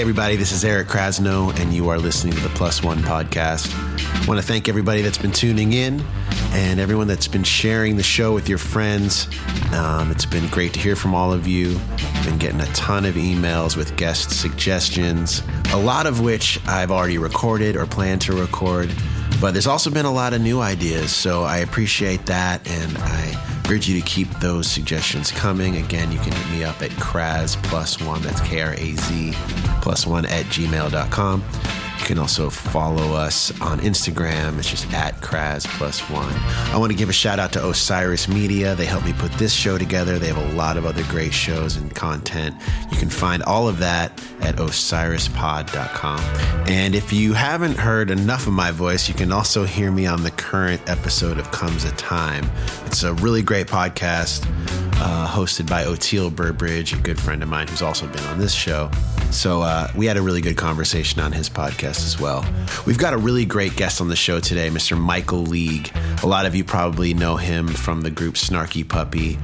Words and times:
Hey, 0.00 0.04
everybody, 0.04 0.36
this 0.36 0.50
is 0.50 0.64
Eric 0.64 0.88
Krasno, 0.88 1.54
and 1.60 1.74
you 1.74 1.90
are 1.90 1.98
listening 1.98 2.32
to 2.32 2.40
the 2.40 2.48
Plus 2.48 2.82
One 2.82 3.00
podcast. 3.00 3.70
I 3.70 4.26
want 4.26 4.40
to 4.40 4.46
thank 4.46 4.66
everybody 4.66 5.02
that's 5.02 5.18
been 5.18 5.30
tuning 5.30 5.74
in 5.74 6.02
and 6.52 6.80
everyone 6.80 7.06
that's 7.06 7.28
been 7.28 7.44
sharing 7.44 7.98
the 7.98 8.02
show 8.02 8.32
with 8.32 8.48
your 8.48 8.56
friends. 8.56 9.28
Um, 9.74 10.10
it's 10.10 10.24
been 10.24 10.48
great 10.48 10.72
to 10.72 10.80
hear 10.80 10.96
from 10.96 11.14
all 11.14 11.34
of 11.34 11.46
you. 11.46 11.78
I've 11.98 12.24
Been 12.24 12.38
getting 12.38 12.62
a 12.62 12.72
ton 12.72 13.04
of 13.04 13.14
emails 13.16 13.76
with 13.76 13.94
guest 13.98 14.30
suggestions, 14.40 15.42
a 15.70 15.78
lot 15.78 16.06
of 16.06 16.22
which 16.22 16.58
I've 16.66 16.90
already 16.90 17.18
recorded 17.18 17.76
or 17.76 17.84
plan 17.84 18.18
to 18.20 18.32
record. 18.32 18.90
But 19.38 19.50
there's 19.50 19.66
also 19.66 19.90
been 19.90 20.06
a 20.06 20.12
lot 20.12 20.32
of 20.32 20.40
new 20.40 20.62
ideas, 20.62 21.14
so 21.14 21.42
I 21.42 21.58
appreciate 21.58 22.24
that, 22.24 22.66
and 22.66 22.96
I 22.96 23.49
urge 23.70 23.88
you 23.88 24.00
to 24.00 24.06
keep 24.06 24.28
those 24.40 24.70
suggestions 24.70 25.30
coming. 25.30 25.76
Again, 25.76 26.10
you 26.10 26.18
can 26.18 26.32
hit 26.32 26.50
me 26.50 26.64
up 26.64 26.82
at 26.82 26.90
Kraz 26.92 27.60
plus 27.64 28.00
one, 28.02 28.20
that's 28.22 28.40
K 28.40 28.62
R 28.62 28.74
A 28.74 28.94
Z 28.94 29.32
plus 29.80 30.06
one 30.06 30.26
at 30.26 30.44
gmail.com. 30.46 31.42
You 32.00 32.06
can 32.06 32.18
also 32.18 32.50
follow 32.50 33.12
us 33.14 33.52
on 33.60 33.78
Instagram. 33.80 34.58
It's 34.58 34.70
just 34.70 34.90
at 34.92 35.20
Kraz 35.20 35.66
plus 35.66 36.00
one. 36.08 36.32
I 36.72 36.78
want 36.78 36.90
to 36.90 36.98
give 36.98 37.10
a 37.10 37.12
shout 37.12 37.38
out 37.38 37.52
to 37.52 37.68
Osiris 37.68 38.26
Media. 38.26 38.74
They 38.74 38.86
helped 38.86 39.04
me 39.04 39.12
put 39.12 39.30
this 39.32 39.52
show 39.52 39.76
together. 39.78 40.18
They 40.18 40.28
have 40.28 40.38
a 40.38 40.52
lot 40.54 40.76
of 40.78 40.86
other 40.86 41.04
great 41.04 41.34
shows 41.34 41.76
and 41.76 41.94
content. 41.94 42.56
You 42.90 42.96
can 42.96 43.10
find 43.10 43.42
all 43.42 43.68
of 43.68 43.78
that 43.78 44.12
at 44.40 44.56
osirispod.com. 44.56 46.20
And 46.66 46.94
if 46.94 47.12
you 47.12 47.34
haven't 47.34 47.76
heard 47.76 48.10
enough 48.10 48.46
of 48.46 48.54
my 48.54 48.70
voice, 48.70 49.06
you 49.06 49.14
can 49.14 49.30
also 49.30 49.64
hear 49.64 49.92
me 49.92 50.06
on 50.06 50.22
the 50.22 50.30
current 50.30 50.80
episode 50.88 51.38
of 51.38 51.50
Comes 51.50 51.84
a 51.84 51.92
Time. 51.92 52.50
It's 52.86 53.02
a 53.02 53.12
really 53.14 53.42
great 53.42 53.66
podcast 53.66 54.46
uh, 55.00 55.26
hosted 55.26 55.68
by 55.68 55.84
Oteil 55.84 56.34
Burbridge, 56.34 56.92
a 56.92 56.96
good 56.96 57.18
friend 57.18 57.42
of 57.42 57.48
mine 57.48 57.66
who's 57.68 57.82
also 57.82 58.06
been 58.06 58.22
on 58.24 58.38
this 58.38 58.52
show. 58.52 58.90
So 59.30 59.62
uh, 59.62 59.88
we 59.96 60.06
had 60.06 60.16
a 60.16 60.22
really 60.22 60.40
good 60.40 60.56
conversation 60.56 61.20
on 61.20 61.32
his 61.32 61.48
podcast 61.48 62.04
as 62.04 62.20
well. 62.20 62.44
We've 62.86 62.98
got 62.98 63.14
a 63.14 63.18
really 63.18 63.44
great 63.44 63.76
guest 63.76 64.00
on 64.00 64.08
the 64.08 64.16
show 64.16 64.40
today, 64.40 64.68
Mr. 64.68 64.98
Michael 64.98 65.42
League. 65.42 65.90
A 66.22 66.26
lot 66.26 66.46
of 66.46 66.54
you 66.54 66.64
probably 66.64 67.14
know 67.14 67.36
him 67.36 67.68
from 67.68 68.02
the 68.02 68.10
group 68.10 68.34
Snarky 68.34 68.86
Puppy. 68.86 69.38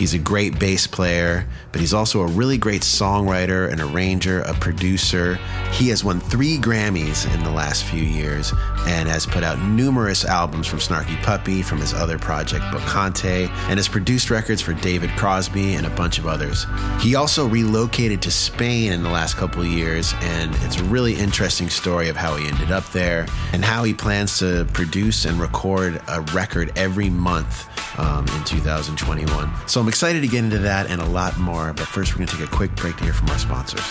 He's 0.00 0.14
a 0.14 0.18
great 0.18 0.58
bass 0.58 0.86
player, 0.86 1.46
but 1.72 1.82
he's 1.82 1.92
also 1.92 2.22
a 2.22 2.26
really 2.26 2.56
great 2.56 2.80
songwriter, 2.80 3.70
an 3.70 3.82
arranger, 3.82 4.40
a 4.40 4.54
producer. 4.54 5.34
He 5.72 5.90
has 5.90 6.02
won 6.02 6.20
three 6.20 6.56
Grammys 6.56 7.30
in 7.34 7.44
the 7.44 7.50
last 7.50 7.84
few 7.84 8.02
years 8.02 8.50
and 8.86 9.06
has 9.10 9.26
put 9.26 9.44
out 9.44 9.58
numerous 9.58 10.24
albums 10.24 10.66
from 10.66 10.78
Snarky 10.78 11.22
Puppy, 11.22 11.60
from 11.60 11.80
his 11.80 11.92
other 11.92 12.18
project, 12.18 12.64
Bokanté, 12.72 13.50
and 13.68 13.78
has 13.78 13.88
produced 13.88 14.30
records 14.30 14.62
for 14.62 14.72
David 14.72 15.10
Crosby 15.18 15.74
and 15.74 15.86
a 15.86 15.90
bunch 15.90 16.18
of 16.18 16.26
others. 16.26 16.64
He 17.00 17.14
also 17.14 17.46
relocated 17.46 18.22
to 18.22 18.30
Spain 18.30 18.92
in 18.92 19.02
the 19.02 19.10
last 19.10 19.36
couple 19.36 19.62
years, 19.66 20.14
and 20.20 20.54
it's 20.62 20.78
a 20.78 20.84
really 20.84 21.14
interesting 21.14 21.68
story 21.68 22.08
of 22.08 22.16
how 22.16 22.36
he 22.36 22.48
ended 22.48 22.72
up 22.72 22.90
there 22.92 23.26
and 23.52 23.62
how 23.62 23.84
he 23.84 23.92
plans 23.92 24.38
to 24.38 24.66
produce 24.72 25.26
and 25.26 25.38
record 25.38 26.00
a 26.08 26.22
record 26.32 26.72
every 26.74 27.10
month 27.10 27.68
um, 27.98 28.26
in 28.28 28.44
2021. 28.44 29.52
So 29.68 29.80
I'm 29.80 29.89
excited 29.90 30.22
to 30.22 30.28
get 30.28 30.44
into 30.44 30.58
that 30.58 30.88
and 30.88 31.00
a 31.00 31.04
lot 31.04 31.36
more, 31.36 31.72
but 31.72 31.84
first 31.84 32.12
we're 32.12 32.18
going 32.18 32.28
to 32.28 32.36
take 32.36 32.46
a 32.46 32.56
quick 32.56 32.72
break 32.76 32.96
to 32.98 33.02
hear 33.02 33.12
from 33.12 33.28
our 33.28 33.38
sponsors. 33.40 33.82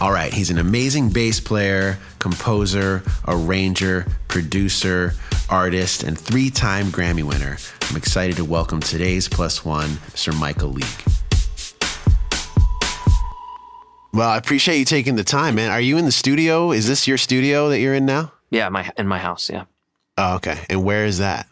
All 0.00 0.10
right, 0.10 0.32
he's 0.32 0.48
an 0.48 0.56
amazing 0.56 1.10
bass 1.10 1.38
player, 1.38 1.98
composer, 2.18 3.02
arranger, 3.28 4.06
producer, 4.28 5.12
artist, 5.50 6.02
and 6.02 6.18
three 6.18 6.48
time 6.48 6.86
Grammy 6.86 7.22
winner. 7.22 7.58
I'm 7.90 7.96
excited 7.98 8.36
to 8.36 8.44
welcome 8.46 8.80
today's 8.80 9.28
plus 9.28 9.62
one, 9.66 9.98
Sir 10.14 10.32
Michael 10.32 10.70
League. 10.70 11.19
Well, 14.12 14.28
I 14.28 14.36
appreciate 14.36 14.78
you 14.78 14.84
taking 14.84 15.14
the 15.16 15.24
time, 15.24 15.54
man. 15.54 15.70
Are 15.70 15.80
you 15.80 15.96
in 15.96 16.04
the 16.04 16.12
studio? 16.12 16.72
Is 16.72 16.86
this 16.88 17.06
your 17.06 17.18
studio 17.18 17.68
that 17.68 17.78
you're 17.78 17.94
in 17.94 18.06
now? 18.06 18.32
Yeah, 18.50 18.68
my 18.68 18.90
in 18.98 19.06
my 19.06 19.18
house. 19.18 19.48
Yeah, 19.48 19.64
Oh, 20.18 20.34
okay. 20.36 20.64
And 20.68 20.84
where 20.84 21.04
is 21.06 21.18
that? 21.18 21.46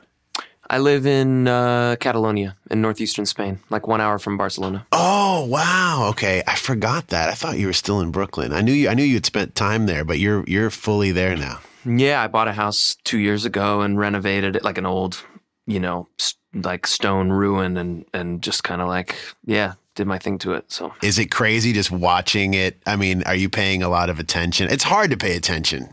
I 0.71 0.79
live 0.79 1.07
in 1.07 1.49
uh, 1.49 1.97
Catalonia 1.99 2.57
in 2.71 2.83
northeastern 2.83 3.25
Spain, 3.25 3.61
like 3.71 3.87
one 3.87 4.03
hour 4.03 4.19
from 4.19 4.37
Barcelona. 4.37 4.87
Oh, 4.93 5.47
wow. 5.47 6.09
Okay. 6.11 6.43
I 6.47 6.57
forgot 6.57 7.09
that. 7.09 7.31
I 7.31 7.33
thought 7.33 7.59
you 7.59 7.67
were 7.69 7.73
still 7.73 8.01
in 8.01 8.11
Brooklyn. 8.11 8.53
I 8.53 8.61
knew 8.61 8.73
you 8.73 8.89
I 8.89 8.95
knew 8.95 9.05
you 9.05 9.15
had 9.15 9.25
spent 9.27 9.55
time 9.55 9.87
there, 9.87 10.05
but 10.05 10.19
you're 10.19 10.45
you're 10.47 10.71
fully 10.71 11.13
there 11.13 11.37
now. 11.37 11.61
Yeah, 11.87 12.21
I 12.23 12.27
bought 12.27 12.49
a 12.49 12.53
house 12.53 12.97
two 13.05 13.19
years 13.19 13.45
ago 13.47 13.81
and 13.81 13.99
renovated 13.99 14.57
it 14.57 14.65
like 14.65 14.77
an 14.79 14.85
old, 14.85 15.25
you 15.67 15.81
know, 15.81 16.09
st- 16.19 16.65
like 16.67 16.87
stone 16.87 17.31
ruin, 17.31 17.77
and 17.79 18.05
and 18.13 18.43
just 18.43 18.63
kind 18.65 18.83
of 18.83 18.89
like 18.89 19.15
yeah, 19.47 19.75
did 19.99 20.07
my 20.07 20.19
thing 20.19 20.39
to 20.39 20.53
it. 20.55 20.71
So 20.71 20.95
Is 21.03 21.19
it 21.19 21.27
crazy 21.27 21.73
just 21.73 21.91
watching 21.91 22.55
it? 22.55 22.81
I 22.87 22.95
mean, 22.95 23.25
are 23.25 23.35
you 23.35 23.49
paying 23.51 23.83
a 23.83 23.89
lot 23.89 24.09
of 24.09 24.21
attention? 24.21 24.71
It's 24.71 24.85
hard 24.85 25.11
to 25.11 25.17
pay 25.17 25.37
attention 25.37 25.93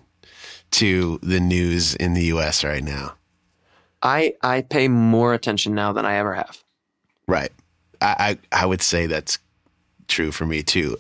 to 0.72 1.20
the 1.24 1.40
news 1.40 1.96
in 1.96 2.14
the 2.14 2.26
US 2.26 2.64
right 2.64 2.84
now. 2.84 3.16
I 4.04 4.36
I 4.44 4.62
pay 4.62 4.88
more 4.88 5.34
attention 5.34 5.74
now 5.74 5.92
than 5.92 6.06
I 6.06 6.16
ever 6.18 6.36
have. 6.36 6.64
Right. 7.28 7.52
I, 8.00 8.38
I, 8.52 8.62
I 8.64 8.66
would 8.68 8.84
say 8.84 9.08
that's 9.08 9.40
true 10.08 10.32
for 10.32 10.46
me 10.46 10.62
too. 10.62 10.98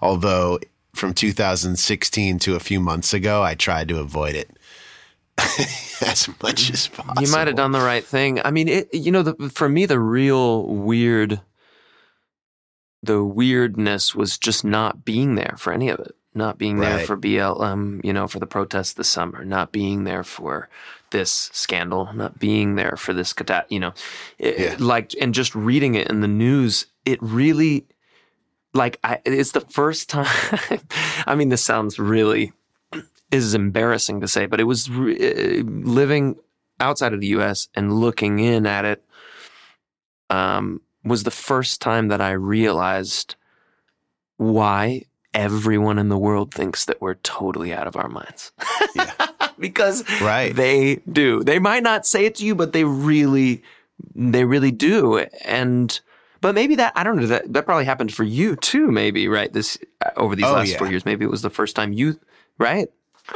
Although 0.00 0.60
from 0.94 1.12
2016 1.12 2.38
to 2.38 2.54
a 2.54 2.60
few 2.60 2.78
months 2.78 3.12
ago, 3.12 3.42
I 3.42 3.56
tried 3.56 3.88
to 3.88 3.98
avoid 3.98 4.36
it 4.36 4.48
as 6.06 6.28
much 6.40 6.70
as 6.70 6.86
possible. 6.86 7.20
You 7.20 7.32
might 7.32 7.48
have 7.48 7.56
done 7.56 7.72
the 7.72 7.80
right 7.80 8.04
thing. 8.04 8.40
I 8.44 8.52
mean, 8.52 8.68
it, 8.68 8.94
you 8.94 9.10
know, 9.10 9.22
the, 9.22 9.50
for 9.50 9.68
me, 9.68 9.86
the 9.86 9.98
real 9.98 10.66
weird, 10.66 11.40
the 13.04 13.22
weirdness 13.24 14.14
was 14.14 14.38
just 14.38 14.64
not 14.64 15.04
being 15.04 15.34
there 15.34 15.54
for 15.58 15.72
any 15.72 15.88
of 15.88 15.98
it. 16.00 16.14
Not 16.36 16.58
being 16.58 16.78
there 16.80 16.98
for 16.98 17.16
BLM, 17.16 18.04
you 18.04 18.12
know, 18.12 18.26
for 18.26 18.40
the 18.40 18.46
protests 18.46 18.94
this 18.94 19.08
summer. 19.08 19.44
Not 19.44 19.70
being 19.70 20.02
there 20.02 20.24
for 20.24 20.68
this 21.12 21.30
scandal. 21.52 22.12
Not 22.12 22.40
being 22.40 22.74
there 22.74 22.96
for 22.96 23.12
this. 23.12 23.32
You 23.68 23.78
know, 23.78 23.92
it, 24.38 24.58
Yeah. 24.58 24.76
like 24.80 25.12
and 25.20 25.32
just 25.32 25.54
reading 25.54 25.94
it 25.94 26.08
in 26.10 26.22
the 26.22 26.28
news, 26.28 26.86
it 27.04 27.20
really, 27.22 27.86
like, 28.72 28.98
I, 29.04 29.20
it's 29.24 29.52
the 29.52 29.60
first 29.60 30.08
time. 30.10 30.26
I 31.24 31.36
mean, 31.36 31.50
this 31.50 31.62
sounds 31.62 32.00
really 32.00 32.52
is 33.30 33.54
embarrassing 33.54 34.20
to 34.20 34.26
say, 34.28 34.46
but 34.46 34.58
it 34.58 34.64
was 34.64 34.90
re- 34.90 35.60
uh, 35.60 35.64
living 35.64 36.36
outside 36.80 37.12
of 37.14 37.20
the 37.20 37.28
U.S. 37.28 37.68
and 37.76 37.92
looking 37.92 38.40
in 38.40 38.66
at 38.66 38.84
it. 38.84 39.04
Um, 40.30 40.80
was 41.04 41.22
the 41.24 41.30
first 41.30 41.80
time 41.80 42.08
that 42.08 42.20
I 42.20 42.32
realized 42.32 43.34
why 44.36 45.02
everyone 45.32 45.98
in 45.98 46.08
the 46.08 46.18
world 46.18 46.52
thinks 46.54 46.84
that 46.86 47.00
we're 47.00 47.14
totally 47.14 47.72
out 47.72 47.86
of 47.86 47.96
our 47.96 48.08
minds. 48.08 48.52
because 49.58 50.04
Right. 50.20 50.54
they 50.54 50.96
do. 51.10 51.42
They 51.42 51.58
might 51.58 51.82
not 51.82 52.06
say 52.06 52.24
it 52.24 52.36
to 52.36 52.46
you, 52.46 52.54
but 52.54 52.72
they 52.72 52.84
really, 52.84 53.62
they 54.14 54.44
really 54.44 54.70
do. 54.70 55.18
And 55.44 55.98
but 56.40 56.54
maybe 56.54 56.74
that 56.76 56.92
I 56.94 57.04
don't 57.04 57.16
know 57.16 57.26
that 57.26 57.52
that 57.52 57.64
probably 57.64 57.84
happened 57.86 58.12
for 58.12 58.24
you 58.24 58.54
too. 58.56 58.90
Maybe 58.90 59.28
right 59.28 59.52
this 59.52 59.78
uh, 60.04 60.10
over 60.16 60.36
these 60.36 60.44
Oh, 60.46 60.52
last 60.52 60.72
yeah. 60.72 60.78
four 60.78 60.88
years. 60.88 61.04
Maybe 61.04 61.24
it 61.24 61.30
was 61.30 61.42
the 61.42 61.50
first 61.50 61.74
time 61.74 61.92
you 61.92 62.18
right. 62.58 62.88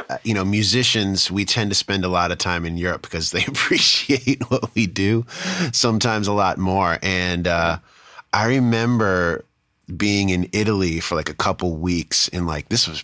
Uh, 0.09 0.17
you 0.23 0.33
know, 0.33 0.45
musicians, 0.45 1.31
we 1.31 1.45
tend 1.45 1.71
to 1.71 1.75
spend 1.75 2.05
a 2.05 2.09
lot 2.09 2.31
of 2.31 2.37
time 2.37 2.65
in 2.65 2.77
Europe 2.77 3.01
because 3.01 3.31
they 3.31 3.43
appreciate 3.47 4.49
what 4.49 4.73
we 4.75 4.87
do, 4.87 5.25
sometimes 5.71 6.27
a 6.27 6.33
lot 6.33 6.57
more. 6.57 6.99
And 7.01 7.47
uh, 7.47 7.79
I 8.33 8.47
remember 8.47 9.45
being 9.95 10.29
in 10.29 10.47
Italy 10.53 10.99
for 10.99 11.15
like 11.15 11.29
a 11.29 11.33
couple 11.33 11.75
weeks 11.75 12.27
and 12.29 12.45
like, 12.45 12.69
this 12.69 12.87
was, 12.87 13.03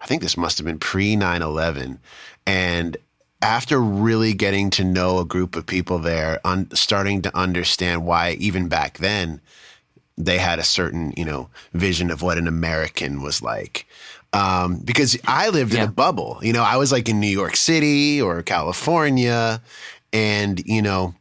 I 0.00 0.06
think 0.06 0.22
this 0.22 0.36
must 0.36 0.58
have 0.58 0.66
been 0.66 0.78
pre 0.78 1.16
9 1.16 1.40
11. 1.40 1.98
And 2.46 2.96
after 3.40 3.80
really 3.80 4.34
getting 4.34 4.70
to 4.70 4.84
know 4.84 5.18
a 5.18 5.24
group 5.24 5.56
of 5.56 5.66
people 5.66 5.98
there, 5.98 6.40
un- 6.44 6.68
starting 6.74 7.22
to 7.22 7.36
understand 7.36 8.04
why, 8.04 8.32
even 8.32 8.68
back 8.68 8.98
then, 8.98 9.40
they 10.18 10.38
had 10.38 10.58
a 10.58 10.64
certain, 10.64 11.12
you 11.16 11.24
know, 11.24 11.48
vision 11.72 12.10
of 12.10 12.22
what 12.22 12.38
an 12.38 12.46
American 12.46 13.22
was 13.22 13.42
like. 13.42 13.86
Um, 14.32 14.76
because 14.78 15.18
I 15.26 15.50
lived 15.50 15.74
in 15.74 15.82
a 15.82 15.86
bubble. 15.88 16.38
You 16.42 16.54
know, 16.54 16.62
I 16.62 16.76
was 16.76 16.90
like 16.90 17.08
in 17.08 17.20
New 17.20 17.26
York 17.26 17.54
City 17.54 18.20
or 18.20 18.42
California, 18.42 19.60
and 20.12 20.62
you 20.64 20.80
know, 20.80 21.14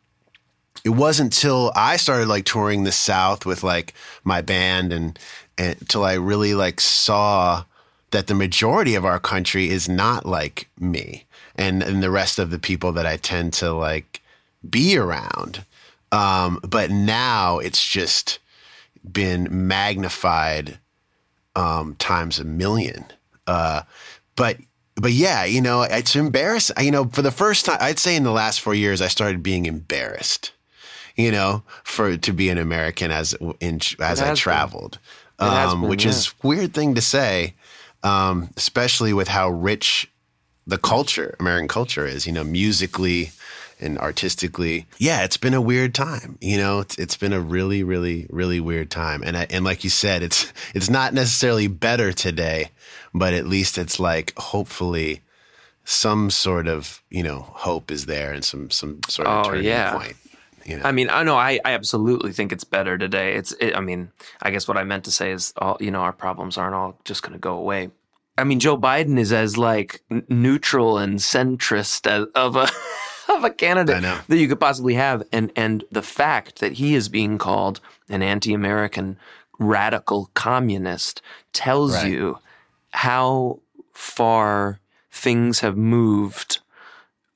it 0.84 0.90
wasn't 0.92 1.34
till 1.34 1.72
I 1.76 1.98
started 1.98 2.28
like 2.28 2.46
touring 2.46 2.84
the 2.84 2.92
South 2.92 3.46
with 3.46 3.64
like 3.64 3.94
my 4.24 4.42
band 4.42 4.94
and 4.94 5.20
and 5.58 5.90
till 5.90 6.04
I 6.04 6.14
really 6.14 6.54
like 6.54 6.80
saw 6.80 7.66
that 8.12 8.28
the 8.28 8.36
majority 8.36 8.96
of 8.96 9.06
our 9.06 9.20
country 9.20 9.70
is 9.70 9.88
not 9.90 10.26
like 10.26 10.70
me 10.80 11.26
and 11.56 11.84
and 11.84 12.02
the 12.02 12.12
rest 12.12 12.40
of 12.40 12.50
the 12.50 12.60
people 12.60 12.92
that 12.94 13.06
I 13.06 13.18
tend 13.18 13.54
to 13.54 13.74
like 13.74 14.22
be 14.68 14.98
around. 14.98 15.64
Um, 16.12 16.60
but 16.68 16.92
now 16.92 17.60
it's 17.60 17.86
just 17.86 18.40
been 19.10 19.48
magnified 19.50 20.78
um, 21.56 21.96
times 21.96 22.40
a 22.40 22.44
million. 22.44 23.06
Uh, 23.48 23.84
but 24.36 24.58
but 24.96 25.12
yeah, 25.12 25.44
you 25.46 25.62
know, 25.62 25.84
it's 25.84 26.16
embarrassing. 26.16 26.76
You 26.84 26.92
know, 26.92 27.06
for 27.06 27.22
the 27.22 27.32
first 27.32 27.66
time, 27.66 27.78
I'd 27.80 28.00
say 28.00 28.16
in 28.16 28.24
the 28.24 28.32
last 28.32 28.62
four 28.62 28.76
years, 28.76 29.02
I 29.02 29.08
started 29.08 29.42
being 29.42 29.66
embarrassed. 29.66 30.52
You 31.16 31.32
know, 31.32 31.64
for 31.84 32.16
to 32.16 32.34
be 32.34 32.50
an 32.50 32.58
American 32.58 33.12
as 33.12 33.36
in 33.60 33.80
as 34.00 34.22
I 34.22 34.34
traveled, 34.34 34.98
um, 35.40 35.82
been, 35.82 35.90
which 35.90 36.06
yeah. 36.06 36.12
is 36.12 36.34
weird 36.42 36.74
thing 36.74 36.96
to 36.96 37.02
say, 37.02 37.56
um, 38.04 38.50
especially 38.56 39.12
with 39.12 39.28
how 39.28 39.50
rich 39.50 40.10
the 40.66 40.78
culture, 40.78 41.36
American 41.40 41.68
culture, 41.68 42.06
is. 42.06 42.26
You 42.26 42.32
know, 42.32 42.44
musically 42.44 43.32
and 43.82 43.98
artistically. 43.98 44.88
Yeah, 44.98 45.24
it's 45.24 45.38
been 45.38 45.54
a 45.54 45.62
weird 45.62 45.94
time. 45.94 46.38
You 46.42 46.58
know, 46.58 46.80
it's, 46.80 46.98
it's 46.98 47.18
been 47.18 47.34
a 47.34 47.40
really, 47.40 47.84
really, 47.84 48.28
really 48.30 48.60
weird 48.60 48.90
time. 48.90 49.24
And 49.24 49.38
I, 49.38 49.48
and 49.50 49.66
like 49.66 49.84
you 49.84 49.90
said, 49.90 50.24
it's 50.24 50.52
it's 50.74 50.90
not 50.90 51.14
necessarily 51.14 51.68
better 51.68 52.14
today, 52.14 52.72
but 53.14 53.34
at 53.34 53.48
least 53.48 53.78
it's 53.78 54.00
like 54.00 54.34
hopefully 54.38 55.22
some 55.84 56.30
sort 56.30 56.68
of 56.68 57.02
you 57.10 57.24
know 57.24 57.40
hope 57.40 57.92
is 57.92 58.06
there 58.06 58.32
and 58.32 58.46
some 58.46 58.70
some 58.70 59.00
sort 59.08 59.28
of 59.28 59.46
oh, 59.46 59.50
turning 59.50 59.66
yeah. 59.66 59.94
point. 59.94 60.16
You 60.66 60.78
know? 60.78 60.84
I 60.84 60.92
mean, 60.92 61.10
I 61.10 61.24
know 61.24 61.36
I, 61.36 61.60
I 61.66 61.74
absolutely 61.74 62.32
think 62.32 62.52
it's 62.52 62.64
better 62.64 62.98
today. 62.98 63.34
It's, 63.34 63.52
it, 63.54 63.76
I 63.76 63.80
mean, 63.80 64.12
I 64.44 64.52
guess 64.52 64.68
what 64.68 64.78
I 64.78 64.84
meant 64.84 65.06
to 65.06 65.12
say 65.12 65.32
is, 65.32 65.54
all 65.58 65.78
you 65.80 65.90
know, 65.90 66.02
our 66.02 66.14
problems 66.14 66.56
aren't 66.56 66.76
all 66.76 67.00
just 67.04 67.24
going 67.24 67.34
to 67.34 67.40
go 67.40 67.58
away. 67.58 67.90
I 68.38 68.44
mean, 68.44 68.60
Joe 68.60 68.78
Biden 68.78 69.20
is 69.20 69.34
as 69.34 69.58
like 69.58 70.02
neutral 70.30 70.98
and 70.98 71.20
centrist 71.20 72.08
as, 72.08 72.28
of 72.36 72.56
a 72.56 72.70
of 73.38 73.44
a 73.44 73.50
candidate 73.50 74.02
that 74.02 74.38
you 74.38 74.48
could 74.48 74.60
possibly 74.60 74.96
have, 74.96 75.24
and 75.32 75.52
and 75.56 75.84
the 75.92 76.02
fact 76.02 76.60
that 76.60 76.74
he 76.74 76.96
is 76.96 77.10
being 77.10 77.38
called 77.38 77.80
an 78.10 78.22
anti-American 78.22 79.18
radical 79.60 80.30
communist 80.34 81.22
tells 81.54 81.94
right. 81.94 82.12
you 82.12 82.40
how 82.92 83.60
far 83.94 84.80
things 85.12 85.60
have 85.60 85.78
moved 85.78 86.60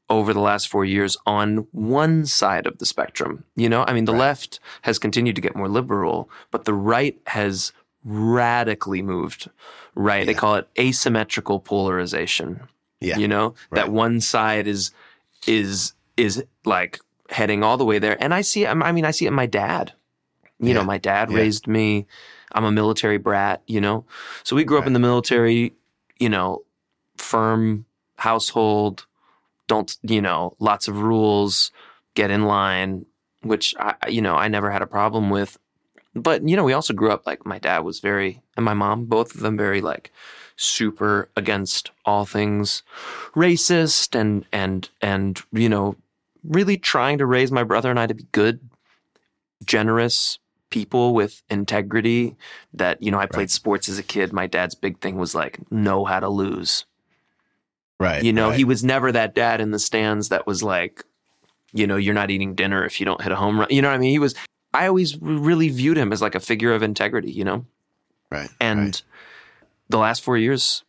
over 0.09 0.33
the 0.33 0.39
last 0.39 0.67
four 0.67 0.85
years 0.85 1.17
on 1.25 1.67
one 1.71 2.25
side 2.25 2.67
of 2.67 2.77
the 2.77 2.85
spectrum. 2.85 3.43
You 3.55 3.69
know, 3.69 3.83
I 3.87 3.93
mean, 3.93 4.05
the 4.05 4.13
right. 4.13 4.19
left 4.19 4.59
has 4.83 4.99
continued 4.99 5.35
to 5.35 5.41
get 5.41 5.55
more 5.55 5.67
liberal, 5.67 6.29
but 6.51 6.65
the 6.65 6.73
right 6.73 7.19
has 7.27 7.73
radically 8.03 9.01
moved 9.01 9.49
right. 9.95 10.19
Yeah. 10.19 10.25
They 10.25 10.33
call 10.33 10.55
it 10.55 10.67
asymmetrical 10.77 11.59
polarization. 11.59 12.67
Yeah. 13.01 13.17
You 13.17 13.27
know, 13.27 13.55
right. 13.71 13.81
that 13.81 13.91
one 13.91 14.21
side 14.21 14.67
is 14.67 14.91
is 15.47 15.93
is 16.17 16.43
like 16.63 16.99
heading 17.29 17.63
all 17.63 17.77
the 17.77 17.85
way 17.85 17.99
there. 17.99 18.21
And 18.21 18.33
I 18.33 18.41
see 18.41 18.65
I 18.65 18.91
mean, 18.91 19.05
I 19.05 19.11
see 19.11 19.25
it 19.25 19.29
in 19.29 19.33
my 19.33 19.45
dad. 19.45 19.93
You 20.59 20.69
yeah. 20.69 20.75
know, 20.75 20.83
my 20.83 20.97
dad 20.97 21.29
yeah. 21.29 21.37
raised 21.37 21.67
me. 21.67 22.07
I'm 22.51 22.63
a 22.63 22.71
military 22.71 23.17
brat, 23.17 23.61
you 23.67 23.81
know? 23.81 24.05
So 24.43 24.55
we 24.55 24.63
grew 24.63 24.77
right. 24.77 24.83
up 24.83 24.87
in 24.87 24.93
the 24.93 24.99
military, 24.99 25.73
you 26.19 26.29
know, 26.29 26.63
firm 27.17 27.85
household, 28.17 29.05
don't, 29.67 29.95
you 30.03 30.21
know, 30.21 30.55
lots 30.59 30.87
of 30.87 30.99
rules, 30.99 31.71
get 32.13 32.31
in 32.31 32.45
line, 32.45 33.05
which 33.41 33.75
I, 33.77 33.95
you 34.07 34.21
know, 34.21 34.35
I 34.35 34.47
never 34.47 34.71
had 34.71 34.81
a 34.81 34.87
problem 34.87 35.29
with. 35.29 35.57
But, 36.13 36.47
you 36.47 36.55
know, 36.55 36.63
we 36.63 36.71
also 36.71 36.93
grew 36.93 37.11
up 37.11 37.27
like 37.27 37.45
my 37.45 37.59
dad 37.59 37.79
was 37.79 37.99
very, 37.99 38.41
and 38.55 38.63
my 38.63 38.73
mom, 38.73 39.05
both 39.05 39.35
of 39.35 39.41
them 39.41 39.57
very 39.57 39.81
like 39.81 40.13
super 40.57 41.29
against 41.35 41.91
all 42.05 42.25
things 42.25 42.83
racist 43.35 44.19
and, 44.19 44.45
and, 44.51 44.89
and, 45.01 45.41
you 45.51 45.69
know, 45.69 45.95
really 46.43 46.77
trying 46.77 47.17
to 47.17 47.25
raise 47.25 47.51
my 47.51 47.63
brother 47.63 47.89
and 47.89 47.99
I 47.99 48.07
to 48.07 48.13
be 48.13 48.25
good, 48.31 48.59
generous 49.65 50.39
people 50.69 51.13
with 51.13 51.41
integrity 51.49 52.35
that, 52.73 53.01
you 53.01 53.11
know, 53.11 53.19
I 53.19 53.25
played 53.25 53.43
right. 53.43 53.49
sports 53.49 53.89
as 53.89 53.97
a 53.97 54.03
kid. 54.03 54.33
My 54.33 54.47
dad's 54.47 54.75
big 54.75 54.99
thing 54.99 55.17
was 55.17 55.33
like, 55.35 55.59
know 55.71 56.05
how 56.05 56.19
to 56.19 56.29
lose. 56.29 56.85
Right. 57.99 58.23
You 58.23 58.33
know, 58.33 58.49
right. 58.49 58.57
he 58.57 58.65
was 58.65 58.83
never 58.83 59.11
that 59.11 59.35
dad 59.35 59.61
in 59.61 59.71
the 59.71 59.79
stands 59.79 60.29
that 60.29 60.45
was 60.45 60.61
like, 60.61 61.03
you 61.71 61.87
know, 61.87 61.95
you're 61.95 62.13
not 62.13 62.29
eating 62.29 62.55
dinner 62.55 62.83
if 62.83 62.99
you 62.99 63.05
don't 63.05 63.21
hit 63.21 63.31
a 63.31 63.35
home 63.35 63.59
run. 63.59 63.67
You 63.69 63.81
know 63.81 63.89
what 63.89 63.95
I 63.95 63.99
mean? 63.99 64.11
He 64.11 64.19
was, 64.19 64.35
I 64.73 64.87
always 64.87 65.21
really 65.21 65.69
viewed 65.69 65.97
him 65.97 66.11
as 66.11 66.21
like 66.21 66.35
a 66.35 66.39
figure 66.39 66.73
of 66.73 66.83
integrity, 66.83 67.31
you 67.31 67.45
know? 67.45 67.65
Right. 68.29 68.49
And 68.59 68.79
right. 68.79 69.01
The 69.89 69.97
last 69.97 70.21
four 70.21 70.37
years, 70.37 70.83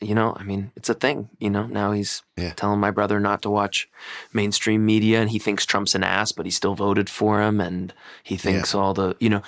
you 0.00 0.14
know, 0.14 0.34
I 0.36 0.44
mean, 0.44 0.72
it's 0.76 0.88
a 0.88 0.94
thing. 0.94 1.28
You 1.38 1.50
know, 1.50 1.66
now 1.66 1.92
he's 1.92 2.22
yeah. 2.36 2.52
telling 2.54 2.80
my 2.80 2.90
brother 2.90 3.20
not 3.20 3.42
to 3.42 3.50
watch 3.50 3.88
mainstream 4.32 4.84
media, 4.86 5.20
and 5.20 5.30
he 5.30 5.38
thinks 5.38 5.66
Trump's 5.66 5.94
an 5.94 6.02
ass, 6.02 6.32
but 6.32 6.46
he 6.46 6.50
still 6.50 6.74
voted 6.74 7.10
for 7.10 7.42
him, 7.42 7.60
and 7.60 7.92
he 8.22 8.36
thinks 8.36 8.72
yeah. 8.72 8.80
all 8.80 8.94
the, 8.94 9.14
you 9.20 9.28
know, 9.28 9.42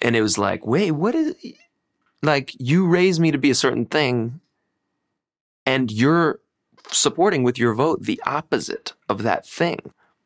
and 0.00 0.14
it 0.14 0.22
was 0.22 0.38
like, 0.38 0.66
wait, 0.66 0.92
what 0.92 1.14
is, 1.14 1.34
like, 2.22 2.52
you 2.60 2.86
raised 2.86 3.20
me 3.20 3.32
to 3.32 3.38
be 3.38 3.50
a 3.50 3.54
certain 3.54 3.86
thing, 3.86 4.40
and 5.64 5.90
you're 5.90 6.38
supporting 6.92 7.42
with 7.42 7.58
your 7.58 7.74
vote 7.74 8.04
the 8.04 8.22
opposite 8.24 8.92
of 9.08 9.24
that 9.24 9.44
thing. 9.44 9.80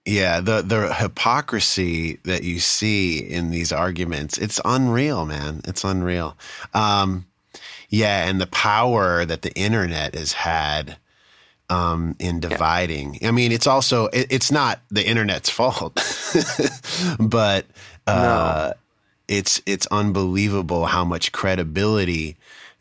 Yeah, 0.04 0.40
the 0.40 0.62
the 0.62 0.94
hypocrisy 0.94 2.18
that 2.24 2.42
you 2.42 2.58
see 2.58 3.18
in 3.18 3.50
these 3.50 3.70
arguments, 3.70 4.38
it's 4.38 4.60
unreal, 4.64 5.26
man. 5.26 5.60
It's 5.64 5.84
unreal. 5.84 6.36
Um, 6.72 7.26
yeah, 7.90 8.28
and 8.28 8.40
the 8.40 8.46
power 8.46 9.24
that 9.24 9.42
the 9.42 9.52
internet 9.54 10.14
has 10.14 10.32
had 10.32 10.96
um, 11.68 12.16
in 12.18 12.40
dividing. 12.40 13.18
Yeah. 13.20 13.28
I 13.28 13.30
mean, 13.32 13.52
it's 13.52 13.66
also 13.66 14.06
it, 14.06 14.28
it's 14.30 14.50
not 14.50 14.80
the 14.90 15.06
internet's 15.06 15.50
fault, 15.50 15.94
but 17.18 17.66
uh, 18.06 18.72
no. 18.72 18.74
it's 19.28 19.60
it's 19.66 19.86
unbelievable 19.88 20.86
how 20.86 21.04
much 21.04 21.32
credibility 21.32 22.36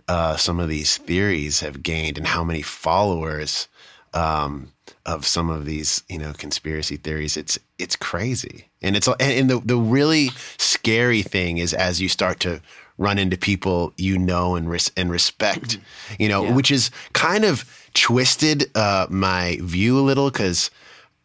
uh, 0.08 0.38
some 0.38 0.60
of 0.60 0.70
these 0.70 0.98
theories 0.98 1.60
have 1.62 1.84
gained 1.84 2.18
and 2.18 2.28
how 2.28 2.44
many 2.44 2.62
followers 2.62 3.68
um, 4.14 4.72
of 5.06 5.26
some 5.26 5.50
of 5.50 5.66
these 5.66 6.04
you 6.08 6.20
know 6.20 6.34
conspiracy 6.34 6.98
theories. 6.98 7.36
It's 7.36 7.58
it's 7.80 7.96
crazy, 7.96 8.70
and 8.82 8.96
it's 8.96 9.08
and 9.20 9.50
the 9.50 9.60
the 9.60 9.78
really 9.78 10.30
scary 10.58 11.22
thing 11.24 11.58
is 11.58 11.74
as 11.74 12.00
you 12.02 12.10
start 12.10 12.40
to 12.42 12.62
run 13.00 13.18
into 13.18 13.38
people 13.38 13.94
you 13.98 14.19
know 14.19 14.56
and 14.56 14.69
res- 14.69 14.92
and 14.96 15.10
respect, 15.10 15.80
you 16.19 16.30
know, 16.30 16.44
yeah. 16.44 16.54
which 16.54 16.69
is 16.69 16.92
kind 17.13 17.46
of 17.46 17.66
twisted 17.96 18.69
uh, 18.75 19.07
my 19.10 19.57
view 19.62 19.98
a 19.98 20.01
little 20.01 20.30
because 20.30 20.69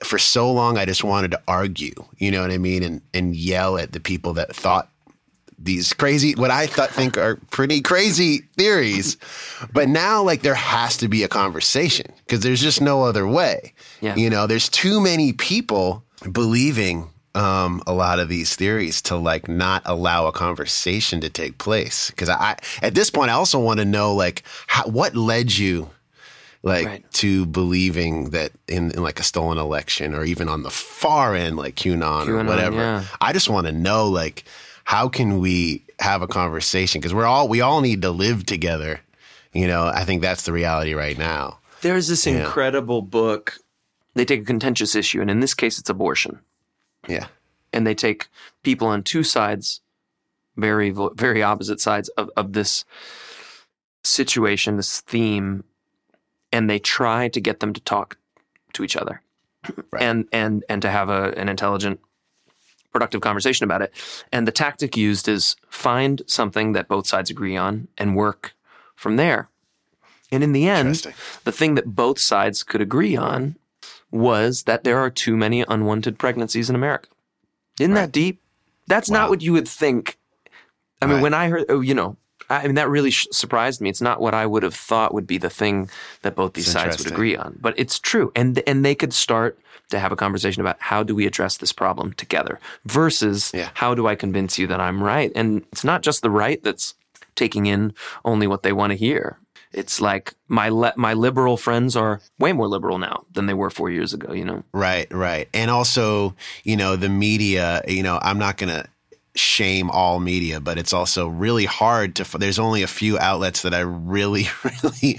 for 0.03 0.19
so 0.19 0.51
long 0.51 0.79
I 0.79 0.87
just 0.87 1.05
wanted 1.05 1.33
to 1.33 1.43
argue, 1.47 1.93
you 2.17 2.31
know 2.31 2.41
what 2.41 2.51
I 2.51 2.59
mean, 2.59 2.83
and 2.83 3.03
and 3.13 3.37
yell 3.37 3.77
at 3.77 3.93
the 3.93 4.01
people 4.01 4.33
that 4.35 4.55
thought 4.55 4.89
these 5.59 5.93
crazy 5.93 6.35
what 6.35 6.51
I 6.51 6.67
thought 6.67 6.91
think 6.91 7.19
are 7.19 7.37
pretty 7.51 7.81
crazy 7.81 8.39
theories. 8.57 9.17
But 9.73 9.89
now 9.89 10.23
like 10.23 10.43
there 10.43 10.55
has 10.55 10.97
to 10.99 11.09
be 11.09 11.23
a 11.23 11.29
conversation 11.29 12.07
because 12.19 12.41
there's 12.41 12.63
just 12.63 12.81
no 12.81 13.03
other 13.03 13.27
way. 13.27 13.75
Yeah. 14.01 14.15
You 14.15 14.31
know, 14.31 14.47
there's 14.47 14.69
too 14.69 15.01
many 15.01 15.33
people 15.33 16.05
believing 16.31 17.11
um, 17.35 17.83
a 17.87 17.93
lot 17.93 18.19
of 18.19 18.29
these 18.29 18.55
theories 18.55 19.03
to 19.03 19.17
like 19.17 19.49
not 19.49 19.83
allow 19.85 20.27
a 20.27 20.33
conversation 20.33 21.21
to 21.21 21.29
take 21.29 21.59
place. 21.59 22.11
Because 22.11 22.29
I, 22.29 22.57
at 22.83 22.95
this 22.95 23.11
point, 23.11 23.31
I 23.31 23.35
also 23.35 23.59
want 23.59 23.81
to 23.81 23.85
know 23.85 24.15
like 24.15 24.43
how, 24.67 24.85
what 24.85 25.17
led 25.17 25.57
you 25.57 25.91
like 26.63 26.87
right. 26.87 27.13
to 27.13 27.45
believing 27.47 28.31
that 28.31 28.53
in, 28.69 28.91
in, 28.93 29.03
like 29.03 29.21
a 29.21 29.23
stolen 29.23 29.59
election 29.59 30.15
or 30.15 30.25
even 30.25 30.49
on 30.49 30.63
the 30.63 30.71
far 30.71 31.35
end 31.35 31.57
like 31.57 31.75
QAnon, 31.75 32.27
QAnon 32.27 32.29
or 32.29 32.45
whatever. 32.45 32.77
Yeah. 32.77 33.05
I 33.21 33.33
just 33.33 33.51
want 33.51 33.67
to 33.67 33.73
know 33.73 34.09
like 34.09 34.45
how 34.85 35.09
can 35.09 35.41
we 35.41 35.83
have 35.99 36.23
a 36.23 36.27
conversation 36.27 37.01
because 37.01 37.15
we're 37.15 37.27
all 37.27 37.49
we 37.49 37.61
all 37.61 37.81
need 37.81 38.03
to 38.03 38.11
live 38.11 38.47
together. 38.47 39.01
You 39.53 39.69
know, 39.69 39.87
I 39.87 40.05
think 40.05 40.23
that's 40.23 40.45
the 40.45 40.53
reality 40.53 40.95
right 40.95 41.17
now. 41.17 41.59
There's 41.83 42.09
this 42.09 42.27
incredible 42.27 43.03
book. 43.03 43.59
They 44.15 44.25
take 44.25 44.41
a 44.41 44.45
contentious 44.45 44.95
issue, 44.95 45.21
and 45.21 45.31
in 45.31 45.41
this 45.41 45.55
case, 45.55 45.79
it's 45.79 45.91
abortion. 45.91 46.41
Yeah. 47.09 47.27
And 47.73 47.87
they 47.87 47.95
take 47.95 48.29
people 48.63 48.89
on 48.89 49.03
two 49.03 49.23
sides, 49.23 49.81
very, 50.57 50.95
very 51.15 51.43
opposite 51.43 51.81
sides 51.81 52.09
of, 52.11 52.31
of 52.37 52.53
this 52.53 52.85
situation, 54.03 54.77
this 54.77 55.01
theme, 55.01 55.65
and 56.53 56.71
they 56.71 56.79
try 56.79 57.29
to 57.29 57.41
get 57.41 57.61
them 57.61 57.73
to 57.73 57.81
talk 57.81 58.17
to 58.75 58.85
each 58.85 58.97
other 58.97 59.23
right. 59.91 60.03
and, 60.03 60.29
and, 60.33 60.65
and 60.69 60.83
to 60.83 60.91
have 60.91 61.09
a, 61.09 61.33
an 61.37 61.49
intelligent, 61.49 62.01
productive 62.93 63.21
conversation 63.21 63.65
about 63.65 63.83
it. 63.83 63.93
And 64.31 64.47
the 64.47 64.53
tactic 64.53 64.97
used 64.97 65.27
is 65.29 65.57
find 65.69 66.23
something 66.27 66.73
that 66.73 66.87
both 66.87 67.07
sides 67.07 67.31
agree 67.31 67.57
on 67.57 67.89
and 67.99 68.15
work 68.15 68.55
from 68.95 69.17
there. 69.17 69.49
And 70.31 70.45
in 70.45 70.53
the 70.53 70.69
end, 70.69 71.07
the 71.45 71.53
thing 71.53 71.75
that 71.75 71.95
both 71.95 72.19
sides 72.19 72.63
could 72.63 72.81
agree 72.81 73.17
on 73.17 73.57
was 74.15 74.63
that 74.63 74.85
there 74.85 74.99
are 74.99 75.11
too 75.11 75.37
many 75.37 75.65
unwanted 75.69 76.19
pregnancies 76.19 76.71
in 76.71 76.77
America. 76.77 77.09
Isn't 77.81 77.93
right. 77.93 78.03
that 78.03 78.13
deep? 78.13 78.41
That's 78.87 79.11
wow. 79.11 79.21
not 79.21 79.31
what 79.31 79.43
you 79.43 79.53
would 79.53 79.69
think. 79.69 80.17
I 81.03 81.07
mean, 81.07 81.21
when 81.21 81.35
I 81.35 81.49
heard, 81.49 81.67
oh, 81.69 81.81
you 81.81 81.93
know, 81.93 82.17
I 82.49 82.65
mean, 82.67 82.77
that 82.77 82.89
really 82.89 83.11
sh- 83.11 83.27
surprised 83.31 83.81
me. 83.81 83.91
It's 83.91 84.01
not 84.01 84.21
what 84.21 84.33
I 84.33 84.47
would 84.47 84.63
have 84.63 84.75
thought 84.75 85.13
would 85.13 85.27
be 85.27 85.39
the 85.39 85.51
thing 85.51 85.91
that 86.23 86.35
both 86.35 86.55
these 86.55 86.71
sides 86.71 86.99
would 86.99 87.13
agree 87.13 87.37
on, 87.37 87.59
but 87.61 87.75
it's 87.77 87.99
true. 87.99 88.33
And 88.35 88.63
and 88.67 88.85
they 88.85 88.95
could 88.95 89.13
start 89.13 89.59
to 89.91 89.99
have 89.99 90.13
a 90.13 90.17
conversation 90.17 90.61
about 90.61 90.77
how 90.79 91.03
do 91.03 91.15
we 91.15 91.27
address 91.27 91.59
this 91.59 91.73
problem 91.73 92.15
together 92.15 92.59
versus 92.87 93.51
yeah. 93.55 93.69
how 93.75 93.95
do 93.95 94.07
I 94.07 94.15
convince 94.15 94.59
you 94.59 94.67
that 94.69 94.81
I'm 94.81 95.03
right? 95.03 95.31
And 95.35 95.63
it's 95.73 95.85
not 95.85 96.03
just 96.03 96.23
the 96.23 96.31
right 96.31 96.63
that's 96.63 96.95
taking 97.35 97.67
in 97.67 97.93
only 98.25 98.47
what 98.47 98.63
they 98.63 98.73
want 98.73 98.93
to 98.93 98.97
hear. 98.97 99.39
It's 99.75 100.01
like 100.01 100.35
my 100.49 100.69
le- 100.69 100.95
my 100.97 101.15
liberal 101.15 101.57
friends 101.57 101.97
are 101.97 102.21
way 102.39 102.53
more 102.53 102.69
liberal 102.69 102.99
now 102.99 103.25
than 103.33 103.47
they 103.47 103.55
were 103.55 103.71
four 103.71 103.91
years 103.91 104.15
ago. 104.15 104.33
You 104.33 104.45
know, 104.45 104.63
Right, 104.73 105.13
right. 105.13 105.49
And 105.53 105.71
also, 105.71 106.35
you 106.63 106.77
know, 106.77 106.97
the 106.97 107.09
media, 107.09 107.83
you 107.87 108.03
know, 108.03 108.19
I'm 108.23 108.39
not 108.39 108.57
going 108.57 108.71
to 108.71 108.87
shame 109.37 109.91
all 109.91 110.21
media, 110.21 110.61
but 110.61 110.79
it's 110.79 110.93
also 110.93 111.27
really 111.27 111.65
hard 111.65 112.15
to, 112.17 112.39
there's 112.39 112.59
only 112.59 112.83
a 112.83 112.87
few 112.87 113.19
outlets 113.19 113.63
that 113.63 113.75
I 113.75 113.81
really, 113.81 114.47
really 114.83 115.19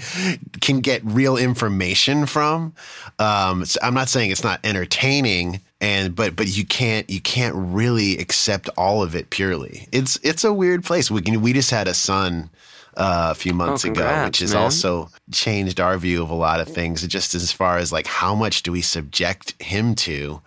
can 0.60 0.80
get 0.80 1.02
real 1.04 1.36
information 1.36 2.26
from. 2.26 2.74
Um, 3.18 3.64
so 3.64 3.78
I'm 3.82 3.94
not 3.94 4.08
saying 4.08 4.30
it's 4.30 4.44
not 4.44 4.60
entertaining 4.64 5.60
and, 5.80 6.16
but, 6.16 6.34
but 6.34 6.48
you 6.48 6.64
can't, 6.64 7.08
you 7.10 7.20
can't 7.20 7.54
really 7.54 8.16
accept 8.16 8.70
all 8.78 9.02
of 9.02 9.14
it 9.14 9.28
purely. 9.28 9.86
It's, 9.92 10.18
it's 10.22 10.44
a 10.44 10.52
weird 10.52 10.84
place. 10.84 11.10
We 11.10 11.20
can, 11.20 11.42
we 11.42 11.52
just 11.52 11.70
had 11.70 11.86
a 11.86 11.94
son, 11.94 12.48
uh, 12.96 13.28
a 13.30 13.34
few 13.34 13.52
months 13.52 13.84
ago, 13.84 13.94
congrats, 13.94 14.26
which 14.26 14.38
has 14.38 14.54
man. 14.54 14.62
also 14.62 15.10
changed 15.30 15.80
our 15.80 15.98
view 15.98 16.22
of 16.22 16.30
a 16.30 16.34
lot 16.34 16.60
of 16.60 16.68
things, 16.68 17.06
just 17.06 17.34
as 17.34 17.52
far 17.52 17.78
as 17.78 17.92
like 17.92 18.06
how 18.06 18.34
much 18.34 18.62
do 18.62 18.72
we 18.72 18.80
subject 18.80 19.60
him 19.62 19.94
to. 19.94 20.40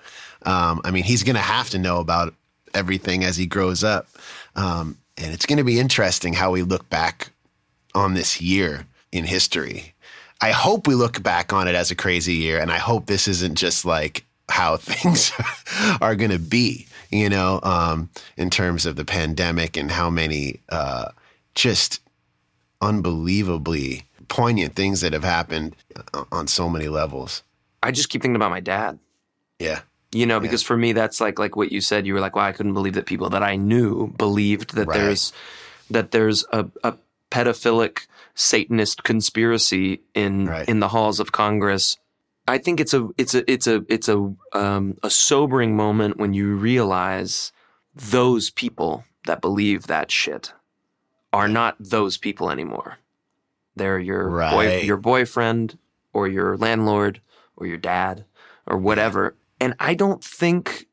Um, 0.46 0.82
I 0.84 0.92
mean, 0.92 1.04
he's 1.04 1.24
going 1.24 1.36
to 1.36 1.42
have 1.42 1.70
to 1.72 1.78
know 1.78 2.00
about 2.00 2.34
everything 2.74 3.24
as 3.24 3.38
he 3.38 3.46
grows 3.46 3.84
up, 3.84 4.08
um, 4.56 4.98
and 5.18 5.34
it's 5.34 5.46
going 5.46 5.58
to 5.58 5.64
be 5.64 5.80
interesting 5.80 6.34
how 6.34 6.52
we 6.52 6.64
look 6.64 6.90
back 6.90 7.32
on 7.94 8.14
this 8.14 8.42
year 8.42 8.86
in 9.12 9.26
history. 9.26 9.94
I 10.42 10.52
hope 10.52 10.88
we 10.88 10.96
look 10.96 11.22
back 11.22 11.52
on 11.52 11.68
it 11.68 11.76
as 11.76 11.92
a 11.92 11.96
crazy 11.96 12.36
year, 12.36 12.60
and 12.60 12.72
I 12.72 12.78
hope 12.78 13.06
this 13.06 13.28
isn't 13.28 13.56
just 13.56 13.86
like 13.86 14.26
how 14.50 14.78
things 14.82 15.32
are 16.02 16.16
going 16.16 16.32
to 16.32 16.40
be, 16.40 16.88
you 17.12 17.30
know, 17.30 17.60
um, 17.62 18.10
in 18.38 18.50
terms 18.50 18.86
of 18.86 18.96
the 18.96 19.06
pandemic 19.06 19.78
and 19.78 19.92
how 19.92 20.10
many 20.10 20.62
uh, 20.70 21.10
just 21.54 22.02
unbelievably 22.82 24.06
poignant 24.28 24.76
things 24.76 25.02
that 25.02 25.14
have 25.14 25.24
happened 25.24 25.76
on 26.32 26.48
so 26.48 26.70
many 26.70 26.88
levels. 26.88 27.44
I 27.82 27.92
just 27.92 28.10
keep 28.10 28.22
thinking 28.22 28.36
about 28.36 28.52
my 28.52 28.60
dad. 28.60 29.00
Yeah. 29.58 29.82
You 30.12 30.26
know, 30.26 30.40
because 30.40 30.64
for 30.64 30.76
me, 30.76 30.94
that's 30.94 31.22
like 31.22 31.38
like 31.38 31.56
what 31.56 31.72
you 31.72 31.82
said. 31.82 32.08
You 32.08 32.16
were 32.16 32.20
like, 32.20 32.36
"Wow, 32.36 32.46
I 32.46 32.52
couldn't 32.52 32.74
believe 32.74 32.94
that 32.94 33.06
people 33.06 33.30
that 33.30 33.44
I 33.44 33.56
knew 33.58 34.08
believed 34.18 34.74
that 34.76 34.88
Right. 34.88 34.98
there's 35.00 35.34
that 35.92 36.12
there's 36.12 36.46
a, 36.52 36.66
a 36.84 36.96
pedophilic 37.30 38.08
Satanist 38.34 39.04
conspiracy 39.04 40.02
in 40.16 40.46
Right. 40.48 40.68
in 40.68 40.80
the 40.80 40.88
halls 40.88 41.20
of 41.20 41.32
Congress." 41.32 41.98
I 42.48 42.58
think 42.58 42.80
it's 42.80 42.96
a 42.96 43.10
it's 43.20 43.36
a 43.36 43.50
it's 43.52 43.68
a 43.68 43.86
it's 43.88 44.10
a 44.10 44.34
um, 44.54 44.98
a 45.04 45.12
sobering 45.12 45.76
moment 45.76 46.18
when 46.18 46.34
you 46.34 46.56
realize 46.56 47.52
those 47.94 48.50
people 48.50 49.04
that 49.28 49.42
believe 49.42 49.86
that 49.86 50.10
shit 50.10 50.54
are 51.32 51.48
not 51.48 51.76
those 51.80 52.18
people 52.18 52.50
anymore. 52.50 52.98
They're 53.76 54.00
your 54.00 54.30
boy, 54.30 54.82
your 54.82 54.98
boyfriend 54.98 55.78
or 56.14 56.28
your 56.28 56.58
landlord 56.58 57.22
or 57.56 57.68
your 57.68 57.78
dad 57.78 58.26
or 58.66 58.78
whatever. 58.78 59.36
And 59.60 59.76
I 59.80 59.94
don't 59.94 60.24
think 60.24 60.88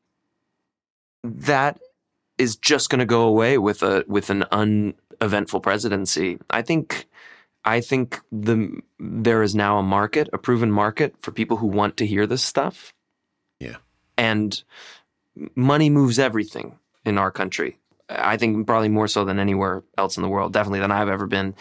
that 1.23 1.79
is 2.37 2.55
just 2.55 2.89
going 2.89 2.99
to 2.99 3.05
go 3.05 3.23
away 3.23 3.57
with 3.57 3.83
a 3.83 4.05
with 4.07 4.29
an 4.29 4.43
uneventful 4.51 5.59
presidency. 5.59 6.37
I 6.49 6.61
think 6.61 7.07
I 7.65 7.81
think 7.81 8.21
the 8.31 8.79
there 8.99 9.41
is 9.41 9.55
now 9.55 9.77
a 9.77 9.83
market, 9.83 10.29
a 10.31 10.37
proven 10.37 10.71
market 10.71 11.15
for 11.19 11.31
people 11.31 11.57
who 11.57 11.67
want 11.67 11.97
to 11.97 12.05
hear 12.05 12.25
this 12.25 12.43
stuff. 12.43 12.93
Yeah. 13.59 13.77
And 14.17 14.63
money 15.55 15.89
moves 15.89 16.19
everything 16.19 16.79
in 17.05 17.17
our 17.17 17.31
country. 17.31 17.77
I 18.09 18.37
think 18.37 18.65
probably 18.65 18.89
more 18.89 19.07
so 19.07 19.25
than 19.25 19.39
anywhere 19.39 19.83
else 19.97 20.17
in 20.17 20.23
the 20.23 20.29
world, 20.29 20.53
definitely 20.53 20.79
than 20.79 20.91
I've 20.91 21.09
ever 21.09 21.27
been. 21.27 21.55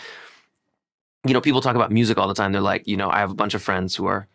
You 1.26 1.34
know, 1.34 1.40
people 1.40 1.60
talk 1.60 1.74
about 1.74 1.90
music 1.90 2.18
all 2.18 2.28
the 2.28 2.34
time. 2.34 2.52
They're 2.52 2.60
like, 2.60 2.86
you 2.86 2.96
know, 2.96 3.10
I 3.10 3.18
have 3.18 3.30
a 3.32 3.34
bunch 3.34 3.54
of 3.54 3.62
friends 3.62 3.96
who 3.96 4.06
are, 4.06 4.28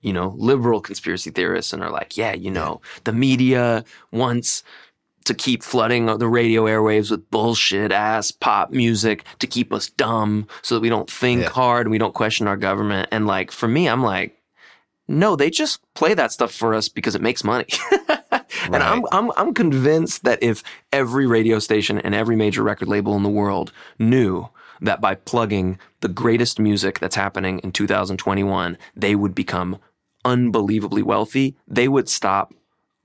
you 0.00 0.12
know, 0.12 0.34
liberal 0.38 0.80
conspiracy 0.80 1.30
theorists 1.30 1.72
and 1.72 1.82
are 1.82 1.90
like, 1.90 2.16
yeah, 2.16 2.32
you 2.34 2.50
know, 2.52 2.80
the 3.04 3.12
media 3.12 3.84
wants 4.12 4.62
to 5.24 5.34
keep 5.34 5.62
flooding 5.62 6.06
the 6.06 6.28
radio 6.28 6.64
airwaves 6.64 7.10
with 7.10 7.28
bullshit 7.30 7.92
ass 7.92 8.30
pop 8.30 8.70
music 8.70 9.24
to 9.38 9.46
keep 9.46 9.72
us 9.72 9.90
dumb 9.90 10.46
so 10.62 10.76
that 10.76 10.80
we 10.80 10.88
don't 10.88 11.10
think 11.10 11.42
Yeah. 11.42 11.50
hard 11.50 11.86
and 11.86 11.90
we 11.90 11.98
don't 11.98 12.14
question 12.14 12.46
our 12.46 12.56
government. 12.56 13.08
And 13.10 13.26
like, 13.26 13.50
for 13.50 13.68
me, 13.68 13.88
I'm 13.88 14.02
like, 14.02 14.36
no, 15.08 15.34
they 15.36 15.50
just 15.50 15.80
play 15.94 16.14
that 16.14 16.30
stuff 16.32 16.52
for 16.52 16.74
us 16.74 16.88
because 16.88 17.14
it 17.16 17.22
makes 17.22 17.42
money. 17.44 17.66
and 18.64 18.76
I'm, 18.76 19.04
I'm, 19.12 19.32
I'm 19.36 19.54
convinced 19.54 20.24
that 20.24 20.42
if 20.42 20.62
every 20.92 21.26
radio 21.26 21.58
station 21.58 21.98
and 21.98 22.14
every 22.14 22.36
major 22.36 22.62
record 22.62 22.88
label 22.88 23.16
in 23.16 23.22
the 23.22 23.28
world 23.28 23.72
knew 23.98 24.48
that 24.80 25.00
by 25.00 25.14
plugging 25.14 25.78
the 26.00 26.08
greatest 26.08 26.58
music 26.58 26.98
that's 26.98 27.16
happening 27.16 27.58
in 27.60 27.72
2021, 27.72 28.78
they 28.96 29.14
would 29.14 29.34
become 29.34 29.78
unbelievably 30.24 31.02
wealthy, 31.02 31.56
they 31.66 31.88
would 31.88 32.08
stop 32.08 32.54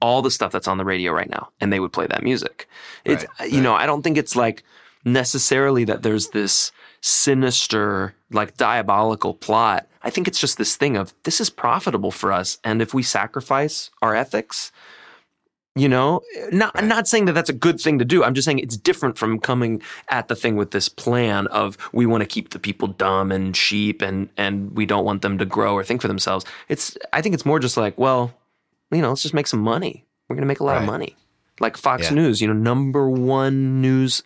all 0.02 0.22
the 0.22 0.32
stuff 0.32 0.52
that's 0.52 0.68
on 0.68 0.78
the 0.78 0.86
radio 0.86 1.12
right 1.12 1.30
now 1.30 1.50
and 1.60 1.72
they 1.72 1.80
would 1.80 1.94
play 1.94 2.08
that 2.08 2.24
music. 2.24 2.68
It's, 3.04 3.26
Right, 3.40 3.52
you 3.52 3.62
know, 3.62 3.74
I 3.74 3.86
don't 3.86 4.02
think 4.02 4.18
it's 4.18 4.36
like 4.36 4.64
necessarily 5.04 5.84
that 5.86 6.04
there's 6.04 6.30
this 6.30 6.72
sinister, 7.02 8.16
like 8.32 8.58
diabolical 8.58 9.34
plot. 9.34 9.88
I 10.04 10.10
think 10.10 10.28
it's 10.28 10.40
just 10.40 10.58
this 10.58 10.76
thing 10.76 10.98
of 10.98 11.14
this 11.24 11.40
is 11.40 11.50
profitable 11.50 12.12
for 12.12 12.32
us. 12.32 12.58
And 12.64 12.82
if 12.82 12.94
we 12.94 13.04
sacrifice 13.04 13.90
our 14.02 14.16
ethics, 14.16 14.72
you 15.76 15.90
know, 15.90 16.22
not 16.52 16.72
I'm 16.76 16.88
not 16.88 17.08
saying 17.08 17.26
that 17.26 17.34
that's 17.34 17.50
a 17.50 17.54
good 17.54 17.82
thing 17.82 18.00
to 18.00 18.06
do. 18.06 18.24
I'm 18.24 18.34
just 18.34 18.46
saying 18.46 18.60
it's 18.60 18.78
different 18.78 19.18
from 19.18 19.40
coming 19.40 19.82
at 20.08 20.30
the 20.30 20.36
thing 20.36 20.56
with 20.56 20.72
this 20.72 20.88
plan 20.88 21.48
of 21.48 21.78
we 21.92 22.06
want 22.06 22.22
to 22.22 22.28
keep 22.28 22.52
the 22.52 22.60
people 22.60 22.88
dumb 22.88 23.32
and 23.32 23.56
sheep 23.56 24.02
and 24.02 24.30
and 24.38 24.72
we 24.76 24.86
don't 24.86 25.04
want 25.04 25.22
them 25.22 25.38
to 25.38 25.46
grow 25.46 25.74
or 25.74 25.84
think 25.84 26.02
for 26.02 26.08
themselves. 26.08 26.46
It's 26.70 26.98
I 27.12 27.22
think 27.22 27.36
it's 27.36 27.46
more 27.46 27.60
just 27.60 27.76
like, 27.76 27.98
well, 27.98 28.34
you 28.92 29.02
know, 29.02 29.10
let's 29.10 29.22
just 29.22 29.34
make 29.34 29.48
some 29.48 29.60
money. 29.60 30.06
We're 30.30 30.36
going 30.36 30.44
to 30.44 30.48
make 30.48 30.62
a 30.62 30.64
lot 30.64 30.78
of 30.78 30.84
money. 30.86 31.16
Like 31.60 31.78
Fox 31.78 32.10
Yeah. 32.10 32.16
News, 32.16 32.42
you 32.42 32.48
know, 32.48 32.54
number 32.54 33.10
1 33.10 33.82
news 33.82 34.24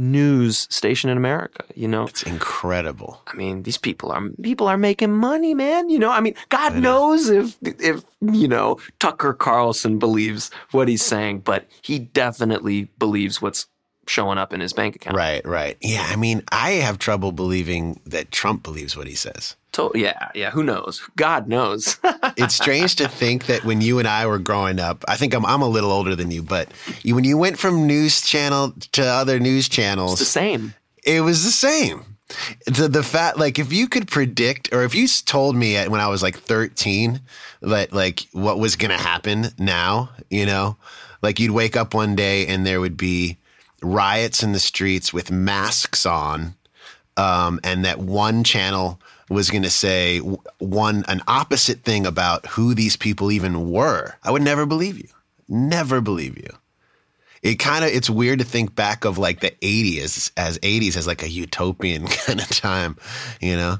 news 0.00 0.66
station 0.70 1.10
in 1.10 1.16
America, 1.16 1.64
you 1.74 1.86
know. 1.86 2.06
It's 2.06 2.22
incredible. 2.22 3.20
I 3.26 3.34
mean, 3.34 3.62
these 3.64 3.76
people 3.76 4.10
are 4.10 4.28
people 4.42 4.66
are 4.66 4.78
making 4.78 5.12
money, 5.12 5.54
man. 5.54 5.90
You 5.90 5.98
know, 5.98 6.10
I 6.10 6.20
mean, 6.20 6.34
God 6.48 6.76
knows 6.76 7.28
if 7.28 7.58
if 7.62 8.02
you 8.20 8.48
know 8.48 8.80
Tucker 8.98 9.34
Carlson 9.34 9.98
believes 9.98 10.50
what 10.70 10.88
he's 10.88 11.04
saying, 11.04 11.40
but 11.40 11.66
he 11.82 11.98
definitely 11.98 12.84
believes 12.98 13.42
what's 13.42 13.66
showing 14.06 14.38
up 14.38 14.52
in 14.52 14.60
his 14.60 14.72
bank 14.72 14.96
account. 14.96 15.16
Right, 15.16 15.46
right. 15.46 15.76
Yeah, 15.80 16.06
I 16.08 16.16
mean, 16.16 16.42
I 16.50 16.72
have 16.72 16.98
trouble 16.98 17.30
believing 17.30 18.00
that 18.06 18.32
Trump 18.32 18.62
believes 18.62 18.96
what 18.96 19.06
he 19.06 19.14
says. 19.14 19.56
To- 19.72 19.92
yeah, 19.94 20.28
yeah. 20.34 20.50
Who 20.50 20.62
knows? 20.64 21.02
God 21.16 21.48
knows. 21.48 21.98
It's 22.36 22.54
strange 22.54 22.96
to 22.96 23.08
think 23.08 23.46
that 23.46 23.64
when 23.64 23.80
you 23.80 23.98
and 23.98 24.08
I 24.08 24.26
were 24.26 24.38
growing 24.38 24.78
up, 24.80 25.04
I 25.08 25.16
think 25.16 25.34
I'm 25.34 25.44
I'm 25.44 25.62
a 25.62 25.68
little 25.68 25.90
older 25.90 26.16
than 26.16 26.30
you, 26.30 26.42
but 26.42 26.70
you, 27.02 27.14
when 27.14 27.24
you 27.24 27.36
went 27.36 27.58
from 27.58 27.86
news 27.86 28.22
channel 28.22 28.72
to 28.92 29.04
other 29.04 29.38
news 29.38 29.66
it's 29.66 29.74
channels, 29.74 30.18
the 30.18 30.24
same. 30.24 30.74
it 31.04 31.20
was 31.20 31.44
the 31.44 31.50
same. 31.50 32.04
The 32.66 32.88
the 32.88 33.02
fact 33.02 33.36
like 33.36 33.58
if 33.58 33.72
you 33.72 33.88
could 33.88 34.08
predict 34.08 34.72
or 34.72 34.84
if 34.84 34.94
you 34.94 35.06
told 35.08 35.56
me 35.56 35.76
at, 35.76 35.90
when 35.90 36.00
I 36.00 36.08
was 36.08 36.22
like 36.22 36.38
13 36.38 37.20
that 37.62 37.92
like 37.92 38.26
what 38.32 38.58
was 38.58 38.76
going 38.76 38.96
to 38.96 39.02
happen 39.02 39.48
now, 39.58 40.10
you 40.30 40.46
know, 40.46 40.76
like 41.20 41.40
you'd 41.40 41.50
wake 41.50 41.76
up 41.76 41.92
one 41.92 42.14
day 42.16 42.46
and 42.46 42.64
there 42.64 42.80
would 42.80 42.96
be 42.96 43.36
riots 43.82 44.42
in 44.42 44.52
the 44.52 44.60
streets 44.60 45.12
with 45.12 45.30
masks 45.30 46.06
on 46.06 46.54
um, 47.16 47.60
and 47.64 47.84
that 47.84 47.98
one 47.98 48.44
channel 48.44 49.00
was 49.30 49.50
going 49.50 49.62
to 49.62 49.70
say 49.70 50.18
one 50.58 51.04
an 51.08 51.22
opposite 51.26 51.82
thing 51.84 52.04
about 52.06 52.44
who 52.48 52.74
these 52.74 52.96
people 52.96 53.32
even 53.32 53.70
were. 53.70 54.16
I 54.22 54.30
would 54.30 54.42
never 54.42 54.66
believe 54.66 54.98
you. 54.98 55.08
Never 55.48 56.02
believe 56.02 56.36
you 56.36 56.50
it 57.42 57.54
kind 57.56 57.84
of 57.84 57.90
it's 57.90 58.10
weird 58.10 58.38
to 58.38 58.44
think 58.44 58.74
back 58.74 59.04
of 59.06 59.16
like 59.16 59.40
the 59.40 59.50
80s 59.62 60.30
as 60.36 60.58
80s 60.58 60.94
as 60.96 61.06
like 61.06 61.22
a 61.22 61.30
utopian 61.30 62.06
kind 62.26 62.38
of 62.40 62.48
time 62.50 62.96
you 63.40 63.56
know 63.56 63.78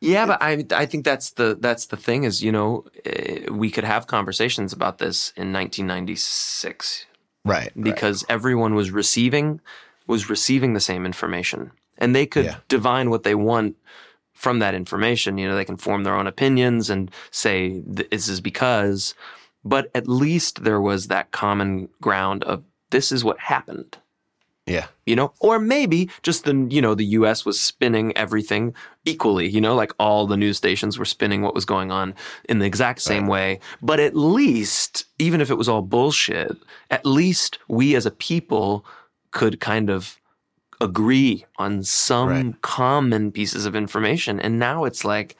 Yeah, 0.00 0.24
but 0.26 0.38
I 0.42 0.64
I 0.72 0.86
think 0.86 1.04
that's 1.04 1.32
the 1.32 1.58
that's 1.60 1.86
the 1.86 1.98
thing 1.98 2.24
is 2.24 2.42
you 2.42 2.50
know 2.50 2.86
eh, 3.04 3.50
we 3.50 3.70
could 3.70 3.84
have 3.84 4.06
conversations 4.06 4.72
about 4.72 4.96
this 4.98 5.32
in 5.36 5.52
1996 5.52 7.06
right 7.44 7.70
because 7.80 8.24
everyone 8.28 8.74
was 8.74 8.90
receiving 8.90 9.60
was 10.06 10.30
receiving 10.30 10.72
the 10.74 10.80
same 10.80 11.04
information 11.06 11.70
and 11.98 12.14
they 12.14 12.26
could 12.26 12.46
Yeah. 12.46 12.56
divine 12.68 13.10
what 13.10 13.22
they 13.24 13.34
want 13.34 13.76
from 14.40 14.58
that 14.58 14.74
information 14.74 15.36
you 15.36 15.46
know 15.46 15.54
they 15.54 15.66
can 15.66 15.76
form 15.76 16.02
their 16.02 16.16
own 16.16 16.26
opinions 16.26 16.88
and 16.88 17.10
say 17.30 17.82
this 17.86 18.26
is 18.26 18.40
because 18.40 19.14
but 19.64 19.90
at 19.94 20.08
least 20.08 20.64
there 20.64 20.80
was 20.80 21.08
that 21.08 21.30
common 21.30 21.88
ground 22.00 22.42
of 22.44 22.64
this 22.90 23.12
is 23.12 23.22
what 23.22 23.38
happened. 23.38 23.98
Yeah. 24.66 24.86
You 25.04 25.16
know 25.16 25.32
or 25.40 25.58
maybe 25.58 26.08
just 26.22 26.44
the 26.44 26.54
you 26.70 26.80
know 26.80 26.94
the 26.94 27.06
US 27.06 27.44
was 27.44 27.60
spinning 27.60 28.16
everything 28.16 28.72
equally 29.04 29.48
you 29.48 29.60
know 29.60 29.74
like 29.74 29.92
all 29.98 30.26
the 30.26 30.36
news 30.36 30.58
stations 30.58 30.96
were 30.96 31.04
spinning 31.04 31.42
what 31.42 31.54
was 31.54 31.64
going 31.64 31.90
on 31.90 32.14
in 32.48 32.60
the 32.60 32.66
exact 32.66 33.00
same 33.00 33.26
way. 33.26 33.58
But 33.82 33.98
at 33.98 34.14
least 34.14 35.06
even 35.18 35.40
if 35.40 35.50
it 35.50 35.58
was 35.58 35.68
all 35.68 35.82
bullshit 35.82 36.56
at 36.90 37.04
least 37.04 37.58
we 37.68 37.96
as 37.96 38.06
a 38.06 38.12
people 38.12 38.84
could 39.32 39.60
kind 39.60 39.90
of 39.90 40.19
agree 40.80 41.44
on 41.56 41.82
some 41.82 42.28
Right. 42.28 42.62
common 42.62 43.32
pieces 43.32 43.66
of 43.66 43.74
information. 43.76 44.40
And 44.40 44.58
now 44.58 44.84
it's 44.84 45.04
like, 45.04 45.36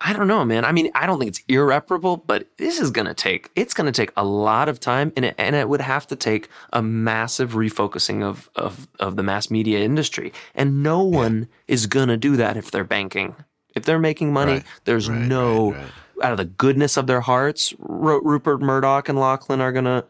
I 0.00 0.12
don't 0.12 0.26
know, 0.28 0.44
man. 0.44 0.64
I 0.64 0.72
mean, 0.72 0.90
I 0.94 1.06
don't 1.06 1.18
think 1.18 1.30
it's 1.30 1.42
irreparable, 1.48 2.18
but 2.18 2.46
this 2.58 2.78
is 2.80 2.90
going 2.90 3.06
to 3.06 3.14
take, 3.14 3.50
it's 3.56 3.72
going 3.72 3.86
to 3.90 3.92
take 3.92 4.12
a 4.16 4.24
lot 4.24 4.68
of 4.68 4.78
time 4.78 5.10
and 5.16 5.24
it, 5.24 5.34
and 5.38 5.56
it 5.56 5.68
would 5.70 5.80
have 5.80 6.06
to 6.08 6.16
take 6.16 6.48
a 6.72 6.82
massive 6.82 7.52
refocusing 7.52 8.22
of, 8.22 8.50
of, 8.56 8.88
of 9.00 9.16
the 9.16 9.22
mass 9.22 9.50
media 9.50 9.80
industry. 9.80 10.32
And 10.54 10.82
no 10.82 11.02
one 11.02 11.48
is 11.66 11.86
going 11.86 12.08
to 12.08 12.18
do 12.18 12.36
that 12.36 12.56
if 12.58 12.70
they're 12.70 12.84
banking. 12.84 13.34
If 13.74 13.84
they're 13.84 13.98
making 13.98 14.32
money, 14.34 14.52
Right, 14.52 14.64
there's 14.84 15.08
right, 15.08 15.18
no, 15.18 15.72
right, 15.72 15.86
out 16.22 16.32
of 16.32 16.38
the 16.38 16.44
goodness 16.44 16.96
of 16.96 17.06
their 17.06 17.20
hearts, 17.22 17.74
Ru- 17.78 18.22
Rupert 18.22 18.60
Murdoch 18.60 19.08
and 19.08 19.18
Lachlan 19.18 19.60
are 19.62 19.72
going 19.72 19.84
to, 19.86 20.04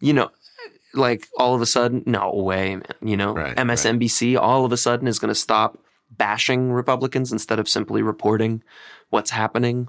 you 0.00 0.12
know, 0.12 0.30
like 0.94 1.28
all 1.38 1.54
of 1.54 1.60
a 1.62 1.66
sudden, 1.66 2.02
no 2.06 2.32
way, 2.34 2.76
man. 2.76 2.82
You 3.02 3.16
know, 3.16 3.34
Right, 3.34 3.56
MSNBC 3.56 4.38
all 4.38 4.64
of 4.64 4.72
a 4.72 4.76
sudden 4.76 5.06
is 5.08 5.18
going 5.18 5.30
to 5.30 5.34
stop 5.34 5.78
bashing 6.10 6.72
Republicans 6.72 7.32
instead 7.32 7.58
of 7.58 7.68
simply 7.68 8.02
reporting 8.02 8.62
what's 9.10 9.30
happening 9.30 9.88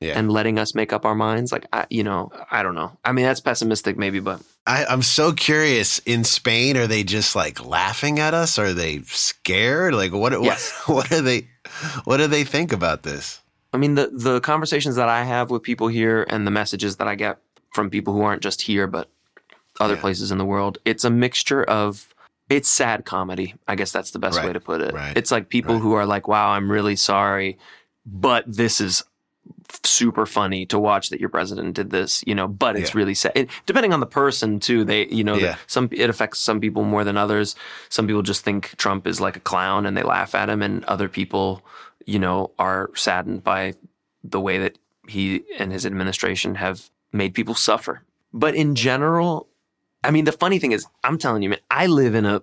Yeah. 0.00 0.18
and 0.18 0.30
letting 0.32 0.58
us 0.58 0.74
make 0.74 0.92
up 0.92 1.04
our 1.04 1.14
minds. 1.14 1.52
Like, 1.52 1.66
I, 1.72 1.86
you 1.90 2.02
know, 2.02 2.32
I 2.50 2.62
don't 2.62 2.74
know. 2.74 2.98
I 3.04 3.12
mean, 3.12 3.26
that's 3.26 3.40
pessimistic, 3.40 3.98
maybe, 3.98 4.20
but 4.20 4.40
I, 4.66 4.86
I'm 4.86 5.02
so 5.02 5.32
curious. 5.32 5.98
In 6.00 6.24
Spain, 6.24 6.76
are 6.78 6.86
they 6.86 7.02
just 7.04 7.36
like 7.36 7.64
laughing 7.64 8.18
at 8.18 8.32
us? 8.34 8.58
Are 8.58 8.72
they 8.72 9.00
scared? 9.04 9.94
Like 9.94 10.12
what? 10.12 10.32
Yes. 10.42 10.72
What, 10.86 11.10
what 11.10 11.12
are 11.12 11.22
they? 11.22 11.48
What 12.04 12.16
do 12.16 12.26
they 12.26 12.44
think 12.44 12.72
about 12.72 13.02
this? 13.02 13.40
I 13.72 13.76
mean, 13.76 13.94
the 13.94 14.10
the 14.12 14.40
conversations 14.40 14.96
that 14.96 15.08
I 15.08 15.22
have 15.24 15.50
with 15.50 15.62
people 15.62 15.88
here 15.88 16.24
and 16.28 16.46
the 16.46 16.50
messages 16.50 16.96
that 16.96 17.06
I 17.08 17.14
get 17.14 17.38
from 17.74 17.88
people 17.90 18.12
who 18.14 18.22
aren't 18.22 18.42
just 18.42 18.62
here 18.62 18.86
but 18.88 19.08
other 19.80 19.94
Yeah. 19.94 20.00
places 20.00 20.30
in 20.30 20.38
the 20.38 20.44
world, 20.44 20.78
it's 20.84 21.04
a 21.04 21.10
mixture 21.10 21.64
of 21.64 22.06
it's 22.48 22.68
sad 22.68 23.04
comedy. 23.04 23.54
I 23.68 23.76
guess 23.76 23.92
that's 23.92 24.10
the 24.10 24.18
best 24.18 24.38
Right, 24.38 24.46
way 24.48 24.52
to 24.52 24.60
put 24.60 24.80
it. 24.80 24.92
right, 24.92 25.16
It's 25.16 25.30
like 25.30 25.48
people 25.48 25.74
right. 25.76 25.82
who 25.82 25.92
are 25.94 26.04
like, 26.06 26.26
"Wow, 26.28 26.50
I'm 26.50 26.70
really 26.70 26.96
sorry, 26.96 27.58
but 28.04 28.44
this 28.46 28.80
is 28.80 29.02
super 29.84 30.26
funny 30.26 30.66
to 30.66 30.78
watch 30.78 31.10
that 31.10 31.20
your 31.20 31.28
president 31.28 31.74
did 31.74 31.90
this, 31.90 32.24
you 32.26 32.34
know, 32.34 32.48
but 32.48 32.76
it's 32.76 32.90
Yeah. 32.90 32.98
really 32.98 33.14
sad. 33.14 33.32
It, 33.36 33.50
depending 33.66 33.92
on 33.92 34.00
the 34.00 34.06
person 34.06 34.58
too, 34.58 34.84
they, 34.84 35.06
you 35.06 35.22
know, 35.22 35.38
the- 35.38 35.56
some 35.68 35.88
it 35.92 36.10
affects 36.10 36.40
some 36.40 36.60
people 36.60 36.82
more 36.82 37.04
than 37.04 37.16
others. 37.16 37.54
Some 37.88 38.06
people 38.06 38.22
just 38.22 38.42
think 38.44 38.74
Trump 38.76 39.06
is 39.06 39.20
like 39.20 39.36
a 39.36 39.40
clown 39.40 39.86
and 39.86 39.96
they 39.96 40.02
laugh 40.02 40.34
at 40.34 40.50
him, 40.50 40.60
and 40.60 40.84
other 40.86 41.08
people, 41.08 41.62
you 42.04 42.18
know, 42.18 42.50
are 42.58 42.90
saddened 42.94 43.44
by 43.44 43.74
the 44.24 44.40
way 44.40 44.58
that 44.58 44.76
he 45.06 45.42
and 45.58 45.72
his 45.72 45.86
administration 45.86 46.56
have 46.56 46.90
made 47.12 47.32
people 47.34 47.54
suffer. 47.54 48.02
But 48.32 48.54
in 48.54 48.74
general, 48.74 49.46
I 50.02 50.10
mean, 50.10 50.24
the 50.24 50.32
funny 50.32 50.58
thing 50.58 50.72
is, 50.72 50.86
I'm 51.04 51.18
telling 51.18 51.42
you, 51.42 51.50
man, 51.50 51.58
I 51.70 51.86
live 51.86 52.14
in 52.14 52.24
a 52.26 52.42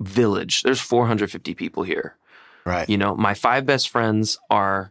village. 0.00 0.62
There's 0.62 0.80
450 0.80 1.54
people 1.54 1.82
here. 1.82 2.16
Right. 2.64 2.88
You 2.88 2.96
know, 2.98 3.14
my 3.14 3.34
five 3.34 3.66
best 3.66 3.88
friends 3.90 4.38
are 4.50 4.90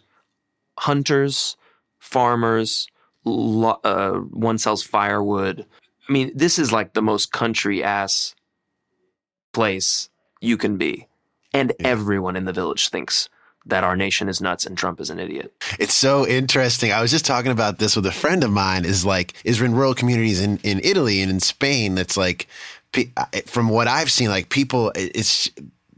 hunters, 0.77 1.57
farmers, 1.99 2.87
lo- 3.25 3.79
uh, 3.83 4.13
one 4.19 4.57
sells 4.57 4.83
firewood. 4.83 5.65
I 6.07 6.11
mean, 6.11 6.31
this 6.35 6.59
is 6.59 6.71
like 6.71 6.93
the 6.93 7.01
most 7.01 7.31
country 7.31 7.83
ass 7.83 8.35
place 9.53 10.09
you 10.39 10.57
can 10.57 10.77
be. 10.77 11.07
And 11.53 11.73
Yeah. 11.79 11.87
everyone 11.89 12.35
in 12.35 12.45
the 12.45 12.53
village 12.53 12.89
thinks 12.89 13.29
that 13.65 13.83
our 13.83 13.95
nation 13.95 14.27
is 14.29 14.41
nuts 14.41 14.65
and 14.65 14.77
Trump 14.77 14.99
is 14.99 15.09
an 15.09 15.19
idiot. 15.19 15.53
It's 15.79 15.93
so 15.93 16.27
interesting. 16.27 16.91
I 16.91 17.01
was 17.01 17.11
just 17.11 17.25
talking 17.25 17.51
about 17.51 17.77
this 17.77 17.95
with 17.95 18.05
a 18.05 18.11
friend 18.11 18.43
of 18.43 18.51
mine. 18.51 18.85
Is 18.85 19.05
like 19.05 19.33
is 19.43 19.61
in 19.61 19.75
rural 19.75 19.93
communities 19.93 20.41
in 20.41 20.57
in 20.63 20.79
Italy 20.83 21.21
and 21.21 21.29
in 21.29 21.39
Spain. 21.39 21.95
That's 21.95 22.17
like 22.17 22.47
from 23.45 23.69
what 23.69 23.87
I've 23.87 24.11
seen, 24.11 24.29
like 24.29 24.49
people. 24.49 24.91
It's 24.95 25.49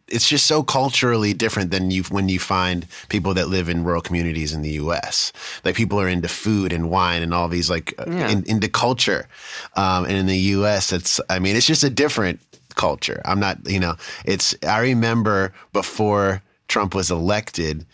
it's 0.09 0.27
just 0.27 0.45
so 0.45 0.61
culturally 0.61 1.33
different 1.33 1.71
than 1.71 1.89
you 1.89 2.03
when 2.03 2.29
you 2.29 2.37
find 2.37 2.85
people 3.09 3.33
that 3.33 3.47
live 3.47 3.69
in 3.69 3.83
rural 3.83 4.01
communities 4.01 4.53
in 4.53 4.61
the 4.61 4.71
U.S. 4.71 5.31
Like 5.63 5.75
people 5.75 5.99
are 5.99 6.07
into 6.09 6.27
food 6.27 6.71
and 6.73 6.91
wine 6.91 7.23
and 7.23 7.33
all 7.33 7.47
these 7.47 7.69
like 7.69 7.95
uh, 7.97 8.05
Yeah. 8.07 8.29
in, 8.29 8.43
into 8.43 8.67
culture. 8.67 9.27
Um, 9.75 10.03
and 10.05 10.13
in 10.17 10.25
the 10.27 10.37
U.S., 10.59 10.91
it's 10.91 11.19
I 11.29 11.39
mean 11.39 11.55
it's 11.55 11.65
just 11.65 11.83
a 11.83 11.89
different 11.89 12.41
culture. 12.75 13.21
I'm 13.25 13.39
not 13.39 13.57
you 13.67 13.79
know 13.79 13.95
it's 14.25 14.53
I 14.67 14.81
remember 14.81 15.53
before 15.71 16.43
Trump 16.73 16.93
was 16.95 17.09
elected 17.11 17.85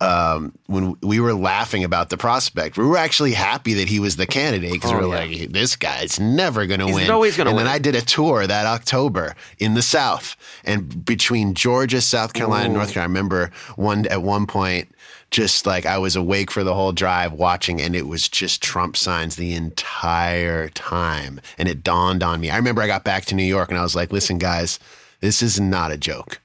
um, 0.00 0.52
when 0.66 0.94
we 1.02 1.18
were 1.18 1.34
laughing 1.34 1.82
about 1.82 2.08
the 2.08 2.16
prospect, 2.16 2.78
we 2.78 2.86
were 2.86 2.96
actually 2.96 3.32
happy 3.32 3.74
that 3.74 3.88
he 3.88 3.98
was 3.98 4.14
the 4.14 4.26
candidate 4.28 4.70
because 4.72 4.92
we 4.92 4.98
Oh, 4.98 5.08
were 5.08 5.16
yeah. 5.24 5.40
like, 5.42 5.52
this 5.52 5.74
guy's 5.74 6.20
never 6.20 6.66
going 6.66 6.78
to 6.78 6.86
He's 6.86 6.94
win. 6.94 7.10
always 7.10 7.36
gonna 7.36 7.50
and 7.50 7.56
win. 7.56 7.66
then 7.66 7.74
I 7.74 7.78
did 7.80 7.96
a 7.96 8.00
tour 8.00 8.46
that 8.46 8.64
October 8.64 9.34
in 9.58 9.74
the 9.74 9.82
South 9.82 10.36
and 10.64 11.04
between 11.04 11.52
Georgia, 11.54 12.00
South 12.00 12.32
Carolina, 12.32 12.66
and 12.66 12.74
North 12.74 12.92
Carolina. 12.92 13.08
I 13.08 13.12
remember 13.18 13.50
one 13.74 14.06
at 14.06 14.22
one 14.22 14.46
point, 14.46 14.88
just 15.32 15.66
like 15.66 15.84
I 15.84 15.98
was 15.98 16.14
awake 16.14 16.52
for 16.52 16.62
the 16.62 16.74
whole 16.74 16.92
drive 16.92 17.32
watching, 17.32 17.80
and 17.80 17.96
it 17.96 18.06
was 18.06 18.28
just 18.28 18.62
Trump 18.62 18.96
signs 18.96 19.34
the 19.34 19.52
entire 19.54 20.68
time. 20.68 21.40
And 21.58 21.68
it 21.68 21.82
dawned 21.82 22.22
on 22.22 22.40
me. 22.40 22.50
I 22.50 22.56
remember 22.56 22.82
I 22.82 22.86
got 22.86 23.02
back 23.02 23.24
to 23.26 23.34
New 23.34 23.42
York 23.42 23.68
and 23.70 23.78
I 23.78 23.82
was 23.82 23.96
like, 23.96 24.12
listen, 24.12 24.38
guys, 24.38 24.78
this 25.20 25.42
is 25.42 25.58
not 25.58 25.90
a 25.90 25.96
joke 25.98 26.40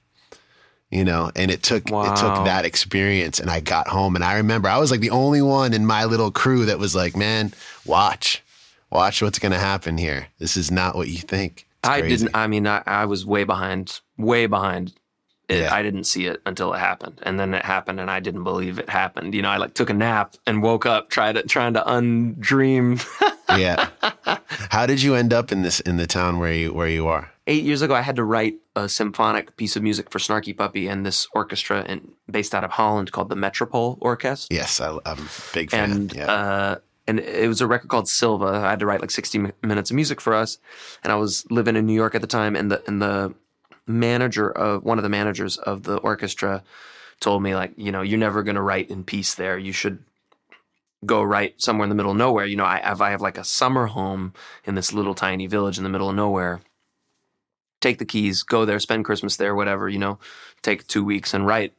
you 0.94 1.04
know 1.04 1.30
and 1.36 1.50
it 1.50 1.62
took 1.62 1.82
it 1.88 2.16
took 2.16 2.44
that 2.44 2.64
experience 2.64 3.40
and 3.40 3.50
i 3.50 3.60
got 3.60 3.88
home 3.88 4.14
and 4.14 4.24
i 4.24 4.36
remember 4.36 4.68
i 4.68 4.78
was 4.78 4.90
like 4.90 5.00
the 5.00 5.10
only 5.10 5.42
one 5.42 5.72
in 5.74 5.84
my 5.84 6.04
little 6.04 6.30
crew 6.30 6.64
that 6.66 6.78
was 6.78 6.94
like 6.94 7.16
man 7.16 7.52
watch 7.84 8.42
watch 8.90 9.20
what's 9.20 9.38
going 9.38 9.52
to 9.52 9.58
happen 9.58 9.98
here 9.98 10.28
this 10.38 10.56
is 10.56 10.70
not 10.70 10.94
what 10.94 11.08
you 11.08 11.18
think 11.18 11.66
It's 11.80 11.88
I 11.88 12.00
crazy. 12.00 12.16
didn't. 12.24 12.36
I 12.36 12.46
mean, 12.46 12.66
I, 12.66 12.82
I 12.86 13.04
was 13.06 13.26
way 13.26 13.44
behind, 13.44 14.00
way 14.16 14.46
behind. 14.46 14.94
It, 15.48 15.60
Yeah. 15.62 15.74
I 15.74 15.82
didn't 15.82 16.04
see 16.04 16.24
it 16.26 16.40
until 16.46 16.72
it 16.72 16.78
happened, 16.78 17.20
and 17.24 17.38
then 17.38 17.52
it 17.52 17.62
happened, 17.64 18.00
and 18.00 18.10
I 18.10 18.20
didn't 18.20 18.44
believe 18.44 18.78
it 18.78 18.88
happened. 18.88 19.34
You 19.34 19.42
know, 19.42 19.50
I 19.50 19.58
like 19.58 19.74
took 19.74 19.90
a 19.90 19.94
nap 19.94 20.36
and 20.46 20.62
woke 20.62 20.86
up, 20.86 21.10
tried 21.10 21.34
to 21.34 21.42
trying 21.42 21.74
to 21.74 21.82
undream. 21.82 23.04
yeah 23.58 23.88
how 24.70 24.86
did 24.86 25.02
you 25.02 25.14
end 25.14 25.32
up 25.34 25.52
in 25.52 25.60
this 25.62 25.80
in 25.80 25.96
the 25.98 26.06
town 26.06 26.38
where 26.38 26.52
you 26.52 26.72
where 26.72 26.88
you 26.88 27.06
are 27.06 27.30
Eight 27.46 27.64
years 27.64 27.82
ago, 27.82 27.94
I 27.94 28.00
had 28.00 28.16
to 28.16 28.24
write 28.24 28.56
a 28.74 28.88
symphonic 28.88 29.56
piece 29.56 29.76
of 29.76 29.82
music 29.82 30.10
for 30.10 30.18
Snarky 30.18 30.56
Puppy 30.56 30.88
and 30.88 31.04
this 31.04 31.26
orchestra, 31.34 31.84
in, 31.84 32.12
based 32.30 32.54
out 32.54 32.64
of 32.64 32.70
Holland 32.70 33.12
called 33.12 33.28
the 33.28 33.36
Metropole 33.36 33.98
Orchestra. 34.00 34.54
yes 34.54 34.80
I, 34.80 34.96
i'm 35.04 35.18
a 35.18 35.28
big 35.52 35.70
fan 35.70 35.92
and 35.92 36.12
yeah 36.14 36.26
uh, 36.26 36.78
and 37.06 37.20
it 37.20 37.48
was 37.48 37.60
a 37.60 37.66
record 37.66 37.88
called 37.88 38.08
Sylva. 38.08 38.46
I 38.46 38.70
had 38.70 38.80
to 38.80 38.86
write 38.86 39.02
like 39.02 39.10
sixty 39.10 39.38
minutes 39.62 39.90
of 39.90 39.94
music 39.94 40.20
for 40.20 40.32
us, 40.34 40.58
and 41.02 41.12
I 41.12 41.16
was 41.16 41.44
living 41.50 41.76
in 41.76 41.84
New 41.86 41.94
York 41.94 42.14
at 42.14 42.22
the 42.22 42.26
time. 42.26 42.56
And 42.56 42.70
the 42.70 42.82
and 42.86 43.02
the 43.02 43.34
manager 43.86 44.50
of 44.50 44.82
one 44.84 44.98
of 44.98 45.02
the 45.02 45.10
managers 45.10 45.58
of 45.58 45.82
the 45.82 45.96
orchestra 45.98 46.62
told 47.20 47.42
me 47.42 47.54
like, 47.54 47.72
you 47.76 47.92
know, 47.92 48.00
you're 48.00 48.18
never 48.18 48.42
going 48.42 48.54
to 48.54 48.62
write 48.62 48.90
in 48.90 49.04
peace 49.04 49.34
there. 49.34 49.58
You 49.58 49.72
should 49.72 50.02
go 51.04 51.22
write 51.22 51.60
somewhere 51.60 51.84
in 51.84 51.90
the 51.90 51.94
middle 51.94 52.12
of 52.12 52.16
nowhere. 52.16 52.46
You 52.46 52.56
know, 52.56 52.64
I 52.64 52.80
have 52.80 53.02
I 53.02 53.10
have 53.10 53.20
like 53.20 53.36
a 53.36 53.44
summer 53.44 53.86
home 53.86 54.32
in 54.64 54.74
this 54.74 54.94
little 54.94 55.14
tiny 55.14 55.46
village 55.46 55.76
in 55.76 55.84
the 55.84 55.90
middle 55.90 56.08
of 56.08 56.16
nowhere. 56.16 56.62
Take 57.84 57.98
the 57.98 58.06
keys, 58.06 58.42
go 58.42 58.64
there, 58.64 58.80
spend 58.80 59.04
Christmas 59.04 59.36
there, 59.36 59.54
whatever. 59.54 59.88
You 59.90 59.98
know, 59.98 60.18
take 60.62 60.86
two 60.86 61.04
weeks 61.04 61.34
and 61.34 61.46
write. 61.46 61.72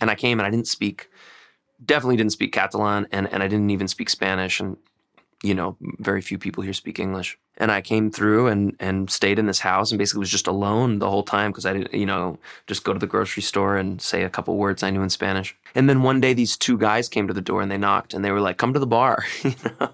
And 0.00 0.10
I 0.10 0.14
came 0.14 0.40
and 0.40 0.46
I 0.46 0.50
didn't 0.50 0.68
speak 0.68 1.08
definitely 1.84 2.16
didn't 2.16 2.32
speak 2.32 2.52
Catalan 2.52 3.06
and, 3.12 3.30
and 3.32 3.42
I 3.42 3.48
didn't 3.48 3.70
even 3.70 3.88
speak 3.88 4.08
Spanish 4.08 4.60
and 4.60 4.76
you 5.42 5.54
know 5.54 5.76
very 5.98 6.22
few 6.22 6.38
people 6.38 6.62
here 6.62 6.72
speak 6.72 6.98
English 6.98 7.36
and 7.58 7.70
I 7.70 7.82
came 7.82 8.10
through 8.10 8.46
and 8.46 8.74
and 8.80 9.10
stayed 9.10 9.38
in 9.38 9.46
this 9.46 9.60
house 9.60 9.90
and 9.90 9.98
basically 9.98 10.20
was 10.20 10.30
just 10.30 10.46
alone 10.46 10.98
the 11.00 11.10
whole 11.10 11.24
time 11.24 11.50
because 11.50 11.66
I 11.66 11.72
didn't 11.74 11.92
you 11.92 12.06
know 12.06 12.38
just 12.66 12.84
go 12.84 12.92
to 12.92 12.98
the 12.98 13.08
grocery 13.14 13.42
store 13.42 13.76
and 13.76 14.00
say 14.00 14.22
a 14.22 14.30
couple 14.30 14.56
words 14.56 14.82
I 14.82 14.90
knew 14.90 15.02
in 15.02 15.10
Spanish 15.10 15.54
and 15.74 15.88
then 15.90 16.02
one 16.02 16.20
day 16.20 16.32
these 16.32 16.56
two 16.56 16.78
guys 16.78 17.08
came 17.08 17.26
to 17.28 17.34
the 17.34 17.42
door 17.50 17.60
and 17.60 17.70
they 17.70 17.76
knocked 17.76 18.14
and 18.14 18.24
they 18.24 18.30
were 18.30 18.40
like 18.40 18.56
come 18.56 18.72
to 18.72 18.80
the 18.80 18.86
bar 18.86 19.24
you 19.42 19.54
know 19.80 19.90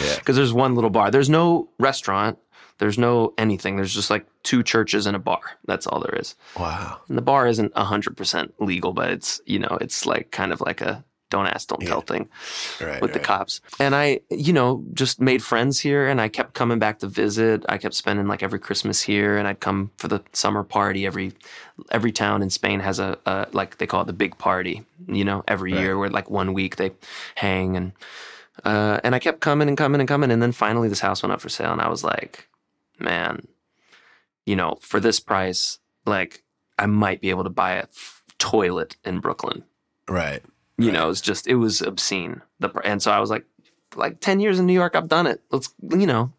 Yeah. 0.00 0.16
because 0.18 0.36
there's 0.36 0.52
one 0.52 0.74
little 0.76 0.90
bar 0.90 1.10
there's 1.10 1.30
no 1.30 1.68
restaurant 1.78 2.38
there's 2.78 2.98
no 2.98 3.32
anything 3.38 3.76
there's 3.76 3.94
just 3.94 4.10
like 4.10 4.26
two 4.42 4.62
churches 4.62 5.06
and 5.06 5.14
a 5.16 5.18
bar 5.20 5.42
that's 5.66 5.86
all 5.86 6.00
there 6.00 6.18
is 6.18 6.34
wow 6.58 6.98
and 7.08 7.18
the 7.18 7.22
bar 7.22 7.46
isn't 7.46 7.74
100% 7.74 8.52
legal, 8.58 8.92
but 8.94 9.10
it's, 9.10 9.40
you 9.44 9.58
know, 9.58 9.76
it's 9.80 10.06
like 10.06 10.30
kind 10.30 10.50
of 10.52 10.60
like 10.62 10.80
a 10.80 11.04
don't 11.30 11.46
ask, 11.46 11.68
don't 11.68 11.82
tell 11.82 12.00
thing 12.00 12.28
right 12.80 13.00
with 13.02 13.12
the 13.12 13.18
cops. 13.18 13.60
And 13.80 13.94
I, 13.94 14.20
you 14.30 14.52
know, 14.52 14.84
just 14.94 15.20
made 15.20 15.42
friends 15.42 15.80
here 15.80 16.08
and 16.08 16.20
I 16.20 16.28
kept 16.28 16.54
coming 16.54 16.78
back 16.78 17.00
to 17.00 17.06
visit. 17.06 17.64
I 17.68 17.76
kept 17.78 17.94
spending 17.94 18.26
like 18.28 18.42
every 18.42 18.58
Christmas 18.58 19.02
here 19.02 19.36
and 19.36 19.46
I'd 19.48 19.60
come 19.60 19.90
for 19.98 20.08
the 20.08 20.22
summer 20.32 20.62
party. 20.62 21.06
Every, 21.06 21.32
every 21.90 22.12
town 22.12 22.42
in 22.42 22.50
Spain 22.50 22.80
has 22.80 22.98
a, 22.98 23.18
a 23.26 23.46
like 23.52 23.78
they 23.78 23.86
call 23.86 24.02
it 24.02 24.06
the 24.06 24.12
big 24.12 24.38
party, 24.38 24.84
you 25.06 25.24
know, 25.24 25.42
every 25.48 25.72
Right. 25.72 25.80
year 25.80 25.98
where 25.98 26.10
like 26.10 26.30
one 26.30 26.52
week 26.54 26.76
they 26.76 26.92
hang 27.34 27.76
and, 27.76 27.92
uh, 28.64 29.00
and 29.04 29.14
I 29.14 29.18
kept 29.18 29.40
coming 29.40 29.68
and 29.68 29.76
coming 29.76 30.00
and 30.00 30.08
coming. 30.08 30.30
And 30.30 30.40
then 30.42 30.52
finally 30.52 30.88
this 30.88 31.00
house 31.00 31.22
went 31.22 31.32
up 31.32 31.40
for 31.40 31.48
sale 31.48 31.72
and 31.72 31.80
I 31.80 31.88
was 31.88 32.04
like, 32.04 32.48
man, 32.98 33.46
you 34.46 34.56
know, 34.56 34.78
for 34.80 35.00
this 35.00 35.20
price, 35.20 35.78
like 36.06 36.42
I 36.78 36.86
might 36.86 37.20
be 37.20 37.30
able 37.30 37.44
to 37.44 37.50
buy 37.50 37.72
a 37.72 37.82
f- 37.84 38.22
toilet 38.38 38.96
in 39.04 39.20
Brooklyn. 39.20 39.64
right 40.08 40.42
You 40.78 40.86
Right. 40.86 40.94
know, 40.94 41.10
it's 41.10 41.20
just 41.20 41.46
it 41.46 41.56
was 41.56 41.80
obscene. 41.82 42.42
The 42.60 42.68
pr- 42.70 42.80
and 42.84 43.00
so 43.02 43.10
I 43.12 43.20
was 43.20 43.30
like, 43.30 43.44
like 43.94 44.20
ten 44.20 44.40
years 44.40 44.58
in 44.58 44.66
New 44.66 44.72
York, 44.72 44.96
I've 44.96 45.08
done 45.08 45.26
it. 45.26 45.42
Let's 45.50 45.72
you 45.90 46.06
know, 46.06 46.32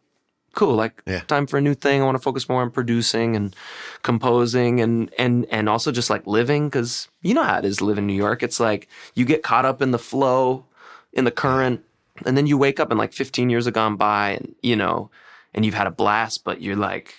cool. 0.56 0.76
Like 0.76 1.02
Yeah. 1.08 1.22
time 1.22 1.48
for 1.48 1.58
a 1.58 1.62
new 1.62 1.76
thing. 1.76 2.02
I 2.02 2.06
want 2.06 2.16
to 2.16 2.22
focus 2.24 2.50
more 2.50 2.62
on 2.62 2.72
producing 2.72 3.36
and 3.36 3.56
composing 4.02 4.82
and 4.82 5.12
and 5.18 5.46
and 5.50 5.70
also 5.70 5.92
just 5.92 6.10
like 6.10 6.26
living 6.28 6.68
because 6.68 7.08
you 7.22 7.34
know 7.34 7.44
how 7.44 7.60
it 7.60 7.66
is 7.66 7.78
to 7.78 7.86
live 7.86 7.98
in 7.98 8.08
New 8.08 8.14
York. 8.16 8.44
It's 8.44 8.60
like 8.60 8.88
you 9.16 9.24
get 9.26 9.44
caught 9.44 9.66
up 9.66 9.82
in 9.82 9.92
the 9.92 10.00
flow, 10.00 10.66
in 11.14 11.24
the 11.26 11.32
current, 11.32 11.82
and 12.26 12.36
then 12.36 12.48
you 12.48 12.58
wake 12.58 12.80
up 12.80 12.90
and 12.92 13.00
like 13.00 13.14
15 13.14 13.50
years 13.50 13.66
have 13.66 13.74
gone 13.74 13.96
by, 13.96 14.32
and 14.32 14.56
you 14.62 14.76
know, 14.76 15.10
and 15.54 15.66
you've 15.66 15.74
had 15.74 15.88
a 15.88 15.92
blast, 15.92 16.44
but 16.44 16.62
you're 16.62 16.76
like, 16.76 17.14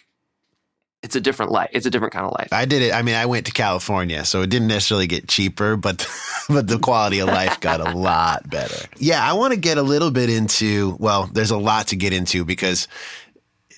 it's 1.05 1.15
a 1.15 1.21
different 1.21 1.53
life. 1.53 1.69
It's 1.73 1.85
a 1.85 1.91
different 1.91 2.15
kind 2.15 2.25
of 2.25 2.33
life. 2.33 2.49
I 2.51 2.65
did 2.65 2.81
it. 2.81 2.95
I 2.95 3.03
mean, 3.03 3.15
I 3.15 3.27
went 3.27 3.45
to 3.47 3.53
California, 3.53 4.25
so 4.25 4.41
it 4.41 4.49
didn't 4.49 4.69
necessarily 4.69 5.07
get 5.07 5.29
cheaper, 5.29 5.77
but 5.77 6.09
but 6.49 6.67
the 6.67 6.79
quality 6.79 7.19
of 7.19 7.29
life 7.29 7.61
got 7.61 7.81
a 7.81 7.95
lot 7.95 8.49
better. 8.49 8.89
Yeah, 8.97 9.23
I 9.23 9.35
want 9.35 9.53
to 9.53 9.61
get 9.61 9.77
a 9.77 9.83
little 9.83 10.11
bit 10.11 10.31
into. 10.31 10.97
Well, 10.99 11.29
there's 11.31 11.51
a 11.51 11.59
lot 11.59 11.89
to 11.89 11.97
get 11.97 12.15
into 12.15 12.47
because 12.47 12.89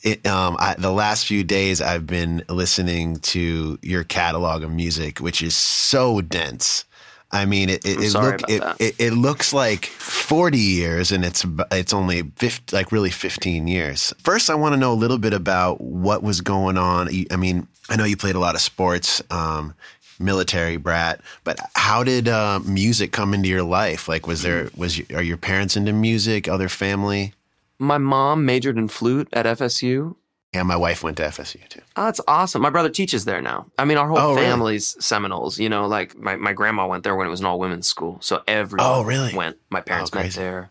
it, 0.05 0.25
um, 0.25 0.57
I, 0.61 0.77
the 0.79 0.93
last 0.93 1.27
few 1.27 1.43
days 1.43 1.81
I've 1.81 2.07
been 2.07 2.45
listening 2.49 3.17
to 3.17 3.77
your 3.83 4.05
catalog 4.05 4.63
of 4.63 4.71
music, 4.71 5.19
which 5.19 5.43
is 5.43 5.57
so 5.57 6.21
dense. 6.21 6.85
I 7.33 7.45
mean, 7.45 7.69
it 7.69 7.85
it, 7.85 8.01
it, 8.01 8.15
look, 8.15 8.41
it, 8.49 8.63
it 8.79 8.95
it 8.99 9.11
looks 9.13 9.53
like 9.53 9.87
forty 9.87 10.59
years, 10.59 11.11
and 11.11 11.25
it's 11.25 11.45
it's 11.73 11.93
only 11.93 12.23
50, 12.23 12.75
like 12.75 12.93
really 12.93 13.11
fifteen 13.11 13.67
years. 13.67 14.15
First, 14.19 14.49
I 14.49 14.55
want 14.55 14.75
to 14.75 14.77
know 14.77 14.93
a 14.93 14.95
little 14.95 15.19
bit 15.19 15.33
about 15.33 15.81
what 15.81 16.23
was 16.23 16.41
going 16.41 16.79
on. 16.79 17.09
I 17.31 17.37
mean, 17.37 17.67
I 17.89 17.97
know 17.97 18.05
you 18.05 18.17
played 18.17 18.37
a 18.37 18.41
lot 18.41 18.55
of 18.55 18.61
sports, 18.61 19.21
um, 19.31 19.75
military 20.21 20.77
brat, 20.77 21.21
but 21.43 21.59
how 21.75 22.05
did 22.05 22.29
uh, 22.29 22.61
music 22.65 23.11
come 23.13 23.35
into 23.35 23.49
your 23.49 23.65
life? 23.65 24.09
Like, 24.09 24.27
was 24.27 24.43
there 24.43 24.71
was 24.77 25.01
are 25.11 25.23
your 25.23 25.37
parents 25.37 25.77
into 25.77 25.93
music? 25.93 26.47
Other 26.49 26.69
family? 26.69 27.35
My 27.79 27.99
mom 27.99 28.47
majored 28.47 28.79
in 28.79 28.89
flute 28.89 29.29
at 29.33 29.47
FSU. 29.47 30.15
Yeah, 30.57 30.63
my 30.63 30.77
wife 30.77 31.03
went 31.05 31.19
to 31.19 31.23
FSU 31.25 31.69
too. 31.69 31.83
Oh, 31.97 32.05
that's 32.07 32.21
awesome. 32.27 32.63
My 32.63 32.71
brother 32.71 32.89
teaches 32.89 33.25
there 33.27 33.43
now. 33.43 33.67
I 33.79 33.85
mean, 33.85 33.99
our 33.99 34.09
whole 34.09 34.19
Oh, 34.19 34.35
really? 34.35 34.47
family's 34.47 34.97
Seminoles. 35.05 35.59
You 35.59 35.69
know, 35.69 35.87
like 35.87 36.17
my, 36.17 36.37
my 36.37 36.53
grandma 36.53 36.87
went 36.87 37.05
there 37.05 37.15
when 37.15 37.27
it 37.27 37.31
was 37.31 37.41
an 37.41 37.47
all 37.47 37.59
women's 37.59 37.87
school. 37.87 38.19
So 38.21 38.43
everyone 38.49 38.87
Oh, 38.91 39.03
really? 39.03 39.35
went. 39.35 39.57
My 39.71 39.81
parents 39.81 40.11
Oh, 40.15 40.19
met 40.19 40.33
there. 40.33 40.71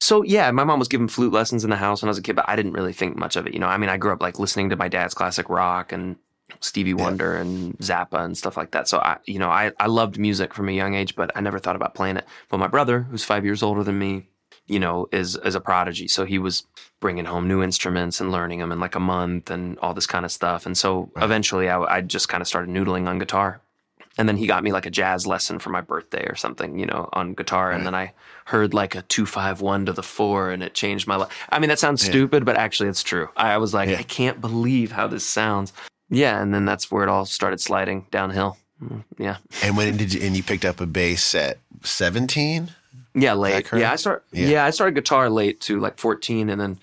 So 0.00 0.22
yeah, 0.22 0.50
my 0.52 0.62
mom 0.64 0.78
was 0.78 0.86
giving 0.88 1.08
flute 1.08 1.32
lessons 1.32 1.64
in 1.64 1.70
the 1.70 1.76
house 1.76 2.02
when 2.02 2.08
I 2.08 2.10
was 2.10 2.18
a 2.18 2.22
kid, 2.22 2.36
but 2.36 2.44
I 2.48 2.54
didn't 2.54 2.72
really 2.74 2.92
think 2.92 3.16
much 3.16 3.34
of 3.36 3.46
it. 3.48 3.52
You 3.52 3.58
know, 3.58 3.66
I 3.66 3.78
mean, 3.78 3.90
I 3.90 3.96
grew 3.96 4.12
up 4.12 4.22
like 4.22 4.38
listening 4.38 4.70
to 4.70 4.76
my 4.76 4.88
dad's 4.88 5.12
classic 5.14 5.48
rock 5.48 5.92
and 5.92 6.14
Stevie 6.60 6.94
Wonder 6.94 7.36
and 7.36 7.76
Zappa 7.78 8.20
and 8.24 8.38
stuff 8.38 8.56
like 8.56 8.70
that. 8.70 8.86
So 8.88 8.98
I, 8.98 9.18
you 9.26 9.38
know, 9.40 9.50
I, 9.50 9.72
I 9.80 9.86
loved 9.86 10.18
music 10.18 10.54
from 10.54 10.68
a 10.68 10.72
young 10.72 10.94
age, 10.94 11.16
but 11.16 11.32
I 11.36 11.40
never 11.40 11.58
thought 11.58 11.76
about 11.76 11.94
playing 11.94 12.16
it. 12.16 12.24
But 12.48 12.58
my 12.58 12.68
brother, 12.68 13.00
who's 13.02 13.24
five 13.24 13.44
years 13.44 13.62
older 13.62 13.82
than 13.82 13.98
me, 13.98 14.28
you 14.68 14.78
know, 14.78 15.08
is 15.12 15.36
is 15.44 15.54
a 15.54 15.60
prodigy. 15.60 16.08
So 16.08 16.24
he 16.24 16.38
was 16.38 16.64
bringing 17.00 17.24
home 17.24 17.48
new 17.48 17.62
instruments 17.62 18.20
and 18.20 18.30
learning 18.32 18.58
them 18.58 18.72
in 18.72 18.80
like 18.80 18.94
a 18.94 19.00
month 19.00 19.50
and 19.50 19.78
all 19.78 19.94
this 19.94 20.06
kind 20.06 20.24
of 20.24 20.32
stuff. 20.32 20.66
And 20.66 20.76
so 20.76 21.10
eventually, 21.16 21.68
I, 21.68 21.80
I 21.80 22.00
just 22.00 22.28
kind 22.28 22.40
of 22.40 22.48
started 22.48 22.70
noodling 22.70 23.08
on 23.08 23.18
guitar. 23.18 23.60
And 24.18 24.28
then 24.28 24.36
he 24.36 24.48
got 24.48 24.64
me 24.64 24.72
like 24.72 24.84
a 24.84 24.90
jazz 24.90 25.28
lesson 25.28 25.60
for 25.60 25.70
my 25.70 25.80
birthday 25.80 26.26
or 26.26 26.34
something, 26.34 26.76
you 26.76 26.86
know, 26.86 27.08
on 27.12 27.34
guitar. 27.34 27.70
And 27.70 27.86
then 27.86 27.94
I 27.94 28.12
heard 28.46 28.74
like 28.74 28.96
a 28.96 29.02
two 29.02 29.26
five 29.26 29.60
one 29.60 29.86
to 29.86 29.92
the 29.92 30.02
four, 30.02 30.50
and 30.50 30.60
it 30.60 30.74
changed 30.74 31.06
my 31.06 31.14
life. 31.14 31.30
I 31.50 31.60
mean, 31.60 31.68
that 31.68 31.78
sounds 31.78 32.02
stupid, 32.04 32.44
but 32.44 32.56
actually, 32.56 32.88
it's 32.88 33.04
true. 33.04 33.28
I 33.36 33.58
was 33.58 33.72
like, 33.72 33.88
Yeah. 33.90 33.98
I 33.98 34.02
can't 34.02 34.40
believe 34.40 34.90
how 34.90 35.06
this 35.06 35.24
sounds. 35.24 35.72
Yeah, 36.10 36.42
and 36.42 36.52
then 36.52 36.64
that's 36.64 36.90
where 36.90 37.04
it 37.04 37.08
all 37.08 37.26
started 37.26 37.60
sliding 37.60 38.06
downhill. 38.10 38.56
Mm, 38.82 39.04
Yeah, 39.18 39.36
And 39.62 39.76
when 39.76 39.96
did 39.96 40.12
you, 40.14 40.20
and 40.22 40.36
you 40.36 40.42
picked 40.42 40.64
up 40.64 40.80
a 40.80 40.86
bass 40.86 41.34
at 41.36 41.58
seventeen? 41.84 42.70
Yeah, 43.20 43.34
late. 43.34 43.66
Yeah, 43.72 43.92
I 43.92 43.96
start. 43.96 44.24
Yeah. 44.32 44.46
Yeah. 44.48 44.64
I 44.64 44.70
started 44.70 44.94
guitar 44.94 45.28
late 45.30 45.60
too, 45.60 45.80
like 45.80 45.98
fourteen, 45.98 46.48
and 46.50 46.60
then 46.60 46.78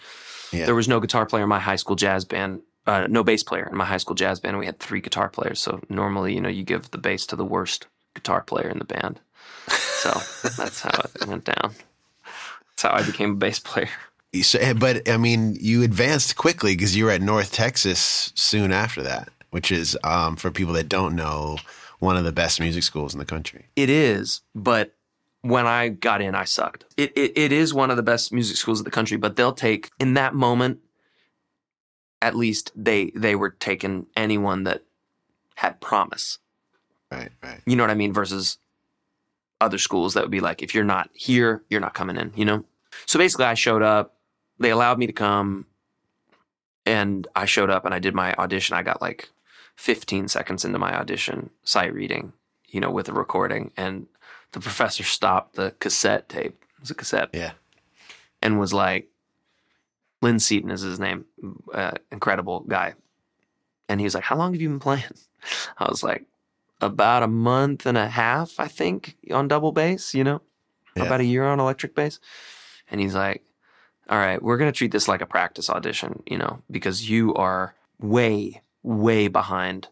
Yeah. 0.52 0.66
there 0.66 0.76
was 0.76 0.88
no 0.88 1.00
guitar 1.00 1.26
player 1.26 1.44
in 1.44 1.50
my 1.50 1.60
high 1.60 1.76
school 1.76 1.96
jazz 1.96 2.26
band. 2.26 2.62
Uh, 2.88 3.08
no 3.10 3.24
bass 3.24 3.42
player 3.44 3.68
in 3.72 3.76
my 3.76 3.86
high 3.86 3.98
school 3.98 4.16
jazz 4.16 4.40
band. 4.40 4.60
We 4.60 4.66
had 4.68 4.80
three 4.80 5.02
guitar 5.02 5.28
players, 5.30 5.60
so 5.60 5.80
normally, 5.90 6.36
you 6.36 6.42
know, 6.42 6.50
you 6.50 6.64
give 6.64 6.92
the 6.92 7.00
bass 7.00 7.26
to 7.28 7.36
the 7.36 7.46
worst 7.46 7.88
guitar 8.14 8.42
player 8.44 8.70
in 8.70 8.78
the 8.78 8.86
band. 8.86 9.20
So 9.68 10.10
that's 10.56 10.82
how 10.82 11.00
it 11.16 11.28
went 11.28 11.46
down. 11.46 11.74
That's 12.24 12.84
how 12.84 12.92
I 12.92 13.02
became 13.04 13.32
a 13.32 13.36
bass 13.36 13.60
player. 13.60 13.90
So, 14.44 14.60
eh, 14.60 14.74
but 14.74 15.10
I 15.10 15.18
mean, 15.18 15.56
you 15.60 15.82
advanced 15.82 16.36
quickly 16.36 16.76
because 16.76 16.96
you 16.96 17.06
were 17.06 17.12
at 17.12 17.22
North 17.22 17.52
Texas 17.52 18.32
soon 18.36 18.72
after 18.72 19.02
that, 19.02 19.30
which 19.50 19.72
is 19.72 19.98
um, 20.04 20.36
for 20.36 20.52
people 20.52 20.74
that 20.74 20.90
don't 20.90 21.16
know, 21.16 21.58
one 22.00 22.18
of 22.18 22.24
the 22.26 22.34
best 22.34 22.60
music 22.60 22.84
schools 22.84 23.14
in 23.14 23.20
the 23.20 23.26
country. 23.26 23.66
It 23.76 23.90
is, 23.90 24.42
but 24.54 24.94
when 25.46 25.68
I 25.68 25.90
got 25.90 26.22
in, 26.22 26.34
I 26.34 26.46
sucked. 26.46 26.86
It, 26.98 27.14
it 27.16 27.38
it 27.38 27.52
is 27.52 27.74
one 27.74 27.92
of 27.92 27.98
the 27.98 28.04
best 28.04 28.34
music 28.34 28.58
schools 28.58 28.80
in 28.80 28.84
the 28.84 28.92
country, 28.92 29.18
but 29.18 29.36
they'll 29.36 29.54
take 29.54 29.92
in 30.00 30.16
that 30.16 30.34
moment. 30.34 30.80
At 32.22 32.36
least 32.36 32.72
they 32.76 33.12
they 33.16 33.36
were 33.36 33.52
taking 33.52 34.08
anyone 34.18 34.64
that 34.64 34.84
had 35.56 35.80
promise. 35.80 36.40
Right, 37.12 37.30
right. 37.44 37.62
You 37.68 37.76
know 37.76 37.84
what 37.84 37.92
I 37.92 37.96
mean? 37.96 38.12
Versus 38.12 38.58
other 39.62 39.78
schools 39.78 40.16
that 40.16 40.24
would 40.24 40.32
be 40.32 40.40
like, 40.40 40.64
if 40.64 40.74
you're 40.74 40.84
not 40.84 41.10
here, 41.14 41.64
you're 41.70 41.80
not 41.80 41.94
coming 41.94 42.18
in. 42.18 42.34
You 42.36 42.46
know. 42.46 42.66
So 43.06 43.20
basically, 43.20 43.46
I 43.46 43.54
showed 43.54 43.84
up. 43.84 44.16
They 44.58 44.72
allowed 44.72 44.98
me 44.98 45.06
to 45.06 45.14
come, 45.14 45.68
and 46.86 47.28
I 47.36 47.46
showed 47.46 47.70
up 47.70 47.86
and 47.86 47.94
I 47.94 48.00
did 48.00 48.16
my 48.16 48.34
audition. 48.34 48.76
I 48.76 48.82
got 48.82 49.02
like 49.02 49.30
15 49.76 50.28
seconds 50.28 50.66
into 50.66 50.80
my 50.80 50.96
audition, 50.96 51.52
sight 51.64 51.94
reading, 51.94 52.34
you 52.70 52.80
know, 52.80 52.90
with 52.90 53.10
a 53.10 53.14
recording, 53.14 53.72
and 53.78 54.08
the 54.56 54.62
professor 54.62 55.04
stopped 55.04 55.56
the 55.56 55.76
cassette 55.80 56.30
tape. 56.30 56.56
It 56.78 56.80
was 56.82 56.90
a 56.92 56.96
cassette, 56.96 57.30
Yeah. 57.34 57.52
and 58.42 58.58
was 58.60 58.74
like, 58.74 59.10
Lynn 60.22 60.40
Seaton 60.40 60.72
is 60.72 60.82
his 60.82 60.98
name, 61.00 61.26
uh, 61.74 61.92
incredible 62.12 62.62
guy. 62.62 62.94
And 63.90 64.00
he 64.00 64.06
was 64.06 64.16
like, 64.16 64.24
How 64.24 64.38
long 64.38 64.54
have 64.54 64.62
you 64.62 64.70
been 64.70 64.80
playing? 64.80 65.04
I 65.78 65.90
was 65.90 66.02
like, 66.04 66.24
About 66.82 67.22
a 67.24 67.28
month 67.28 67.86
and 67.86 67.98
a 67.98 68.08
half, 68.08 68.60
I 68.60 68.68
think, 68.68 69.18
on 69.30 69.48
double 69.50 69.72
bass, 69.74 70.14
you 70.16 70.24
know, 70.24 70.42
Yeah. 70.96 71.04
about 71.04 71.20
a 71.20 71.26
year 71.26 71.44
on 71.46 71.60
electric 71.60 71.94
bass. 71.94 72.20
And 72.90 73.02
he's 73.02 73.14
like, 73.14 73.44
All 74.10 74.18
right, 74.18 74.42
we're 74.42 74.58
going 74.58 74.72
to 74.72 74.78
treat 74.78 74.92
this 74.94 75.08
like 75.10 75.22
a 75.22 75.26
practice 75.28 75.70
audition, 75.70 76.24
you 76.26 76.38
know, 76.38 76.62
because 76.72 77.10
you 77.10 77.34
are 77.36 77.76
way, 78.00 78.62
way 78.84 79.28
behind 79.28 79.90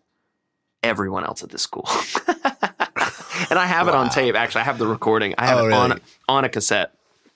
everyone 0.81 1.25
else 1.25 1.43
at 1.43 1.49
this 1.49 1.61
school. 1.63 1.87
and 3.53 3.59
I 3.59 3.67
have 3.67 3.87
it 3.87 3.93
on 3.93 4.09
tape. 4.09 4.33
Actually, 4.35 4.61
I 4.61 4.63
have 4.65 4.79
the 4.79 4.87
recording. 4.87 5.35
I 5.37 5.45
have 5.45 5.59
Oh, 5.59 5.67
it 5.67 5.73
on 5.73 5.89
really? 5.91 6.01
on 6.27 6.43
a 6.43 6.49
cassette 6.49 6.91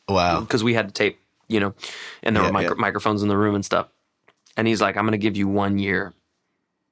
Wow. 0.09 0.39
because 0.41 0.63
we 0.63 0.73
had 0.73 0.87
to 0.87 0.93
tape, 0.93 1.19
you 1.47 1.59
know, 1.59 1.75
and 2.23 2.35
there 2.35 2.41
Yeah, 2.43 2.49
were 2.49 2.53
micro- 2.53 2.75
yeah. 2.75 2.81
microphones 2.81 3.21
in 3.21 3.29
the 3.29 3.37
room 3.37 3.53
and 3.53 3.63
stuff. 3.63 3.87
And 4.57 4.67
he's 4.67 4.81
like, 4.81 4.97
I'm 4.97 5.03
going 5.03 5.11
to 5.11 5.17
give 5.19 5.37
you 5.37 5.47
one 5.47 5.77
year. 5.77 6.13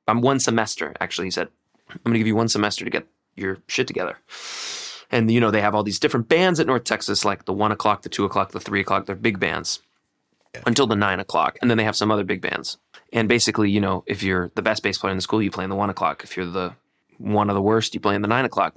I'm 0.08 0.22
one 0.22 0.40
semester, 0.40 0.94
actually. 1.00 1.26
He 1.26 1.32
said, 1.32 1.48
I'm 1.90 2.00
going 2.04 2.14
to 2.14 2.20
give 2.20 2.28
you 2.28 2.36
one 2.36 2.48
semester 2.50 2.86
to 2.86 2.92
get 2.92 3.08
your 3.36 3.58
shit 3.68 3.88
together. 3.88 4.18
And, 5.12 5.32
you 5.32 5.40
know, 5.40 5.50
they 5.50 5.62
have 5.62 5.74
all 5.74 5.82
these 5.84 5.98
different 6.00 6.28
bands 6.30 6.60
at 6.60 6.68
North 6.68 6.84
Texas, 6.84 7.26
like 7.26 7.46
the 7.46 7.54
one 7.54 7.72
o'clock, 7.72 8.04
the 8.04 8.10
two 8.10 8.26
o'clock, 8.26 8.52
the 8.52 8.60
three 8.60 8.82
o'clock. 8.82 9.08
They're 9.08 9.16
big 9.16 9.40
bands 9.40 9.82
until 10.68 10.86
the 10.88 10.96
nine 10.96 11.20
o'clock. 11.20 11.58
And 11.62 11.70
then 11.72 11.78
they 11.78 11.84
have 11.84 11.96
some 11.96 12.12
other 12.12 12.24
big 12.24 12.42
bands. 12.42 12.78
And 13.12 13.28
basically, 13.28 13.70
you 13.72 13.82
know, 13.82 14.04
if 14.06 14.22
you're 14.24 14.52
the 14.56 14.62
best 14.62 14.84
bass 14.84 14.98
player 15.00 15.12
in 15.12 15.18
the 15.18 15.22
school, 15.22 15.42
you 15.42 15.50
play 15.52 15.64
in 15.64 15.70
the 15.70 15.76
one 15.76 15.90
o'clock. 15.90 16.24
If 16.24 16.38
you're 16.38 16.46
the 16.46 16.74
one 17.18 17.50
of 17.50 17.56
the 17.56 17.62
worst, 17.62 17.94
you 17.94 18.00
play 18.00 18.14
in 18.16 18.22
the 18.22 18.28
nine 18.28 18.46
o'clock. 18.46 18.76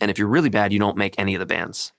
And 0.00 0.10
if 0.10 0.18
you're 0.18 0.28
really 0.28 0.48
bad, 0.48 0.72
you 0.72 0.78
don't 0.78 0.96
make 0.96 1.14
any 1.18 1.34
of 1.34 1.40
the 1.40 1.46
bands 1.46 1.92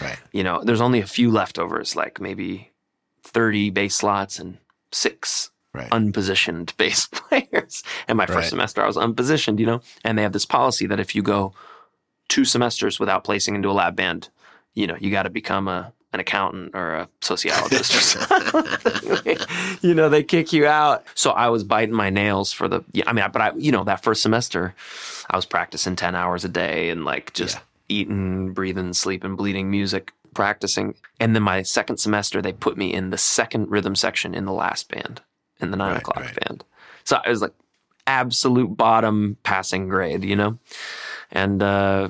Right. 0.00 0.18
you 0.32 0.42
know, 0.42 0.62
there's 0.64 0.80
only 0.80 1.00
a 1.00 1.06
few 1.06 1.30
leftovers, 1.30 1.94
like 1.96 2.20
maybe 2.20 2.70
30 3.22 3.70
bass 3.70 3.96
slots 3.96 4.38
and 4.38 4.58
six 4.92 5.50
Right. 5.74 5.90
unpositioned 5.90 6.74
bass 6.78 7.06
players. 7.06 7.82
And 8.08 8.16
my 8.16 8.26
first 8.26 8.36
Right. 8.36 8.44
semester, 8.50 8.82
I 8.82 8.86
was 8.86 8.96
unpositioned, 8.96 9.58
you 9.60 9.66
know, 9.66 9.80
and 10.04 10.16
they 10.16 10.22
have 10.22 10.32
this 10.32 10.46
policy 10.46 10.86
that 10.86 11.00
if 11.00 11.14
you 11.14 11.22
go 11.22 11.52
two 12.28 12.44
semesters 12.44 12.98
without 12.98 13.24
placing 13.24 13.54
into 13.54 13.70
a 13.70 13.72
lab 13.72 13.94
band, 13.96 14.30
you 14.74 14.86
know, 14.86 14.96
you 15.00 15.10
got 15.10 15.24
to 15.24 15.30
become 15.30 15.68
a 15.68 15.92
an 16.12 16.20
accountant 16.20 16.74
or 16.74 16.94
a 16.94 17.08
sociologist 17.20 17.94
or 17.94 18.00
something. 18.00 19.36
you 19.82 19.94
know, 19.94 20.08
they 20.08 20.22
kick 20.22 20.52
you 20.52 20.66
out. 20.66 21.04
So 21.14 21.30
I 21.32 21.48
was 21.48 21.64
biting 21.64 21.94
my 21.94 22.10
nails 22.10 22.52
for 22.52 22.66
the, 22.68 22.82
I 23.06 23.12
mean, 23.12 23.26
but 23.32 23.42
I, 23.42 23.52
you 23.56 23.72
know, 23.72 23.84
that 23.84 24.02
first 24.02 24.22
semester, 24.22 24.74
I 25.28 25.36
was 25.36 25.44
practicing 25.44 25.96
10 25.96 26.14
hours 26.14 26.44
a 26.44 26.48
day 26.48 26.88
and 26.90 27.04
like 27.04 27.34
just 27.34 27.56
Yeah. 27.56 27.62
eating, 27.90 28.52
breathing, 28.54 28.94
sleeping, 28.94 29.36
bleeding 29.36 29.70
music, 29.70 30.12
practicing. 30.34 30.94
And 31.20 31.34
then 31.34 31.42
my 31.42 31.62
second 31.62 31.98
semester, 31.98 32.40
they 32.40 32.52
put 32.54 32.78
me 32.78 32.92
in 32.94 33.10
the 33.10 33.18
second 33.18 33.70
rhythm 33.70 33.94
section 33.94 34.34
in 34.34 34.46
the 34.46 34.52
last 34.52 34.88
band, 34.90 35.20
in 35.60 35.70
the 35.70 35.76
nine 35.76 35.90
Right, 35.92 35.98
o'clock 36.00 36.20
right. 36.24 36.40
band. 36.46 36.64
So 37.04 37.18
I 37.22 37.28
was 37.28 37.42
like 37.42 37.52
absolute 38.06 38.74
bottom 38.78 39.36
passing 39.42 39.88
grade, 39.88 40.24
you 40.24 40.36
know? 40.36 40.58
And, 41.30 41.62
uh, 41.62 42.08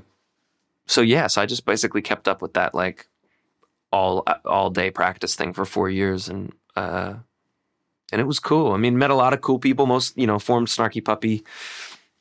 so 0.86 1.00
yeah, 1.00 1.26
so 1.26 1.42
I 1.42 1.46
just 1.46 1.66
basically 1.66 2.00
kept 2.00 2.28
up 2.28 2.40
with 2.40 2.54
that 2.54 2.74
like 2.74 3.07
all 3.92 4.24
all 4.44 4.70
day 4.70 4.90
practice 4.90 5.34
thing 5.34 5.52
for 5.52 5.64
four 5.64 5.88
years, 5.88 6.28
and 6.28 6.52
uh, 6.76 7.14
and 8.12 8.20
it 8.20 8.26
was 8.26 8.38
cool. 8.38 8.72
I 8.72 8.76
mean, 8.76 8.98
met 8.98 9.10
a 9.10 9.14
lot 9.14 9.32
of 9.32 9.40
cool 9.40 9.58
people. 9.58 9.86
Most 9.86 10.16
you 10.16 10.26
know 10.26 10.38
formed 10.38 10.68
Snarky 10.68 11.04
Puppy 11.04 11.44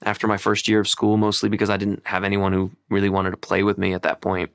after 0.03 0.27
my 0.27 0.37
first 0.37 0.67
year 0.67 0.79
of 0.79 0.87
school, 0.87 1.17
mostly 1.17 1.49
because 1.49 1.69
I 1.69 1.77
didn't 1.77 2.05
have 2.05 2.23
anyone 2.23 2.53
who 2.53 2.71
really 2.89 3.09
wanted 3.09 3.31
to 3.31 3.37
play 3.37 3.63
with 3.63 3.77
me 3.77 3.93
at 3.93 4.03
that 4.03 4.21
point. 4.21 4.51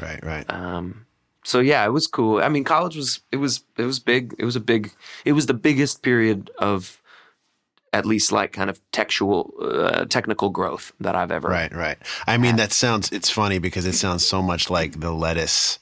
Right. 0.00 0.24
Right. 0.24 0.44
Um, 0.48 1.06
so 1.44 1.60
yeah, 1.60 1.84
it 1.84 1.90
was 1.90 2.06
cool. 2.06 2.42
I 2.42 2.48
mean, 2.48 2.64
college 2.64 2.96
was 2.96 3.20
it 3.32 3.36
was 3.36 3.64
it 3.76 3.84
was 3.84 3.98
big. 3.98 4.34
It 4.38 4.44
was 4.44 4.56
a 4.56 4.60
big. 4.60 4.92
It 5.24 5.32
was 5.32 5.46
the 5.46 5.54
biggest 5.54 6.02
period 6.02 6.50
of 6.58 7.00
at 7.92 8.06
least 8.06 8.30
like 8.30 8.52
kind 8.52 8.70
of 8.70 8.80
textual 8.92 9.52
uh, 9.60 10.04
technical 10.04 10.50
growth 10.50 10.92
that 11.00 11.16
I've 11.16 11.32
ever. 11.32 11.48
Right, 11.48 11.74
right. 11.74 11.98
I 12.26 12.36
mean, 12.36 12.56
that 12.56 12.72
sounds. 12.72 13.10
It's 13.10 13.30
funny 13.30 13.58
because 13.58 13.86
it 13.86 13.94
sounds 13.94 14.26
so 14.26 14.42
much 14.42 14.70
like 14.70 15.00
the 15.00 15.12
Lettuce. 15.12 15.78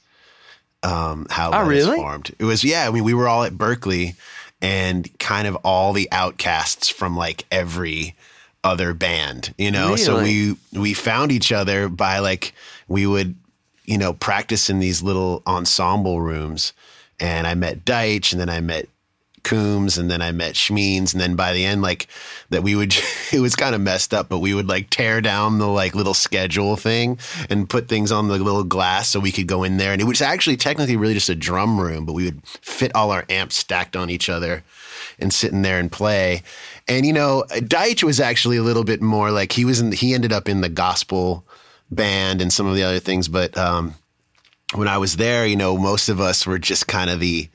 Um, 0.83 1.27
how 1.29 1.51
Oh, 1.51 1.65
really? 1.65 1.97
formed. 1.97 2.33
It 2.39 2.45
was 2.45 2.63
yeah. 2.63 2.87
I 2.87 2.91
mean, 2.91 3.03
we 3.03 3.13
were 3.13 3.27
all 3.27 3.43
at 3.43 3.53
Berklee, 3.53 4.15
and 4.61 5.09
kind 5.19 5.47
of 5.47 5.55
all 5.57 5.93
the 5.93 6.09
outcasts 6.11 6.89
from 6.89 7.17
like 7.17 7.45
every 7.51 8.15
other 8.63 8.93
band. 8.93 9.53
You 9.57 9.71
know, 9.71 9.95
so 9.95 10.21
we 10.23 10.55
we 10.73 10.93
found 10.93 11.31
each 11.31 11.51
other 11.51 11.89
by 11.89 12.19
like 12.19 12.53
we 12.87 13.05
would 13.05 13.35
you 13.85 13.97
know 13.97 14.13
practice 14.13 14.69
in 14.69 14.79
these 14.79 15.01
little 15.01 15.43
ensemble 15.45 16.21
rooms, 16.21 16.73
and 17.19 17.45
I 17.47 17.55
met 17.55 17.83
Deitch, 17.85 18.31
and 18.31 18.39
then 18.39 18.49
I 18.49 18.61
met 18.61 18.87
Coomes 19.49 19.97
and 19.97 20.11
then 20.11 20.21
I 20.21 20.31
met 20.31 20.53
Shmeeans 20.53 21.13
and 21.13 21.19
then 21.19 21.35
by 21.35 21.53
the 21.53 21.65
end 21.65 21.81
like 21.81 22.07
that 22.51 22.61
we 22.61 22.75
would 22.75 22.93
it 23.31 23.39
was 23.39 23.55
kind 23.55 23.73
of 23.73 23.81
messed 23.81 24.13
up 24.13 24.29
but 24.29 24.39
we 24.39 24.53
would 24.53 24.67
like 24.67 24.91
tear 24.91 25.21
down 25.21 25.57
the 25.57 25.67
like 25.67 25.95
little 25.95 26.13
schedule 26.13 26.75
thing 26.75 27.17
and 27.49 27.67
put 27.67 27.87
things 27.87 28.11
on 28.11 28.27
the 28.27 28.37
little 28.37 28.63
glass 28.63 29.09
so 29.09 29.19
we 29.19 29.31
could 29.31 29.47
go 29.47 29.63
in 29.63 29.77
there. 29.77 29.91
And 29.91 30.01
it 30.01 30.05
was 30.05 30.21
actually 30.21 30.57
technically 30.57 30.97
really 30.97 31.15
just 31.15 31.29
a 31.29 31.35
drum 31.35 31.81
room 31.81 32.05
but 32.05 32.13
we 32.13 32.25
would 32.25 32.45
fit 32.61 32.93
all 32.93 33.09
our 33.09 33.25
amps 33.27 33.55
stacked 33.55 33.95
on 33.95 34.11
each 34.11 34.29
other 34.29 34.63
and 35.17 35.33
sit 35.33 35.51
in 35.51 35.63
there 35.63 35.79
and 35.79 35.91
play. 35.91 36.43
And 36.87 37.05
you 37.05 37.13
know 37.13 37.43
Deitch 37.49 38.03
was 38.03 38.19
actually 38.19 38.57
a 38.57 38.63
little 38.63 38.83
bit 38.83 39.01
more 39.01 39.31
like 39.31 39.53
he 39.53 39.65
was 39.65 39.79
in 39.79 39.91
he 39.93 40.13
ended 40.13 40.31
up 40.31 40.47
in 40.47 40.61
the 40.61 40.69
gospel 40.69 41.43
band 41.89 42.39
and 42.39 42.53
some 42.53 42.67
of 42.67 42.75
the 42.75 42.83
other 42.83 42.99
things 42.99 43.27
but 43.27 43.57
um 43.57 43.95
when 44.75 44.87
I 44.87 44.97
was 44.97 45.17
there, 45.17 45.45
you 45.45 45.55
know, 45.55 45.77
most 45.77 46.09
of 46.09 46.19
us 46.19 46.45
were 46.45 46.59
just 46.59 46.87
kind 46.87 47.09
of 47.09 47.19
the 47.19 47.49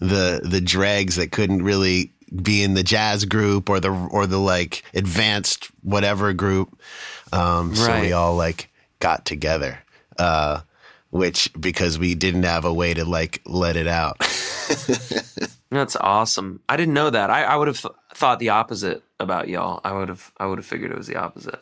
the 0.00 0.40
the 0.44 0.60
dregs 0.60 1.16
that 1.16 1.32
couldn't 1.32 1.62
really 1.62 2.12
be 2.42 2.62
in 2.62 2.74
the 2.74 2.82
jazz 2.82 3.24
group 3.24 3.70
or 3.70 3.80
the 3.80 3.90
or 3.90 4.26
the 4.26 4.38
like 4.38 4.82
advanced 4.94 5.70
whatever 5.82 6.32
group. 6.32 6.78
Um, 7.32 7.74
So 7.74 8.00
we 8.00 8.12
all 8.12 8.36
like 8.36 8.70
got 9.00 9.24
together, 9.24 9.78
uh, 10.18 10.60
which 11.10 11.50
because 11.58 11.98
we 11.98 12.14
didn't 12.14 12.44
have 12.44 12.64
a 12.64 12.72
way 12.72 12.94
to 12.94 13.04
like 13.04 13.40
let 13.46 13.76
it 13.76 13.86
out. 13.86 14.18
That's 15.70 15.96
awesome. 15.96 16.60
I 16.68 16.76
didn't 16.76 16.94
know 16.94 17.10
that. 17.10 17.28
I, 17.30 17.42
I 17.44 17.56
would 17.56 17.68
have 17.68 17.80
th- 17.80 17.92
thought 18.14 18.38
the 18.38 18.48
opposite 18.50 19.02
about 19.20 19.48
y'all. 19.48 19.80
I 19.84 19.92
would 19.92 20.08
have 20.08 20.32
I 20.38 20.46
would 20.46 20.58
have 20.58 20.66
figured 20.66 20.90
it 20.90 20.96
was 20.96 21.06
the 21.06 21.16
opposite. 21.16 21.60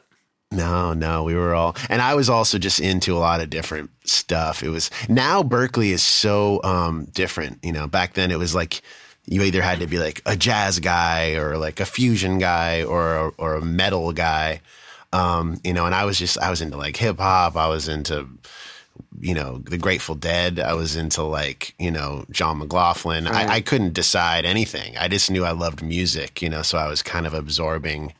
No, 0.52 0.92
no, 0.92 1.24
we 1.24 1.34
were 1.34 1.54
all, 1.54 1.74
and 1.90 2.00
I 2.00 2.14
was 2.14 2.30
also 2.30 2.56
just 2.56 2.78
into 2.78 3.16
a 3.16 3.18
lot 3.18 3.40
of 3.40 3.50
different 3.50 3.90
stuff. 4.04 4.62
It 4.62 4.68
was 4.68 4.90
now 5.08 5.42
Berklee 5.42 5.90
is 5.90 6.04
so 6.04 6.62
um, 6.62 7.06
different. 7.12 7.58
You 7.64 7.72
know, 7.72 7.88
back 7.88 8.14
then 8.14 8.30
it 8.30 8.38
was 8.38 8.54
like 8.54 8.80
you 9.26 9.42
either 9.42 9.60
had 9.60 9.80
to 9.80 9.88
be 9.88 9.98
like 9.98 10.22
a 10.24 10.36
jazz 10.36 10.78
guy 10.78 11.34
or 11.34 11.58
like 11.58 11.80
a 11.80 11.84
fusion 11.84 12.38
guy 12.38 12.84
or 12.84 13.34
or 13.38 13.56
a 13.56 13.64
metal 13.64 14.12
guy. 14.12 14.60
Um, 15.12 15.60
you 15.64 15.72
know, 15.72 15.84
and 15.84 15.94
I 15.94 16.04
was 16.04 16.18
just 16.18 16.38
I 16.38 16.50
was 16.50 16.62
into 16.62 16.76
like 16.76 16.96
hip 16.96 17.18
hop. 17.18 17.56
I 17.56 17.68
was 17.68 17.88
into 17.88 18.28
you 19.20 19.34
know 19.34 19.58
the 19.58 19.78
Grateful 19.78 20.14
Dead. 20.14 20.60
I 20.60 20.74
was 20.74 20.94
into 20.94 21.24
like 21.24 21.74
you 21.78 21.90
know 21.90 22.24
John 22.30 22.58
McLaughlin. 22.58 23.24
Right. 23.24 23.48
I, 23.48 23.54
I 23.56 23.60
couldn't 23.60 23.94
decide 23.94 24.44
anything. 24.44 24.96
I 24.96 25.08
just 25.08 25.28
knew 25.28 25.44
I 25.44 25.50
loved 25.50 25.82
music. 25.82 26.40
You 26.40 26.50
know, 26.50 26.62
so 26.62 26.78
I 26.78 26.88
was 26.88 27.02
kind 27.02 27.26
of 27.26 27.34
absorbing 27.34 28.12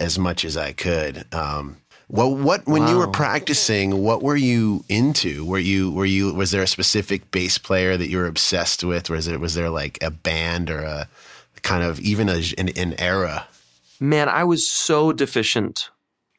as 0.00 0.18
much 0.18 0.44
as 0.44 0.56
I 0.56 0.72
could. 0.72 1.32
Um, 1.32 1.76
what 2.08 2.26
what 2.38 2.66
when 2.66 2.88
you 2.88 2.98
were 2.98 3.06
practicing, 3.06 4.02
what 4.02 4.20
were 4.22 4.34
you 4.36 4.84
into? 4.88 5.44
Were 5.44 5.58
you 5.60 5.92
were 5.92 6.04
you 6.06 6.34
was 6.34 6.50
there 6.50 6.62
a 6.62 6.66
specific 6.66 7.30
bass 7.30 7.56
player 7.58 7.96
that 7.96 8.08
you 8.08 8.16
were 8.18 8.26
obsessed 8.26 8.82
with? 8.82 9.08
Was 9.10 9.28
it 9.28 9.38
was 9.38 9.54
there 9.54 9.70
like 9.70 9.98
a 10.02 10.10
band 10.10 10.70
or 10.70 10.80
a 10.80 11.08
kind 11.62 11.84
of 11.84 12.00
even 12.00 12.28
a, 12.28 12.42
an, 12.58 12.70
an 12.70 12.94
era? 12.98 13.46
Man, 14.00 14.28
I 14.28 14.42
was 14.44 14.66
so 14.66 15.12
deficient 15.12 15.90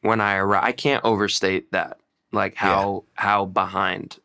when 0.02 0.20
I 0.20 0.34
arrived. 0.36 0.66
I 0.66 0.72
can't 0.72 1.02
overstate 1.04 1.72
that. 1.72 1.98
Like 2.32 2.54
how 2.54 3.04
how 3.14 3.46
behind. 3.46 4.18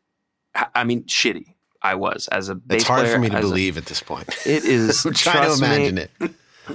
I 0.76 0.84
mean, 0.84 1.04
shitty. 1.04 1.54
I 1.82 1.96
was 1.96 2.28
as 2.30 2.50
a 2.50 2.56
bass 2.56 2.82
It's 2.82 2.88
hard 2.88 3.02
player, 3.02 3.14
for 3.14 3.20
me 3.22 3.30
to 3.30 3.38
as 3.38 3.46
a- 3.46 3.48
believe 3.48 3.78
at 3.78 3.86
this 3.86 4.02
point. 4.02 4.28
it 4.46 4.66
is. 4.66 5.06
I'm 5.06 5.14
trying 5.14 5.50
to 5.50 5.58
imagine 5.64 5.96
me, 5.96 6.08
it. 6.20 6.32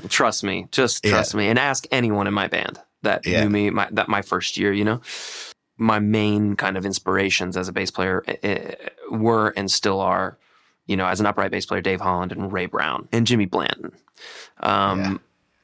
Trust 0.09 0.45
me. 0.45 0.67
Just 0.73 1.05
Yeah. 1.05 1.13
trust 1.13 1.35
me, 1.35 1.49
and 1.49 1.59
ask 1.59 1.87
anyone 1.91 2.27
in 2.27 2.35
my 2.35 2.49
band 2.49 2.81
that 3.03 3.27
Yeah. 3.27 3.43
knew 3.45 3.51
me. 3.51 3.71
My, 3.71 3.89
that 3.93 4.09
my 4.09 4.23
first 4.23 4.57
year, 4.57 4.73
you 4.73 4.85
know, 4.85 5.01
my 5.79 5.99
main 5.99 6.55
kind 6.57 6.77
of 6.77 6.85
inspirations 6.87 7.57
as 7.57 7.69
a 7.69 7.73
bass 7.73 7.91
player 7.91 8.23
eh, 8.29 8.37
eh, 8.43 8.75
were 9.11 9.49
and 9.57 9.71
still 9.71 10.01
are, 10.01 10.39
you 10.87 10.97
know, 10.97 11.07
as 11.07 11.19
an 11.21 11.27
upright 11.27 11.51
bass 11.51 11.67
player, 11.67 11.81
Dave 11.81 12.01
Holland 12.01 12.33
and 12.33 12.53
Ray 12.53 12.67
Brown 12.67 13.09
and 13.13 13.27
Jimmy 13.27 13.47
Blanton. 13.47 13.93
Um, 14.61 15.01
Yeah. 15.01 15.15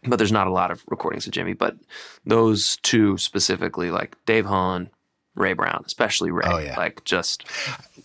But 0.05 0.17
there's 0.19 0.33
not 0.33 0.47
a 0.47 0.51
lot 0.53 0.71
of 0.71 0.83
recordings 0.88 1.27
of 1.27 1.33
Jimmy, 1.33 1.55
but 1.55 1.77
those 2.25 2.77
two 2.85 3.19
specifically, 3.19 3.91
like 3.91 4.17
Dave 4.27 4.47
Holland, 4.47 4.91
Ray 5.35 5.55
Brown, 5.55 5.83
especially 5.87 6.31
Ray, 6.31 6.45
Oh, 6.47 6.59
yeah. 6.59 6.77
like 6.77 7.03
just 7.05 7.45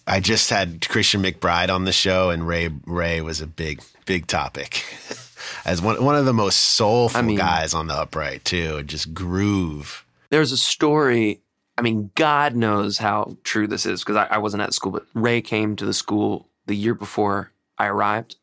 I 0.08 0.20
just 0.20 0.50
had 0.50 0.88
Christian 0.90 1.22
McBride 1.24 1.70
on 1.70 1.86
the 1.86 1.92
show, 1.92 2.30
and 2.32 2.48
Ray 2.48 2.70
Ray 2.86 3.22
was 3.22 3.42
a 3.42 3.48
big 3.48 3.82
big 4.06 4.26
topic. 4.28 4.84
As 5.66 5.82
one 5.82 6.04
one 6.04 6.16
of 6.16 6.26
the 6.26 6.34
most 6.34 6.58
soulful 6.58 7.20
I 7.20 7.22
mean- 7.24 7.38
guys 7.38 7.74
on 7.74 7.88
the 7.88 7.94
upright 7.96 8.46
too, 8.46 8.84
just 8.84 9.14
groove. 9.14 10.06
there's 10.30 10.52
a 10.52 10.58
story. 10.58 11.42
I 11.78 11.82
mean, 11.82 12.12
God 12.14 12.56
knows 12.56 13.00
how 13.00 13.38
true 13.44 13.66
this 13.68 13.86
is 13.88 14.02
because 14.04 14.16
I, 14.16 14.26
I 14.36 14.38
wasn't 14.38 14.62
at 14.62 14.74
school, 14.76 14.92
but 14.92 15.06
Ray 15.16 15.42
came 15.42 15.76
to 15.78 15.86
the 15.86 15.94
school 15.94 16.48
the 16.68 16.76
year 16.76 16.94
before 16.94 17.52
I 17.80 17.88
arrived, 17.88 18.36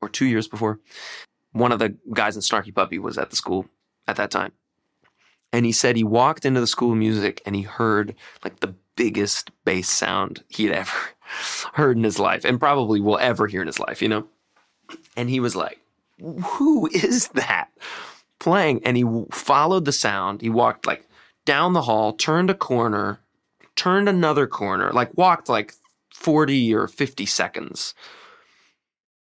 or 0.00 0.08
two 0.08 0.26
years 0.26 0.46
before. 0.46 0.78
One 1.52 1.72
of 1.72 1.78
the 1.80 1.96
guys 2.12 2.36
in 2.36 2.42
Snarky 2.42 2.72
Puppy 2.72 2.98
was 3.00 3.18
at 3.18 3.30
the 3.30 3.36
school 3.36 3.66
at 4.06 4.14
that 4.16 4.30
time. 4.30 4.52
And 5.52 5.64
he 5.66 5.72
said 5.72 5.96
he 5.96 6.04
walked 6.04 6.44
into 6.44 6.60
the 6.60 6.66
school 6.66 6.92
of 6.92 6.98
music 6.98 7.40
and 7.46 7.56
he 7.56 7.62
heard 7.62 8.14
like 8.44 8.60
the 8.60 8.74
biggest 8.94 9.50
bass 9.64 9.88
sound 9.88 10.44
he'd 10.48 10.70
ever 10.70 10.90
heard 11.74 11.96
in 11.96 12.04
his 12.04 12.18
life 12.20 12.44
and 12.44 12.60
probably 12.60 13.00
will 13.00 13.18
ever 13.18 13.46
hear 13.46 13.60
in 13.62 13.66
his 13.66 13.80
life, 13.80 14.02
you 14.02 14.08
know? 14.08 14.26
And 15.16 15.30
he 15.30 15.40
was 15.40 15.56
like, 15.56 15.80
Who 16.20 16.88
is 16.88 17.28
that 17.28 17.68
playing? 18.38 18.82
And 18.84 18.96
he 18.96 19.02
w- 19.02 19.26
followed 19.30 19.84
the 19.84 19.92
sound. 19.92 20.40
He 20.40 20.48
walked 20.50 20.86
like 20.86 21.06
down 21.44 21.72
the 21.72 21.82
hall, 21.82 22.12
turned 22.12 22.50
a 22.50 22.54
corner, 22.54 23.20
turned 23.76 24.08
another 24.08 24.46
corner, 24.46 24.92
like 24.92 25.16
walked 25.16 25.48
like 25.48 25.74
40 26.14 26.74
or 26.74 26.88
50 26.88 27.26
seconds. 27.26 27.94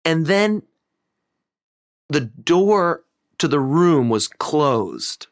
And 0.06 0.26
then 0.28 0.62
the 2.10 2.22
door 2.22 3.04
to 3.40 3.48
the 3.48 3.60
room 3.60 4.10
was 4.10 4.28
closed, 4.28 5.28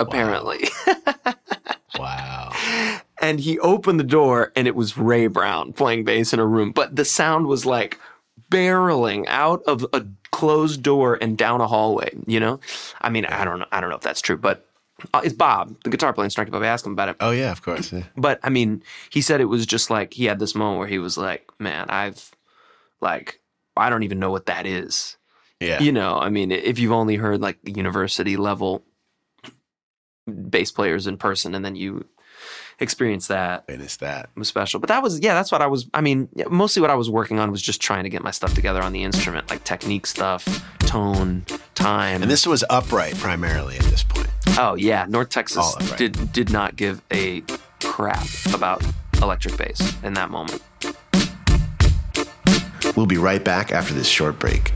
apparently. 0.00 0.68
Wow. 1.98 2.52
and 3.20 3.40
he 3.40 3.58
opened 3.58 3.98
the 3.98 4.04
door 4.04 4.52
and 4.54 4.68
it 4.68 4.76
was 4.76 4.96
Ray 4.96 5.26
Brown 5.26 5.72
playing 5.72 6.04
bass 6.04 6.32
in 6.32 6.38
a 6.38 6.46
room, 6.46 6.70
but 6.70 6.94
the 6.94 7.04
sound 7.04 7.46
was 7.48 7.66
like 7.66 7.98
barreling 8.50 9.24
out 9.28 9.62
of 9.66 9.84
a 9.92 10.06
closed 10.30 10.82
door 10.82 11.18
and 11.20 11.36
down 11.36 11.60
a 11.60 11.66
hallway, 11.66 12.10
you 12.26 12.40
know? 12.40 12.60
I 13.00 13.10
mean, 13.10 13.24
I 13.26 13.44
don't 13.44 13.60
know 13.60 13.66
I 13.72 13.80
don't 13.80 13.90
know 13.90 13.96
if 13.96 14.02
that's 14.02 14.20
true, 14.20 14.36
but 14.36 14.64
uh, 15.14 15.20
it's 15.22 15.34
Bob, 15.34 15.76
the 15.84 15.90
guitar 15.90 16.12
player 16.12 16.24
in 16.24 16.30
Snarky 16.30 16.50
Puppy. 16.50 16.66
Ask 16.66 16.84
him 16.84 16.92
about 16.92 17.08
it. 17.10 17.16
Oh 17.20 17.30
yeah, 17.30 17.52
of 17.52 17.62
course. 17.62 17.92
yeah. 17.92 18.04
But 18.16 18.40
I 18.42 18.48
mean, 18.50 18.82
he 19.10 19.20
said 19.20 19.40
it 19.40 19.44
was 19.44 19.64
just 19.64 19.90
like 19.90 20.12
he 20.12 20.24
had 20.24 20.38
this 20.40 20.54
moment 20.54 20.78
where 20.78 20.88
he 20.88 20.98
was 20.98 21.16
like, 21.16 21.48
"Man, 21.58 21.88
I've 21.88 22.32
like 23.00 23.40
I 23.76 23.90
don't 23.90 24.02
even 24.02 24.18
know 24.18 24.30
what 24.30 24.46
that 24.46 24.66
is." 24.66 25.16
Yeah. 25.60 25.80
You 25.80 25.92
know, 25.92 26.18
I 26.18 26.30
mean, 26.30 26.50
if 26.52 26.78
you've 26.78 26.92
only 26.92 27.16
heard 27.16 27.40
like 27.40 27.58
university 27.64 28.36
level 28.36 28.84
bass 30.26 30.70
players 30.70 31.06
in 31.06 31.16
person 31.16 31.54
and 31.54 31.64
then 31.64 31.74
you 31.74 32.04
experience 32.80 33.26
that 33.28 33.64
And 33.68 33.82
it's 33.82 33.96
that. 33.96 34.30
it 34.34 34.38
was 34.38 34.48
special. 34.48 34.80
But 34.80 34.88
that 34.88 35.02
was 35.02 35.20
yeah, 35.20 35.34
that's 35.34 35.50
what 35.50 35.62
I 35.62 35.66
was 35.66 35.88
I 35.94 36.00
mean, 36.00 36.28
mostly 36.48 36.80
what 36.80 36.90
I 36.90 36.94
was 36.94 37.10
working 37.10 37.38
on 37.38 37.50
was 37.50 37.60
just 37.62 37.80
trying 37.80 38.04
to 38.04 38.10
get 38.10 38.22
my 38.22 38.30
stuff 38.30 38.54
together 38.54 38.82
on 38.82 38.92
the 38.92 39.02
instrument, 39.02 39.50
like 39.50 39.64
technique 39.64 40.06
stuff, 40.06 40.44
tone, 40.80 41.44
time. 41.74 42.22
And 42.22 42.30
this 42.30 42.46
was 42.46 42.64
upright 42.70 43.16
primarily 43.16 43.76
at 43.76 43.84
this 43.84 44.02
point. 44.04 44.28
oh 44.58 44.74
yeah, 44.74 45.06
North 45.08 45.28
Texas 45.30 45.74
did 45.96 46.32
did 46.32 46.50
not 46.50 46.76
give 46.76 47.02
a 47.12 47.42
crap 47.80 48.26
about 48.54 48.82
electric 49.22 49.56
bass 49.56 49.96
in 50.02 50.14
that 50.14 50.30
moment. 50.30 50.62
We'll 52.96 53.06
be 53.06 53.18
right 53.18 53.44
back 53.44 53.70
after 53.70 53.94
this 53.94 54.08
short 54.08 54.38
break. 54.38 54.72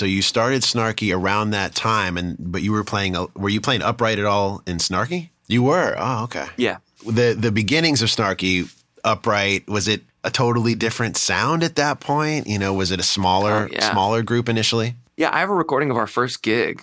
So 0.00 0.06
you 0.06 0.22
started 0.22 0.62
Snarky 0.62 1.14
around 1.14 1.50
that 1.50 1.74
time, 1.74 2.16
and 2.16 2.34
but 2.40 2.62
you 2.62 2.72
were 2.72 2.84
playing. 2.84 3.14
Were 3.36 3.50
you 3.50 3.60
playing 3.60 3.82
upright 3.82 4.18
at 4.18 4.24
all 4.24 4.62
in 4.66 4.78
Snarky? 4.78 5.28
You 5.46 5.62
were. 5.64 5.94
Oh, 5.98 6.24
okay. 6.24 6.46
Yeah. 6.56 6.78
The 7.06 7.36
the 7.38 7.52
beginnings 7.52 8.00
of 8.00 8.08
Snarky 8.08 8.74
Upright 9.04 9.68
was 9.68 9.88
it 9.88 10.00
a 10.24 10.30
totally 10.30 10.74
different 10.74 11.18
sound 11.18 11.62
at 11.62 11.74
that 11.76 12.00
point? 12.00 12.46
You 12.46 12.58
know, 12.58 12.72
was 12.72 12.90
it 12.90 12.98
a 12.98 13.02
smaller 13.02 13.68
Oh, 13.70 13.74
yeah. 13.74 13.90
smaller 13.92 14.22
group 14.22 14.48
initially? 14.48 14.94
Yeah, 15.18 15.28
I 15.34 15.40
have 15.40 15.50
a 15.50 15.54
recording 15.54 15.90
of 15.90 15.98
our 15.98 16.06
first 16.06 16.42
gig, 16.42 16.82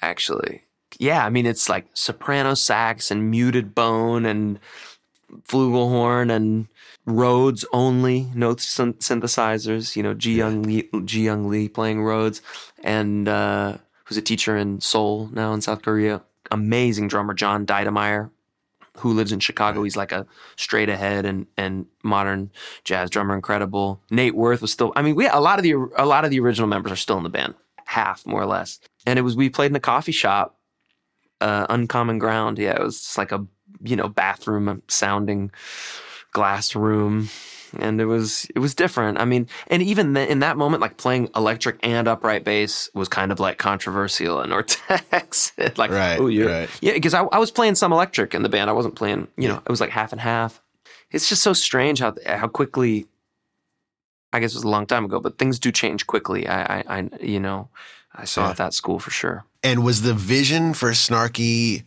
actually. 0.00 0.62
Yeah, 0.98 1.26
I 1.26 1.28
mean 1.28 1.44
it's 1.44 1.68
like 1.68 1.84
soprano 1.92 2.54
sax 2.54 3.10
and 3.10 3.30
muted 3.30 3.74
bone 3.74 4.24
and 4.24 4.58
flugelhorn 5.46 6.30
and 6.34 6.68
Rhodes 7.06 7.64
only, 7.72 8.28
no 8.34 8.56
synthesizers. 8.56 9.94
You 9.94 10.02
know, 10.02 10.12
Ji 10.14 10.34
Young 10.34 10.62
Lee, 10.62 10.88
Ji 11.04 11.22
Young 11.22 11.48
Lee 11.48 11.68
playing 11.68 12.02
Rhodes, 12.02 12.42
and 12.82 13.28
uh, 13.28 13.76
who's 14.04 14.18
a 14.18 14.22
teacher 14.22 14.56
in 14.56 14.80
Seoul 14.80 15.30
now 15.32 15.52
in 15.52 15.60
South 15.60 15.82
Korea. 15.82 16.22
Amazing 16.50 17.08
drummer 17.08 17.34
John 17.34 17.64
Deidemeyer, 17.64 18.30
who 18.98 19.12
lives 19.12 19.30
in 19.30 19.38
Chicago. 19.38 19.84
He's 19.84 19.96
like 19.96 20.10
a 20.10 20.26
straight 20.56 20.88
ahead 20.88 21.26
and 21.26 21.46
and 21.56 21.86
modern 22.02 22.50
jazz 22.82 23.08
drummer, 23.08 23.36
incredible. 23.36 24.00
Nate 24.10 24.34
Werth 24.34 24.60
was 24.60 24.72
still. 24.72 24.92
I 24.96 25.02
mean, 25.02 25.14
we 25.14 25.28
a 25.28 25.38
lot 25.38 25.60
of 25.60 25.62
the 25.62 25.74
a 25.96 26.06
lot 26.06 26.24
of 26.24 26.30
the 26.32 26.40
original 26.40 26.68
members 26.68 26.90
are 26.90 26.96
still 26.96 27.18
in 27.18 27.22
the 27.22 27.28
band, 27.28 27.54
half 27.84 28.26
more 28.26 28.42
or 28.42 28.46
less. 28.46 28.80
And 29.06 29.16
it 29.16 29.22
was 29.22 29.36
we 29.36 29.48
played 29.48 29.70
in 29.70 29.76
a 29.76 29.80
coffee 29.80 30.12
shop, 30.12 30.58
uh, 31.40 31.66
Uncommon 31.68 32.18
Ground. 32.18 32.58
Yeah, 32.58 32.72
it 32.72 32.82
was 32.82 33.00
just 33.00 33.18
like 33.18 33.30
a 33.30 33.46
you 33.82 33.94
know 33.94 34.08
bathroom 34.08 34.82
sounding 34.88 35.52
glass 36.36 36.74
room. 36.76 37.28
And 37.78 38.00
it 38.00 38.06
was 38.06 38.46
it 38.54 38.60
was 38.60 38.74
different. 38.74 39.18
I 39.18 39.24
mean, 39.24 39.48
and 39.66 39.82
even 39.82 40.14
th- 40.14 40.28
in 40.30 40.38
that 40.38 40.56
moment, 40.56 40.80
like 40.80 40.96
playing 40.96 41.28
electric 41.34 41.76
and 41.82 42.06
upright 42.08 42.44
bass 42.44 42.88
was 42.94 43.08
kind 43.08 43.32
of 43.32 43.40
like 43.40 43.58
controversial 43.58 44.40
in 44.40 44.50
Ortex. 44.58 45.52
like, 45.82 45.90
Right, 45.90 46.18
oh, 46.20 46.28
you're, 46.28 46.48
right. 46.48 46.70
yeah, 46.80 46.92
because 46.94 47.12
I, 47.12 47.22
I 47.24 47.38
was 47.38 47.50
playing 47.50 47.74
some 47.74 47.92
electric 47.92 48.34
in 48.34 48.42
the 48.42 48.48
band. 48.48 48.70
I 48.70 48.72
wasn't 48.72 48.94
playing, 48.94 49.26
you 49.36 49.48
know, 49.48 49.56
it 49.66 49.68
was 49.68 49.80
like 49.80 49.90
half 49.90 50.12
and 50.12 50.20
half. 50.20 50.62
It's 51.10 51.28
just 51.28 51.42
so 51.42 51.52
strange 51.52 51.98
how 51.98 52.14
how 52.24 52.48
quickly. 52.48 53.06
I 54.32 54.40
guess 54.40 54.52
it 54.54 54.58
was 54.58 54.64
a 54.64 54.68
long 54.76 54.86
time 54.86 55.04
ago, 55.04 55.18
but 55.20 55.38
things 55.38 55.58
do 55.58 55.70
change 55.72 56.06
quickly. 56.06 56.46
I, 56.46 56.78
I, 56.78 56.84
I 56.98 57.08
you 57.20 57.40
know, 57.40 57.68
I 58.14 58.24
saw 58.26 58.44
Yeah. 58.44 58.50
at 58.50 58.56
that 58.58 58.74
school 58.74 58.98
for 59.00 59.10
sure. 59.10 59.44
And 59.62 59.84
was 59.84 60.02
the 60.02 60.14
vision 60.14 60.72
for 60.74 60.90
Snarky 60.92 61.84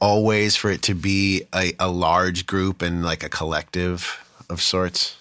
always 0.00 0.56
for 0.56 0.70
it 0.70 0.82
to 0.82 0.94
be 0.94 1.44
a, 1.54 1.72
a 1.78 1.90
large 1.90 2.46
group 2.46 2.82
and 2.82 3.04
like 3.04 3.22
a 3.22 3.28
collective 3.28 4.18
of 4.48 4.60
sorts? 4.60 5.16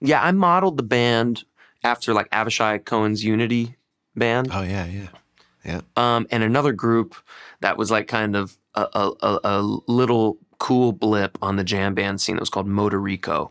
Yeah, 0.00 0.22
I 0.22 0.30
modeled 0.32 0.76
the 0.76 0.82
band 0.82 1.44
after 1.82 2.12
like 2.14 2.30
Avishai 2.30 2.84
Cohen's 2.84 3.24
Unity 3.24 3.76
band, 4.14 4.48
Oh 4.52 4.62
yeah, 4.62 4.86
yeah, 4.86 5.08
yeah. 5.64 5.80
um, 5.96 6.26
and 6.30 6.42
another 6.42 6.72
group 6.72 7.14
that 7.60 7.76
was 7.76 7.90
like 7.90 8.08
kind 8.08 8.34
of 8.36 8.56
a, 8.74 8.88
a, 9.22 9.38
a, 9.44 9.62
little 9.86 10.38
cool 10.58 10.92
blip 10.92 11.38
on 11.42 11.56
the 11.56 11.64
jam 11.64 11.94
band 11.94 12.20
scene. 12.20 12.36
It 12.36 12.40
was 12.40 12.50
called 12.50 12.66
Motorico. 12.68 13.50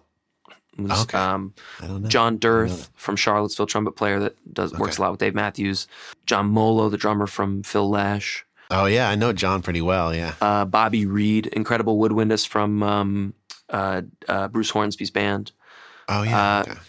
Was, 0.77 1.03
Okay. 1.03 1.17
um, 1.17 1.53
I 1.81 1.87
don't 1.87 2.01
know. 2.03 2.09
John 2.09 2.37
D'earth 2.37 2.89
from 2.95 3.15
Charlottesville, 3.15 3.65
trumpet 3.65 3.93
player 3.95 4.19
that 4.19 4.53
does 4.53 4.73
works 4.73 4.97
a 4.97 5.01
lot 5.01 5.11
with 5.11 5.19
Dave 5.19 5.33
Matthews. 5.35 5.87
John 6.25 6.47
Molo, 6.47 6.89
the 6.89 6.97
drummer 6.97 7.27
from 7.27 7.63
Phil 7.63 7.89
Lesh. 7.89 8.45
Oh 8.71 8.85
yeah, 8.85 9.09
I 9.09 9.15
know 9.15 9.31
John 9.33 9.61
pretty 9.61 9.81
well. 9.81 10.13
Yeah. 10.13 10.33
Uh, 10.41 10.65
Bobby 10.65 11.05
Read, 11.05 11.47
incredible 11.47 11.97
woodwindist 11.99 12.47
from 12.47 12.81
um, 12.83 13.33
uh, 13.69 14.01
uh, 14.27 14.47
Bruce 14.47 14.69
Hornsby's 14.71 15.11
band. 15.11 15.51
Oh 16.09 16.23
yeah. 16.23 16.57
Uh, 16.59 16.61
okay. 16.61 16.79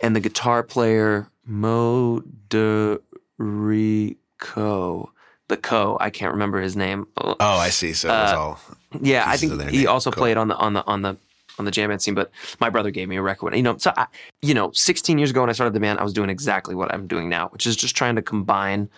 and 0.00 0.16
the 0.16 0.20
guitar 0.20 0.62
player 0.62 1.28
Mo 1.44 2.22
de 2.48 2.98
Rico. 3.38 5.12
The 5.48 5.56
Co. 5.56 5.96
I 6.00 6.10
can't 6.10 6.32
remember 6.32 6.60
his 6.60 6.76
name. 6.76 7.06
Oh, 7.16 7.36
I 7.38 7.68
see. 7.70 7.92
So 7.92 8.08
it 8.08 8.12
was 8.12 8.32
uh, 8.32 8.38
all. 8.38 8.60
yeah, 9.00 9.24
I 9.26 9.36
think 9.36 9.52
he 9.70 9.78
name. 9.78 9.88
also 9.88 10.10
Cool. 10.10 10.22
played 10.22 10.36
on 10.36 10.48
the 10.48 10.56
on 10.56 10.72
the 10.72 10.84
on 10.86 11.02
the 11.02 11.16
on 11.58 11.64
the 11.64 11.70
jam 11.70 11.88
band 11.90 12.02
scene. 12.02 12.14
But 12.14 12.32
my 12.60 12.68
brother 12.68 12.90
gave 12.90 13.08
me 13.08 13.14
a 13.16 13.22
record. 13.22 13.54
You 13.54 13.62
know, 13.62 13.76
so 13.76 13.92
I, 13.96 14.06
you 14.42 14.54
know, 14.54 14.72
16 14.72 15.18
years 15.18 15.30
ago 15.30 15.42
when 15.42 15.48
I 15.50 15.52
started 15.52 15.72
the 15.72 15.78
band, 15.80 16.00
I 16.00 16.02
was 16.02 16.12
doing 16.12 16.30
exactly 16.30 16.74
what 16.74 16.92
I'm 16.92 17.06
doing 17.06 17.28
now, 17.28 17.48
which 17.50 17.64
is 17.64 17.76
just 17.76 17.94
trying 17.94 18.16
to 18.16 18.22
combine 18.22 18.88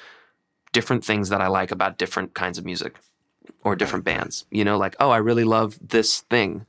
different 0.73 1.05
things 1.05 1.29
that 1.29 1.41
I 1.41 1.49
like 1.49 1.71
about 1.71 1.99
different 1.99 2.35
kinds 2.35 2.59
of 2.59 2.65
music 2.65 2.97
or 3.65 3.77
different 3.77 4.05
bands. 4.05 4.45
You 4.51 4.65
know, 4.65 4.77
like 4.79 4.97
oh, 5.01 5.11
I 5.11 5.19
really 5.19 5.45
love 5.45 5.79
this 5.81 6.21
thing. 6.23 6.67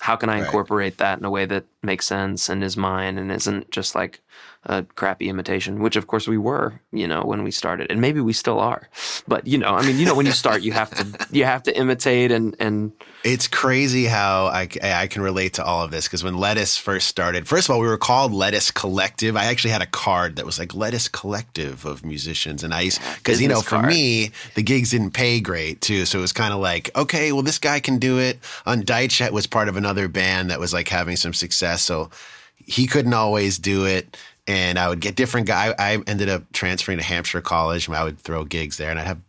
How 0.00 0.16
can 0.16 0.28
I 0.28 0.34
Right. 0.38 0.44
incorporate 0.46 0.98
that 0.98 1.18
in 1.18 1.24
a 1.24 1.30
way 1.30 1.44
that 1.46 1.64
makes 1.82 2.06
sense 2.06 2.48
and 2.48 2.64
is 2.64 2.76
mine 2.76 3.18
and 3.18 3.30
isn't 3.30 3.70
just 3.70 3.94
like 3.94 4.20
a 4.64 4.82
crappy 4.96 5.28
imitation, 5.28 5.80
which 5.80 5.96
of 5.96 6.06
course 6.06 6.26
we 6.26 6.36
were, 6.36 6.80
you 6.92 7.06
know, 7.06 7.22
when 7.22 7.42
we 7.42 7.50
started, 7.50 7.90
and 7.90 8.00
maybe 8.00 8.20
we 8.20 8.32
still 8.32 8.58
are. 8.58 8.88
But 9.26 9.46
you 9.46 9.56
know, 9.56 9.74
I 9.74 9.86
mean, 9.86 9.98
you 9.98 10.04
know, 10.04 10.14
when 10.14 10.26
you 10.26 10.32
start, 10.32 10.62
you 10.62 10.72
have 10.72 10.90
to 10.90 11.26
you 11.30 11.44
have 11.44 11.62
to 11.64 11.76
imitate 11.76 12.32
and 12.32 12.56
and 12.58 12.92
It's 13.24 13.46
crazy 13.46 14.06
how 14.06 14.46
I, 14.46 14.68
I 14.82 15.06
can 15.06 15.22
relate 15.22 15.54
to 15.54 15.64
all 15.64 15.84
of 15.84 15.90
this 15.90 16.06
because 16.06 16.24
when 16.24 16.36
Lettuce 16.36 16.76
first 16.76 17.08
started, 17.08 17.46
first 17.46 17.68
of 17.68 17.74
all, 17.74 17.80
we 17.80 17.86
were 17.86 17.98
called 17.98 18.32
Lettuce 18.32 18.70
Collective. 18.70 19.36
I 19.36 19.44
actually 19.46 19.70
had 19.70 19.82
a 19.82 19.86
card 19.86 20.36
that 20.36 20.44
was 20.44 20.58
like 20.58 20.74
Lettuce 20.74 21.08
Collective 21.08 21.84
of 21.84 22.04
musicians, 22.04 22.64
and 22.64 22.74
I 22.74 22.80
used 22.82 23.00
because 23.16 23.40
you 23.40 23.48
know 23.48 23.60
for 23.60 23.76
card. 23.76 23.86
me 23.86 24.32
the 24.54 24.62
gigs 24.62 24.90
didn't 24.90 25.12
pay 25.12 25.40
great 25.40 25.80
too, 25.80 26.04
so 26.04 26.18
it 26.18 26.22
was 26.22 26.32
kind 26.32 26.52
of 26.52 26.60
like 26.60 26.90
okay, 26.96 27.32
well 27.32 27.42
this 27.42 27.58
guy 27.58 27.78
can 27.80 27.98
do 27.98 28.18
it. 28.18 28.38
Adam 28.66 28.84
Deitch 28.84 29.30
was 29.30 29.46
part 29.46 29.68
of 29.68 29.76
another 29.76 30.08
band 30.08 30.50
that 30.50 30.58
was 30.58 30.72
like 30.72 30.88
having 30.88 31.16
some 31.16 31.32
success, 31.32 31.77
so 31.82 32.10
he 32.56 32.86
couldn't 32.86 33.14
always 33.14 33.58
do 33.58 33.86
it. 33.86 34.16
And 34.46 34.78
I 34.78 34.88
would 34.88 35.00
get 35.00 35.14
different 35.14 35.46
guy. 35.46 35.74
I 35.78 36.02
ended 36.06 36.28
up 36.30 36.42
transferring 36.52 36.98
to 36.98 37.04
Hampshire 37.04 37.42
College. 37.42 37.86
and 37.86 37.96
I 37.96 38.04
would 38.04 38.18
throw 38.18 38.44
gigs 38.44 38.78
there, 38.78 38.90
and 38.90 38.98
I'd 38.98 39.06
have. 39.06 39.20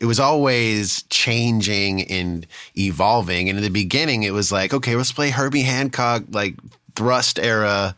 It 0.00 0.06
was 0.06 0.18
always 0.18 1.04
changing 1.04 2.02
and 2.10 2.46
evolving. 2.76 3.48
And 3.48 3.56
in 3.58 3.62
the 3.64 3.70
beginning, 3.70 4.24
it 4.24 4.32
was 4.32 4.50
like, 4.50 4.74
okay, 4.74 4.96
let's 4.96 5.12
play 5.12 5.30
Herbie 5.30 5.62
Hancock 5.62 6.24
like 6.30 6.56
thrust 6.96 7.38
era 7.38 7.94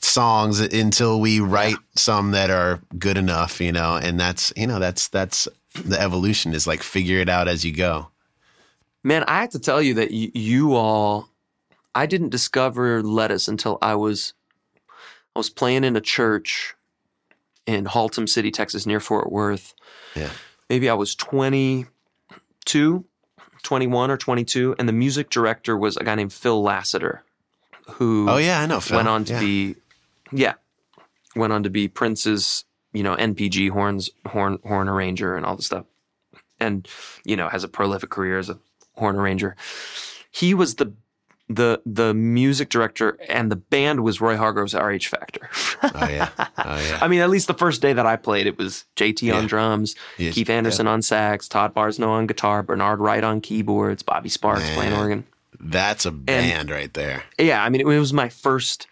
songs 0.00 0.60
until 0.60 1.20
we 1.20 1.40
write 1.40 1.76
some 1.96 2.30
that 2.30 2.50
are 2.50 2.80
good 2.98 3.18
enough, 3.18 3.60
you 3.60 3.72
know. 3.72 3.96
And 3.96 4.18
that's 4.18 4.52
you 4.56 4.66
know 4.66 4.78
that's 4.78 5.08
that's 5.08 5.46
the 5.74 6.00
evolution 6.00 6.54
is 6.54 6.66
like 6.66 6.82
figure 6.82 7.18
it 7.20 7.28
out 7.28 7.48
as 7.48 7.64
you 7.64 7.72
go. 7.72 8.08
man, 9.04 9.24
I 9.28 9.40
have 9.40 9.50
to 9.50 9.58
tell 9.58 9.82
you 9.82 9.94
that 9.94 10.10
y- 10.10 10.30
you 10.34 10.74
all, 10.74 11.28
I 11.94 12.06
didn't 12.06 12.28
discover 12.30 13.02
lettuce 13.02 13.48
until 13.48 13.78
I 13.82 13.94
was 13.94 14.34
I 15.34 15.38
was 15.38 15.50
playing 15.50 15.84
in 15.84 15.96
a 15.96 16.00
church 16.00 16.74
in 17.66 17.84
Haltom 17.86 18.28
City, 18.28 18.50
Texas, 18.50 18.86
near 18.86 19.00
Fort 19.00 19.30
Worth. 19.30 19.74
Yeah. 20.16 20.30
Maybe 20.70 20.88
I 20.88 20.94
was 20.94 21.14
22, 21.14 23.04
21 23.62 24.10
or 24.10 24.16
22, 24.16 24.74
and 24.78 24.88
the 24.88 24.92
music 24.92 25.30
director 25.30 25.76
was 25.76 25.96
a 25.96 26.04
guy 26.04 26.14
named 26.14 26.32
Phil 26.32 26.62
Lassiter, 26.62 27.22
who 27.92 28.26
Oh 28.28 28.36
yeah, 28.38 28.60
I 28.60 28.66
know. 28.66 28.80
Phil. 28.80 28.96
went 28.96 29.08
on 29.08 29.24
to 29.26 29.32
Yeah. 29.34 29.40
be, 29.40 29.76
yeah, 30.32 30.54
went 31.36 31.52
on 31.52 31.62
to 31.62 31.70
be 31.70 31.88
Prince's, 31.88 32.64
you 32.92 33.02
know, 33.02 33.14
NPG 33.16 33.70
horns, 33.70 34.10
horn, 34.26 34.58
horn 34.64 34.88
arranger 34.88 35.36
and 35.36 35.44
all 35.46 35.56
the 35.56 35.62
stuff. 35.62 35.84
And, 36.60 36.88
you 37.24 37.36
know, 37.36 37.48
has 37.48 37.62
a 37.64 37.68
prolific 37.68 38.10
career 38.10 38.38
as 38.38 38.48
a 38.50 38.58
horn 38.96 39.16
arranger. 39.16 39.56
He 40.30 40.54
was 40.54 40.74
the, 40.76 40.92
the, 41.48 41.80
the 41.86 42.12
music 42.14 42.68
director 42.68 43.16
and 43.28 43.50
the 43.50 43.56
band 43.56 44.04
was 44.04 44.20
Roy 44.20 44.36
Hargrove's 44.36 44.74
RH 44.74 45.08
Factor. 45.08 45.48
Oh 45.82 46.08
yeah. 46.08 46.28
Oh 46.58 46.78
yeah. 46.80 46.98
I 47.00 47.08
mean, 47.08 47.20
at 47.20 47.30
least 47.30 47.46
the 47.46 47.54
first 47.54 47.80
day 47.80 47.92
that 47.92 48.04
I 48.04 48.16
played, 48.16 48.46
it 48.46 48.58
was 48.58 48.84
JT 48.96 49.32
on 49.34 49.46
drums, 49.46 49.94
Yes, 50.18 50.34
Keith 50.34 50.50
Anderson 50.50 50.86
on 50.86 51.02
sax, 51.02 51.48
Todd 51.48 51.74
Parsnow 51.74 52.08
on 52.08 52.26
guitar, 52.26 52.62
Bernard 52.62 52.98
Wright 52.98 53.22
on 53.24 53.40
keyboards, 53.40 54.02
Bobby 54.02 54.28
Sparks 54.28 54.60
Man. 54.62 54.74
playing 54.74 54.92
organ. 54.92 55.26
That's 55.60 56.04
a 56.04 56.10
band 56.10 56.70
right 56.70 56.92
there. 56.92 57.22
Yeah, 57.38 57.64
I 57.64 57.68
mean, 57.68 57.80
it 57.80 57.86
was 57.86 58.12
my 58.12 58.28
first 58.28 58.86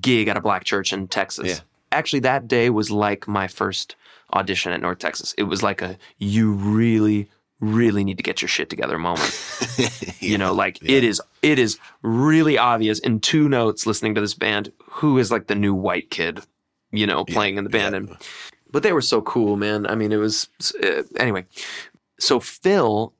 gig 0.00 0.28
at 0.28 0.36
a 0.36 0.40
black 0.40 0.64
church 0.64 0.92
in 0.92 1.08
Texas. 1.08 1.48
Yeah. 1.48 1.58
Actually, 1.92 2.20
that 2.20 2.46
day 2.48 2.70
was 2.70 2.90
like 2.90 3.26
my 3.26 3.46
first 3.48 3.96
audition 4.32 4.72
at 4.72 4.80
North 4.80 4.98
Texas. 4.98 5.34
It 5.38 5.44
was 5.44 5.62
like 5.62 5.82
a 5.82 5.96
you 6.18 6.52
really, 6.52 7.28
really 7.60 8.04
need 8.04 8.16
to 8.18 8.22
get 8.22 8.42
your 8.42 8.48
shit 8.48 8.68
together 8.70 8.98
moment. 8.98 9.32
You 10.20 10.38
know, 10.38 10.52
like 10.52 10.78
it 10.82 11.04
is 11.04 11.20
it 11.42 11.58
is 11.58 11.78
really 12.02 12.58
obvious 12.58 12.98
in 12.98 13.20
two 13.20 13.48
notes 13.48 13.86
listening 13.86 14.14
to 14.16 14.20
this 14.20 14.34
band 14.34 14.72
who 14.84 15.18
is 15.18 15.30
like 15.30 15.46
the 15.46 15.54
new 15.54 15.72
white 15.74 16.10
kid, 16.10 16.40
you 16.90 17.06
know, 17.06 17.24
playing 17.24 17.56
in 17.58 17.64
the 17.64 17.70
band. 17.70 17.92
yeah. 17.92 17.98
And 17.98 18.16
but 18.72 18.82
they 18.82 18.92
were 18.92 19.02
so 19.02 19.20
cool, 19.22 19.56
man. 19.56 19.86
I 19.86 19.94
mean, 19.94 20.10
it 20.10 20.16
was 20.16 20.48
uh, 20.82 21.02
anyway. 21.18 21.44
So 22.18 22.40
Phil 22.40 23.12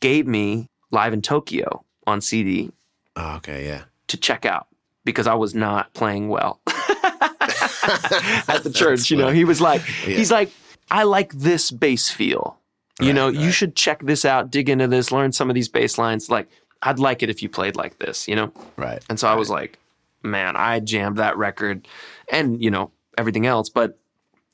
gave 0.00 0.26
me 0.26 0.68
Live 0.90 1.12
in 1.12 1.20
Tokyo 1.22 1.84
on 2.06 2.20
CD 2.22 2.70
Oh, 3.16 3.36
okay, 3.36 3.66
yeah. 3.66 3.82
to 4.08 4.16
check 4.16 4.46
out 4.46 4.68
because 5.04 5.26
I 5.26 5.34
was 5.34 5.54
not 5.54 5.92
playing 5.92 6.28
well 6.28 6.60
at 6.66 8.60
the 8.62 8.70
church. 8.74 9.10
You 9.10 9.16
know, 9.18 9.28
he 9.28 9.44
was 9.44 9.60
like, 9.60 9.82
he's 9.82 10.30
like, 10.30 10.50
I 10.90 11.02
like 11.02 11.32
this 11.34 11.70
bass 11.70 12.08
feel. 12.10 12.58
You 13.00 13.08
Right, 13.08 13.14
know, 13.14 13.28
you 13.28 13.50
should 13.50 13.74
check 13.74 14.02
this 14.02 14.24
out, 14.24 14.50
dig 14.50 14.68
into 14.68 14.86
this, 14.86 15.10
learn 15.10 15.32
some 15.32 15.50
of 15.50 15.54
these 15.54 15.68
bass 15.68 15.98
lines. 15.98 16.30
Like, 16.30 16.48
I'd 16.82 16.98
like 16.98 17.22
it 17.22 17.30
if 17.30 17.42
you 17.42 17.48
played 17.48 17.76
like 17.76 17.98
this, 17.98 18.28
you 18.28 18.36
know? 18.36 18.52
Right. 18.76 19.02
And 19.08 19.18
so 19.18 19.26
I 19.28 19.34
was 19.34 19.50
like, 19.50 19.78
man, 20.22 20.54
I 20.56 20.80
jammed 20.80 21.16
that 21.16 21.36
record 21.36 21.88
and, 22.30 22.62
you 22.62 22.70
know, 22.70 22.92
everything 23.18 23.46
else. 23.46 23.68
But 23.68 23.98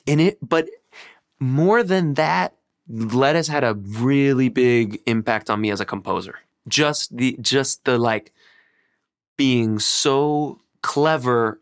in 0.05 0.19
it, 0.19 0.37
but 0.41 0.67
more 1.39 1.83
than 1.83 2.15
that, 2.15 2.55
Lettuce 2.87 3.47
had 3.47 3.63
a 3.63 3.75
really 3.75 4.49
big 4.49 5.01
impact 5.05 5.49
on 5.49 5.61
me 5.61 5.71
as 5.71 5.79
a 5.79 5.85
composer. 5.85 6.39
Just 6.67 7.15
the 7.15 7.37
just 7.41 7.85
the 7.85 7.97
like 7.97 8.33
being 9.37 9.79
so 9.79 10.59
clever 10.81 11.59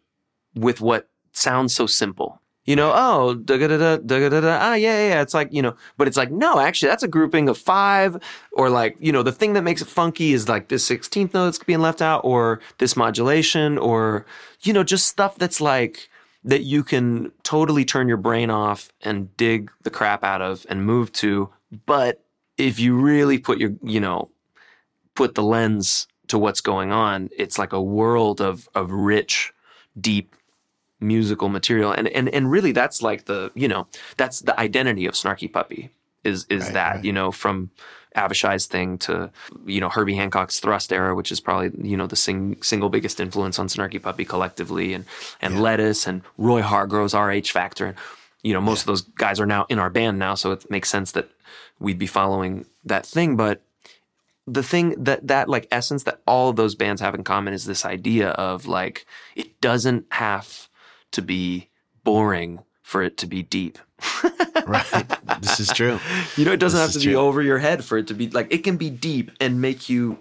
with 0.55 0.81
what 0.81 1.07
sounds 1.33 1.73
so 1.73 1.85
simple. 1.85 2.41
You 2.69 2.75
know, 2.75 2.93
oh, 2.93 3.33
da 3.33 3.57
da 3.57 3.97
da 3.97 3.97
da 3.97 4.57
ah, 4.61 4.75
yeah, 4.75 5.09
yeah, 5.09 5.21
it's 5.23 5.33
like, 5.33 5.51
you 5.51 5.59
know, 5.59 5.75
but 5.97 6.07
it's 6.07 6.17
like, 6.17 6.29
no, 6.29 6.59
actually, 6.59 6.89
that's 6.89 7.01
a 7.01 7.07
grouping 7.07 7.49
of 7.49 7.57
five, 7.57 8.21
or 8.51 8.69
like, 8.69 8.95
you 8.99 9.11
know, 9.11 9.23
the 9.23 9.31
thing 9.31 9.53
that 9.53 9.63
makes 9.63 9.81
it 9.81 9.87
funky 9.87 10.33
is 10.33 10.47
like 10.47 10.67
this 10.67 10.87
16th 10.87 11.33
note 11.33 11.45
that's 11.45 11.57
being 11.57 11.79
left 11.79 11.99
out, 11.99 12.21
or 12.23 12.59
this 12.77 12.95
modulation, 12.95 13.79
or, 13.79 14.23
you 14.61 14.71
know, 14.71 14.83
just 14.83 15.07
stuff 15.07 15.35
that's 15.35 15.59
like, 15.59 16.09
that 16.43 16.61
you 16.61 16.83
can 16.83 17.31
totally 17.41 17.85
turn 17.85 18.07
your 18.07 18.17
brain 18.17 18.51
off 18.51 18.91
and 19.01 19.35
dig 19.35 19.71
the 19.81 19.89
crap 19.89 20.23
out 20.23 20.43
of 20.43 20.67
and 20.69 20.85
move 20.85 21.11
to. 21.13 21.49
But 21.87 22.23
if 22.59 22.79
you 22.79 22.95
really 22.95 23.39
put 23.39 23.57
your, 23.57 23.71
you 23.81 23.99
know, 23.99 24.29
put 25.15 25.33
the 25.33 25.41
lens 25.41 26.05
to 26.27 26.37
what's 26.37 26.61
going 26.61 26.91
on, 26.91 27.29
it's 27.35 27.57
like 27.57 27.73
a 27.73 27.81
world 27.81 28.39
of, 28.39 28.69
of 28.75 28.91
rich, 28.91 29.53
deep 29.99 30.35
musical 30.99 31.49
material. 31.49 31.91
And, 31.91 32.07
and, 32.09 32.29
and 32.29 32.51
really 32.51 32.71
that's 32.71 33.01
like 33.01 33.25
the, 33.25 33.51
you 33.55 33.67
know, 33.67 33.87
that's 34.17 34.41
the 34.41 34.59
identity 34.59 35.05
of 35.05 35.13
Snarky 35.13 35.51
Puppy 35.51 35.91
is, 36.23 36.45
is 36.49 36.65
right, 36.65 36.73
that, 36.73 36.95
right. 36.95 37.05
you 37.05 37.13
know, 37.13 37.31
from 37.31 37.71
Avishai's 38.15 38.65
thing 38.65 38.97
to, 38.99 39.31
you 39.65 39.79
know, 39.79 39.89
Herbie 39.89 40.15
Hancock's 40.15 40.59
thrust 40.59 40.91
era, 40.91 41.15
which 41.15 41.31
is 41.31 41.39
probably, 41.39 41.71
you 41.87 41.95
know, 41.95 42.07
the 42.07 42.15
sing, 42.15 42.61
single 42.61 42.89
biggest 42.89 43.19
influence 43.19 43.59
on 43.59 43.67
Snarky 43.67 44.01
Puppy 44.01 44.25
collectively 44.25 44.93
and, 44.93 45.05
and 45.41 45.55
yeah. 45.55 45.59
Lettuce 45.61 46.07
and 46.07 46.21
Roy 46.37 46.61
Hargrove's 46.61 47.13
RH 47.13 47.51
Factor. 47.51 47.85
And, 47.85 47.97
you 48.43 48.53
know, 48.53 48.61
most 48.61 48.79
yeah. 48.79 48.83
of 48.83 48.87
those 48.87 49.01
guys 49.01 49.39
are 49.39 49.45
now 49.45 49.65
in 49.69 49.79
our 49.79 49.89
band 49.89 50.19
now. 50.19 50.35
So 50.35 50.51
it 50.51 50.69
makes 50.69 50.89
sense 50.89 51.11
that 51.13 51.29
we'd 51.79 51.99
be 51.99 52.07
following 52.07 52.65
that 52.83 53.05
thing. 53.05 53.35
But 53.35 53.61
the 54.47 54.63
thing 54.63 54.95
that 55.03 55.27
that 55.27 55.47
like 55.47 55.67
essence 55.71 56.03
that 56.03 56.21
all 56.25 56.49
of 56.49 56.55
those 56.55 56.75
bands 56.75 57.01
have 57.01 57.13
in 57.13 57.23
common 57.23 57.53
is 57.53 57.65
this 57.65 57.85
idea 57.85 58.29
of 58.29 58.65
like 58.65 59.05
it 59.35 59.61
doesn't 59.61 60.05
have 60.11 60.68
to 61.11 61.21
be 61.21 61.69
boring 62.03 62.63
for 62.81 63.03
it 63.03 63.17
to 63.17 63.27
be 63.27 63.43
deep. 63.43 63.77
right. 64.65 65.05
This 65.41 65.59
is 65.59 65.69
true. 65.69 65.99
You 66.37 66.45
know, 66.45 66.53
it 66.53 66.59
doesn't 66.59 66.79
this 66.79 66.93
have 66.93 67.01
to 67.01 67.05
be 67.05 67.13
true. 67.13 67.21
over 67.21 67.41
your 67.41 67.57
head 67.57 67.83
for 67.83 67.97
it 67.97 68.07
to 68.07 68.13
be 68.13 68.29
like 68.29 68.51
it 68.51 68.59
can 68.59 68.77
be 68.77 68.89
deep 68.89 69.31
and 69.39 69.61
make 69.61 69.89
you 69.89 70.19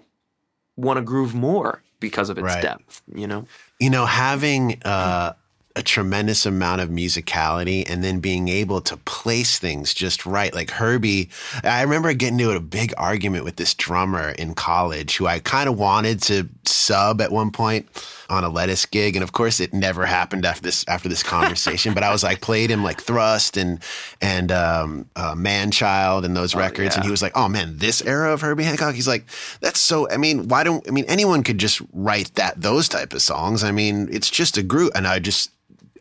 want 0.75 0.97
to 0.97 1.01
groove 1.01 1.33
more 1.33 1.81
because 1.99 2.29
of 2.29 2.37
its 2.37 2.45
right. 2.45 2.61
depth, 2.61 3.01
you 3.13 3.27
know? 3.27 3.45
You 3.79 3.89
know, 3.89 4.05
having 4.05 4.81
uh 4.83 5.33
a 5.79 5.81
tremendous 5.81 6.45
amount 6.45 6.81
of 6.81 6.89
musicality 6.89 7.89
and 7.89 8.03
then 8.03 8.19
being 8.19 8.49
able 8.49 8.81
to 8.81 8.97
place 8.97 9.57
things 9.59 9.93
just 9.93 10.25
right. 10.25 10.53
Like 10.53 10.71
Herbie, 10.71 11.29
I 11.63 11.81
remember 11.83 12.13
getting 12.13 12.37
into 12.37 12.51
a 12.53 12.59
big 12.59 12.93
argument 12.97 13.45
with 13.45 13.55
this 13.55 13.73
drummer 13.73 14.31
in 14.31 14.55
college 14.55 15.15
who 15.15 15.25
I 15.25 15.39
kind 15.39 15.69
of 15.69 15.79
wanted 15.79 16.21
to 16.23 16.49
sub 16.65 17.21
at 17.21 17.31
one 17.31 17.51
point 17.51 17.87
on 18.29 18.43
a 18.43 18.49
lettuce 18.49 18.85
gig. 18.85 19.15
And 19.15 19.23
of 19.23 19.31
course 19.31 19.61
it 19.61 19.73
never 19.73 20.05
happened 20.05 20.45
after 20.45 20.61
this, 20.61 20.83
after 20.89 21.07
this 21.07 21.23
conversation, 21.23 21.93
but 21.93 22.03
I 22.03 22.11
was 22.11 22.23
like, 22.23 22.41
played 22.41 22.69
him 22.69 22.83
like 22.83 22.99
thrust 23.01 23.55
and, 23.55 23.81
and, 24.21 24.51
um, 24.51 25.05
uh, 25.15 25.33
Manchild 25.33 26.25
and 26.25 26.35
those 26.35 26.55
oh, 26.55 26.59
records. 26.59 26.89
Yeah. 26.89 26.95
And 26.95 27.05
he 27.05 27.09
was 27.11 27.21
like, 27.21 27.37
Oh 27.37 27.47
man, 27.47 27.77
this 27.77 28.01
era 28.01 28.33
of 28.33 28.41
Herbie 28.41 28.65
Hancock. 28.65 28.95
He's 28.95 29.07
like, 29.07 29.23
that's 29.61 29.79
so, 29.79 30.09
I 30.09 30.17
mean, 30.17 30.49
why 30.49 30.65
don't, 30.65 30.85
I 30.89 30.91
mean, 30.91 31.05
anyone 31.07 31.41
could 31.41 31.57
just 31.57 31.81
write 31.93 32.35
that, 32.35 32.61
those 32.61 32.89
type 32.89 33.13
of 33.13 33.21
songs. 33.21 33.63
I 33.63 33.71
mean, 33.71 34.09
it's 34.11 34.29
just 34.29 34.57
a 34.57 34.63
group. 34.63 34.91
And 34.93 35.07
I 35.07 35.19
just, 35.19 35.51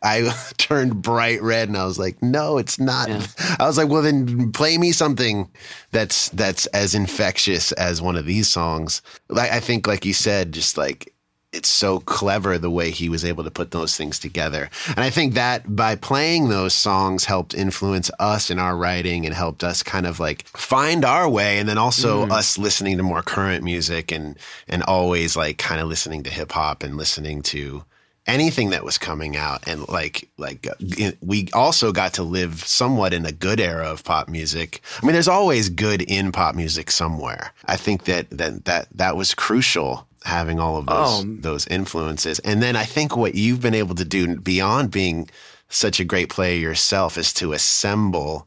I 0.02 0.34
turned 0.58 1.02
bright 1.02 1.42
red 1.42 1.68
and 1.68 1.76
I 1.76 1.84
was 1.84 1.98
like, 1.98 2.22
no, 2.22 2.58
it's 2.58 2.78
not. 2.78 3.08
Yeah. 3.08 3.26
I 3.58 3.66
was 3.66 3.78
like, 3.78 3.88
well, 3.88 4.02
then 4.02 4.52
play 4.52 4.78
me 4.78 4.92
something 4.92 5.50
that's 5.90 6.28
that's 6.30 6.66
as 6.66 6.94
infectious 6.94 7.72
as 7.72 8.02
one 8.02 8.16
of 8.16 8.26
these 8.26 8.48
songs. 8.48 9.02
Like 9.28 9.52
I 9.52 9.60
think, 9.60 9.86
like 9.86 10.04
you 10.04 10.14
said, 10.14 10.52
just 10.52 10.76
like 10.76 11.14
it's 11.50 11.68
so 11.68 12.00
clever 12.00 12.58
the 12.58 12.70
way 12.70 12.90
he 12.90 13.08
was 13.08 13.24
able 13.24 13.42
to 13.42 13.50
put 13.50 13.70
those 13.70 13.96
things 13.96 14.18
together. 14.18 14.68
And 14.88 15.00
I 15.00 15.08
think 15.08 15.32
that 15.34 15.74
by 15.74 15.96
playing 15.96 16.48
those 16.48 16.74
songs 16.74 17.24
helped 17.24 17.54
influence 17.54 18.10
us 18.18 18.50
in 18.50 18.58
our 18.58 18.76
writing 18.76 19.24
and 19.24 19.34
helped 19.34 19.64
us 19.64 19.82
kind 19.82 20.06
of 20.06 20.20
like 20.20 20.46
find 20.48 21.06
our 21.06 21.28
way. 21.28 21.58
And 21.58 21.66
then 21.66 21.78
also 21.78 22.26
mm. 22.26 22.30
us 22.30 22.58
listening 22.58 22.98
to 22.98 23.02
more 23.02 23.22
current 23.22 23.64
music 23.64 24.12
and, 24.12 24.36
and 24.68 24.82
always 24.82 25.36
like 25.36 25.56
kind 25.56 25.80
of 25.80 25.88
listening 25.88 26.22
to 26.24 26.30
hip 26.30 26.52
hop 26.52 26.82
and 26.82 26.96
listening 26.98 27.42
to, 27.44 27.82
anything 28.28 28.70
that 28.70 28.84
was 28.84 28.98
coming 28.98 29.36
out 29.36 29.66
and 29.66 29.88
like 29.88 30.28
like 30.36 30.66
uh, 30.68 31.12
we 31.20 31.48
also 31.52 31.90
got 31.90 32.12
to 32.14 32.22
live 32.22 32.62
somewhat 32.64 33.12
in 33.14 33.24
a 33.26 33.32
good 33.32 33.58
era 33.58 33.86
of 33.86 34.04
pop 34.04 34.28
music. 34.28 34.82
I 35.02 35.06
mean 35.06 35.14
there's 35.14 35.26
always 35.26 35.70
good 35.70 36.02
in 36.02 36.30
pop 36.30 36.54
music 36.54 36.90
somewhere. 36.90 37.52
I 37.64 37.76
think 37.76 38.04
that 38.04 38.30
that 38.30 38.66
that 38.66 38.88
that 38.94 39.16
was 39.16 39.34
crucial 39.34 40.06
having 40.24 40.60
all 40.60 40.76
of 40.76 40.86
those 40.86 41.20
um, 41.20 41.40
those 41.40 41.66
influences. 41.68 42.38
And 42.40 42.62
then 42.62 42.76
i 42.76 42.84
think 42.84 43.16
what 43.16 43.34
you've 43.34 43.62
been 43.62 43.74
able 43.74 43.94
to 43.94 44.04
do 44.04 44.36
beyond 44.36 44.90
being 44.90 45.28
such 45.70 45.98
a 45.98 46.04
great 46.04 46.28
player 46.28 46.56
yourself 46.56 47.18
is 47.18 47.32
to 47.34 47.52
assemble 47.52 48.46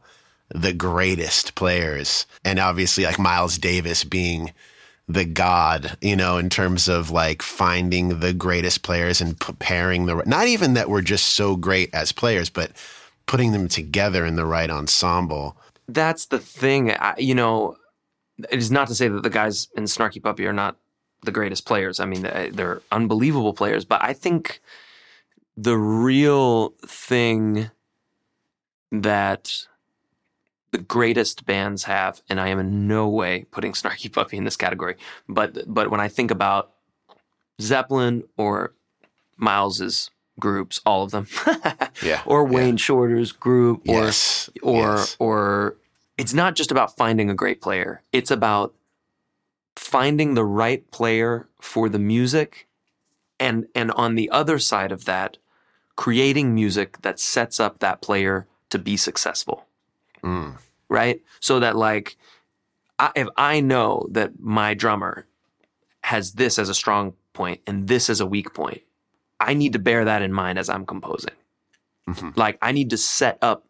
the 0.49 0.73
greatest 0.73 1.55
players. 1.55 2.25
And 2.43 2.59
obviously 2.59 3.05
like 3.05 3.19
miles 3.19 3.57
davis 3.57 4.03
being 4.03 4.51
the 5.13 5.25
god, 5.25 5.97
you 6.01 6.15
know, 6.15 6.37
in 6.37 6.49
terms 6.49 6.87
of 6.87 7.11
like 7.11 7.41
finding 7.41 8.19
the 8.19 8.33
greatest 8.33 8.83
players 8.83 9.21
and 9.21 9.39
preparing 9.39 10.05
the 10.05 10.15
not 10.25 10.47
even 10.47 10.73
that 10.73 10.89
we're 10.89 11.01
just 11.01 11.33
so 11.33 11.55
great 11.55 11.93
as 11.93 12.11
players, 12.11 12.49
but 12.49 12.71
putting 13.25 13.51
them 13.51 13.67
together 13.67 14.25
in 14.25 14.35
the 14.35 14.45
right 14.45 14.69
ensemble. 14.69 15.55
That's 15.87 16.27
the 16.27 16.39
thing, 16.39 16.91
I, 16.91 17.15
you 17.17 17.35
know. 17.35 17.77
It 18.49 18.57
is 18.57 18.71
not 18.71 18.87
to 18.87 18.95
say 18.95 19.07
that 19.07 19.21
the 19.21 19.29
guys 19.29 19.67
in 19.75 19.83
Snarky 19.83 20.21
Puppy 20.21 20.47
are 20.47 20.53
not 20.53 20.75
the 21.23 21.31
greatest 21.31 21.65
players. 21.65 21.99
I 21.99 22.05
mean, 22.05 22.23
they're 22.23 22.81
unbelievable 22.91 23.53
players, 23.53 23.85
but 23.85 24.03
I 24.03 24.13
think 24.13 24.61
the 25.55 25.77
real 25.77 26.69
thing 26.85 27.69
that 28.91 29.67
the 30.71 30.77
greatest 30.77 31.45
bands 31.45 31.83
have, 31.83 32.21
and 32.29 32.39
I 32.39 32.47
am 32.47 32.59
in 32.59 32.87
no 32.87 33.07
way 33.07 33.45
putting 33.51 33.71
Snarky 33.73 34.11
Puppy 34.11 34.37
in 34.37 34.45
this 34.45 34.57
category. 34.57 34.95
But 35.27 35.71
but 35.71 35.91
when 35.91 35.99
I 35.99 36.07
think 36.07 36.31
about 36.31 36.71
Zeppelin 37.61 38.23
or 38.37 38.73
Miles's 39.37 40.09
groups, 40.39 40.81
all 40.85 41.03
of 41.03 41.11
them, 41.11 41.27
yeah, 42.03 42.21
or 42.25 42.45
Wayne 42.45 42.77
yeah. 42.77 42.81
Shorter's 42.81 43.31
group, 43.31 43.87
or 43.87 44.05
yes. 44.05 44.49
or 44.61 44.95
yes. 44.95 45.15
or 45.19 45.77
it's 46.17 46.33
not 46.33 46.55
just 46.55 46.71
about 46.71 46.95
finding 46.95 47.29
a 47.29 47.35
great 47.35 47.61
player. 47.61 48.01
It's 48.11 48.31
about 48.31 48.73
finding 49.75 50.33
the 50.33 50.45
right 50.45 50.89
player 50.91 51.47
for 51.59 51.89
the 51.89 51.99
music, 51.99 52.67
and 53.39 53.67
and 53.75 53.91
on 53.91 54.15
the 54.15 54.29
other 54.29 54.57
side 54.57 54.91
of 54.91 55.05
that, 55.05 55.37
creating 55.95 56.55
music 56.55 57.01
that 57.01 57.19
sets 57.19 57.59
up 57.59 57.79
that 57.79 58.01
player 58.01 58.47
to 58.69 58.79
be 58.79 58.95
successful. 58.95 59.65
Mm. 60.23 60.57
Right? 60.89 61.21
So 61.39 61.59
that 61.59 61.75
like 61.75 62.17
I, 62.99 63.11
if 63.15 63.27
I 63.37 63.59
know 63.59 64.07
that 64.11 64.39
my 64.39 64.73
drummer 64.73 65.25
has 66.03 66.33
this 66.33 66.59
as 66.59 66.69
a 66.69 66.73
strong 66.73 67.13
point 67.33 67.61
and 67.65 67.87
this 67.87 68.09
as 68.09 68.19
a 68.19 68.25
weak 68.25 68.53
point, 68.53 68.81
I 69.39 69.53
need 69.53 69.73
to 69.73 69.79
bear 69.79 70.05
that 70.05 70.21
in 70.21 70.33
mind 70.33 70.59
as 70.59 70.69
I'm 70.69 70.85
composing. 70.85 71.33
Mm-hmm. 72.07 72.29
Like 72.35 72.57
I 72.61 72.71
need 72.71 72.89
to 72.91 72.97
set 72.97 73.37
up 73.41 73.65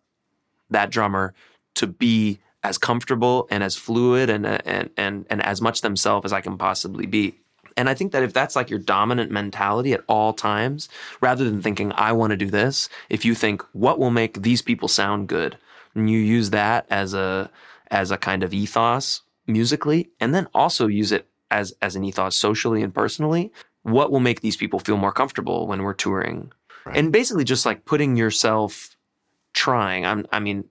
that 0.70 0.90
drummer 0.90 1.34
to 1.76 1.88
be 1.88 2.40
as 2.64 2.78
comfortable 2.78 3.48
and 3.50 3.64
as 3.64 3.76
fluid 3.76 4.30
and 4.30 4.46
and 4.46 4.90
and 4.98 5.26
and 5.30 5.42
as 5.44 5.62
much 5.62 5.82
themselves 5.82 6.26
as 6.26 6.34
I 6.34 6.42
can 6.42 6.58
possibly 6.58 7.06
be. 7.06 7.36
And 7.78 7.90
I 7.90 7.94
think 7.94 8.12
that 8.12 8.24
if 8.24 8.34
that's 8.34 8.56
like 8.56 8.70
your 8.70 8.80
dominant 8.80 9.32
mentality 9.32 9.94
at 9.94 10.04
all 10.08 10.34
times, 10.34 10.90
rather 11.22 11.46
than 11.46 11.62
thinking 11.62 11.94
I 11.94 12.12
want 12.12 12.32
to 12.32 12.38
do 12.38 12.50
this, 12.50 12.90
if 13.10 13.24
you 13.24 13.34
think 13.34 13.64
what 13.72 13.98
will 13.98 14.12
make 14.12 14.42
these 14.42 14.62
people 14.62 14.88
sound 14.88 15.30
good, 15.30 15.58
and 15.96 16.10
you 16.10 16.20
use 16.20 16.50
that 16.52 16.86
as 16.90 17.14
a 17.14 17.50
as 17.90 18.12
a 18.12 18.18
kind 18.18 18.44
of 18.44 18.54
ethos 18.54 19.22
musically 19.48 20.10
and 20.20 20.34
then 20.34 20.48
also 20.54 20.88
use 20.88 21.12
it 21.12 21.28
as 21.50 21.74
as 21.82 21.96
an 21.96 22.04
ethos 22.04 22.36
socially 22.36 22.82
and 22.82 22.94
personally. 22.94 23.52
What 23.84 24.12
will 24.12 24.20
make 24.20 24.42
these 24.42 24.58
people 24.58 24.80
feel 24.80 24.98
more 24.98 25.12
comfortable 25.12 25.68
when 25.68 25.84
we're 25.84 25.94
touring? 25.94 26.52
Right. 26.84 26.98
and 26.98 27.12
basically 27.12 27.44
just 27.44 27.66
like 27.66 27.86
putting 27.86 28.16
yourself 28.18 28.96
trying. 29.54 30.06
I'm 30.06 30.26
i 30.32 30.40
mean 30.40 30.66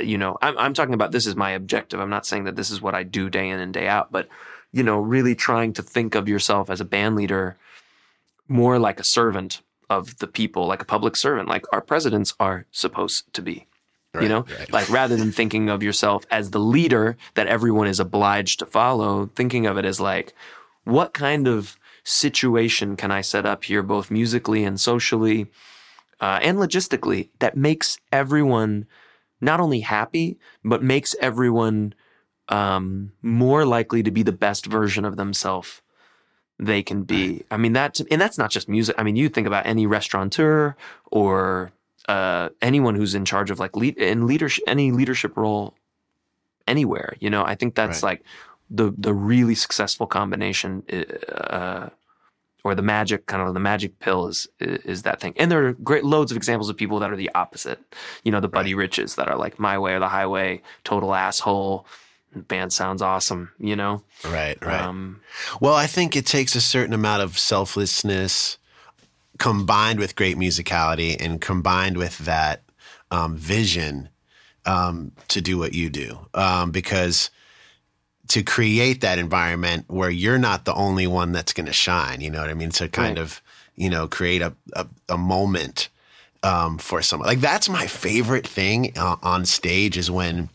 you 0.00 0.18
know 0.18 0.36
I'm, 0.42 0.56
I'm 0.58 0.74
talking 0.74 0.94
about 0.94 1.12
this 1.12 1.26
is 1.26 1.36
my 1.36 1.50
objective. 1.50 2.00
I'm 2.00 2.10
not 2.10 2.26
saying 2.26 2.44
that 2.44 2.56
this 2.56 2.70
is 2.70 2.82
what 2.82 2.94
i 2.94 3.02
do 3.02 3.30
day 3.30 3.48
in 3.48 3.60
and 3.60 3.72
day 3.72 3.88
out 3.88 4.12
but 4.12 4.28
you 4.72 4.82
know 4.82 4.98
really 4.98 5.34
trying 5.34 5.72
to 5.74 5.82
think 5.82 6.14
of 6.14 6.28
yourself 6.28 6.68
as 6.68 6.80
a 6.80 6.84
band 6.84 7.16
leader 7.16 7.56
more 8.48 8.78
like 8.78 9.00
a 9.00 9.04
servant 9.04 9.62
of 9.88 10.18
the 10.18 10.26
people 10.26 10.66
like 10.66 10.82
a 10.82 10.86
public 10.86 11.16
servant 11.16 11.48
like 11.48 11.64
our 11.72 11.80
presidents 11.80 12.34
are 12.40 12.66
supposed 12.72 13.32
to 13.32 13.40
be 13.40 13.66
Right, 14.14 14.22
you 14.22 14.28
know, 14.28 14.46
right. 14.58 14.72
like 14.72 14.88
rather 14.90 15.16
than 15.16 15.32
thinking 15.32 15.68
of 15.68 15.82
yourself 15.82 16.24
as 16.30 16.52
the 16.52 16.60
leader 16.60 17.16
that 17.34 17.48
everyone 17.48 17.88
is 17.88 17.98
obliged 17.98 18.60
to 18.60 18.66
follow, 18.66 19.26
thinking 19.34 19.66
of 19.66 19.76
it 19.76 19.84
as 19.84 20.00
like, 20.00 20.34
what 20.84 21.12
kind 21.12 21.48
of 21.48 21.76
situation 22.04 22.94
can 22.94 23.10
I 23.10 23.22
set 23.22 23.44
up 23.44 23.64
here, 23.64 23.82
both 23.82 24.12
musically 24.12 24.62
and 24.62 24.80
socially 24.80 25.50
uh, 26.20 26.38
and 26.42 26.58
logistically, 26.58 27.30
that 27.40 27.56
makes 27.56 27.98
everyone 28.12 28.86
not 29.40 29.60
only 29.60 29.80
happy, 29.80 30.38
but 30.64 30.82
makes 30.82 31.14
everyone 31.20 31.94
um, 32.48 33.12
more 33.20 33.66
likely 33.66 34.02
to 34.02 34.10
be 34.10 34.22
the 34.22 34.32
best 34.32 34.66
version 34.66 35.04
of 35.04 35.16
themselves 35.16 35.82
they 36.58 36.82
can 36.82 37.02
be. 37.02 37.44
I 37.50 37.56
mean 37.56 37.72
that, 37.72 38.00
and 38.10 38.20
that's 38.20 38.38
not 38.38 38.50
just 38.50 38.68
music. 38.68 38.94
I 38.96 39.02
mean, 39.02 39.16
you 39.16 39.28
think 39.28 39.46
about 39.46 39.66
any 39.66 39.86
restaurateur 39.86 40.76
or 41.10 41.72
uh, 42.08 42.48
anyone 42.60 42.94
who's 42.94 43.14
in 43.14 43.24
charge 43.24 43.50
of 43.50 43.58
like 43.58 43.76
lead 43.76 43.96
in 43.98 44.26
leadership, 44.26 44.64
any 44.66 44.90
leadership 44.92 45.36
role 45.36 45.74
anywhere. 46.66 47.14
You 47.20 47.30
know, 47.30 47.44
I 47.44 47.54
think 47.54 47.74
that's 47.74 48.02
Right. 48.02 48.10
like 48.10 48.24
the 48.70 48.94
the 48.96 49.12
really 49.14 49.54
successful 49.54 50.06
combination. 50.06 50.82
Uh, 51.28 51.88
or 52.66 52.74
the 52.74 52.80
magic 52.82 53.26
kind 53.26 53.42
of 53.46 53.52
the 53.52 53.60
magic 53.60 53.98
pill 53.98 54.26
is 54.26 54.48
is 54.58 55.02
that 55.02 55.20
thing. 55.20 55.34
And 55.36 55.50
there 55.50 55.66
are 55.66 55.74
great 55.74 56.02
loads 56.02 56.30
of 56.32 56.36
examples 56.38 56.70
of 56.70 56.76
people 56.78 56.98
that 57.00 57.10
are 57.12 57.16
the 57.16 57.30
opposite. 57.34 57.78
You 58.24 58.32
know, 58.32 58.40
the 58.40 58.48
Buddy 58.48 58.72
Riches 58.74 59.16
that 59.16 59.28
are 59.28 59.36
like 59.36 59.58
my 59.58 59.78
way 59.78 59.92
or 59.92 59.98
the 59.98 60.08
highway, 60.08 60.62
total 60.82 61.14
asshole. 61.14 61.86
Band 62.34 62.72
sounds 62.72 63.00
awesome, 63.02 63.52
you 63.60 63.76
know. 63.76 64.02
Right, 64.24 64.56
right. 64.64 64.80
Um, 64.80 65.20
Well, 65.60 65.74
I 65.74 65.86
think 65.86 66.16
it 66.16 66.24
takes 66.26 66.56
a 66.56 66.60
certain 66.60 66.92
amount 66.94 67.22
of 67.22 67.38
selflessness 67.38 68.56
combined 69.38 69.98
with 69.98 70.16
great 70.16 70.36
musicality 70.36 71.16
and 71.20 71.40
combined 71.40 71.96
with 71.96 72.18
that 72.18 72.62
um, 73.10 73.36
vision 73.36 74.08
um, 74.66 75.12
to 75.28 75.40
do 75.40 75.58
what 75.58 75.74
you 75.74 75.90
do. 75.90 76.18
Um, 76.34 76.70
because 76.70 77.30
to 78.28 78.42
create 78.42 79.00
that 79.02 79.18
environment 79.18 79.84
where 79.88 80.10
you're 80.10 80.38
not 80.38 80.64
the 80.64 80.74
only 80.74 81.06
one 81.06 81.32
that's 81.32 81.52
going 81.52 81.66
to 81.66 81.72
shine, 81.72 82.20
you 82.20 82.30
know 82.30 82.40
what 82.40 82.50
I 82.50 82.54
mean? 82.54 82.70
To 82.70 82.88
kind 82.88 83.18
Right. 83.18 83.22
of, 83.22 83.42
you 83.76 83.90
know, 83.90 84.06
create 84.08 84.40
a, 84.40 84.54
a, 84.74 84.86
a 85.10 85.18
moment 85.18 85.88
um, 86.42 86.78
for 86.78 87.02
someone. 87.02 87.28
Like 87.28 87.40
that's 87.40 87.68
my 87.68 87.86
favorite 87.86 88.46
thing 88.46 88.92
uh, 88.96 89.16
on 89.22 89.44
stage 89.44 89.98
is 89.98 90.10
when 90.10 90.48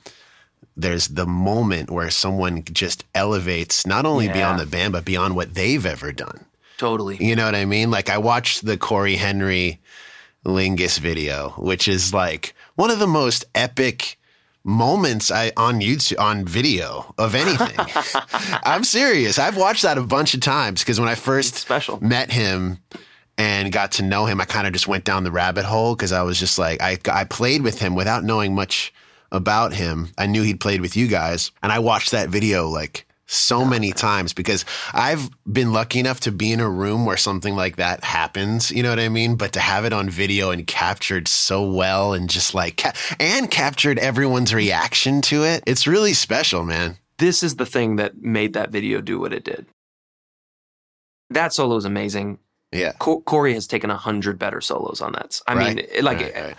there's 0.78 1.10
the 1.10 1.26
moment 1.28 1.92
where 1.92 2.10
someone 2.10 2.64
just 2.72 3.04
elevates 3.14 3.86
not 3.86 4.06
only 4.06 4.26
Yeah. 4.28 4.34
beyond 4.34 4.60
the 4.60 4.66
band 4.66 4.94
but 4.94 5.04
beyond 5.06 5.36
what 5.36 5.54
they've 5.54 5.86
ever 5.86 6.12
done. 6.12 6.46
Totally. 6.80 7.18
You 7.20 7.36
know 7.36 7.44
what 7.44 7.56
I 7.56 7.66
mean? 7.66 7.92
Like 7.92 8.10
I 8.10 8.18
watched 8.18 8.66
the 8.66 8.78
Cory 8.78 9.18
Henry 9.18 9.82
Lingus 10.46 10.98
video, 10.98 11.50
which 11.58 11.90
is 11.90 12.14
like 12.14 12.56
one 12.76 12.90
of 12.90 13.00
the 13.00 13.08
most 13.08 13.44
epic 13.54 14.18
moments 14.64 15.30
I 15.30 15.52
on 15.58 15.82
YouTube 15.82 16.20
on 16.22 16.46
video 16.46 17.14
of 17.18 17.36
anything. 17.36 17.76
I'm 18.64 18.86
serious. 18.86 19.38
I've 19.38 19.58
watched 19.58 19.84
that 19.84 19.98
a 19.98 20.04
bunch 20.04 20.34
of 20.34 20.40
times 20.40 20.82
because 20.82 21.02
when 21.02 21.10
I 21.10 21.16
first 21.16 21.56
special. 21.56 22.02
met 22.02 22.32
him 22.32 22.80
and 23.38 23.74
got 23.74 23.92
to 23.94 24.04
know 24.04 24.26
him, 24.26 24.40
I 24.40 24.46
kind 24.46 24.66
of 24.66 24.72
just 24.72 24.88
went 24.88 25.04
down 25.04 25.26
the 25.26 25.32
rabbit 25.32 25.66
hole 25.66 25.98
because 25.98 26.14
I 26.14 26.22
was 26.22 26.40
just 26.40 26.58
like, 26.58 26.82
I, 26.82 26.98
I 27.12 27.26
played 27.26 27.62
with 27.62 27.80
him 27.82 27.94
without 27.94 28.24
knowing 28.24 28.56
much 28.56 28.94
about 29.34 29.74
him. 29.74 30.10
I 30.18 30.28
knew 30.28 30.44
he'd 30.44 30.62
played 30.62 30.80
with 30.80 30.96
you 30.96 31.08
guys, 31.08 31.52
and 31.62 31.74
I 31.74 31.80
watched 31.80 32.12
that 32.12 32.30
video 32.30 32.70
like 32.70 33.06
so 33.32 33.64
many 33.64 33.92
times 33.92 34.34
because 34.34 34.66
I've 34.92 35.30
been 35.46 35.72
lucky 35.72 36.00
enough 36.00 36.20
to 36.22 36.32
be 36.32 36.52
in 36.52 36.60
a 36.60 36.68
room 36.70 37.06
where 37.06 37.16
something 37.16 37.56
like 37.56 37.76
that 37.76 38.04
happens. 38.04 38.72
You 38.72 38.82
know 38.82 38.90
what 38.90 39.00
I 39.00 39.08
mean? 39.10 39.36
But 39.36 39.54
to 39.54 39.60
have 39.60 39.86
it 39.86 39.94
on 39.94 40.10
video 40.10 40.50
and 40.50 40.66
captured 40.66 41.28
so 41.28 41.64
well 41.72 42.14
and 42.14 42.28
just 42.28 42.56
like, 42.56 42.78
ca- 42.78 42.94
and 43.20 43.52
captured 43.52 44.00
everyone's 44.00 44.52
reaction 44.54 45.22
to 45.24 45.44
it, 45.44 45.64
it's 45.68 45.86
really 45.86 46.14
special, 46.14 46.64
man. 46.64 46.98
This 47.20 47.44
is 47.44 47.58
the 47.58 47.66
thing 47.68 47.98
that 47.98 48.20
made 48.22 48.54
that 48.54 48.72
video 48.72 49.00
do 49.00 49.20
what 49.20 49.32
it 49.34 49.44
did. 49.44 49.68
That 51.30 51.54
solo 51.54 51.76
is 51.76 51.86
amazing. 51.86 52.40
Yeah. 52.72 52.94
Co- 53.00 53.22
Cory 53.22 53.54
has 53.54 53.68
taken 53.68 53.90
a 53.92 53.98
hundred 53.98 54.40
better 54.40 54.62
solos 54.62 55.02
on 55.02 55.12
that. 55.14 55.40
I 55.48 55.54
mean, 55.56 55.78
Right. 55.78 55.90
it- 55.94 56.04
like, 56.04 56.20
Right, 56.22 56.36
right. 56.36 56.56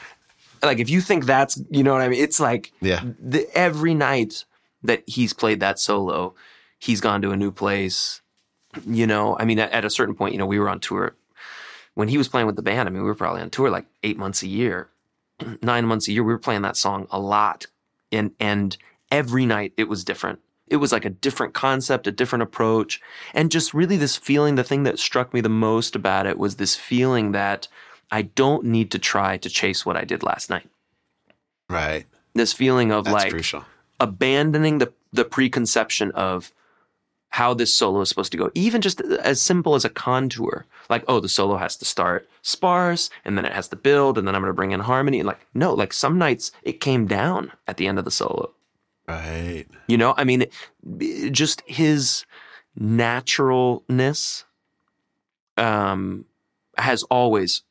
like 0.63 0.79
if 0.79 0.89
you 0.91 1.01
think 1.01 1.27
that's, 1.27 1.61
you 1.71 1.83
know 1.83 1.93
what 1.93 2.03
I 2.03 2.09
mean? 2.09 2.21
It's 2.23 2.39
like 2.41 2.73
Yeah. 2.81 3.01
the, 3.19 3.49
every 3.57 3.95
night 3.95 4.45
that 4.83 5.03
he's 5.07 5.33
played 5.33 5.61
that 5.61 5.79
solo, 5.79 6.35
he's 6.81 7.01
gone 7.01 7.23
to 7.23 7.31
a 7.31 7.37
new 7.37 7.53
place. 7.53 8.21
You 8.87 9.07
know, 9.07 9.37
I 9.39 9.45
mean, 9.45 9.59
at, 9.59 9.71
at 9.73 9.85
a 9.85 9.91
certain 9.91 10.15
point, 10.15 10.33
you 10.33 10.39
know, 10.39 10.47
we 10.47 10.59
were 10.59 10.69
on 10.69 10.81
tour 10.81 11.15
when 11.95 12.09
he 12.09 12.19
was 12.19 12.29
playing 12.29 12.47
with 12.47 12.57
the 12.57 12.63
band. 12.63 12.89
I 12.89 12.93
mean, 12.93 13.03
we 13.03 13.09
were 13.09 13.15
probably 13.15 13.43
on 13.43 13.51
tour 13.51 13.71
like 13.71 13.87
eight 14.03 14.17
months 14.17 14.43
a 14.43 14.49
year, 14.49 14.89
nine 15.63 15.87
months 15.87 16.09
a 16.09 16.13
year. 16.13 16.25
We 16.25 16.33
were 16.33 16.39
playing 16.39 16.63
that 16.63 16.77
song 16.77 17.07
a 17.11 17.21
lot, 17.21 17.67
and 18.11 18.33
and 18.41 18.77
every 19.11 19.47
night 19.47 19.73
it 19.77 19.89
was 19.89 20.05
different. 20.05 20.41
It 20.67 20.77
was 20.77 20.93
like 20.93 21.05
a 21.05 21.11
different 21.11 21.53
concept, 21.53 22.07
a 22.07 22.13
different 22.13 22.45
approach, 22.45 23.01
and 23.35 23.51
just 23.51 23.75
really 23.75 23.97
this 23.97 24.17
feeling. 24.17 24.55
The 24.55 24.65
thing 24.65 24.85
that 24.85 24.99
struck 24.99 25.35
me 25.35 25.41
the 25.41 25.49
most 25.49 25.97
about 25.97 26.27
it 26.27 26.39
was 26.39 26.57
this 26.57 26.77
feeling 26.77 27.33
that 27.33 27.67
I 28.11 28.23
don't 28.23 28.65
need 28.65 28.93
to 28.93 28.99
try 29.01 29.37
to 29.39 29.51
chase 29.51 29.85
what 29.85 29.97
I 29.97 30.05
did 30.05 30.23
last 30.23 30.49
night. 30.49 30.69
Right. 31.69 32.07
This 32.35 32.53
feeling 32.53 32.93
of 32.93 33.05
That's 33.05 33.15
like 33.15 33.31
crucial. 33.31 33.65
abandoning 33.99 34.79
the 34.79 34.93
the 35.13 35.25
preconception 35.25 36.13
of 36.13 36.53
how 37.31 37.55
this 37.55 37.75
solo 37.75 38.01
is 38.01 38.09
supposed 38.09 38.33
to 38.33 38.39
go, 38.39 38.51
even 38.55 38.81
just 38.81 39.01
as 39.01 39.41
simple 39.41 39.75
as 39.75 39.85
a 39.85 39.89
contour. 39.89 40.67
Like, 40.89 41.05
oh, 41.07 41.21
the 41.21 41.29
solo 41.29 41.57
has 41.57 41.77
to 41.77 41.85
start 41.85 42.29
sparse 42.43 43.09
and 43.25 43.39
then 43.39 43.45
it 43.45 43.53
has 43.53 43.69
to 43.69 43.77
build 43.77 44.19
and 44.19 44.27
then 44.27 44.35
I'm 44.35 44.43
going 44.43 44.51
to 44.51 44.55
bring 44.55 44.73
in 44.73 44.81
harmony. 44.81 45.21
And 45.21 45.27
like, 45.27 45.41
no, 45.55 45.73
like 45.73 45.93
some 45.93 46.19
nights 46.19 46.51
it 46.63 46.81
came 46.81 47.07
down 47.07 47.53
at 47.69 47.77
the 47.77 47.87
end 47.87 47.99
of 47.99 48.05
the 48.05 48.11
solo. 48.11 48.53
Right. 49.09 49.67
You 49.87 49.97
know, 49.97 50.15
I 50.17 50.25
mean, 50.25 50.47
just 51.31 51.63
his 51.67 52.25
naturalness 52.77 54.45
um, 55.57 56.25
has 56.79 57.05
always, 57.05 57.63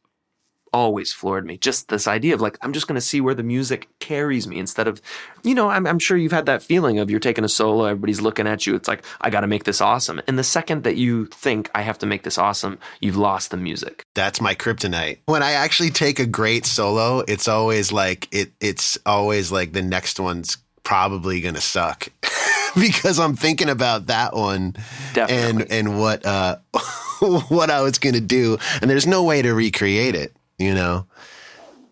always 0.74 1.11
floored 1.11 1.45
me. 1.45 1.57
Just 1.57 1.89
this 1.89 2.07
idea 2.07 2.34
of 2.34 2.41
like, 2.41 2.57
I'm 2.61 2.74
just 2.74 2.88
going 2.88 2.95
to 2.95 3.01
see 3.01 3.22
where 3.22 3.34
the 3.34 3.43
music 3.43 3.89
carries 3.99 4.47
me 4.47 4.57
instead 4.59 4.88
of, 4.88 5.01
you 5.43 5.55
know, 5.55 5.70
I'm, 5.70 5.86
I'm 5.88 5.99
sure 5.99 6.17
you've 6.17 6.32
had 6.32 6.45
that 6.47 6.63
feeling 6.63 6.99
of 6.99 7.09
you're 7.09 7.20
taking 7.20 7.43
a 7.43 7.49
solo, 7.49 7.86
everybody's 7.86 8.22
looking 8.22 8.47
at 8.47 8.65
you. 8.65 8.76
It's 8.76 8.88
like, 8.88 9.03
I 9.22 9.30
got 9.30 9.41
to 9.41 9.47
make 9.47 9.63
this 9.63 9.82
awesome. 9.82 10.22
And 10.28 10.38
the 10.38 10.43
second 10.43 10.84
that 10.84 10.95
you 10.95 11.26
think 11.28 11.70
I 11.74 11.82
have 11.82 11.97
to 11.99 12.05
make 12.05 12.24
this 12.24 12.38
awesome, 12.38 12.80
you've 12.99 13.17
lost 13.17 13.51
the 13.51 13.57
music. 13.57 14.03
That's 14.15 14.41
my 14.41 14.55
kryptonite. 14.55 15.20
When 15.26 15.43
I 15.43 15.51
actually 15.51 15.91
take 15.91 16.20
a 16.20 16.26
great 16.26 16.65
solo, 16.65 17.24
it's 17.28 17.47
always 17.47 17.91
like 17.91 18.28
it 18.32 18.51
it's 18.59 18.97
always 19.05 19.51
like 19.51 19.74
the 19.74 19.82
next 19.82 20.20
one's 20.20 20.57
probably 20.84 21.41
going 21.41 21.55
to 21.55 21.61
suck. 21.61 22.09
because 22.80 23.20
I'm 23.20 23.36
thinking 23.36 23.70
about 23.70 24.07
that 24.07 24.36
one 24.36 24.76
Definitely. 25.13 25.61
and 25.61 25.72
and 25.72 25.99
what 25.99 26.26
uh 26.26 26.57
what 27.49 27.70
I 27.70 27.82
was 27.82 27.97
going 27.97 28.15
to 28.15 28.22
do 28.22 28.57
and 28.82 28.89
there's 28.89 29.07
no 29.07 29.24
way 29.24 29.41
to 29.41 29.53
recreate 29.53 30.15
it, 30.15 30.36
you 30.60 30.74
know. 30.74 31.07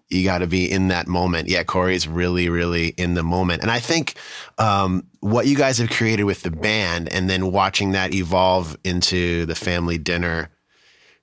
You 0.10 0.24
got 0.24 0.38
to 0.38 0.48
be 0.48 0.72
in 0.72 0.88
that 0.88 1.06
moment. 1.06 1.50
Yeah, 1.50 1.64
Cory's 1.64 2.08
really, 2.08 2.48
really 2.48 2.90
in 2.90 3.16
the 3.16 3.24
moment. 3.24 3.62
And 3.62 3.70
I 3.70 3.80
think 3.80 4.14
um, 4.58 5.06
what 5.20 5.48
you 5.48 5.58
guys 5.58 5.80
have 5.80 5.90
created 5.90 6.24
with 6.24 6.44
the 6.44 6.52
band 6.52 7.12
and 7.12 7.30
then 7.30 7.52
watching 7.52 7.92
that 7.92 8.14
evolve 8.14 8.78
into 8.86 9.46
the 9.46 9.56
family 9.56 9.98
dinner 9.98 10.50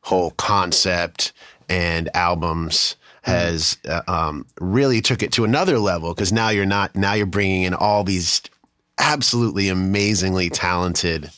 whole 0.04 0.32
concept 0.32 1.32
and 1.68 2.14
albums 2.14 2.96
has 3.22 3.78
uh, 3.88 4.02
um, 4.06 4.46
really 4.60 5.00
took 5.00 5.22
it 5.22 5.32
to 5.32 5.44
another 5.44 5.78
level 5.78 6.14
because 6.14 6.30
now 6.30 6.50
you're 6.50 6.66
not 6.66 6.94
now 6.94 7.14
you're 7.14 7.24
bringing 7.24 7.62
in 7.62 7.72
all 7.72 8.04
these 8.04 8.42
absolutely 8.98 9.70
amazingly 9.70 10.50
talented 10.50 11.30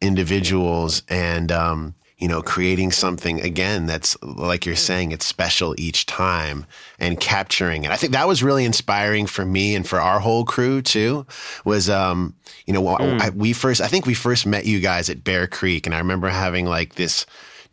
individuals 0.00 1.04
and 1.08 1.52
um, 1.52 1.94
you 2.18 2.28
know 2.28 2.40
creating 2.42 2.90
something 2.90 3.40
again 3.40 3.86
that's 3.86 4.20
like 4.22 4.64
you're 4.64 4.74
saying 4.74 5.12
it's 5.12 5.26
special 5.26 5.74
each 5.78 6.06
time 6.06 6.64
and 6.98 7.20
capturing 7.20 7.84
it 7.84 7.90
i 7.90 7.96
think 7.96 8.12
that 8.12 8.26
was 8.26 8.42
really 8.42 8.64
inspiring 8.64 9.26
for 9.26 9.44
me 9.44 9.74
and 9.74 9.86
for 9.86 10.00
our 10.00 10.20
whole 10.20 10.44
crew 10.44 10.80
too 10.80 11.26
was 11.64 11.90
um 11.90 12.34
you 12.66 12.72
know 12.72 12.86
I, 12.88 13.30
we 13.30 13.52
first 13.52 13.80
i 13.80 13.86
think 13.86 14.06
we 14.06 14.14
first 14.14 14.46
met 14.46 14.64
you 14.66 14.80
guys 14.80 15.10
at 15.10 15.24
bear 15.24 15.46
creek 15.46 15.86
and 15.86 15.94
i 15.94 15.98
remember 15.98 16.28
having 16.28 16.66
like 16.66 16.94
this 16.94 17.26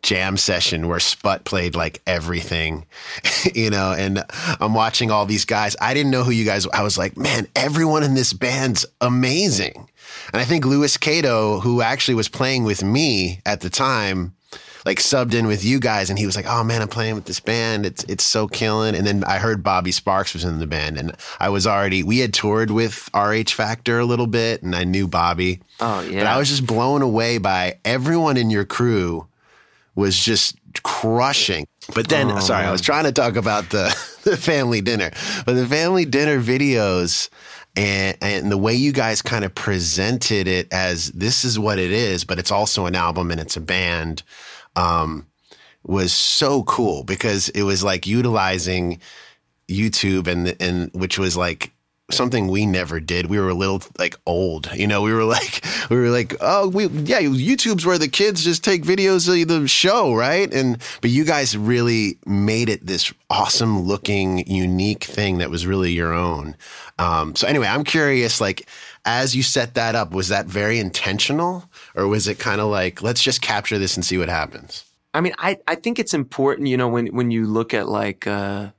jam 0.04 0.36
session 0.36 0.86
where 0.86 1.00
Sput 1.00 1.44
played 1.44 1.74
like 1.74 2.00
everything, 2.06 2.84
you 3.54 3.70
know, 3.70 3.92
and 3.96 4.22
I'm 4.60 4.74
watching 4.74 5.10
all 5.10 5.24
these 5.24 5.46
guys. 5.46 5.74
I 5.80 5.94
didn't 5.94 6.12
know 6.12 6.22
who 6.22 6.30
you 6.30 6.44
guys 6.44 6.66
I 6.68 6.82
was 6.82 6.96
like, 6.96 7.16
man, 7.16 7.48
everyone 7.56 8.02
in 8.02 8.14
this 8.14 8.32
band's 8.32 8.86
amazing. 9.00 9.88
And 10.32 10.40
I 10.40 10.44
think 10.44 10.64
Louis 10.64 10.96
Cato, 10.96 11.60
who 11.60 11.80
actually 11.82 12.14
was 12.14 12.28
playing 12.28 12.64
with 12.64 12.82
me 12.82 13.40
at 13.46 13.60
the 13.60 13.70
time, 13.70 14.34
like 14.86 14.98
subbed 14.98 15.32
in 15.32 15.46
with 15.46 15.64
you 15.64 15.80
guys 15.80 16.10
and 16.10 16.18
he 16.18 16.26
was 16.26 16.36
like, 16.36 16.44
Oh 16.46 16.62
man, 16.62 16.82
I'm 16.82 16.88
playing 16.88 17.14
with 17.14 17.24
this 17.24 17.40
band. 17.40 17.86
It's 17.86 18.04
it's 18.04 18.22
so 18.24 18.46
killing. 18.46 18.94
And 18.94 19.06
then 19.06 19.24
I 19.24 19.38
heard 19.38 19.62
Bobby 19.62 19.92
Sparks 19.92 20.34
was 20.34 20.44
in 20.44 20.58
the 20.58 20.66
band 20.66 20.98
and 20.98 21.16
I 21.40 21.48
was 21.48 21.66
already 21.66 22.02
we 22.02 22.18
had 22.18 22.34
toured 22.34 22.70
with 22.70 23.08
RH 23.14 23.48
Factor 23.52 23.98
a 23.98 24.04
little 24.04 24.26
bit 24.26 24.62
and 24.62 24.74
I 24.74 24.84
knew 24.84 25.08
Bobby. 25.08 25.60
Oh, 25.80 26.02
But 26.04 26.12
yeah. 26.12 26.34
I 26.34 26.38
was 26.38 26.48
just 26.50 26.66
blown 26.66 27.00
away 27.00 27.38
by 27.38 27.78
everyone 27.84 28.36
in 28.36 28.50
your 28.50 28.66
crew 28.66 29.26
was 29.94 30.18
just 30.22 30.56
crushing. 30.82 31.66
But 31.94 32.08
then, 32.08 32.30
Oh, 32.30 32.38
sorry, 32.40 32.64
I 32.66 32.72
was 32.72 32.80
trying 32.80 33.04
to 33.04 33.12
talk 33.12 33.36
about 33.36 33.70
the, 33.70 33.94
the 34.24 34.36
family 34.36 34.80
dinner, 34.80 35.10
but 35.46 35.54
the 35.54 35.66
family 35.66 36.04
dinner 36.04 36.40
videos 36.40 37.28
and, 37.76 38.16
and 38.22 38.52
the 38.52 38.58
way 38.58 38.74
you 38.74 38.92
guys 38.92 39.20
kind 39.20 39.44
of 39.44 39.54
presented 39.54 40.46
it 40.46 40.72
as 40.72 41.10
this 41.12 41.44
is 41.44 41.58
what 41.58 41.78
it 41.78 41.90
is, 41.90 42.24
but 42.24 42.38
it's 42.38 42.52
also 42.52 42.86
an 42.86 42.94
album 42.94 43.30
and 43.30 43.40
it's 43.40 43.56
a 43.56 43.60
band, 43.60 44.22
um, 44.76 45.26
was 45.82 46.12
so 46.12 46.62
cool 46.64 47.04
because 47.04 47.48
it 47.50 47.62
was 47.62 47.84
like 47.84 48.06
utilizing 48.06 49.00
YouTube 49.68 50.26
and 50.26 50.56
and 50.60 50.90
which 50.94 51.18
was 51.18 51.36
like 51.36 51.73
something 52.10 52.48
we 52.48 52.66
never 52.66 53.00
did. 53.00 53.26
We 53.26 53.38
were 53.38 53.48
a 53.48 53.54
little 53.54 53.82
like 53.98 54.16
old, 54.26 54.70
you 54.74 54.86
know. 54.86 55.02
We 55.02 55.12
were 55.12 55.24
like, 55.24 55.64
we 55.90 55.96
were 55.96 56.10
like, 56.10 56.36
oh, 56.40 56.68
we 56.68 56.86
yeah, 56.86 57.20
YouTube's 57.20 57.86
where 57.86 57.98
the 57.98 58.08
kids 58.08 58.44
just 58.44 58.64
take 58.64 58.82
videos 58.82 59.28
of 59.28 59.48
the 59.48 59.66
show, 59.68 60.14
right? 60.14 60.52
And 60.52 60.78
but 61.00 61.10
you 61.10 61.24
guys 61.24 61.56
really 61.56 62.18
made 62.26 62.68
it 62.68 62.86
this 62.86 63.12
awesome 63.30 63.82
looking, 63.82 64.46
unique 64.46 65.04
thing 65.04 65.38
that 65.38 65.50
was 65.50 65.66
really 65.66 65.92
your 65.92 66.12
own. 66.12 66.56
Um, 66.98 67.34
so 67.34 67.46
anyway, 67.46 67.66
I'm 67.66 67.84
curious, 67.84 68.40
like 68.40 68.68
as 69.04 69.34
you 69.34 69.42
set 69.42 69.74
that 69.74 69.94
up, 69.94 70.12
was 70.12 70.28
that 70.28 70.46
very 70.46 70.78
intentional, 70.78 71.68
or 71.94 72.06
was 72.06 72.28
it 72.28 72.38
kind 72.38 72.60
of 72.60 72.68
like 72.68 73.02
let's 73.02 73.22
just 73.22 73.40
capture 73.40 73.78
this 73.78 73.96
and 73.96 74.04
see 74.04 74.18
what 74.18 74.28
happens? 74.28 74.84
I 75.14 75.20
mean, 75.20 75.34
I 75.38 75.58
I 75.66 75.76
think 75.76 75.98
it's 75.98 76.12
important, 76.12 76.68
you 76.68 76.76
know, 76.76 76.88
when 76.88 77.06
when 77.08 77.30
you 77.30 77.46
look 77.46 77.72
at 77.72 77.88
like. 77.88 78.26
Uh, 78.26 78.70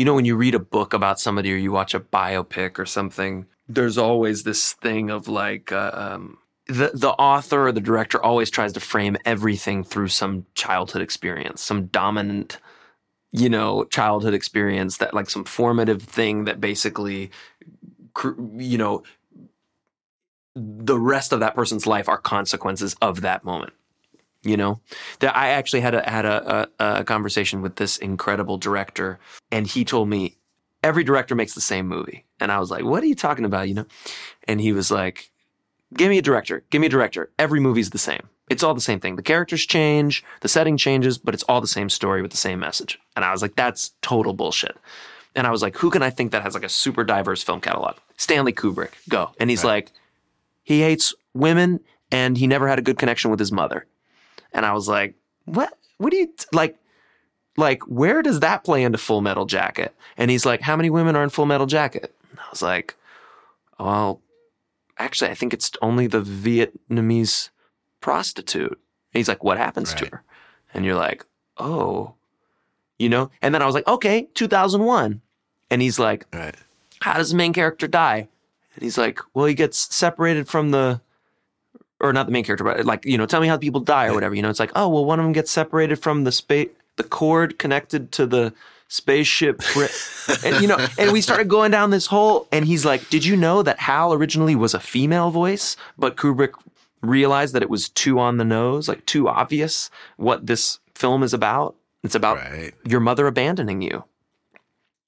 you 0.00 0.06
know, 0.06 0.14
when 0.14 0.24
you 0.24 0.34
read 0.34 0.54
a 0.54 0.58
book 0.58 0.94
about 0.94 1.20
somebody 1.20 1.52
or 1.52 1.56
you 1.56 1.72
watch 1.72 1.92
a 1.92 2.00
biopic 2.00 2.78
or 2.78 2.86
something, 2.86 3.44
there's 3.68 3.98
always 3.98 4.44
this 4.44 4.72
thing 4.72 5.10
of 5.10 5.28
like, 5.28 5.72
uh, 5.72 5.90
um, 5.92 6.38
the, 6.68 6.90
the 6.94 7.10
author 7.10 7.66
or 7.66 7.72
the 7.72 7.82
director 7.82 8.18
always 8.22 8.50
tries 8.50 8.72
to 8.72 8.80
frame 8.80 9.18
everything 9.26 9.84
through 9.84 10.08
some 10.08 10.46
childhood 10.54 11.02
experience, 11.02 11.60
some 11.60 11.84
dominant, 11.88 12.56
you 13.30 13.50
know, 13.50 13.84
childhood 13.84 14.32
experience 14.32 14.96
that 14.96 15.12
like 15.12 15.28
some 15.28 15.44
formative 15.44 16.00
thing 16.00 16.46
that 16.46 16.62
basically, 16.62 17.30
you 18.56 18.78
know, 18.78 19.02
the 20.56 20.98
rest 20.98 21.34
of 21.34 21.40
that 21.40 21.54
person's 21.54 21.86
life 21.86 22.08
are 22.08 22.16
consequences 22.16 22.96
of 23.02 23.20
that 23.20 23.44
moment 23.44 23.74
you 24.42 24.56
know 24.56 24.80
that 25.18 25.36
i 25.36 25.48
actually 25.48 25.80
had 25.80 25.94
a 25.94 26.08
had 26.08 26.24
a, 26.24 26.68
a, 26.78 27.00
a, 27.00 27.04
conversation 27.04 27.60
with 27.60 27.76
this 27.76 27.98
incredible 27.98 28.56
director 28.56 29.18
and 29.50 29.66
he 29.66 29.84
told 29.84 30.08
me 30.08 30.36
every 30.82 31.04
director 31.04 31.34
makes 31.34 31.54
the 31.54 31.60
same 31.60 31.86
movie. 31.86 32.24
And 32.38 32.50
i 32.50 32.58
was 32.58 32.70
like 32.70 32.84
what 32.84 33.02
are 33.02 33.06
you 33.06 33.14
talking 33.14 33.44
about? 33.44 33.68
You 33.68 33.74
know? 33.74 33.86
And 34.48 34.60
he 34.60 34.72
was 34.72 34.90
like 34.90 35.30
give 35.94 36.08
me 36.08 36.18
a 36.18 36.22
director. 36.22 36.62
Give 36.70 36.80
me 36.80 36.86
a 36.86 36.90
director. 36.90 37.30
Every 37.38 37.58
movie's 37.60 37.90
the 37.90 37.98
same. 37.98 38.28
It's 38.48 38.62
all 38.62 38.74
the 38.74 38.80
same 38.80 39.00
thing. 39.00 39.16
The 39.16 39.22
characters 39.22 39.66
change 39.66 40.24
the 40.40 40.48
setting 40.48 40.76
changes 40.76 41.18
but 41.18 41.34
it's 41.34 41.44
all 41.44 41.60
the 41.60 41.66
same 41.66 41.90
story 41.90 42.22
with 42.22 42.30
the 42.30 42.36
same 42.36 42.58
message. 42.58 42.98
And 43.16 43.24
i 43.24 43.32
was 43.32 43.42
like 43.42 43.56
that's 43.56 43.92
total 44.02 44.32
bullshit. 44.32 44.76
And 45.34 45.46
i 45.46 45.50
was 45.50 45.62
like 45.62 45.76
who 45.76 45.90
can 45.90 46.02
i 46.02 46.10
think 46.10 46.32
that 46.32 46.42
has 46.42 46.54
like 46.54 46.64
a 46.64 46.68
super 46.68 47.04
diverse 47.04 47.42
film 47.42 47.60
catalog? 47.60 47.96
Stanley 48.16 48.52
kubrick 48.52 48.92
go. 49.08 49.30
And 49.38 49.50
he's 49.50 49.64
right. 49.64 49.70
like 49.70 49.92
he 50.62 50.80
hates 50.80 51.14
women 51.34 51.80
and 52.12 52.36
he 52.36 52.46
never 52.46 52.68
had 52.68 52.78
a 52.78 52.82
good 52.82 52.98
connection 52.98 53.30
with 53.30 53.40
his 53.40 53.52
mother 53.52 53.86
and 54.52 54.66
I 54.66 54.72
was 54.72 54.88
like, 54.88 55.14
what? 55.44 55.72
What 55.98 56.10
do 56.10 56.16
you 56.16 56.26
t- 56.26 56.46
like? 56.52 56.76
Like, 57.56 57.82
where 57.82 58.22
does 58.22 58.40
that 58.40 58.64
play 58.64 58.84
into 58.84 58.96
Full 58.96 59.20
Metal 59.20 59.44
Jacket? 59.44 59.94
And 60.16 60.30
he's 60.30 60.46
like, 60.46 60.60
how 60.60 60.76
many 60.76 60.88
women 60.88 61.16
are 61.16 61.22
in 61.22 61.30
Full 61.30 61.46
Metal 61.46 61.66
Jacket? 61.66 62.14
And 62.30 62.38
I 62.40 62.44
was 62.50 62.62
like, 62.62 62.96
well, 63.78 64.20
actually, 64.98 65.30
I 65.30 65.34
think 65.34 65.52
it's 65.52 65.72
only 65.82 66.06
the 66.06 66.22
Vietnamese 66.22 67.50
prostitute. 68.00 68.70
And 68.72 69.18
he's 69.18 69.28
like, 69.28 69.42
what 69.42 69.58
happens 69.58 69.92
right. 69.92 70.04
to 70.04 70.10
her? 70.10 70.22
And 70.72 70.84
you're 70.84 70.94
like, 70.94 71.24
oh, 71.58 72.14
you 72.98 73.08
know? 73.08 73.30
And 73.42 73.54
then 73.54 73.62
I 73.62 73.66
was 73.66 73.74
like, 73.74 73.88
okay, 73.88 74.28
2001. 74.34 75.20
And 75.70 75.82
he's 75.82 75.98
like, 75.98 76.26
right. 76.32 76.54
how 77.00 77.14
does 77.14 77.30
the 77.30 77.36
main 77.36 77.52
character 77.52 77.88
die? 77.88 78.28
And 78.74 78.82
he's 78.82 78.98
like, 78.98 79.18
well, 79.34 79.46
he 79.46 79.54
gets 79.54 79.94
separated 79.94 80.48
from 80.48 80.70
the 80.70 81.00
or 82.00 82.12
not 82.12 82.26
the 82.26 82.32
main 82.32 82.44
character, 82.44 82.64
but 82.64 82.84
like, 82.84 83.04
you 83.04 83.18
know, 83.18 83.26
tell 83.26 83.40
me 83.40 83.48
how 83.48 83.56
people 83.56 83.80
die 83.80 84.06
or 84.06 84.14
whatever. 84.14 84.34
You 84.34 84.42
know, 84.42 84.50
it's 84.50 84.60
like, 84.60 84.72
oh, 84.74 84.88
well, 84.88 85.04
one 85.04 85.18
of 85.18 85.24
them 85.24 85.32
gets 85.32 85.50
separated 85.50 85.96
from 85.96 86.24
the 86.24 86.32
space, 86.32 86.68
the 86.96 87.04
cord 87.04 87.58
connected 87.58 88.12
to 88.12 88.26
the 88.26 88.52
spaceship. 88.88 89.62
and, 90.44 90.60
you 90.60 90.68
know, 90.68 90.78
and 90.98 91.12
we 91.12 91.20
started 91.20 91.48
going 91.48 91.70
down 91.70 91.90
this 91.90 92.06
hole. 92.06 92.48
And 92.52 92.64
he's 92.64 92.84
like, 92.84 93.08
did 93.10 93.24
you 93.24 93.36
know 93.36 93.62
that 93.62 93.78
Hal 93.78 94.12
originally 94.12 94.54
was 94.54 94.74
a 94.74 94.80
female 94.80 95.30
voice, 95.30 95.76
but 95.98 96.16
Kubrick 96.16 96.52
realized 97.02 97.54
that 97.54 97.62
it 97.62 97.70
was 97.70 97.88
too 97.90 98.18
on 98.18 98.36
the 98.36 98.44
nose, 98.44 98.88
like 98.88 99.04
too 99.06 99.28
obvious 99.28 99.90
what 100.16 100.46
this 100.46 100.78
film 100.94 101.22
is 101.22 101.34
about? 101.34 101.76
It's 102.02 102.14
about 102.14 102.38
right. 102.38 102.72
your 102.84 103.00
mother 103.00 103.26
abandoning 103.26 103.82
you 103.82 104.04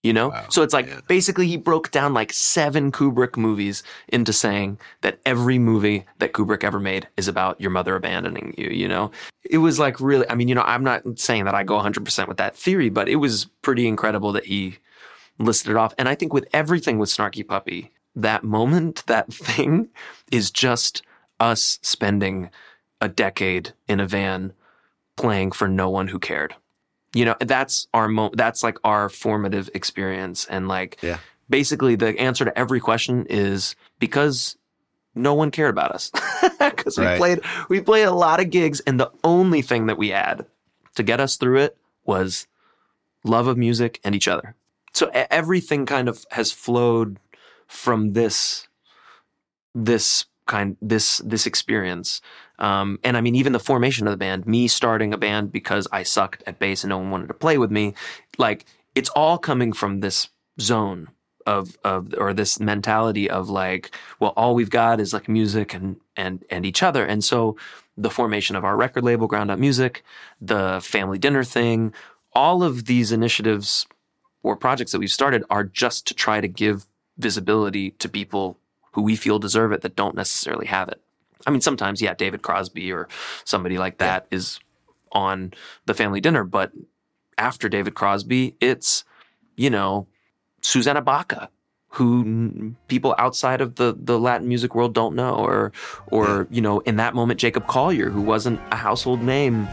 you 0.02 0.12
know? 0.12 0.28
Wow, 0.28 0.46
so 0.50 0.62
it's 0.62 0.74
like 0.74 0.88
man. 0.88 1.02
basically 1.06 1.46
he 1.46 1.56
broke 1.56 1.90
down 1.90 2.14
like 2.14 2.32
seven 2.32 2.90
Kubrick 2.90 3.36
movies 3.36 3.82
into 4.08 4.32
saying 4.32 4.78
that 5.02 5.20
every 5.24 5.58
movie 5.58 6.04
that 6.18 6.32
Kubrick 6.32 6.64
ever 6.64 6.80
made 6.80 7.08
is 7.16 7.28
about 7.28 7.60
your 7.60 7.70
mother 7.70 7.94
abandoning 7.94 8.54
you, 8.58 8.68
you 8.68 8.88
know? 8.88 9.10
It 9.48 9.58
was 9.58 9.78
like 9.78 10.00
really, 10.00 10.28
I 10.28 10.34
mean, 10.34 10.48
you 10.48 10.54
know, 10.54 10.62
I'm 10.62 10.84
not 10.84 11.02
saying 11.18 11.44
that 11.44 11.54
I 11.54 11.62
go 11.62 11.78
100% 11.78 12.28
with 12.28 12.36
that 12.36 12.56
theory, 12.56 12.88
but 12.88 13.08
it 13.08 13.16
was 13.16 13.46
pretty 13.62 13.86
incredible 13.86 14.32
that 14.32 14.46
he 14.46 14.78
listed 15.38 15.70
it 15.70 15.76
off. 15.76 15.94
And 15.98 16.08
I 16.08 16.14
think 16.14 16.32
with 16.32 16.46
everything 16.52 16.98
with 16.98 17.10
Snarky 17.10 17.46
Puppy, 17.46 17.92
that 18.14 18.44
moment, 18.44 19.04
that 19.06 19.32
thing 19.32 19.88
is 20.30 20.50
just 20.50 21.02
us 21.40 21.78
spending 21.82 22.50
a 23.00 23.08
decade 23.08 23.72
in 23.88 24.00
a 24.00 24.06
van 24.06 24.52
playing 25.16 25.52
for 25.52 25.68
no 25.68 25.90
one 25.90 26.08
who 26.08 26.18
cared 26.18 26.54
you 27.14 27.24
know 27.24 27.36
that's 27.40 27.88
our 27.92 28.08
mo- 28.08 28.32
that's 28.34 28.62
like 28.62 28.78
our 28.84 29.08
formative 29.08 29.68
experience 29.74 30.46
and 30.46 30.68
like 30.68 30.98
yeah. 31.02 31.18
basically 31.50 31.94
the 31.94 32.18
answer 32.18 32.44
to 32.44 32.58
every 32.58 32.80
question 32.80 33.26
is 33.28 33.76
because 33.98 34.56
no 35.14 35.34
one 35.34 35.50
cared 35.50 35.70
about 35.70 35.92
us. 35.92 36.10
Because 36.62 36.96
we 36.96 37.06
played 37.16 37.40
we 37.68 37.80
played 37.80 38.04
a 38.04 38.12
lot 38.12 38.38
of 38.38 38.50
gigs 38.50 38.78
and 38.80 38.98
the 38.98 39.10
only 39.24 39.62
thing 39.62 39.86
that 39.86 39.98
we 39.98 40.10
had 40.10 40.46
to 40.94 41.02
get 41.02 41.18
us 41.18 41.36
through 41.36 41.58
it 41.58 41.76
was 42.04 42.46
love 43.24 43.48
of 43.48 43.56
music 43.56 44.00
and 44.04 44.14
each 44.14 44.28
other. 44.28 44.54
So 44.92 45.10
everything 45.12 45.86
kind 45.86 46.08
of 46.08 46.24
has 46.30 46.52
flowed 46.52 47.18
from 47.66 48.12
this 48.12 48.68
this 49.74 50.26
kind 50.46 50.76
this 50.80 51.18
this 51.18 51.46
experience 51.46 52.20
um, 52.62 53.00
and 53.02 53.16
I 53.16 53.20
mean, 53.20 53.34
even 53.34 53.52
the 53.52 53.58
formation 53.58 54.06
of 54.06 54.12
the 54.12 54.16
band, 54.16 54.46
me 54.46 54.68
starting 54.68 55.12
a 55.12 55.18
band 55.18 55.50
because 55.50 55.88
I 55.90 56.04
sucked 56.04 56.44
at 56.46 56.60
bass 56.60 56.84
and 56.84 56.90
no 56.90 56.98
one 56.98 57.10
wanted 57.10 57.26
to 57.26 57.34
play 57.34 57.58
with 57.58 57.72
me, 57.72 57.94
like 58.38 58.64
it's 58.94 59.08
all 59.10 59.36
coming 59.36 59.72
from 59.72 59.98
this 59.98 60.28
zone 60.60 61.08
of 61.44 61.76
of 61.82 62.14
or 62.16 62.32
this 62.32 62.60
mentality 62.60 63.28
of 63.28 63.50
like, 63.50 63.90
well, 64.20 64.32
all 64.36 64.54
we've 64.54 64.70
got 64.70 65.00
is 65.00 65.12
like 65.12 65.28
music 65.28 65.74
and 65.74 65.96
and 66.16 66.44
and 66.50 66.64
each 66.64 66.84
other. 66.84 67.04
And 67.04 67.24
so 67.24 67.56
the 67.96 68.10
formation 68.10 68.54
of 68.54 68.64
our 68.64 68.76
record 68.76 69.02
label, 69.02 69.26
Ground 69.26 69.50
Up 69.50 69.58
Music, 69.58 70.04
the 70.40 70.80
family 70.84 71.18
dinner 71.18 71.42
thing, 71.42 71.92
all 72.32 72.62
of 72.62 72.84
these 72.84 73.10
initiatives 73.10 73.86
or 74.44 74.56
projects 74.56 74.92
that 74.92 75.00
we've 75.00 75.10
started 75.10 75.42
are 75.50 75.64
just 75.64 76.06
to 76.06 76.14
try 76.14 76.40
to 76.40 76.48
give 76.48 76.86
visibility 77.18 77.90
to 77.90 78.08
people 78.08 78.58
who 78.92 79.02
we 79.02 79.16
feel 79.16 79.38
deserve 79.38 79.72
it 79.72 79.82
that 79.82 79.96
don't 79.96 80.14
necessarily 80.14 80.66
have 80.66 80.88
it. 80.88 81.02
I 81.46 81.50
mean, 81.50 81.60
sometimes, 81.60 82.00
yeah, 82.00 82.14
David 82.14 82.42
Crosby 82.42 82.92
or 82.92 83.08
somebody 83.44 83.78
like 83.78 83.98
that 83.98 84.26
yeah. 84.30 84.36
is 84.36 84.60
on 85.10 85.52
the 85.86 85.94
family 85.94 86.20
dinner, 86.20 86.44
but 86.44 86.72
after 87.36 87.68
David 87.68 87.94
Crosby, 87.94 88.56
it's, 88.60 89.04
you 89.56 89.70
know, 89.70 90.06
Susana 90.60 91.02
Baca, 91.02 91.50
who 91.88 92.74
people 92.86 93.14
outside 93.18 93.60
of 93.60 93.74
the, 93.74 93.96
the 93.98 94.18
Latin 94.18 94.48
music 94.48 94.74
world 94.74 94.94
don't 94.94 95.14
know, 95.14 95.34
or, 95.34 95.72
or, 96.06 96.46
you 96.50 96.60
know, 96.60 96.80
in 96.80 96.96
that 96.96 97.14
moment, 97.14 97.40
Jacob 97.40 97.66
Collier, 97.66 98.10
who 98.10 98.22
wasn't 98.22 98.60
a 98.70 98.76
household 98.76 99.22
name. 99.22 99.68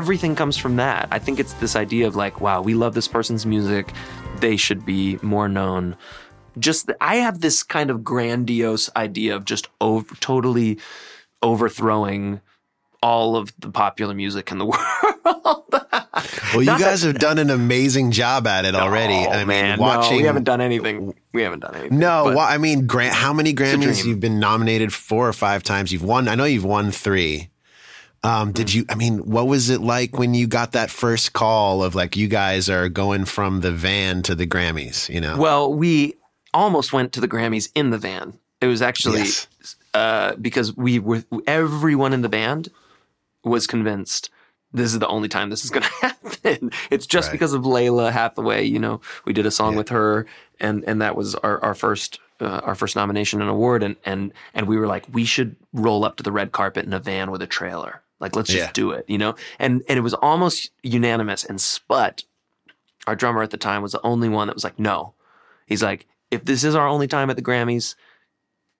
Everything 0.00 0.34
comes 0.34 0.56
from 0.56 0.76
that. 0.76 1.08
I 1.10 1.18
think 1.18 1.38
it's 1.38 1.52
this 1.54 1.76
idea 1.76 2.06
of 2.06 2.16
like, 2.16 2.40
wow, 2.40 2.62
we 2.62 2.72
love 2.72 2.94
this 2.94 3.06
person's 3.06 3.44
music. 3.44 3.92
They 4.38 4.56
should 4.56 4.86
be 4.86 5.18
more 5.20 5.46
known. 5.46 5.94
Just, 6.58 6.90
I 7.02 7.16
have 7.16 7.42
this 7.42 7.62
kind 7.62 7.90
of 7.90 8.02
grandiose 8.02 8.88
idea 8.96 9.36
of 9.36 9.44
just 9.44 9.68
over, 9.78 10.14
totally 10.14 10.78
overthrowing 11.42 12.40
all 13.02 13.36
of 13.36 13.52
the 13.58 13.70
popular 13.70 14.14
music 14.14 14.50
in 14.50 14.56
the 14.56 14.64
world. 14.72 15.64
well, 15.70 16.62
you 16.62 16.64
Not 16.64 16.80
guys 16.80 17.02
that, 17.02 17.08
have 17.08 17.18
done 17.18 17.36
an 17.36 17.50
amazing 17.50 18.10
job 18.10 18.46
at 18.46 18.64
it 18.64 18.74
already. 18.74 19.12
Oh, 19.12 19.32
I 19.32 19.38
mean, 19.40 19.48
man, 19.48 19.78
watching. 19.78 20.12
No, 20.12 20.16
we 20.16 20.22
haven't 20.24 20.44
done 20.44 20.62
anything. 20.62 21.14
We 21.34 21.42
haven't 21.42 21.60
done 21.60 21.74
anything. 21.74 21.98
No, 21.98 22.24
well, 22.24 22.38
I 22.38 22.56
mean, 22.56 22.86
Grant, 22.86 23.12
how 23.12 23.34
many 23.34 23.52
Grammys 23.52 24.02
you've 24.06 24.20
been 24.20 24.40
nominated 24.40 24.94
four 24.94 25.28
or 25.28 25.34
five 25.34 25.62
times? 25.62 25.92
You've 25.92 26.04
won. 26.04 26.26
I 26.26 26.36
know 26.36 26.44
you've 26.44 26.64
won 26.64 26.90
three. 26.90 27.50
Um, 28.22 28.52
did 28.52 28.72
you? 28.74 28.84
I 28.90 28.94
mean, 28.96 29.18
what 29.30 29.46
was 29.46 29.70
it 29.70 29.80
like 29.80 30.18
when 30.18 30.34
you 30.34 30.46
got 30.46 30.72
that 30.72 30.90
first 30.90 31.32
call 31.32 31.82
of 31.82 31.94
like 31.94 32.16
you 32.16 32.28
guys 32.28 32.68
are 32.68 32.88
going 32.90 33.24
from 33.24 33.60
the 33.60 33.72
van 33.72 34.22
to 34.24 34.34
the 34.34 34.46
Grammys? 34.46 35.08
You 35.08 35.20
know, 35.22 35.38
Well, 35.38 35.72
we 35.72 36.14
almost 36.52 36.92
went 36.92 37.12
to 37.14 37.20
the 37.20 37.28
Grammys 37.28 37.70
in 37.74 37.90
the 37.90 37.98
van. 37.98 38.34
It 38.60 38.66
was 38.66 38.82
actually 38.82 39.20
Yes. 39.20 39.46
uh, 39.94 40.34
because 40.36 40.76
we 40.76 40.98
were 40.98 41.24
everyone 41.46 42.12
in 42.12 42.20
the 42.20 42.28
band 42.28 42.68
was 43.42 43.66
convinced 43.66 44.28
this 44.72 44.92
is 44.92 44.98
the 44.98 45.08
only 45.08 45.28
time 45.28 45.48
this 45.48 45.64
is 45.64 45.70
going 45.70 45.82
to 46.02 46.06
happen. 46.06 46.70
It's 46.90 47.06
just 47.06 47.28
Right. 47.28 47.32
because 47.32 47.54
of 47.54 47.62
Lalah 47.62 48.12
Hathaway. 48.12 48.64
You 48.64 48.78
know, 48.80 49.00
we 49.24 49.32
did 49.32 49.46
a 49.46 49.50
song 49.50 49.72
Yeah. 49.72 49.78
with 49.78 49.88
her, 49.88 50.26
and 50.60 50.84
and 50.86 51.00
that 51.00 51.16
was 51.16 51.34
our 51.36 51.62
our 51.64 51.74
first. 51.74 52.20
Uh, 52.42 52.58
our 52.64 52.74
first 52.74 52.96
nomination 52.96 53.42
and 53.42 53.50
award, 53.50 53.82
and 53.82 53.96
and 54.06 54.32
and 54.54 54.66
we 54.66 54.78
were 54.78 54.86
like, 54.86 55.04
we 55.12 55.26
should 55.26 55.56
roll 55.74 56.06
up 56.06 56.16
to 56.16 56.22
the 56.22 56.32
red 56.32 56.52
carpet 56.52 56.86
in 56.86 56.94
a 56.94 56.98
van 56.98 57.30
with 57.30 57.42
a 57.42 57.46
trailer. 57.46 58.00
Like, 58.20 58.36
let's 58.36 58.48
just 58.50 58.58
Yeah. 58.68 58.72
do 58.72 58.90
it, 58.92 59.04
you 59.08 59.18
know. 59.18 59.34
And 59.58 59.82
and 59.88 59.98
it 59.98 60.02
was 60.02 60.14
almost 60.14 60.70
unanimous. 60.82 61.44
And 61.44 61.60
Sput, 61.60 62.24
our 63.06 63.16
drummer 63.16 63.42
at 63.42 63.50
the 63.50 63.56
time, 63.56 63.82
was 63.82 63.92
the 63.92 64.02
only 64.04 64.28
one 64.28 64.46
that 64.48 64.54
was 64.54 64.64
like, 64.64 64.78
no. 64.78 65.14
He's 65.66 65.82
like, 65.82 66.06
if 66.30 66.44
this 66.44 66.62
is 66.64 66.74
our 66.74 66.86
only 66.86 67.06
time 67.08 67.30
at 67.30 67.36
the 67.36 67.42
Grammys, 67.42 67.94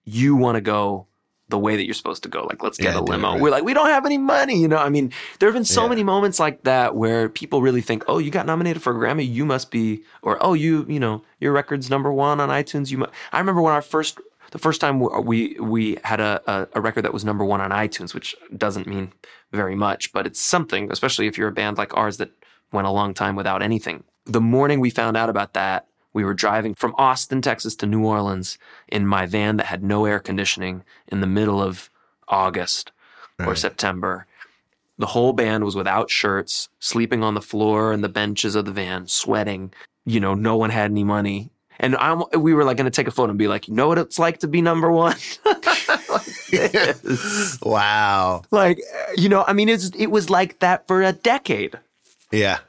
you 0.03 0.35
want 0.35 0.55
to 0.55 0.61
go 0.61 1.07
the 1.49 1.59
way 1.59 1.75
that 1.75 1.83
you're 1.85 1.93
supposed 1.93 2.23
to 2.23 2.29
go. 2.29 2.43
Like, 2.45 2.63
let's 2.63 2.77
get 2.77 2.93
Yeah, 2.93 2.99
a 2.99 3.01
limo. 3.01 3.33
right. 3.33 3.41
We're 3.41 3.49
like, 3.51 3.63
we 3.65 3.73
don't 3.73 3.89
have 3.89 4.05
any 4.05 4.17
money. 4.17 4.57
You 4.61 4.69
know, 4.69 4.77
I 4.77 4.87
mean, 4.87 5.11
there 5.39 5.49
have 5.49 5.53
been 5.53 5.65
so 5.65 5.83
Yeah. 5.83 5.89
many 5.89 6.03
moments 6.03 6.39
like 6.39 6.63
that 6.63 6.95
where 6.95 7.27
people 7.27 7.61
really 7.61 7.81
think, 7.81 8.05
oh, 8.07 8.19
you 8.19 8.31
got 8.31 8.45
nominated 8.45 8.81
for 8.81 8.91
a 8.91 8.95
Grammy, 8.95 9.29
you 9.29 9.43
must 9.45 9.69
be, 9.69 10.03
or 10.21 10.37
oh, 10.41 10.53
you, 10.53 10.85
you 10.87 10.99
know, 10.99 11.23
your 11.41 11.51
record's 11.51 11.89
number 11.89 12.11
one 12.13 12.39
on 12.39 12.47
iTunes. 12.47 12.89
You, 12.89 12.99
mu-. 12.99 13.05
I 13.33 13.39
remember 13.39 13.61
when 13.61 13.73
our 13.73 13.81
first, 13.81 14.17
the 14.51 14.59
first 14.59 14.79
time 14.79 14.99
we 14.99 15.57
we 15.59 15.97
had 16.03 16.19
a, 16.19 16.41
a 16.45 16.67
a 16.75 16.81
record 16.81 17.03
that 17.03 17.13
was 17.13 17.25
number 17.25 17.43
one 17.43 17.61
on 17.61 17.71
iTunes, 17.71 18.13
which 18.13 18.35
doesn't 18.55 18.87
mean 18.87 19.11
very 19.51 19.75
much, 19.75 20.13
but 20.13 20.25
it's 20.25 20.39
something, 20.39 20.91
especially 20.91 21.27
if 21.27 21.37
you're 21.37 21.49
a 21.49 21.53
band 21.53 21.77
like 21.77 21.95
ours 21.97 22.17
that 22.17 22.31
went 22.71 22.87
a 22.87 22.91
long 22.91 23.13
time 23.13 23.35
without 23.35 23.61
anything. 23.61 24.03
The 24.25 24.41
morning 24.41 24.79
we 24.79 24.89
found 24.89 25.17
out 25.17 25.29
about 25.29 25.53
that, 25.53 25.87
we 26.13 26.23
were 26.23 26.33
driving 26.33 26.75
from 26.75 26.95
Austin, 26.97 27.41
Texas 27.41 27.75
to 27.77 27.87
New 27.87 28.05
Orleans 28.05 28.57
in 28.87 29.07
my 29.07 29.25
van 29.25 29.57
that 29.57 29.65
had 29.65 29.83
no 29.83 30.05
air 30.05 30.19
conditioning 30.19 30.83
in 31.07 31.21
the 31.21 31.27
middle 31.27 31.61
of 31.61 31.89
August 32.27 32.91
or 33.39 33.55
September. 33.55 34.27
The 34.97 35.07
whole 35.07 35.33
band 35.33 35.63
was 35.63 35.75
without 35.75 36.11
shirts, 36.11 36.69
sleeping 36.79 37.23
on 37.23 37.33
the 37.33 37.41
floor 37.41 37.91
and 37.91 38.03
the 38.03 38.09
benches 38.09 38.55
of 38.55 38.65
the 38.65 38.71
van, 38.71 39.07
sweating. 39.07 39.73
You 40.05 40.19
know, 40.19 40.35
no 40.35 40.55
one 40.57 40.69
had 40.69 40.91
any 40.91 41.03
money. 41.03 41.49
And 41.81 41.95
I'm, 41.97 42.23
we 42.37 42.53
were 42.53 42.63
like 42.63 42.77
going 42.77 42.85
to 42.85 42.91
take 42.91 43.07
a 43.07 43.11
photo 43.11 43.31
and 43.31 43.39
be 43.39 43.47
like, 43.47 43.67
you 43.67 43.73
know 43.73 43.87
what 43.87 43.97
it's 43.97 44.19
like 44.19 44.39
to 44.39 44.47
be 44.47 44.61
number 44.61 44.91
one? 44.91 45.17
Like 45.43 45.65
wow. 47.63 48.43
like, 48.51 48.79
you 49.17 49.29
know, 49.29 49.43
I 49.45 49.53
mean, 49.53 49.67
it's, 49.67 49.89
it 49.97 50.07
was 50.07 50.29
like 50.29 50.59
that 50.59 50.87
for 50.87 51.01
a 51.01 51.11
decade. 51.11 51.79
Yeah. 52.31 52.59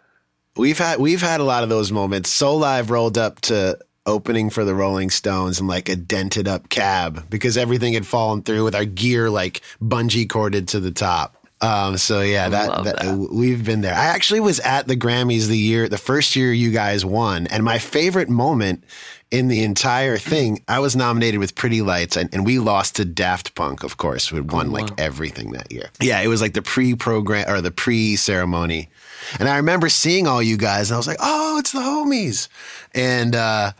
We've 0.56 0.78
had 0.78 0.98
we've 0.98 1.20
had 1.20 1.40
a 1.40 1.44
lot 1.44 1.62
of 1.62 1.68
those 1.68 1.90
moments. 1.92 2.30
So 2.30 2.56
Live 2.56 2.90
rolled 2.90 3.16
up 3.16 3.40
to 3.42 3.78
opening 4.04 4.50
for 4.50 4.64
the 4.64 4.74
Rolling 4.74 5.10
Stones 5.10 5.60
in 5.60 5.66
like 5.66 5.88
a 5.88 5.96
dented 5.96 6.48
up 6.48 6.68
cab 6.68 7.28
because 7.30 7.56
everything 7.56 7.94
had 7.94 8.06
fallen 8.06 8.42
through 8.42 8.64
with 8.64 8.74
our 8.74 8.84
gear 8.84 9.30
like 9.30 9.62
bungee 9.80 10.28
corded 10.28 10.68
to 10.68 10.80
the 10.80 10.90
top. 10.90 11.41
Um, 11.62 11.96
so 11.96 12.20
yeah, 12.22 12.48
that, 12.48 12.84
that, 12.84 12.96
that. 12.98 13.28
we've 13.30 13.64
been 13.64 13.82
there. 13.82 13.94
I 13.94 14.06
actually 14.06 14.40
was 14.40 14.58
at 14.60 14.88
the 14.88 14.96
Grammys 14.96 15.46
the 15.46 15.56
year, 15.56 15.88
the 15.88 15.96
first 15.96 16.34
year 16.34 16.52
you 16.52 16.72
guys 16.72 17.04
won, 17.04 17.46
and 17.46 17.62
my 17.62 17.78
favorite 17.78 18.28
moment 18.28 18.82
in 19.30 19.48
the 19.48 19.62
entire 19.62 20.18
thing, 20.18 20.62
I 20.68 20.80
was 20.80 20.94
nominated 20.94 21.40
with 21.40 21.54
Pretty 21.54 21.80
Lights, 21.80 22.16
and, 22.16 22.28
and 22.34 22.44
we 22.44 22.58
lost 22.58 22.96
to 22.96 23.04
Daft 23.04 23.54
Punk, 23.54 23.82
of 23.84 23.96
course, 23.96 24.28
who 24.28 24.36
had 24.36 24.50
won 24.52 24.72
like 24.72 24.90
everything 25.00 25.52
that 25.52 25.72
year. 25.72 25.88
Yeah, 26.00 26.20
it 26.20 26.26
was 26.26 26.42
like 26.42 26.52
the 26.52 26.62
pre-program 26.62 27.48
or 27.48 27.60
the 27.60 27.70
pre-ceremony, 27.70 28.90
and 29.38 29.48
I 29.48 29.56
remember 29.56 29.88
seeing 29.88 30.26
all 30.26 30.42
you 30.42 30.56
guys, 30.56 30.90
and 30.90 30.96
I 30.96 30.98
was 30.98 31.06
like, 31.06 31.18
"Oh, 31.20 31.58
it's 31.58 31.72
the 31.72 31.80
homies," 31.80 32.48
and. 32.94 33.34
uh 33.34 33.72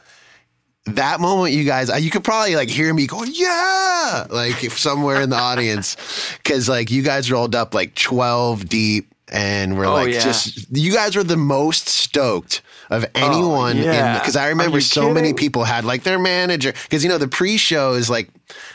that 0.87 1.21
moment, 1.21 1.55
you 1.55 1.65
guys, 1.65 1.91
uh, 1.91 1.97
you 1.97 2.11
could 2.11 2.25
probably 2.25 2.57
like 2.57 2.69
hear 2.69 2.93
me 2.93 3.07
going, 3.07 3.31
yeah, 3.35 4.27
like 4.31 4.65
if 4.65 4.79
somewhere 4.79 5.21
in 5.21 5.31
the 5.31 5.37
audience, 5.51 5.97
because 6.39 6.69
like 6.69 6.91
you 6.91 7.03
guys 7.03 7.31
rolled 7.31 7.55
up 7.55 7.73
like 7.75 7.95
12 7.95 8.69
deep 8.69 9.09
and 9.33 9.79
we're 9.79 9.87
Oh, 9.87 9.93
like, 9.95 10.13
yeah. 10.13 10.21
just, 10.21 10.67
you 10.77 10.93
guys 10.93 11.17
were 11.17 11.23
the 11.25 11.37
most 11.39 11.89
stoked 11.89 12.61
of 12.91 13.07
anyone. 13.15 13.79
yeah. 13.79 14.19
Because 14.19 14.37
I 14.37 14.49
remember 14.49 14.81
so 14.83 15.11
many 15.15 15.33
people 15.33 15.65
had 15.65 15.85
like 15.87 16.03
their 16.03 16.19
manager, 16.19 16.73
because 16.73 17.03
you 17.03 17.09
know, 17.09 17.17
the 17.19 17.29
pre 17.29 17.57
show 17.57 17.95
is 17.95 18.11
like 18.11 18.29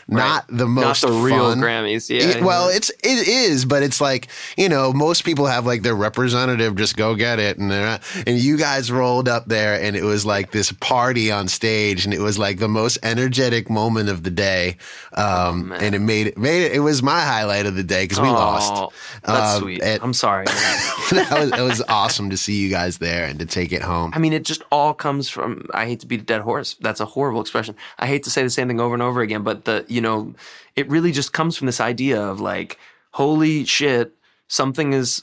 not 0.08 0.44
the 0.48 0.66
most 0.66 1.02
Not 1.02 1.10
the 1.10 1.18
real 1.18 1.50
fun. 1.50 1.60
Grammys. 1.60 2.08
Yeah. 2.08 2.38
It- 2.38 2.42
well, 2.42 2.68
it's 2.68 2.90
it 3.02 3.28
is, 3.28 3.64
but 3.64 3.82
it's 3.82 4.00
like 4.00 4.28
you 4.56 4.68
know, 4.68 4.92
most 4.92 5.24
people 5.24 5.46
have 5.46 5.66
like 5.66 5.82
their 5.82 5.94
representative 5.94 6.76
just 6.76 6.96
go 6.96 7.14
get 7.14 7.38
it, 7.38 7.58
and 7.58 7.70
they're 7.70 7.84
not- 7.86 8.02
and 8.26 8.38
you 8.38 8.56
guys 8.56 8.90
rolled 8.90 9.28
up 9.28 9.46
there, 9.46 9.80
and 9.80 9.96
it 9.96 10.04
was 10.04 10.24
like 10.26 10.50
this 10.52 10.72
party 10.72 11.30
on 11.30 11.48
stage, 11.48 12.04
and 12.04 12.14
it 12.14 12.20
was 12.20 12.38
like 12.38 12.58
the 12.58 12.68
most 12.68 12.98
energetic 13.02 13.68
moment 13.70 14.08
of 14.08 14.22
the 14.22 14.30
day, 14.30 14.76
Oh, 15.16 15.48
um, 15.50 15.72
and 15.72 15.94
it 15.94 16.00
made 16.00 16.28
it 16.28 16.38
made 16.38 16.64
it. 16.64 16.72
It 16.72 16.80
was 16.80 17.02
my 17.02 17.20
highlight 17.20 17.66
of 17.66 17.74
the 17.74 17.82
day 17.84 18.04
because 18.04 18.20
we 18.20 18.28
Aw, 18.28 18.32
lost. 18.32 18.94
That's 19.24 19.56
Um, 19.56 19.62
sweet. 19.62 19.82
I'm 19.82 20.14
sorry. 20.14 20.44
that 21.10 21.30
was 21.38 21.52
it 21.52 21.62
was 21.62 21.82
awesome 21.88 22.30
to 22.30 22.36
see 22.36 22.54
you 22.60 22.68
guys 22.70 22.98
there 22.98 23.24
and 23.26 23.38
to 23.38 23.46
take 23.46 23.72
it 23.72 23.82
home. 23.82 24.12
I 24.14 24.18
mean, 24.18 24.32
it 24.32 24.44
just 24.44 24.62
all 24.70 24.94
comes 24.94 25.28
from. 25.28 25.66
I 25.74 25.86
hate 25.86 26.00
to 26.00 26.06
beat 26.06 26.20
a 26.20 26.24
dead 26.24 26.40
horse. 26.42 26.76
That's 26.80 27.00
a 27.00 27.04
horrible 27.06 27.40
expression. 27.40 27.74
I 27.98 28.06
hate 28.06 28.22
to 28.24 28.30
say 28.30 28.42
the 28.42 28.50
same 28.50 28.68
thing 28.68 28.80
over 28.80 28.94
and 28.94 29.02
over 29.02 29.20
again, 29.20 29.42
but 29.42 29.64
the 29.68 29.84
you 29.88 30.00
know, 30.00 30.34
it 30.76 30.88
really 30.88 31.12
just 31.12 31.32
comes 31.32 31.56
from 31.56 31.66
this 31.66 31.80
idea 31.80 32.20
of 32.20 32.40
like, 32.40 32.78
holy 33.12 33.64
shit, 33.64 34.12
something 34.48 34.92
is 34.92 35.22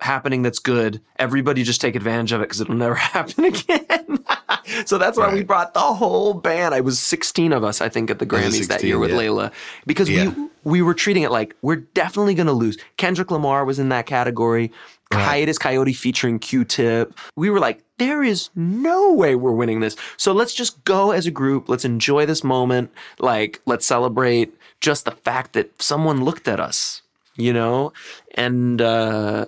happening 0.00 0.42
that's 0.42 0.58
good. 0.58 1.00
Everybody 1.18 1.62
just 1.62 1.80
take 1.80 1.96
advantage 1.96 2.32
of 2.32 2.40
it 2.40 2.44
because 2.44 2.60
it'll 2.60 2.74
never 2.74 2.94
happen 3.14 3.46
again. 3.46 4.24
so 4.84 4.98
that's 4.98 5.16
why 5.18 5.32
we 5.32 5.42
brought 5.42 5.72
the 5.74 5.80
whole 5.80 6.34
band. 6.34 6.74
I 6.74 6.80
was 6.80 6.98
16 6.98 7.52
of 7.52 7.64
us, 7.64 7.80
I 7.80 7.88
think, 7.88 8.10
at 8.10 8.18
the 8.18 8.26
Grammys 8.26 8.68
that 8.68 8.82
year 8.82 8.98
with 8.98 9.10
yeah. 9.10 9.16
Lalah 9.16 9.52
because 9.86 10.10
Yeah. 10.10 10.28
we 10.28 10.48
we 10.64 10.82
were 10.82 10.94
treating 10.94 11.22
it 11.22 11.30
like 11.30 11.54
we're 11.62 11.76
definitely 11.76 12.34
going 12.34 12.48
to 12.48 12.52
lose. 12.52 12.76
Kendrick 12.96 13.30
Lamar 13.30 13.64
was 13.64 13.78
in 13.78 13.88
that 13.90 14.06
category. 14.06 14.72
Hiatus 15.12 15.58
Kaiyote 15.58 15.94
featuring 15.94 16.38
Q-Tip. 16.38 17.14
We 17.36 17.48
were 17.50 17.60
like, 17.60 17.82
there 17.98 18.22
is 18.22 18.50
no 18.54 19.12
way 19.12 19.34
we're 19.34 19.52
winning 19.52 19.80
this. 19.80 19.96
So 20.16 20.32
let's 20.32 20.52
just 20.52 20.84
go 20.84 21.12
as 21.12 21.26
a 21.26 21.30
group. 21.30 21.68
Let's 21.68 21.84
enjoy 21.84 22.26
this 22.26 22.42
moment. 22.42 22.90
Like, 23.18 23.60
let's 23.66 23.86
celebrate 23.86 24.54
just 24.80 25.04
the 25.04 25.12
fact 25.12 25.52
that 25.52 25.80
someone 25.80 26.24
looked 26.24 26.48
at 26.48 26.60
us, 26.60 27.02
you 27.36 27.52
know? 27.52 27.92
And, 28.34 28.82
uh, 28.82 29.46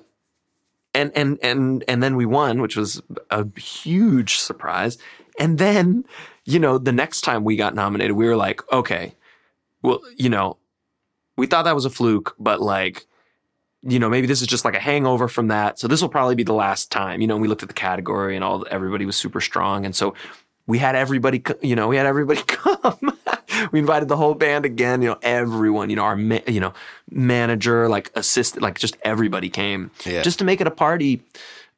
and, 0.94 1.12
and, 1.14 1.38
and, 1.42 1.84
and 1.88 2.02
then 2.02 2.16
we 2.16 2.24
won, 2.24 2.62
which 2.62 2.76
was 2.76 3.02
a 3.30 3.46
huge 3.58 4.38
surprise. 4.38 4.96
And 5.38 5.58
then, 5.58 6.04
you 6.44 6.58
know, 6.60 6.78
the 6.78 6.92
next 6.92 7.22
time 7.22 7.44
we 7.44 7.56
got 7.56 7.74
nominated, 7.74 8.16
we 8.16 8.26
were 8.26 8.36
like, 8.36 8.62
okay, 8.72 9.14
well, 9.82 10.00
you 10.16 10.28
know, 10.28 10.56
we 11.36 11.46
thought 11.46 11.64
that 11.64 11.74
was 11.74 11.84
a 11.84 11.90
fluke, 11.90 12.34
but 12.38 12.60
like, 12.60 13.06
you 13.82 13.98
know, 13.98 14.08
maybe 14.08 14.26
this 14.26 14.40
is 14.40 14.46
just 14.48 14.64
like 14.64 14.74
a 14.74 14.80
hangover 14.80 15.28
from 15.28 15.48
that. 15.48 15.78
So 15.78 15.86
this 15.88 16.02
will 16.02 16.08
probably 16.08 16.34
be 16.34 16.42
the 16.42 16.52
last 16.54 16.90
time. 16.90 17.20
You 17.20 17.26
know, 17.28 17.36
we 17.36 17.46
looked 17.48 17.62
at 17.62 17.68
the 17.68 17.74
category 17.74 18.34
and 18.34 18.44
all 18.44 18.66
everybody 18.70 19.06
was 19.06 19.16
super 19.16 19.40
strong, 19.40 19.84
and 19.84 19.94
so 19.94 20.14
we 20.66 20.78
had 20.78 20.94
everybody. 20.96 21.42
You 21.62 21.76
know, 21.76 21.88
we 21.88 21.96
had 21.96 22.06
everybody 22.06 22.42
come. 22.46 23.12
we 23.72 23.78
invited 23.78 24.08
the 24.08 24.16
whole 24.16 24.34
band 24.34 24.64
again. 24.64 25.00
You 25.02 25.10
know, 25.10 25.18
everyone. 25.22 25.90
You 25.90 25.96
know, 25.96 26.02
our 26.02 26.16
ma- 26.16 26.40
you 26.46 26.60
know 26.60 26.72
manager, 27.10 27.88
like 27.88 28.10
assistant, 28.14 28.62
like 28.62 28.78
just 28.78 28.96
everybody 29.02 29.48
came 29.48 29.90
Yeah. 30.04 30.22
just 30.22 30.38
to 30.40 30.44
make 30.44 30.60
it 30.60 30.66
a 30.66 30.70
party. 30.72 31.22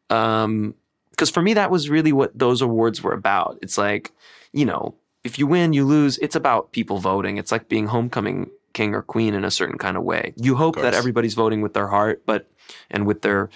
Um, 0.09 0.74
because 1.11 1.30
for 1.30 1.42
me, 1.42 1.53
that 1.55 1.70
was 1.70 1.90
really 1.90 2.12
what 2.12 2.36
those 2.38 2.62
awards 2.62 3.03
were 3.03 3.12
about. 3.12 3.59
It's 3.61 3.76
like, 3.76 4.11
you 4.53 4.64
know, 4.64 4.94
if 5.22 5.38
you 5.38 5.46
win, 5.46 5.74
you 5.74 5.84
lose. 5.84 6.16
It's 6.18 6.34
about 6.34 6.72
people 6.72 6.96
voting. 6.98 7.36
It's 7.36 7.53
like 7.53 7.68
being 7.68 7.88
homecoming 7.88 8.51
king 8.73 8.95
or 8.95 9.03
queen 9.03 9.35
in 9.35 9.45
a 9.45 9.51
certain 9.51 9.79
kind 9.79 9.97
of 9.97 10.03
way. 10.03 10.33
You 10.37 10.57
hope 10.57 10.77
that 10.77 10.95
everybody's 10.95 11.35
voting 11.35 11.61
with 11.61 11.75
their 11.75 11.89
heart, 11.89 12.23
but 12.27 12.51
and 12.91 13.07
with 13.07 13.23
their, 13.23 13.51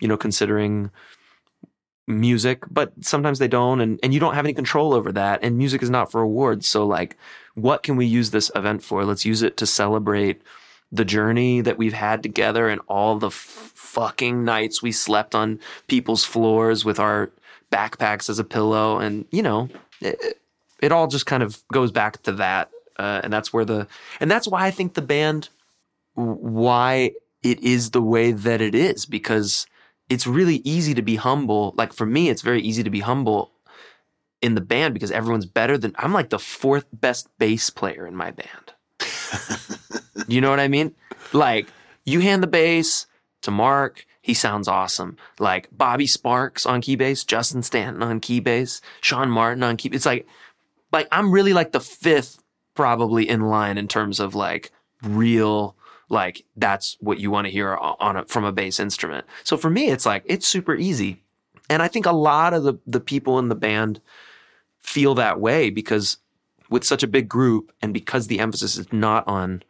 you 0.00 0.08
know, 0.08 0.16
considering 0.16 0.90
music, 2.06 2.64
but 2.70 2.92
sometimes 3.00 3.38
they 3.38 3.48
don't 3.48 3.80
and, 3.80 3.98
and 4.02 4.12
you 4.12 4.20
don't 4.20 4.34
have 4.34 4.44
any 4.44 4.52
control 4.52 4.92
over 4.92 5.10
that. 5.12 5.40
And 5.42 5.56
music 5.56 5.82
is 5.82 5.90
not 5.90 6.10
for 6.10 6.20
awards. 6.20 6.66
So 6.66 6.86
like 6.86 7.16
what 7.54 7.82
can 7.82 7.96
we 7.96 8.06
use 8.06 8.30
this 8.30 8.50
event 8.54 8.82
for? 8.82 9.04
Let's 9.04 9.24
use 9.24 9.42
it 9.42 9.56
to 9.58 9.66
celebrate 9.66 10.42
the 10.92 11.04
journey 11.04 11.60
that 11.60 11.78
we've 11.78 11.94
had 11.94 12.22
together 12.22 12.68
and 12.68 12.80
all 12.88 13.18
the 13.18 13.28
f- 13.28 13.72
fucking 13.74 14.44
nights 14.44 14.82
we 14.82 14.92
slept 14.92 15.34
on 15.34 15.58
people's 15.88 16.24
floors 16.24 16.84
with 16.84 17.00
our 17.00 17.30
backpacks 17.72 18.28
as 18.28 18.38
a 18.38 18.44
pillow 18.44 18.98
and 18.98 19.24
you 19.32 19.42
know 19.42 19.68
it, 20.00 20.38
it 20.80 20.92
all 20.92 21.08
just 21.08 21.26
kind 21.26 21.42
of 21.42 21.64
goes 21.72 21.90
back 21.90 22.22
to 22.22 22.30
that 22.30 22.70
uh, 22.98 23.20
and 23.24 23.32
that's 23.32 23.52
where 23.52 23.64
the 23.64 23.86
and 24.20 24.30
that's 24.30 24.48
why 24.48 24.64
i 24.64 24.70
think 24.70 24.94
the 24.94 25.02
band 25.02 25.48
why 26.14 27.10
it 27.42 27.60
is 27.60 27.90
the 27.90 28.02
way 28.02 28.32
that 28.32 28.60
it 28.60 28.74
is 28.74 29.06
because 29.06 29.66
it's 30.08 30.26
really 30.26 30.56
easy 30.64 30.94
to 30.94 31.02
be 31.02 31.16
humble 31.16 31.74
like 31.76 31.92
for 31.92 32.06
me 32.06 32.28
it's 32.28 32.42
very 32.42 32.60
easy 32.60 32.82
to 32.82 32.90
be 32.90 33.00
humble 33.00 33.52
in 34.42 34.54
the 34.54 34.60
band 34.60 34.94
because 34.94 35.10
everyone's 35.10 35.46
better 35.46 35.76
than 35.76 35.94
i'm 35.98 36.12
like 36.12 36.30
the 36.30 36.38
fourth 36.38 36.86
best 36.92 37.28
bass 37.38 37.70
player 37.70 38.06
in 38.06 38.14
my 38.14 38.30
band 38.30 38.74
you 40.28 40.40
know 40.40 40.50
what 40.50 40.60
I 40.60 40.68
mean? 40.68 40.94
Like 41.32 41.68
you 42.04 42.20
hand 42.20 42.42
the 42.42 42.48
bass 42.48 43.06
to 43.42 43.50
Mark, 43.50 44.06
he 44.22 44.34
sounds 44.34 44.68
awesome. 44.68 45.16
Like 45.38 45.68
Bobby 45.72 46.06
Sparks 46.06 46.66
on 46.66 46.80
key 46.80 46.96
bass, 46.96 47.24
Justin 47.24 47.62
Stanton 47.62 48.02
on 48.02 48.20
key 48.20 48.40
bass, 48.40 48.80
Shaun 49.00 49.30
Martin 49.30 49.62
on 49.62 49.76
key. 49.76 49.90
It's 49.92 50.06
like, 50.06 50.26
like 50.92 51.08
I'm 51.12 51.30
really 51.30 51.52
like 51.52 51.72
the 51.72 51.80
fifth 51.80 52.42
probably 52.74 53.28
in 53.28 53.42
line 53.42 53.78
in 53.78 53.88
terms 53.88 54.20
of 54.20 54.34
like 54.34 54.70
real 55.02 55.76
like 56.08 56.44
that's 56.56 56.96
what 57.00 57.18
you 57.18 57.30
want 57.30 57.46
to 57.46 57.50
hear 57.50 57.76
on 57.76 58.16
a, 58.16 58.24
from 58.26 58.44
a 58.44 58.52
bass 58.52 58.78
instrument. 58.78 59.26
So 59.42 59.56
for 59.56 59.70
me, 59.70 59.88
it's 59.88 60.06
like 60.06 60.22
it's 60.26 60.46
super 60.46 60.74
easy, 60.74 61.22
and 61.70 61.82
I 61.82 61.88
think 61.88 62.06
a 62.06 62.12
lot 62.12 62.54
of 62.54 62.62
the 62.62 62.74
the 62.86 63.00
people 63.00 63.38
in 63.38 63.48
the 63.48 63.54
band 63.54 64.00
feel 64.80 65.14
that 65.14 65.40
way 65.40 65.70
because 65.70 66.18
with 66.68 66.84
such 66.84 67.02
a 67.02 67.08
big 67.08 67.28
group 67.28 67.72
and 67.80 67.94
because 67.94 68.26
the 68.26 68.40
emphasis 68.40 68.76
is 68.76 68.92
not 68.92 69.26
on 69.26 69.62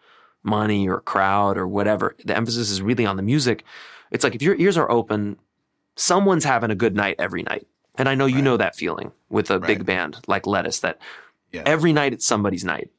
money 0.43 0.89
or 0.89 1.01
crowd 1.01 1.57
or 1.57 1.67
whatever, 1.69 2.17
the 2.25 2.37
emphasis 2.37 2.71
is 2.71 2.83
really 2.83 3.07
on 3.07 3.17
the 3.17 3.23
music. 3.23 3.65
It's 4.11 4.25
like 4.25 4.35
if 4.35 4.43
your 4.43 4.57
ears 4.57 4.77
are 4.77 4.91
open, 4.91 5.39
someone's 5.97 6.45
having 6.45 6.71
a 6.71 6.75
good 6.75 6.95
night 6.95 7.17
every 7.19 7.43
night. 7.43 7.67
And 7.97 8.09
I 8.09 8.15
know 8.15 8.27
you 8.27 8.37
right. 8.37 8.45
know 8.45 8.57
that 8.57 8.75
feeling 8.75 9.13
with 9.29 9.51
a 9.51 9.59
right. 9.59 9.67
big 9.67 9.87
band 9.87 10.19
like 10.27 10.47
Lettuce 10.47 10.81
that 10.81 10.99
yeah. 11.53 11.63
every 11.65 11.93
night 11.93 12.13
it's 12.13 12.27
somebody's 12.27 12.65
night. 12.65 12.91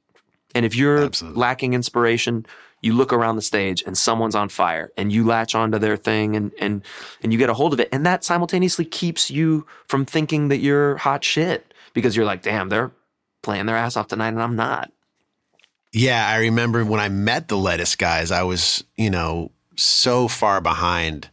And 0.56 0.66
if 0.66 0.76
you're 0.76 1.04
Absolutely. 1.04 1.40
lacking 1.40 1.74
inspiration, 1.74 2.46
you 2.82 2.94
look 2.94 3.14
around 3.14 3.36
the 3.36 3.42
stage 3.42 3.84
and 3.86 3.98
someone's 3.98 4.36
on 4.36 4.50
fire 4.50 4.92
and 4.98 5.12
you 5.12 5.26
latch 5.26 5.54
onto 5.54 5.78
their 5.78 5.98
thing 5.98 6.36
and, 6.36 6.52
and, 6.60 6.84
and 7.22 7.32
you 7.32 7.38
get 7.38 7.50
a 7.50 7.54
hold 7.54 7.74
of 7.74 7.80
it. 7.80 7.90
And 7.92 8.06
that 8.06 8.24
simultaneously 8.24 8.86
keeps 8.86 9.30
you 9.30 9.68
from 9.88 10.06
thinking 10.06 10.48
that 10.48 10.58
you're 10.58 10.98
hot 10.98 11.24
shit 11.24 11.74
because 11.94 12.16
you're 12.16 12.26
like, 12.26 12.42
damn, 12.42 12.70
they're 12.70 12.92
playing 13.44 13.68
their 13.68 13.76
ass 13.76 13.98
off 13.98 14.08
tonight 14.08 14.30
and 14.30 14.42
I'm 14.42 14.56
not. 14.56 14.92
Yeah, 15.92 16.28
I 16.28 16.40
remember 16.40 16.84
when 16.84 17.00
I 17.00 17.10
met 17.10 17.48
the 17.48 17.58
lettuce 17.58 17.96
guys, 17.96 18.32
I 18.32 18.44
was, 18.44 18.84
you 18.98 19.10
know, 19.10 19.52
so 19.76 20.28
far 20.28 20.62
behind 20.62 21.30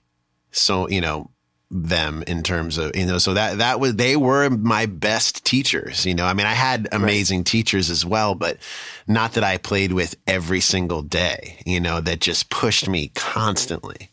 so, 0.52 0.88
you 0.88 1.00
know, 1.00 1.30
them 1.72 2.22
in 2.26 2.42
terms 2.42 2.78
of, 2.78 2.94
you 2.94 3.06
know, 3.06 3.18
so 3.18 3.34
that 3.34 3.58
that 3.58 3.80
was 3.80 3.96
they 3.96 4.16
were 4.16 4.50
my 4.50 4.86
best 4.86 5.44
teachers, 5.44 6.04
you 6.04 6.14
know. 6.14 6.26
I 6.26 6.34
mean, 6.34 6.46
I 6.46 6.52
had 6.52 6.88
amazing 6.92 7.40
right. 7.40 7.46
teachers 7.46 7.90
as 7.90 8.04
well, 8.04 8.34
but 8.34 8.58
not 9.06 9.32
that 9.32 9.44
I 9.44 9.56
played 9.56 9.92
with 9.92 10.14
every 10.26 10.60
single 10.60 11.02
day, 11.02 11.58
you 11.64 11.80
know, 11.80 12.00
that 12.00 12.20
just 12.20 12.50
pushed 12.50 12.88
me 12.88 13.08
constantly. 13.14 14.10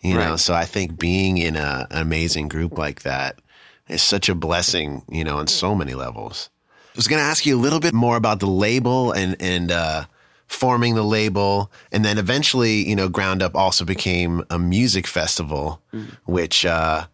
You 0.00 0.16
right. 0.16 0.28
know, 0.28 0.36
so 0.36 0.54
I 0.54 0.64
think 0.64 0.98
being 0.98 1.38
in 1.38 1.56
a, 1.56 1.86
an 1.90 2.02
amazing 2.02 2.48
group 2.48 2.78
like 2.78 3.02
that 3.02 3.40
is 3.88 4.02
such 4.02 4.28
a 4.28 4.34
blessing, 4.34 5.02
you 5.08 5.24
know, 5.24 5.38
on 5.38 5.46
so 5.46 5.74
many 5.74 5.94
levels 5.94 6.50
I 6.94 6.98
was 6.98 7.06
going 7.06 7.20
to 7.20 7.26
ask 7.26 7.46
you 7.46 7.56
a 7.56 7.60
little 7.60 7.78
bit 7.78 7.94
more 7.94 8.16
about 8.16 8.40
the 8.40 8.48
label 8.48 9.12
and 9.12 9.36
and 9.38 9.70
uh, 9.70 10.06
forming 10.48 10.94
the 10.94 11.02
label, 11.02 11.70
and 11.92 12.04
then 12.04 12.18
eventually, 12.18 12.88
you 12.88 12.96
know, 12.96 13.08
Ground 13.08 13.42
Up 13.42 13.54
also 13.54 13.84
became 13.84 14.44
a 14.50 14.58
music 14.58 15.06
festival, 15.06 15.80
mm. 15.92 16.06
which 16.24 16.64
uh, 16.66 17.06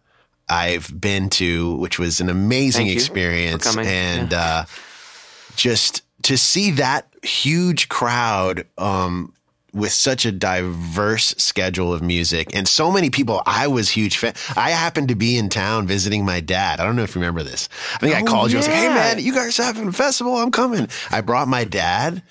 I've 0.49 0.99
been 0.99 1.29
to, 1.31 1.75
which 1.77 1.99
was 1.99 2.19
an 2.19 2.29
amazing 2.29 2.87
experience, 2.87 3.75
and 3.77 4.31
yeah. 4.31 4.39
uh, 4.39 4.65
just 5.55 6.03
to 6.23 6.37
see 6.37 6.71
that 6.71 7.07
huge 7.23 7.89
crowd 7.89 8.65
um, 8.77 9.33
with 9.73 9.91
such 9.91 10.25
a 10.25 10.31
diverse 10.31 11.35
schedule 11.37 11.93
of 11.93 12.01
music 12.01 12.55
and 12.55 12.67
so 12.67 12.89
many 12.89 13.09
people. 13.09 13.43
I 13.45 13.67
was 13.67 13.89
huge 13.89 14.17
fan. 14.17 14.33
I 14.55 14.71
happened 14.71 15.09
to 15.09 15.15
be 15.15 15.37
in 15.37 15.49
town 15.49 15.85
visiting 15.85 16.23
my 16.23 16.39
dad. 16.39 16.79
I 16.79 16.85
don't 16.85 16.95
know 16.95 17.03
if 17.03 17.13
you 17.13 17.21
remember 17.21 17.43
this. 17.43 17.67
I 17.95 17.97
think 17.97 18.15
oh, 18.15 18.19
I 18.19 18.23
called 18.23 18.51
you. 18.51 18.57
I 18.57 18.59
was 18.59 18.67
like, 18.67 18.77
"Hey 18.77 18.87
man, 18.87 19.19
you 19.19 19.33
guys 19.33 19.57
having 19.57 19.89
a 19.89 19.91
festival? 19.91 20.35
I'm 20.37 20.51
coming." 20.51 20.87
I 21.11 21.21
brought 21.21 21.47
my 21.47 21.65
dad. 21.65 22.23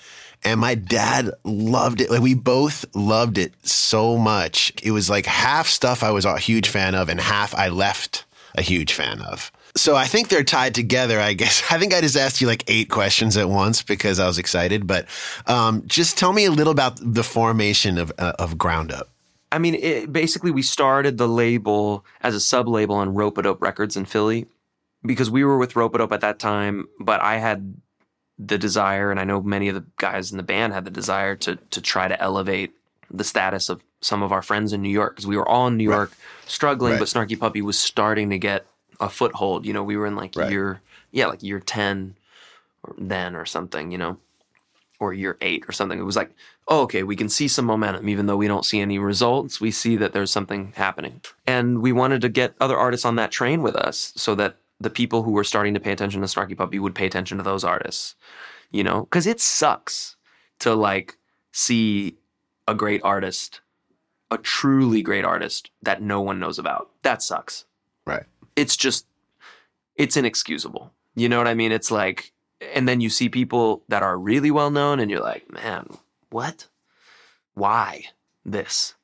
And 0.43 0.59
my 0.59 0.75
dad 0.75 1.31
loved 1.43 2.01
it. 2.01 2.11
Like 2.11 2.21
we 2.21 2.33
both 2.33 2.85
loved 2.95 3.37
it 3.37 3.53
so 3.65 4.17
much. 4.17 4.71
It 4.83 4.91
was 4.91 5.09
like 5.09 5.25
half 5.25 5.67
stuff 5.67 6.03
I 6.03 6.11
was 6.11 6.25
a 6.25 6.37
huge 6.37 6.67
fan 6.67 6.95
of 6.95 7.09
and 7.09 7.19
half 7.19 7.55
I 7.55 7.69
left 7.69 8.25
a 8.55 8.61
huge 8.61 8.93
fan 8.93 9.21
of. 9.21 9.51
So 9.75 9.95
I 9.95 10.05
think 10.05 10.29
they're 10.29 10.43
tied 10.43 10.73
together. 10.73 11.19
I 11.19 11.33
guess 11.33 11.63
I 11.71 11.77
think 11.77 11.93
I 11.93 12.01
just 12.01 12.17
asked 12.17 12.41
you 12.41 12.47
like 12.47 12.63
eight 12.67 12.89
questions 12.89 13.37
at 13.37 13.49
once 13.49 13.81
because 13.81 14.19
I 14.19 14.27
was 14.27 14.37
excited. 14.37 14.87
But 14.87 15.07
um, 15.47 15.83
just 15.85 16.17
tell 16.17 16.33
me 16.33 16.45
a 16.45 16.51
little 16.51 16.71
about 16.71 16.99
the 17.01 17.23
formation 17.23 17.97
of 17.97 18.11
uh, 18.17 18.33
of 18.39 18.57
Ground 18.57 18.91
Up. 18.91 19.09
I 19.51 19.57
mean, 19.59 19.75
it, 19.75 20.11
basically, 20.11 20.51
we 20.51 20.61
started 20.61 21.17
the 21.17 21.27
label 21.27 22.05
as 22.21 22.35
a 22.35 22.39
sub 22.39 22.67
label 22.67 22.95
on 22.95 23.13
Ropeadope 23.13 23.61
Records 23.61 23.95
in 23.95 24.05
Philly 24.05 24.47
because 25.05 25.29
we 25.29 25.43
were 25.43 25.57
with 25.57 25.73
Ropeadope 25.73 26.11
at 26.11 26.21
that 26.21 26.39
time. 26.39 26.87
But 26.99 27.21
I 27.21 27.37
had 27.37 27.75
the 28.37 28.57
desire, 28.57 29.11
and 29.11 29.19
I 29.19 29.23
know 29.23 29.41
many 29.41 29.69
of 29.69 29.75
the 29.75 29.85
guys 29.97 30.31
in 30.31 30.37
the 30.37 30.43
band 30.43 30.73
had 30.73 30.85
the 30.85 30.91
desire 30.91 31.35
to 31.37 31.55
to 31.55 31.81
try 31.81 32.07
to 32.07 32.21
elevate 32.21 32.73
the 33.11 33.23
status 33.23 33.69
of 33.69 33.83
some 34.01 34.23
of 34.23 34.31
our 34.31 34.41
friends 34.41 34.73
in 34.73 34.81
New 34.81 34.89
York 34.89 35.15
because 35.15 35.27
we 35.27 35.37
were 35.37 35.47
all 35.47 35.67
in 35.67 35.77
New 35.77 35.83
York 35.83 36.09
right. 36.09 36.49
struggling, 36.49 36.93
right. 36.93 36.99
but 36.99 37.07
Snarky 37.07 37.39
Puppy 37.39 37.61
was 37.61 37.77
starting 37.77 38.29
to 38.29 38.37
get 38.37 38.65
a 38.99 39.09
foothold. 39.09 39.65
You 39.65 39.73
know, 39.73 39.83
we 39.83 39.97
were 39.97 40.05
in 40.05 40.15
like 40.15 40.35
right. 40.35 40.49
year, 40.49 40.81
yeah, 41.11 41.27
like 41.27 41.43
year 41.43 41.59
10 41.59 42.15
or 42.83 42.95
then 42.97 43.35
or 43.35 43.45
something, 43.45 43.91
you 43.91 43.97
know, 43.97 44.17
or 44.99 45.13
year 45.13 45.37
eight 45.41 45.65
or 45.67 45.71
something. 45.71 45.99
It 45.99 46.03
was 46.03 46.15
like, 46.15 46.31
oh, 46.67 46.81
okay, 46.81 47.03
we 47.03 47.15
can 47.15 47.29
see 47.29 47.47
some 47.47 47.65
momentum, 47.65 48.09
even 48.09 48.25
though 48.25 48.37
we 48.37 48.47
don't 48.47 48.65
see 48.65 48.79
any 48.79 48.99
results. 48.99 49.61
We 49.61 49.71
see 49.71 49.95
that 49.97 50.13
there's 50.13 50.31
something 50.31 50.73
happening. 50.75 51.21
And 51.45 51.81
we 51.81 51.91
wanted 51.91 52.21
to 52.21 52.29
get 52.29 52.55
other 52.59 52.77
artists 52.77 53.05
on 53.05 53.15
that 53.15 53.31
train 53.31 53.61
with 53.61 53.75
us 53.75 54.13
so 54.15 54.35
that 54.35 54.57
the 54.85 54.89
people 54.89 55.23
who 55.23 55.31
were 55.31 55.43
starting 55.43 55.73
to 55.73 55.81
pay 55.81 55.91
attention 55.91 56.21
to 56.21 56.27
Snarky 56.27 56.55
Puppy 56.55 56.79
would 56.79 56.95
pay 56.95 57.05
attention 57.05 57.37
to 57.37 57.43
those 57.43 57.65
artists, 57.65 58.15
you 58.71 58.85
know, 58.85 59.01
because 59.01 59.27
it 59.27 59.41
sucks 59.41 60.15
to 60.59 60.73
like 60.73 61.17
see 61.51 62.15
a 62.65 62.73
great 62.73 63.01
artist, 63.03 63.59
a 64.31 64.37
truly 64.37 65.01
great 65.01 65.25
artist 65.25 65.69
that 65.81 66.01
no 66.01 66.21
one 66.21 66.39
knows 66.39 66.57
about. 66.57 66.91
That 67.03 67.21
sucks. 67.21 67.65
Right 68.05 68.25
it's 68.55 68.75
just 68.75 69.05
it's 69.95 70.17
inexcusable. 70.17 70.91
You 71.15 71.29
know 71.29 71.37
what 71.37 71.47
I 71.47 71.53
mean? 71.53 71.71
It's 71.71 71.91
like 71.91 72.33
and 72.73 72.87
then 72.87 73.01
you 73.01 73.09
see 73.09 73.29
people 73.29 73.83
that 73.89 74.03
are 74.03 74.17
really 74.17 74.51
well 74.51 74.71
known 74.71 74.99
and 74.99 75.11
you're 75.11 75.21
like, 75.21 75.51
"Man, 75.51 75.97
what? 76.29 76.67
Why 77.53 78.05
this? 78.45 78.95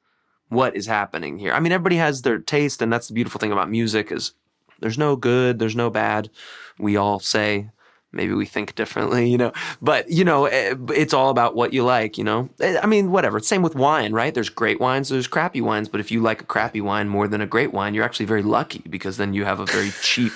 What 0.49 0.75
is 0.75 0.87
happening 0.87 1.37
here?" 1.37 1.53
I 1.53 1.59
mean, 1.59 1.71
everybody 1.71 1.97
has 1.97 2.21
their 2.21 2.39
taste 2.39 2.81
and 2.81 2.91
that's 2.91 3.07
the 3.07 3.13
beautiful 3.13 3.39
thing 3.39 3.51
about 3.51 3.69
music 3.69 4.11
is 4.11 4.33
there's 4.81 4.97
no 4.97 5.15
good, 5.15 5.59
there's 5.59 5.75
no 5.75 5.89
bad. 5.89 6.29
We 6.77 6.97
all 6.97 7.19
say 7.19 7.69
maybe 8.11 8.33
we 8.33 8.45
think 8.45 8.75
differently, 8.75 9.29
you 9.31 9.37
know. 9.37 9.53
But 9.81 10.09
you 10.09 10.23
know, 10.23 10.45
eh, 10.45 10.75
it's 10.89 11.13
all 11.13 11.29
about 11.29 11.55
what 11.55 11.73
you 11.73 11.83
like, 11.83 12.17
you 12.17 12.23
know. 12.23 12.49
Eh, 12.59 12.79
I 12.81 12.85
mean, 12.85 13.11
whatever. 13.11 13.39
Same 13.39 13.61
with 13.61 13.75
wine, 13.75 14.13
right? 14.13 14.33
There's 14.33 14.49
great 14.49 14.79
wines, 14.79 15.09
there's 15.09 15.27
crappy 15.27 15.61
wines. 15.61 15.89
But 15.89 15.99
if 15.99 16.11
you 16.11 16.21
like 16.21 16.41
a 16.41 16.45
crappy 16.45 16.81
wine 16.81 17.09
more 17.09 17.27
than 17.27 17.41
a 17.41 17.47
great 17.47 17.73
wine, 17.73 17.93
you're 17.93 18.05
actually 18.05 18.25
very 18.25 18.43
lucky 18.43 18.83
because 18.89 19.17
then 19.17 19.33
you 19.33 19.45
have 19.45 19.59
a 19.59 19.65
very 19.65 19.91
cheap, 20.01 20.33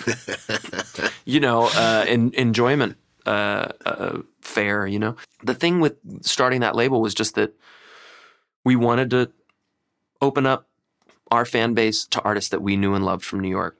you 1.25 1.39
know, 1.39 1.69
uh, 1.73 2.05
in, 2.07 2.33
enjoyment 2.35 2.97
uh, 3.25 3.69
uh, 3.85 4.19
fare. 4.41 4.87
You 4.87 4.99
know, 4.99 5.15
the 5.43 5.55
thing 5.55 5.79
with 5.79 5.97
starting 6.21 6.61
that 6.61 6.75
label 6.75 7.01
was 7.01 7.13
just 7.13 7.35
that 7.35 7.53
we 8.63 8.75
wanted 8.75 9.09
to 9.11 9.31
open 10.21 10.45
up 10.45 10.67
our 11.31 11.45
fan 11.45 11.73
base 11.73 12.05
to 12.05 12.21
artists 12.21 12.51
that 12.51 12.61
we 12.61 12.77
knew 12.77 12.93
and 12.93 13.03
loved 13.03 13.25
from 13.25 13.39
New 13.39 13.49
York 13.49 13.77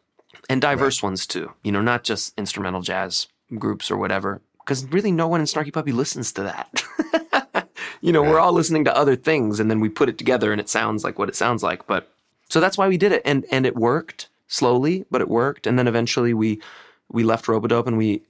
and 0.50 0.62
diverse 0.62 1.02
right. 1.02 1.08
ones 1.08 1.26
too. 1.26 1.52
You 1.64 1.72
know, 1.72 1.82
not 1.82 2.04
just 2.04 2.38
instrumental 2.38 2.82
jazz 2.82 3.28
groups 3.58 3.91
or 3.91 3.98
whatever, 3.98 4.41
because 4.60 4.86
really 4.86 5.12
no 5.12 5.28
one 5.28 5.39
in 5.39 5.46
Snarky 5.46 5.72
Puppy 5.72 5.91
listens 5.91 6.32
to 6.34 6.43
that. 6.43 7.70
you 8.02 8.12
know, 8.12 8.22
right. 8.22 8.32
we're 8.32 8.39
all 8.39 8.54
listening 8.54 8.86
to 8.86 8.96
other 8.96 9.16
things, 9.16 9.60
and 9.60 9.70
then 9.70 9.80
we 9.80 9.89
put 9.89 10.10
it 10.10 10.18
together, 10.18 10.52
and 10.52 10.60
it 10.60 10.70
sounds 10.70 11.04
like 11.04 11.20
what 11.20 11.30
it 11.30 11.36
sounds 11.36 11.64
like. 11.64 11.86
But 11.88 12.10
so 12.50 12.60
that's 12.60 12.78
why 12.78 12.88
we 12.88 12.98
did 12.98 13.12
it, 13.12 13.22
and 13.26 13.46
and 13.52 13.66
it 13.66 13.76
worked 13.76 14.30
slowly, 14.48 15.06
but 15.12 15.22
it 15.22 15.30
worked, 15.30 15.68
and 15.68 15.78
then 15.78 15.88
eventually 15.88 16.34
we 16.34 16.62
we 17.10 17.24
left 17.24 17.46
Ropeadope 17.46 17.88
and 17.88 17.98
we 17.98 18.24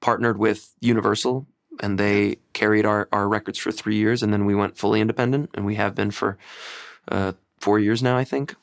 partnered 0.00 0.38
with 0.38 0.74
Universal, 0.80 1.46
and 1.80 1.98
they 1.98 2.38
carried 2.52 2.86
our 2.86 3.08
our 3.12 3.28
records 3.28 3.58
for 3.58 3.72
three 3.72 3.96
years, 3.96 4.22
and 4.22 4.32
then 4.32 4.44
we 4.44 4.54
went 4.54 4.76
fully 4.76 5.00
independent, 5.00 5.50
and 5.54 5.64
we 5.64 5.76
have 5.76 5.94
been 5.94 6.10
for 6.10 6.36
uh, 7.08 7.32
four 7.58 7.78
years 7.78 8.02
now, 8.02 8.16
I 8.16 8.24
think. 8.24 8.54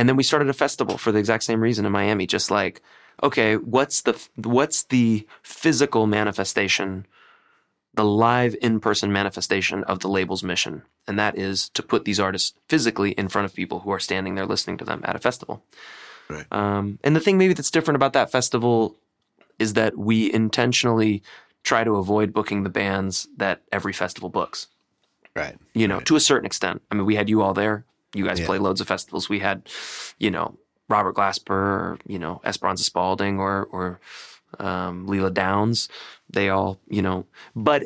And 0.00 0.08
then 0.08 0.16
we 0.16 0.22
started 0.22 0.48
a 0.48 0.54
festival 0.54 0.96
for 0.96 1.12
the 1.12 1.18
exact 1.18 1.44
same 1.44 1.60
reason 1.60 1.84
in 1.84 1.92
Miami, 1.92 2.26
just 2.26 2.50
like 2.50 2.80
okay, 3.22 3.56
what's 3.56 4.00
the 4.00 4.18
what's 4.36 4.84
the 4.84 5.26
physical 5.42 6.06
manifestation, 6.06 7.06
the 7.92 8.04
live 8.04 8.56
in-person 8.62 9.12
manifestation 9.12 9.84
of 9.84 9.98
the 9.98 10.08
label's 10.08 10.42
mission? 10.42 10.82
And 11.06 11.18
that 11.18 11.36
is 11.36 11.68
to 11.70 11.82
put 11.82 12.06
these 12.06 12.18
artists 12.18 12.54
physically 12.66 13.10
in 13.12 13.28
front 13.28 13.44
of 13.44 13.54
people 13.54 13.80
who 13.80 13.90
are 13.90 14.00
standing 14.00 14.36
there 14.36 14.46
listening 14.46 14.78
to 14.78 14.86
them 14.86 15.02
at 15.04 15.16
a 15.16 15.18
festival. 15.18 15.62
Right. 16.30 16.46
Um, 16.50 16.98
and 17.04 17.14
the 17.14 17.20
thing 17.20 17.36
maybe 17.36 17.52
that's 17.52 17.70
different 17.70 17.96
about 17.96 18.14
that 18.14 18.32
festival 18.32 18.96
is 19.58 19.74
that 19.74 19.98
we 19.98 20.32
intentionally 20.32 21.22
try 21.62 21.84
to 21.84 21.96
avoid 21.96 22.32
booking 22.32 22.62
the 22.62 22.70
bands 22.70 23.28
that 23.36 23.60
every 23.70 23.92
festival 23.92 24.30
books. 24.30 24.68
Right. 25.36 25.58
You 25.74 25.86
know, 25.88 25.96
right. 25.96 26.06
to 26.06 26.16
a 26.16 26.20
certain 26.20 26.46
extent. 26.46 26.80
I 26.90 26.94
mean, 26.94 27.04
we 27.04 27.16
had 27.16 27.28
you 27.28 27.42
all 27.42 27.52
there. 27.52 27.84
You 28.14 28.26
guys 28.26 28.40
yeah. 28.40 28.46
play 28.46 28.58
loads 28.58 28.80
of 28.80 28.88
festivals. 28.88 29.28
We 29.28 29.38
had, 29.40 29.68
you 30.18 30.30
know, 30.30 30.58
Robert 30.88 31.14
Glasper 31.14 31.50
or 31.50 31.98
you 32.06 32.18
know 32.18 32.40
Esperanza 32.44 32.84
Spalding 32.84 33.38
or 33.38 33.68
or 33.70 34.00
um, 34.58 35.06
Lila 35.06 35.30
Downs. 35.30 35.88
They 36.28 36.48
all 36.50 36.78
you 36.88 37.00
know, 37.02 37.26
but 37.54 37.82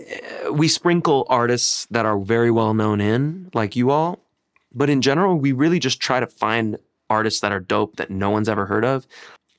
uh, 0.46 0.52
we 0.52 0.68
sprinkle 0.68 1.26
artists 1.28 1.86
that 1.90 2.06
are 2.06 2.18
very 2.18 2.50
well 2.50 2.74
known 2.74 3.00
in 3.00 3.50
like 3.54 3.76
you 3.76 3.90
all, 3.90 4.18
But 4.74 4.90
in 4.90 5.02
general, 5.02 5.38
we 5.38 5.52
really 5.52 5.78
just 5.78 6.00
try 6.00 6.18
to 6.20 6.26
find 6.26 6.78
artists 7.10 7.40
that 7.40 7.52
are 7.52 7.60
dope 7.60 7.96
that 7.96 8.10
no 8.10 8.30
one's 8.30 8.48
ever 8.48 8.66
heard 8.66 8.84
of. 8.84 9.06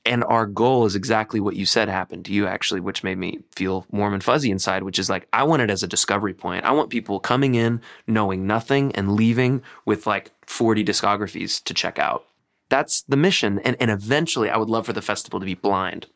And 0.06 0.22
our 0.24 0.46
goal 0.46 0.86
is 0.86 0.94
exactly 0.94 1.40
what 1.40 1.56
you 1.56 1.66
said 1.66 1.88
happened 1.88 2.24
to 2.26 2.32
you, 2.32 2.46
actually, 2.46 2.80
which 2.80 3.02
made 3.02 3.18
me 3.18 3.40
feel 3.54 3.84
warm 3.90 4.14
and 4.14 4.22
fuzzy 4.22 4.50
inside, 4.50 4.82
which 4.84 4.98
is 4.98 5.10
like, 5.10 5.26
I 5.32 5.42
want 5.42 5.62
it 5.62 5.70
as 5.70 5.82
a 5.82 5.88
discovery 5.88 6.32
point. 6.32 6.64
I 6.64 6.70
want 6.72 6.90
people 6.90 7.18
coming 7.20 7.54
in, 7.56 7.80
knowing 8.06 8.46
nothing, 8.46 8.94
and 8.94 9.12
leaving 9.16 9.62
with 9.84 10.06
like 10.06 10.30
40 10.46 10.84
discographies 10.84 11.62
to 11.64 11.74
check 11.74 11.98
out. 11.98 12.24
That's 12.68 13.02
the 13.02 13.16
mission. 13.16 13.58
And, 13.60 13.76
and 13.80 13.90
eventually, 13.90 14.48
I 14.48 14.56
would 14.56 14.70
love 14.70 14.86
for 14.86 14.92
the 14.92 15.02
festival 15.02 15.40
to 15.40 15.46
be 15.46 15.54
blind, 15.54 16.06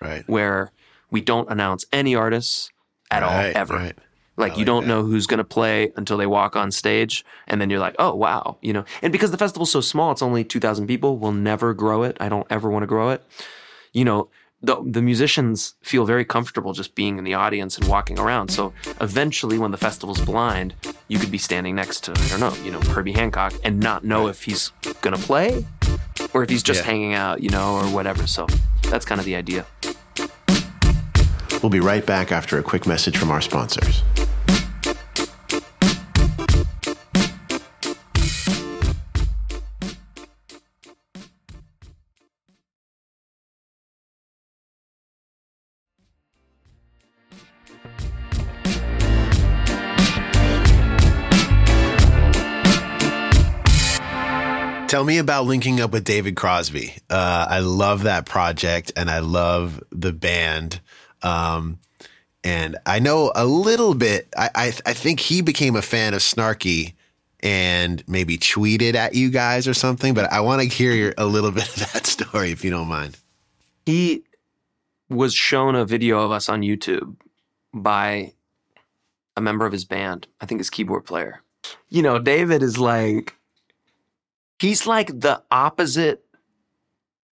Right. 0.00 0.22
where 0.28 0.70
we 1.10 1.20
don't 1.20 1.50
announce 1.50 1.84
any 1.92 2.14
artists 2.14 2.70
at 3.10 3.22
all 3.22 3.30
ever. 3.54 3.74
right. 3.74 3.98
Like, 4.38 4.56
you 4.56 4.64
don't 4.64 4.84
that. 4.84 4.88
know 4.88 5.02
who's 5.02 5.26
going 5.26 5.38
to 5.38 5.44
play 5.44 5.92
until 5.96 6.16
they 6.16 6.26
walk 6.26 6.56
on 6.56 6.70
stage. 6.70 7.24
And 7.48 7.60
then 7.60 7.68
you're 7.70 7.80
like, 7.80 7.96
oh, 7.98 8.14
wow. 8.14 8.56
You 8.62 8.72
know, 8.72 8.84
and 9.02 9.12
because 9.12 9.30
the 9.32 9.36
festival's 9.36 9.70
so 9.70 9.80
small, 9.80 10.12
it's 10.12 10.22
only 10.22 10.44
2,000 10.44 10.86
people. 10.86 11.18
We'll 11.18 11.32
never 11.32 11.74
grow 11.74 12.04
it. 12.04 12.16
I 12.20 12.28
don't 12.28 12.46
ever 12.48 12.70
want 12.70 12.84
to 12.84 12.86
grow 12.86 13.10
it. 13.10 13.22
You 13.92 14.04
know, 14.04 14.28
the, 14.62 14.76
the 14.84 15.02
musicians 15.02 15.74
feel 15.82 16.04
very 16.04 16.24
comfortable 16.24 16.72
just 16.72 16.94
being 16.94 17.18
in 17.18 17.24
the 17.24 17.34
audience 17.34 17.78
and 17.78 17.86
walking 17.88 18.18
around. 18.18 18.48
So 18.50 18.72
eventually, 19.00 19.58
when 19.58 19.70
the 19.70 19.76
festival's 19.76 20.20
blind, 20.20 20.74
you 21.08 21.18
could 21.18 21.30
be 21.30 21.38
standing 21.38 21.74
next 21.74 22.04
to, 22.04 22.12
I 22.12 22.28
don't 22.28 22.40
know, 22.40 22.54
you 22.64 22.70
know, 22.70 22.80
Herbie 22.80 23.12
Hancock 23.12 23.54
and 23.64 23.78
not 23.80 24.04
know 24.04 24.28
if 24.28 24.42
he's 24.42 24.70
going 25.00 25.16
to 25.16 25.22
play 25.22 25.64
or 26.34 26.42
if 26.42 26.50
he's 26.50 26.62
just 26.62 26.80
Yeah. 26.80 26.86
hanging 26.86 27.14
out, 27.14 27.40
you 27.42 27.50
know, 27.50 27.76
or 27.76 27.84
whatever. 27.94 28.26
So 28.26 28.46
that's 28.84 29.04
kind 29.04 29.20
of 29.20 29.24
the 29.24 29.36
idea. 29.36 29.64
We'll 31.62 31.70
be 31.70 31.80
right 31.80 32.04
back 32.06 32.30
after 32.30 32.58
a 32.58 32.62
quick 32.62 32.86
message 32.86 33.16
from 33.16 33.30
our 33.30 33.40
sponsors. 33.40 34.02
Tell 54.98 55.04
me 55.04 55.18
about 55.18 55.46
linking 55.46 55.80
up 55.80 55.92
with 55.92 56.02
David 56.02 56.34
Crosby. 56.34 56.92
Uh, 57.08 57.46
I 57.48 57.60
love 57.60 58.02
that 58.02 58.26
project 58.26 58.90
and 58.96 59.08
I 59.08 59.20
love 59.20 59.80
the 59.92 60.12
band. 60.12 60.80
Um, 61.22 61.78
and 62.42 62.76
I 62.84 62.98
know 62.98 63.30
a 63.36 63.46
little 63.46 63.94
bit. 63.94 64.26
I, 64.36 64.50
I 64.56 64.66
I 64.86 64.94
think 64.94 65.20
he 65.20 65.40
became 65.40 65.76
a 65.76 65.82
fan 65.82 66.14
of 66.14 66.20
Snarky 66.20 66.94
and 67.38 68.02
maybe 68.08 68.38
tweeted 68.38 68.96
at 68.96 69.14
you 69.14 69.30
guys 69.30 69.68
or 69.68 69.72
something. 69.72 70.14
But 70.14 70.32
I 70.32 70.40
want 70.40 70.62
to 70.62 70.68
hear 70.68 70.90
your, 70.90 71.14
a 71.16 71.26
little 71.26 71.52
bit 71.60 71.68
of 71.68 71.92
that 71.92 72.04
story 72.04 72.50
if 72.50 72.64
you 72.64 72.72
don't 72.72 72.88
mind. 72.88 73.16
he 73.86 74.24
was 75.08 75.32
shown 75.32 75.76
a 75.76 75.84
video 75.84 76.18
of 76.22 76.32
us 76.32 76.48
on 76.48 76.62
YouTube 76.62 77.14
by 77.72 78.32
a 79.36 79.40
member 79.40 79.64
of 79.64 79.70
his 79.70 79.84
band, 79.84 80.26
I 80.40 80.46
think 80.46 80.58
his 80.58 80.70
keyboard 80.70 81.04
player. 81.04 81.40
You 81.88 82.02
know, 82.02 82.18
David 82.18 82.64
is 82.64 82.78
like, 82.78 83.37
he's 84.58 84.86
like 84.86 85.08
the 85.20 85.42
opposite. 85.50 86.24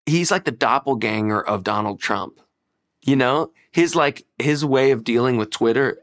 He's 0.06 0.32
like 0.32 0.46
the 0.46 0.52
doppelganger 0.52 1.42
of 1.42 1.64
Donald 1.64 2.00
Trump. 2.00 2.40
You 3.04 3.16
know, 3.16 3.52
his 3.72 3.96
like, 3.96 4.26
his 4.40 4.66
way 4.66 4.92
of 4.92 5.04
dealing 5.04 5.38
with 5.38 5.50
Twitter 5.52 6.00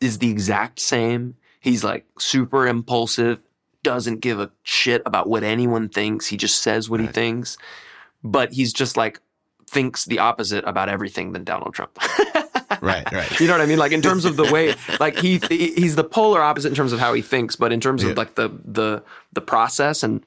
is 0.00 0.18
the 0.18 0.30
exact 0.30 0.80
same. 0.80 1.36
He's 1.60 1.84
like 1.84 2.04
super 2.18 2.66
impulsive, 2.66 3.42
doesn't 3.82 4.20
give 4.20 4.40
a 4.40 4.50
shit 4.62 5.02
about 5.06 5.28
what 5.28 5.42
anyone 5.44 5.88
thinks. 5.88 6.26
He 6.26 6.36
just 6.36 6.62
says 6.62 6.90
what 6.90 7.00
he 7.00 7.06
thinks. 7.06 7.56
But 8.24 8.52
he's 8.52 8.72
just 8.72 8.96
like, 8.96 9.20
thinks 9.68 10.04
the 10.04 10.18
opposite 10.20 10.64
about 10.66 10.88
everything 10.88 11.32
than 11.32 11.44
Donald 11.44 11.74
Trump. 11.74 11.98
Right, 12.82 13.10
right. 13.12 13.40
You 13.40 13.46
know 13.46 13.54
what 13.54 13.60
I 13.62 13.66
mean? 13.66 13.78
Like 13.78 13.92
in 13.92 14.02
terms 14.02 14.24
of 14.24 14.36
the 14.36 14.44
way, 14.52 14.74
like 15.00 15.16
he 15.16 15.38
he's 15.48 15.94
the 15.94 16.02
polar 16.04 16.42
opposite 16.42 16.68
in 16.68 16.74
terms 16.74 16.92
of 16.92 16.98
how 16.98 17.14
he 17.14 17.22
thinks, 17.22 17.54
but 17.56 17.72
in 17.72 17.80
terms 17.80 18.02
Yeah. 18.02 18.10
of 18.10 18.16
like 18.18 18.34
the 18.34 18.48
the 18.64 19.02
the 19.32 19.40
process, 19.40 20.02
and 20.02 20.26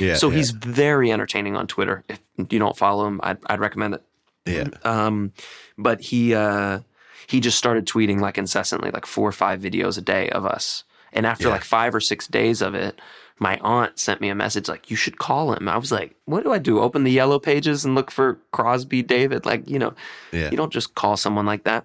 Yeah. 0.00 0.14
so 0.16 0.30
yeah, 0.30 0.36
he's 0.38 0.50
very 0.50 1.12
entertaining 1.12 1.56
on 1.56 1.66
Twitter. 1.66 2.02
If 2.08 2.20
you 2.50 2.58
don't 2.58 2.76
follow 2.76 3.06
him, 3.06 3.20
I'd 3.22 3.38
I'd 3.46 3.60
recommend 3.60 3.94
it. 3.94 4.02
yeah. 4.46 4.68
Um, 4.84 5.32
but 5.78 6.00
he 6.00 6.34
uh, 6.34 6.80
he 7.26 7.40
just 7.40 7.58
started 7.58 7.86
tweeting 7.86 8.20
like 8.20 8.36
incessantly, 8.38 8.90
like 8.90 9.06
four 9.06 9.28
or 9.28 9.32
five 9.32 9.60
videos 9.60 9.96
a 9.98 10.00
day 10.02 10.28
of 10.30 10.44
us. 10.44 10.84
And 11.12 11.26
after 11.26 11.44
Yeah. 11.44 11.52
like 11.54 11.64
five 11.64 11.94
or 11.94 12.00
six 12.00 12.26
days 12.26 12.60
of 12.60 12.74
it, 12.74 13.00
my 13.38 13.56
aunt 13.62 13.98
sent 14.00 14.20
me 14.20 14.28
a 14.30 14.34
message 14.34 14.68
like, 14.68 14.90
"You 14.90 14.96
should 14.96 15.18
call 15.18 15.52
him." 15.54 15.68
I 15.68 15.76
was 15.76 15.92
like, 15.92 16.16
"What 16.24 16.42
do 16.42 16.52
I 16.52 16.58
do? 16.58 16.80
Open 16.80 17.04
the 17.04 17.12
yellow 17.12 17.38
pages 17.38 17.84
and 17.84 17.94
look 17.94 18.10
for 18.10 18.40
Crosby 18.52 19.02
David?" 19.02 19.46
Like, 19.46 19.68
you 19.70 19.78
know, 19.78 19.94
Yeah. 20.32 20.50
you 20.50 20.56
don't 20.56 20.72
just 20.72 20.94
call 20.96 21.16
someone 21.16 21.46
like 21.46 21.62
that. 21.64 21.84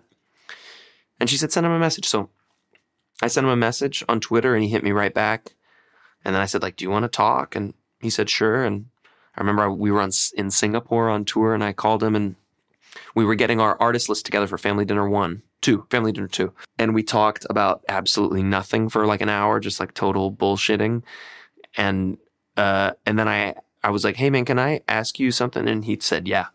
And 1.19 1.29
she 1.29 1.37
said, 1.37 1.51
"Send 1.51 1.65
him 1.65 1.71
a 1.71 1.79
message." 1.79 2.07
So 2.07 2.29
I 3.21 3.27
sent 3.27 3.45
him 3.45 3.51
a 3.51 3.55
message 3.55 4.03
on 4.09 4.19
Twitter, 4.19 4.55
and 4.55 4.63
he 4.63 4.69
hit 4.69 4.83
me 4.83 4.91
right 4.91 5.13
back. 5.13 5.53
And 6.25 6.33
then 6.35 6.41
I 6.41 6.45
said, 6.45 6.61
"Like, 6.63 6.75
do 6.75 6.83
you 6.85 6.89
want 6.91 7.03
to 7.03 7.09
talk?" 7.09 7.55
And 7.55 7.73
he 7.99 8.09
said, 8.09 8.29
"Sure." 8.29 8.63
And 8.63 8.85
I 9.35 9.41
remember 9.41 9.63
I, 9.63 9.67
we 9.67 9.91
were 9.91 10.01
on 10.01 10.11
in 10.35 10.51
Singapore 10.51 11.09
on 11.09 11.25
tour, 11.25 11.53
and 11.53 11.63
I 11.63 11.73
called 11.73 12.03
him, 12.03 12.15
and 12.15 12.35
we 13.15 13.25
were 13.25 13.35
getting 13.35 13.59
our 13.59 13.77
artist 13.79 14.09
list 14.09 14.25
together 14.25 14.47
for 14.47 14.57
Family 14.57 14.85
Dinner 14.85 15.07
One, 15.09 15.41
Two, 15.61 15.85
Family 15.89 16.11
Dinner 16.11 16.27
Two, 16.27 16.53
and 16.77 16.93
we 16.93 17.03
talked 17.03 17.45
about 17.49 17.83
absolutely 17.89 18.43
nothing 18.43 18.89
for 18.89 19.05
like 19.05 19.21
an 19.21 19.29
hour, 19.29 19.59
just 19.59 19.79
like 19.79 19.93
total 19.93 20.31
bullshitting. 20.31 21.03
And 21.77 22.17
uh, 22.57 22.91
and 23.05 23.17
then 23.17 23.27
I 23.27 23.55
I 23.83 23.89
was 23.91 24.03
like, 24.03 24.15
"Hey 24.15 24.29
man, 24.29 24.45
can 24.45 24.59
I 24.59 24.81
ask 24.87 25.19
you 25.19 25.31
something?" 25.31 25.67
And 25.67 25.85
he 25.85 25.97
said, 26.01 26.27
"Yeah, 26.27 26.47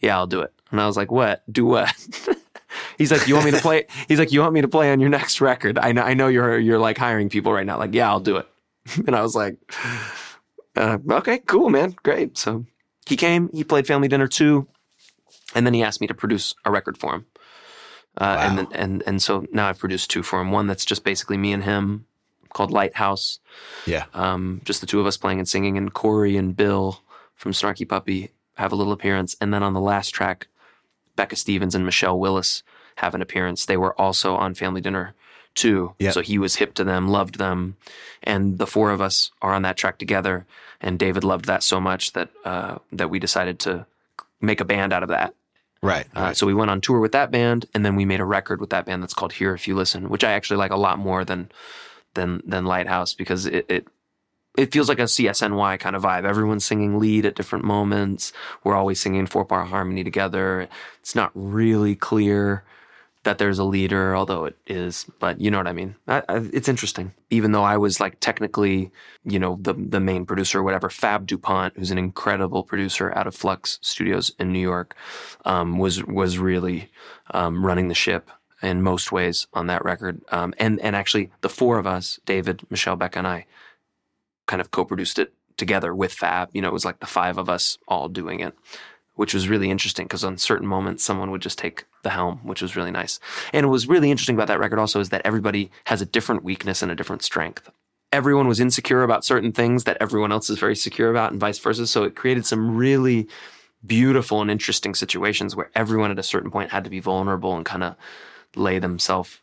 yeah, 0.00 0.16
I'll 0.16 0.26
do 0.26 0.40
it." 0.40 0.52
And 0.70 0.80
I 0.80 0.86
was 0.86 0.96
like, 0.96 1.10
"What? 1.10 1.42
Do 1.52 1.66
what?" 1.66 1.92
He's 2.98 3.10
like, 3.10 3.26
"You 3.28 3.34
want 3.34 3.46
me 3.46 3.52
to 3.52 3.60
play?" 3.60 3.86
He's 4.08 4.18
like, 4.18 4.32
"You 4.32 4.40
want 4.40 4.54
me 4.54 4.62
to 4.62 4.68
play 4.68 4.90
on 4.90 5.00
your 5.00 5.10
next 5.10 5.40
record?" 5.40 5.78
I 5.78 5.92
know, 5.92 6.02
I 6.02 6.14
know 6.14 6.28
you're 6.28 6.58
you're 6.58 6.78
like 6.78 6.98
hiring 6.98 7.28
people 7.28 7.52
right 7.52 7.66
now. 7.66 7.78
Like, 7.78 7.94
yeah, 7.94 8.08
I'll 8.08 8.20
do 8.20 8.36
it. 8.36 8.48
And 9.06 9.14
I 9.14 9.22
was 9.22 9.36
like, 9.36 9.58
uh, 10.76 10.98
"Okay, 11.10 11.38
cool, 11.38 11.70
man, 11.70 11.96
great." 12.02 12.38
So 12.38 12.66
he 13.06 13.16
came, 13.16 13.50
he 13.52 13.64
played 13.64 13.86
Family 13.86 14.08
Dinner 14.08 14.28
two, 14.28 14.68
and 15.54 15.66
then 15.66 15.74
he 15.74 15.82
asked 15.82 16.00
me 16.00 16.06
to 16.06 16.14
produce 16.14 16.54
a 16.64 16.70
record 16.70 16.98
for 16.98 17.14
him. 17.14 17.26
Uh, 18.16 18.36
And 18.40 18.58
then, 18.58 18.66
and 18.72 19.02
and 19.06 19.22
so 19.22 19.46
now 19.52 19.68
I've 19.68 19.78
produced 19.78 20.10
two 20.10 20.22
for 20.22 20.40
him. 20.40 20.50
One 20.50 20.66
that's 20.66 20.84
just 20.84 21.04
basically 21.04 21.36
me 21.38 21.52
and 21.52 21.64
him, 21.64 22.06
called 22.52 22.70
Lighthouse. 22.70 23.40
Yeah. 23.86 24.04
Um, 24.14 24.60
just 24.64 24.80
the 24.80 24.86
two 24.86 25.00
of 25.00 25.06
us 25.06 25.16
playing 25.16 25.38
and 25.38 25.48
singing, 25.48 25.76
and 25.78 25.92
Cory 25.92 26.36
and 26.36 26.56
Bill 26.56 27.00
from 27.34 27.52
Snarky 27.52 27.88
Puppy 27.88 28.30
have 28.56 28.72
a 28.72 28.76
little 28.76 28.92
appearance. 28.92 29.36
And 29.40 29.52
then 29.52 29.62
on 29.62 29.72
the 29.72 29.80
last 29.80 30.10
track, 30.10 30.48
Becca 31.16 31.36
Stevens 31.36 31.74
and 31.74 31.84
Michelle 31.84 32.18
Willis 32.18 32.62
have 32.96 33.14
an 33.14 33.22
appearance. 33.22 33.64
They 33.64 33.78
were 33.78 33.98
also 33.98 34.34
on 34.36 34.54
Family 34.54 34.80
Dinner 34.80 35.14
too. 35.54 35.94
Yeah. 35.98 36.10
So 36.10 36.20
he 36.20 36.38
was 36.38 36.56
hip 36.56 36.74
to 36.74 36.84
them, 36.84 37.08
loved 37.08 37.38
them, 37.38 37.76
and 38.22 38.58
the 38.58 38.66
four 38.66 38.90
of 38.90 39.00
us 39.00 39.30
are 39.40 39.52
on 39.52 39.62
that 39.62 39.76
track 39.76 39.98
together. 39.98 40.46
And 40.80 40.98
David 40.98 41.24
loved 41.24 41.44
that 41.46 41.62
so 41.62 41.80
much 41.80 42.12
that 42.12 42.30
uh, 42.44 42.78
that 42.92 43.10
we 43.10 43.18
decided 43.18 43.58
to 43.60 43.86
make 44.40 44.60
a 44.60 44.64
band 44.64 44.92
out 44.92 45.02
of 45.02 45.10
that. 45.10 45.34
Right. 45.82 46.06
Uh, 46.16 46.20
right. 46.20 46.36
so 46.36 46.46
we 46.46 46.54
went 46.54 46.70
on 46.70 46.80
tour 46.80 47.00
with 47.00 47.12
that 47.12 47.30
band, 47.30 47.66
and 47.74 47.84
then 47.84 47.96
we 47.96 48.04
made 48.04 48.20
a 48.20 48.24
record 48.24 48.60
with 48.60 48.70
that 48.70 48.86
band 48.86 49.02
that's 49.02 49.14
called 49.14 49.32
"Here 49.32 49.54
If 49.54 49.66
You 49.66 49.74
Listen," 49.74 50.08
which 50.08 50.24
I 50.24 50.32
actually 50.32 50.58
like 50.58 50.70
a 50.70 50.76
lot 50.76 50.98
more 50.98 51.24
than 51.24 51.50
than 52.14 52.42
than 52.44 52.66
Lighthouse 52.66 53.14
because 53.14 53.46
it 53.46 53.66
it, 53.68 53.88
it 54.56 54.72
feels 54.72 54.88
like 54.88 54.98
a 54.98 55.04
CSNY 55.04 55.80
kind 55.80 55.96
of 55.96 56.02
vibe. 56.02 56.24
Everyone's 56.24 56.64
singing 56.64 56.98
lead 56.98 57.26
at 57.26 57.34
different 57.34 57.64
moments. 57.64 58.32
We're 58.62 58.76
always 58.76 59.00
singing 59.00 59.26
four 59.26 59.44
part 59.44 59.68
harmony 59.68 60.04
together. 60.04 60.68
It's 61.00 61.14
not 61.14 61.32
really 61.34 61.96
clear 61.96 62.64
that 63.24 63.38
there's 63.38 63.58
a 63.58 63.64
leader, 63.64 64.16
although 64.16 64.44
it 64.44 64.56
is. 64.66 65.06
But 65.18 65.40
you 65.40 65.50
know 65.50 65.58
what 65.58 65.68
I 65.68 65.72
mean. 65.72 65.94
I, 66.08 66.22
I, 66.28 66.36
it's 66.52 66.68
interesting, 66.68 67.12
even 67.30 67.52
though 67.52 67.62
I 67.62 67.76
was 67.76 68.00
like 68.00 68.18
technically, 68.20 68.90
you 69.24 69.38
know, 69.38 69.58
the 69.60 69.74
the 69.74 70.00
main 70.00 70.26
producer 70.26 70.60
or 70.60 70.62
whatever. 70.62 70.90
Fab 70.90 71.26
Dupont, 71.26 71.74
who's 71.76 71.90
an 71.90 71.98
incredible 71.98 72.62
producer 72.62 73.12
out 73.16 73.26
of 73.26 73.34
Flux 73.34 73.78
Studios 73.82 74.32
in 74.38 74.52
New 74.52 74.58
York, 74.58 74.96
um, 75.44 75.78
was 75.78 76.04
was 76.04 76.38
really 76.38 76.90
um, 77.30 77.64
running 77.64 77.88
the 77.88 77.94
ship 77.94 78.30
in 78.62 78.82
most 78.82 79.12
ways 79.12 79.46
on 79.52 79.66
that 79.66 79.84
record. 79.84 80.22
Um, 80.30 80.54
and 80.58 80.80
and 80.80 80.96
actually, 80.96 81.30
the 81.40 81.48
four 81.48 81.78
of 81.78 81.86
us, 81.86 82.18
David, 82.24 82.62
Michelle, 82.70 82.96
Becca, 82.96 83.18
and 83.18 83.26
I, 83.26 83.46
kind 84.46 84.60
of 84.60 84.70
co-produced 84.70 85.18
it 85.18 85.32
together 85.56 85.94
with 85.94 86.12
Fab. 86.12 86.48
You 86.52 86.62
know, 86.62 86.68
it 86.68 86.72
was 86.72 86.84
like 86.84 87.00
the 87.00 87.06
five 87.06 87.38
of 87.38 87.48
us 87.48 87.78
all 87.86 88.08
doing 88.08 88.40
it, 88.40 88.54
which 89.22 89.34
was 89.34 89.48
really 89.48 89.70
interesting 89.70 90.04
because 90.04 90.24
on 90.24 90.36
certain 90.36 90.66
moments 90.66 91.04
someone 91.04 91.30
would 91.30 91.40
just 91.40 91.56
take 91.56 91.84
the 92.02 92.10
helm, 92.10 92.40
which 92.42 92.60
was 92.60 92.74
really 92.74 92.90
nice. 92.90 93.20
And 93.52 93.64
what 93.64 93.72
was 93.72 93.86
really 93.86 94.10
interesting 94.10 94.34
about 94.34 94.48
that 94.48 94.58
record 94.58 94.80
also 94.80 94.98
is 94.98 95.10
that 95.10 95.22
everybody 95.24 95.70
has 95.84 96.02
a 96.02 96.06
different 96.06 96.42
weakness 96.42 96.82
and 96.82 96.90
a 96.90 96.96
different 96.96 97.22
strength. 97.22 97.70
Everyone 98.12 98.48
was 98.48 98.58
insecure 98.58 99.04
about 99.04 99.24
certain 99.24 99.52
things 99.52 99.84
that 99.84 99.96
everyone 100.00 100.32
else 100.32 100.50
is 100.50 100.58
very 100.58 100.74
secure 100.74 101.08
about, 101.08 101.30
and 101.30 101.40
vice 101.40 101.60
versa. 101.60 101.86
So 101.86 102.02
it 102.02 102.16
created 102.16 102.46
some 102.46 102.76
really 102.76 103.28
beautiful 103.86 104.42
and 104.42 104.50
interesting 104.50 104.92
situations 104.92 105.54
where 105.54 105.70
everyone 105.76 106.10
at 106.10 106.18
a 106.18 106.24
certain 106.24 106.50
point 106.50 106.72
had 106.72 106.82
to 106.82 106.90
be 106.90 106.98
vulnerable 106.98 107.54
and 107.54 107.64
kind 107.64 107.84
of 107.84 107.94
lay 108.56 108.80
themselves 108.80 109.38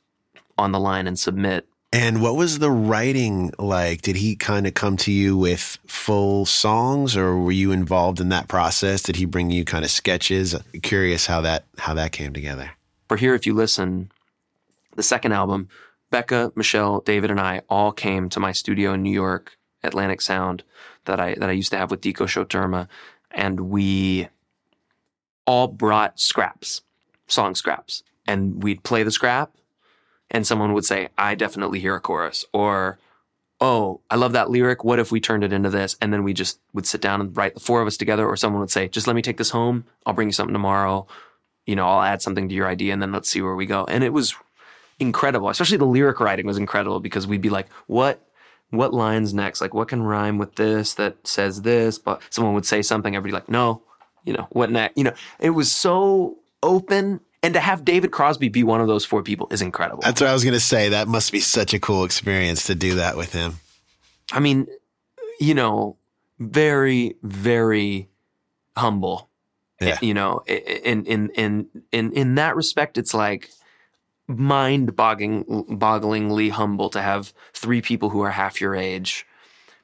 on 0.57 0.73
the 0.73 0.79
line 0.81 1.07
and 1.07 1.17
submit 1.17 1.69
And 1.91 2.21
what 2.21 2.35
was 2.35 2.59
the 2.59 2.69
writing 2.69 3.51
like? 3.57 4.03
Did 4.03 4.17
he 4.17 4.35
kind 4.35 4.67
of 4.67 4.75
come 4.75 4.95
to 4.97 5.11
you 5.11 5.35
with 5.35 5.79
full 5.87 6.45
songs 6.45 7.17
or 7.17 7.35
were 7.37 7.51
you 7.51 7.71
involved 7.71 8.19
in 8.19 8.29
that 8.29 8.47
process? 8.47 9.01
Did 9.01 9.15
he 9.15 9.25
bring 9.25 9.49
you 9.49 9.65
kind 9.65 9.83
of 9.83 9.89
sketches? 9.89 10.55
Curious 10.83 11.25
how 11.25 11.41
that 11.41 11.65
how 11.79 11.95
that 11.95 12.11
came 12.11 12.31
together. 12.31 12.71
For 13.07 13.17
here 13.17 13.33
if 13.33 13.47
you 13.47 13.55
listen, 13.55 14.11
the 14.95 15.03
second 15.03 15.31
album, 15.31 15.67
Becca, 16.11 16.51
Michelle, 16.55 16.99
David 17.01 17.31
and 17.31 17.39
I 17.39 17.63
all 17.69 17.91
came 17.91 18.29
to 18.29 18.39
my 18.39 18.51
studio 18.51 18.93
in 18.93 19.01
New 19.01 19.13
York, 19.13 19.57
Atlantic 19.81 20.21
Sound 20.21 20.63
that 21.05 21.19
I 21.19 21.33
that 21.35 21.49
I 21.49 21.53
used 21.53 21.71
to 21.71 21.77
have 21.77 21.89
with 21.89 22.01
Dico 22.01 22.27
Shoterma 22.27 22.87
and 23.31 23.61
we 23.61 24.27
all 25.47 25.67
brought 25.67 26.19
scraps, 26.19 26.81
song 27.27 27.55
scraps. 27.55 28.03
And 28.27 28.61
we'd 28.61 28.83
play 28.83 29.01
the 29.01 29.09
scrap 29.09 29.51
and 30.31 30.45
someone 30.45 30.73
would 30.73 30.85
say, 30.85 31.09
I 31.17 31.35
definitely 31.35 31.79
hear 31.79 31.95
a 31.95 31.99
chorus, 31.99 32.45
or, 32.53 32.99
oh, 33.59 34.01
I 34.09 34.15
love 34.15 34.33
that 34.33 34.49
lyric. 34.49 34.83
What 34.83 34.99
if 34.99 35.11
we 35.11 35.19
turned 35.19 35.43
it 35.43 35.53
into 35.53 35.69
this? 35.69 35.97
And 36.01 36.13
then 36.13 36.23
we 36.23 36.33
just 36.33 36.59
would 36.73 36.85
sit 36.87 37.01
down 37.01 37.21
and 37.21 37.35
write 37.35 37.55
the 37.55 37.59
four 37.59 37.81
of 37.81 37.87
us 37.87 37.97
together, 37.97 38.25
or 38.25 38.37
someone 38.37 38.61
would 38.61 38.71
say, 38.71 38.87
just 38.87 39.07
let 39.07 39.15
me 39.15 39.21
take 39.21 39.37
this 39.37 39.49
home. 39.49 39.85
I'll 40.05 40.13
bring 40.13 40.29
you 40.29 40.33
something 40.33 40.53
tomorrow. 40.53 41.07
You 41.65 41.75
know, 41.75 41.87
I'll 41.87 42.01
add 42.01 42.21
something 42.21 42.49
to 42.49 42.55
your 42.55 42.67
idea 42.67 42.93
and 42.93 43.01
then 43.01 43.11
let's 43.11 43.29
see 43.29 43.41
where 43.41 43.55
we 43.55 43.65
go. 43.65 43.85
And 43.85 44.03
it 44.03 44.13
was 44.13 44.33
incredible, 44.99 45.49
especially 45.49 45.77
the 45.77 45.85
lyric 45.85 46.19
writing 46.19 46.47
was 46.47 46.57
incredible 46.57 46.99
because 46.99 47.27
we'd 47.27 47.41
be 47.41 47.49
like, 47.49 47.67
what? 47.87 48.25
What 48.71 48.93
lines 48.93 49.33
next? 49.33 49.61
Like, 49.61 49.73
what 49.73 49.87
can 49.87 50.03
rhyme 50.03 50.37
with 50.37 50.55
this 50.55 50.93
that 50.95 51.27
says 51.27 51.63
this? 51.63 51.97
But 51.97 52.21
someone 52.29 52.53
would 52.53 52.65
say 52.65 52.81
something, 52.81 53.15
everybody 53.15 53.33
like, 53.39 53.49
no, 53.49 53.81
you 54.25 54.33
know, 54.33 54.47
what 54.51 54.71
next? 54.71 54.97
You 54.97 55.05
know, 55.05 55.13
it 55.39 55.51
was 55.51 55.71
so 55.71 56.37
open 56.61 57.19
and 57.43 57.53
to 57.53 57.59
have 57.59 57.85
David 57.85 58.11
Crosby 58.11 58.49
be 58.49 58.63
one 58.63 58.81
of 58.81 58.87
those 58.87 59.05
four 59.05 59.23
people 59.23 59.47
is 59.51 59.61
incredible. 59.61 60.01
That's 60.01 60.19
what 60.21 60.29
I 60.29 60.33
was 60.33 60.43
going 60.43 60.53
to 60.53 60.59
say. 60.59 60.89
That 60.89 61.07
must 61.07 61.31
be 61.31 61.39
such 61.39 61.73
a 61.73 61.79
cool 61.79 62.03
experience 62.03 62.65
to 62.67 62.75
do 62.75 62.95
that 62.95 63.15
with 63.17 63.33
him. 63.33 63.59
I 64.31 64.39
mean, 64.39 64.67
you 65.39 65.53
know, 65.53 65.97
very, 66.39 67.15
very 67.23 68.09
humble. 68.77 69.29
Yeah. 69.81 69.97
You 70.01 70.13
know, 70.13 70.43
in 70.47 71.05
in 71.05 71.29
in 71.35 71.67
in 71.93 72.11
in 72.11 72.35
that 72.35 72.57
respect, 72.57 72.97
it's 72.97 73.13
like 73.13 73.49
mind-boggling, 74.27 75.45
bogglingly 75.45 76.51
humble 76.51 76.89
to 76.89 77.01
have 77.01 77.33
three 77.53 77.81
people 77.81 78.09
who 78.09 78.21
are 78.21 78.29
half 78.31 78.61
your 78.61 78.75
age 78.75 79.25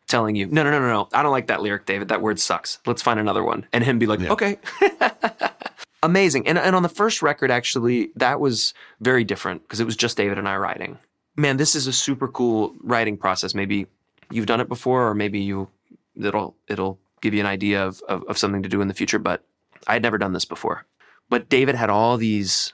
telling 0.08 0.36
you, 0.36 0.46
no, 0.48 0.64
no, 0.64 0.70
no, 0.72 0.80
no, 0.80 0.88
no, 0.88 1.10
I 1.14 1.24
don't 1.24 1.32
like 1.32 1.48
that 1.48 1.62
lyric, 1.62 1.86
David. 1.86 2.10
That 2.10 2.22
word 2.22 2.40
sucks. 2.40 2.80
Let's 2.86 3.02
find 3.02 3.20
another 3.20 3.44
one. 3.44 3.66
And 3.74 3.84
him 3.84 3.98
be 3.98 4.06
like, 4.06 4.20
Yeah. 4.20 4.34
okay. 4.34 4.60
Amazing. 6.06 6.48
And, 6.48 6.60
and 6.60 6.76
on 6.76 6.84
the 6.84 6.90
first 6.90 7.24
record, 7.24 7.50
actually, 7.50 8.12
that 8.16 8.40
was 8.40 8.76
very 9.02 9.24
different 9.24 9.64
because 9.64 9.80
it 9.80 9.86
was 9.86 9.96
just 9.96 10.18
David 10.18 10.38
and 10.38 10.48
I 10.48 10.56
writing. 10.56 11.00
Man, 11.36 11.58
this 11.58 11.76
is 11.76 11.88
a 11.88 11.94
super 11.94 12.28
cool 12.28 12.76
writing 12.82 13.18
process. 13.18 13.56
Maybe 13.56 13.88
you've 14.30 14.46
done 14.46 14.62
it 14.62 14.70
before, 14.70 15.08
or 15.08 15.16
maybe 15.16 15.40
you 15.40 15.68
it'll 16.16 16.56
it'll 16.68 17.00
give 17.22 17.34
you 17.34 17.40
an 17.40 17.48
idea 17.48 17.84
of, 17.84 18.02
of, 18.08 18.24
of 18.26 18.38
something 18.38 18.62
to 18.62 18.70
do 18.70 18.82
in 18.82 18.88
the 18.88 18.94
future. 18.94 19.18
But 19.18 19.44
I 19.88 19.94
had 19.94 20.04
never 20.04 20.20
done 20.20 20.34
this 20.34 20.46
before. 20.46 20.86
But 21.28 21.50
David 21.50 21.74
had 21.74 21.90
all 21.90 22.18
these 22.18 22.74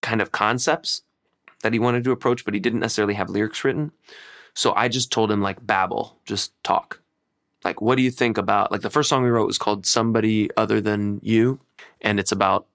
kind 0.00 0.22
of 0.22 0.30
concepts 0.30 1.02
that 1.62 1.72
he 1.72 1.80
wanted 1.80 2.04
to 2.04 2.12
approach, 2.12 2.44
but 2.44 2.54
he 2.54 2.60
didn't 2.60 2.78
necessarily 2.78 3.14
have 3.14 3.28
lyrics 3.28 3.64
written. 3.64 3.90
So 4.54 4.72
I 4.76 4.86
just 4.86 5.10
told 5.10 5.32
him 5.32 5.42
like 5.42 5.66
babble, 5.66 6.16
just 6.24 6.52
talk. 6.62 7.00
Like, 7.64 7.80
what 7.80 7.96
do 7.96 8.02
you 8.02 8.10
think 8.10 8.36
about 8.36 8.70
like 8.70 8.82
the 8.82 8.90
first 8.90 9.08
song 9.08 9.22
we 9.22 9.30
wrote 9.30 9.46
was 9.46 9.58
called 9.58 9.86
Somebody 9.86 10.50
Other 10.56 10.80
Than 10.80 11.20
You, 11.22 11.60
and 12.00 12.20
it's 12.20 12.32
about 12.32 12.66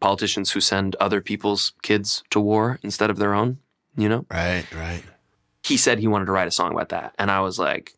politicians 0.00 0.50
who 0.52 0.60
send 0.60 0.96
other 0.96 1.20
people's 1.20 1.72
kids 1.82 2.24
to 2.30 2.40
war 2.40 2.78
instead 2.82 3.10
of 3.10 3.18
their 3.18 3.34
own, 3.34 3.58
you 3.96 4.08
know? 4.08 4.26
Right, 4.30 4.64
right. 4.74 5.02
He 5.62 5.76
said 5.76 5.98
he 5.98 6.08
wanted 6.08 6.24
to 6.26 6.32
write 6.32 6.48
a 6.48 6.52
song 6.52 6.72
about 6.72 6.88
that. 6.88 7.14
And 7.18 7.30
I 7.30 7.40
was 7.40 7.58
like, 7.58 7.94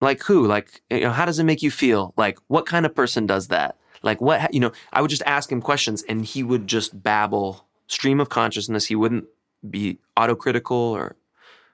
like 0.00 0.22
who? 0.24 0.46
Like, 0.46 0.82
you 0.90 1.00
know, 1.00 1.12
how 1.12 1.24
does 1.24 1.38
it 1.38 1.44
make 1.44 1.62
you 1.62 1.70
feel? 1.70 2.12
Like, 2.16 2.38
what 2.48 2.66
kind 2.66 2.84
of 2.84 2.94
person 2.94 3.26
does 3.26 3.48
that? 3.48 3.76
Like, 4.02 4.20
what, 4.20 4.52
you 4.52 4.60
know, 4.60 4.72
I 4.92 5.00
would 5.00 5.10
just 5.10 5.22
ask 5.24 5.50
him 5.50 5.62
questions 5.62 6.02
and 6.08 6.24
he 6.24 6.42
would 6.42 6.66
just 6.66 7.02
babble 7.02 7.66
stream 7.86 8.20
of 8.20 8.28
consciousness. 8.28 8.86
He 8.86 8.96
wouldn't 8.96 9.26
be 9.68 9.98
autocritical 10.16 10.72
or 10.72 11.16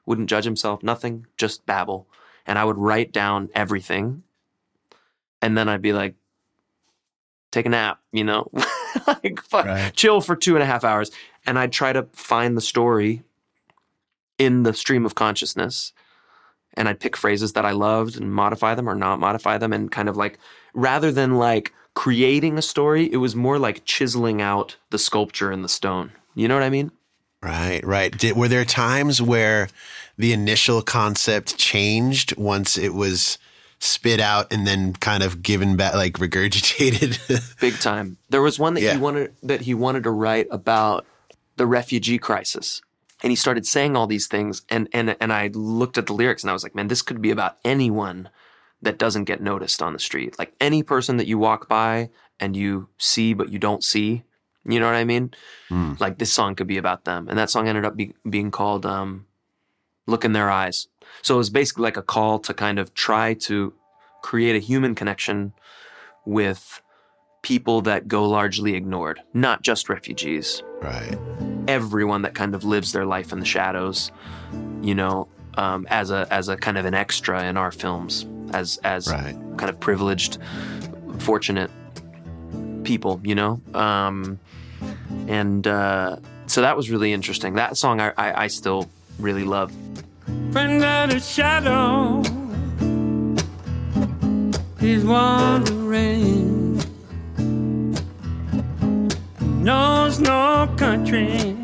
wouldn't 0.07 0.29
judge 0.29 0.45
himself, 0.45 0.83
nothing, 0.83 1.27
just 1.37 1.65
babble. 1.67 2.07
And 2.47 2.59
I 2.59 2.65
would 2.65 2.79
write 2.79 3.13
down 3.13 3.49
everything. 3.55 4.23
And 5.41 5.57
then 5.57 5.69
I'd 5.69 5.83
be 5.83 5.93
like, 5.93 6.15
take 7.51 7.67
a 7.67 7.69
nap, 7.69 8.01
you 8.13 8.25
know, 8.25 8.51
like 9.07 9.41
fuck, 9.43 9.67
Right. 9.67 9.93
chill 9.95 10.21
for 10.21 10.35
two 10.37 10.55
and 10.55 10.63
a 10.63 10.67
half 10.67 10.85
hours. 10.85 11.11
And 11.47 11.59
I'd 11.59 11.73
try 11.73 11.93
to 11.93 12.07
find 12.13 12.57
the 12.57 12.61
story 12.61 13.23
in 14.39 14.63
the 14.63 14.73
stream 14.75 15.05
of 15.05 15.15
consciousness. 15.15 15.93
And 16.75 16.89
I'd 16.89 17.01
pick 17.01 17.17
phrases 17.17 17.53
that 17.53 17.65
I 17.67 17.73
loved 17.73 18.17
and 18.19 18.33
modify 18.33 18.75
them 18.75 18.89
or 18.89 18.95
not 18.95 19.21
modify 19.21 19.59
them. 19.59 19.73
And 19.73 19.91
kind 19.91 20.09
of 20.09 20.17
like, 20.17 20.39
rather 20.73 21.13
than 21.13 21.35
like 21.35 21.73
creating 21.95 22.57
a 22.57 22.63
story, 22.63 23.13
it 23.13 23.19
was 23.19 23.37
more 23.37 23.59
like 23.59 23.85
chiseling 23.85 24.41
out 24.41 24.77
the 24.91 24.99
sculpture 24.99 25.53
in 25.53 25.63
the 25.63 25.69
stone. 25.69 26.13
You 26.35 26.49
know 26.49 26.55
what 26.55 26.63
I 26.63 26.71
mean? 26.71 26.91
Right, 27.43 27.85
right. 27.85 28.17
Did, 28.17 28.37
were 28.37 28.49
there 28.49 28.65
times 28.65 29.21
where 29.21 29.69
the 30.17 30.33
initial 30.33 30.81
concept 30.83 31.57
changed 31.59 32.37
once 32.37 32.79
it 32.79 32.95
was 32.95 33.39
spit 33.81 34.21
out 34.21 34.53
and 34.53 34.65
then 34.65 34.93
kind 34.95 35.25
of 35.25 35.43
given 35.43 35.77
back, 35.77 35.95
like 35.95 36.15
regurgitated? 36.15 37.57
big 37.61 37.75
time. 37.81 38.17
There 38.29 38.43
was 38.43 38.59
one 38.59 38.75
that 38.75 38.83
Yeah. 38.83 38.93
he 38.95 38.99
wanted 39.01 39.35
that 39.43 39.63
he 39.63 39.75
wanted 39.75 40.05
to 40.05 40.11
write 40.11 40.47
about 40.51 41.05
the 41.57 41.67
refugee 41.67 42.19
crisis. 42.19 42.81
And 43.25 43.31
he 43.31 43.37
started 43.37 43.67
saying 43.67 43.97
all 43.97 44.07
these 44.07 44.27
things 44.29 44.63
and 44.69 44.89
and 44.93 45.17
and 45.21 45.33
I 45.33 45.49
looked 45.49 45.99
at 45.99 46.07
the 46.07 46.13
lyrics 46.13 46.43
and 46.45 46.51
I 46.51 46.53
was 46.53 46.63
like, 46.63 46.75
man, 46.77 46.89
this 46.89 47.03
could 47.03 47.21
be 47.21 47.31
about 47.31 47.57
anyone 47.65 48.29
that 48.83 48.99
doesn't 48.99 49.25
get 49.25 49.41
noticed 49.41 49.83
on 49.83 49.93
the 49.93 49.99
street. 49.99 50.39
Like 50.39 50.53
any 50.61 50.83
person 50.83 51.17
that 51.17 51.27
you 51.27 51.39
walk 51.39 51.69
by 51.69 52.11
and 52.39 52.57
you 52.57 52.89
see 52.99 53.35
but 53.35 53.51
you 53.51 53.59
don't 53.59 53.83
see. 53.83 54.23
You 54.65 54.79
know 54.81 54.87
what 54.87 54.95
I 54.95 55.05
mean? 55.05 55.33
Hmm. 55.69 55.95
Like 55.99 56.19
this 56.19 56.33
song 56.33 56.55
could 56.55 56.67
be 56.67 56.79
about 56.79 57.05
them. 57.05 57.29
And 57.29 57.39
that 57.39 57.51
song 57.51 57.69
ended 57.69 57.85
up 57.85 57.97
be, 57.97 58.15
being 58.29 58.51
called 58.51 58.87
um, 58.87 59.27
Look 60.07 60.25
in 60.25 60.33
Their 60.33 60.51
Eyes. 60.51 60.89
So 61.21 61.35
it 61.35 61.39
was 61.39 61.51
basically 61.51 61.83
like 61.83 61.97
a 61.97 62.03
call 62.03 62.39
to 62.41 62.55
kind 62.55 62.79
of 62.79 62.95
try 62.95 63.35
to 63.35 63.75
create 64.23 64.55
a 64.55 64.61
human 64.61 64.95
connection 64.95 65.53
with 66.25 66.81
people 67.43 67.83
that 67.83 68.07
go 68.07 68.29
largely 68.29 68.75
ignored, 68.75 69.21
not 69.35 69.63
just 69.63 69.89
refugees, 69.89 70.63
right. 70.81 71.19
everyone 71.67 72.23
that 72.23 72.35
kind 72.35 72.55
of 72.55 72.63
lives 72.63 72.93
their 72.93 73.05
life 73.05 73.33
in 73.33 73.41
the 73.41 73.45
shadows, 73.45 74.13
you 74.81 74.95
know, 74.95 75.27
um, 75.55 75.87
as 75.91 76.13
a 76.13 76.27
as 76.31 76.49
a 76.49 76.57
kind 76.57 76.79
of 76.79 76.85
an 76.87 76.95
extra 76.95 77.43
in 77.45 77.57
our 77.57 77.73
films, 77.73 78.27
as 78.53 78.79
as 78.85 79.09
Right. 79.09 79.35
kind 79.59 79.69
of 79.69 79.81
privileged, 79.81 80.39
fortunate 81.19 81.71
people, 82.85 83.21
you 83.25 83.35
know, 83.35 83.61
um, 83.75 84.39
and 85.29 85.67
uh, 85.67 86.17
so 86.47 86.61
that 86.61 86.77
was 86.77 86.91
really 86.91 87.13
interesting. 87.13 87.55
That 87.55 87.77
song 87.77 88.01
I, 88.01 88.13
I, 88.17 88.45
I 88.45 88.47
still 88.49 88.89
really 89.19 89.45
love. 89.45 89.73
Friend 90.53 90.85
of 90.85 91.11
the 91.11 91.21
shadow. 91.21 92.23
He's 94.79 95.05
wandering. 95.05 96.83
Knows 99.63 100.19
no 100.19 100.75
country. 100.77 101.57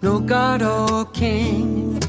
No 0.00 0.18
god 0.18 0.62
or 0.62 1.04
king. 1.06 2.00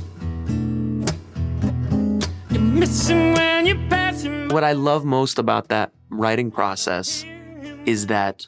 You 2.51 2.59
miss 2.59 3.09
him 3.09 3.33
when 3.33 3.65
you 3.65 3.75
pass 3.89 4.21
him. 4.21 4.47
What 4.49 4.63
I 4.63 4.71
love 4.71 5.03
most 5.03 5.37
about 5.37 5.67
that 5.67 5.91
writing 6.09 6.49
process 6.49 7.25
is 7.85 8.07
that 8.07 8.47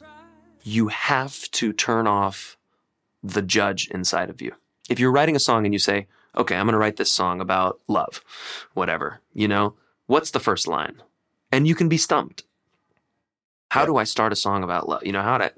you 0.62 0.88
have 0.88 1.50
to 1.52 1.72
turn 1.72 2.06
off 2.06 2.56
the 3.22 3.42
judge 3.42 3.88
inside 3.88 4.30
of 4.30 4.40
you. 4.42 4.52
If 4.88 4.98
you're 4.98 5.12
writing 5.12 5.36
a 5.36 5.40
song 5.40 5.64
and 5.64 5.72
you 5.72 5.78
say, 5.78 6.06
okay, 6.36 6.56
I'm 6.56 6.66
going 6.66 6.72
to 6.72 6.78
write 6.78 6.96
this 6.96 7.12
song 7.12 7.40
about 7.40 7.80
love, 7.88 8.22
whatever, 8.74 9.20
you 9.32 9.48
know, 9.48 9.74
what's 10.06 10.30
the 10.30 10.40
first 10.40 10.66
line? 10.66 11.02
And 11.50 11.68
you 11.68 11.74
can 11.74 11.88
be 11.88 11.98
stumped. 11.98 12.44
How 13.70 13.86
do 13.86 13.96
I 13.96 14.04
start 14.04 14.32
a 14.32 14.36
song 14.36 14.62
about 14.62 14.88
love? 14.88 15.04
You 15.04 15.12
know, 15.12 15.22
how 15.22 15.38
to, 15.38 15.52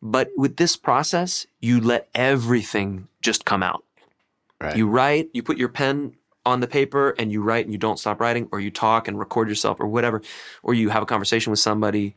but 0.00 0.30
with 0.36 0.56
this 0.56 0.76
process, 0.76 1.46
you 1.60 1.80
let 1.80 2.08
everything 2.14 3.08
just 3.20 3.44
come 3.44 3.62
out. 3.62 3.84
Right. 4.60 4.76
You 4.76 4.88
write, 4.88 5.30
you 5.32 5.42
put 5.42 5.58
your 5.58 5.68
pen 5.68 6.14
on 6.46 6.60
the 6.60 6.66
paper 6.66 7.14
and 7.18 7.30
you 7.30 7.42
write 7.42 7.66
and 7.66 7.72
you 7.72 7.78
don't 7.78 7.98
stop 7.98 8.20
writing, 8.20 8.48
or 8.52 8.60
you 8.60 8.70
talk 8.70 9.06
and 9.06 9.18
record 9.18 9.48
yourself 9.48 9.80
or 9.80 9.86
whatever, 9.86 10.22
or 10.62 10.72
you 10.72 10.88
have 10.88 11.02
a 11.02 11.06
conversation 11.06 11.50
with 11.50 11.60
somebody 11.60 12.14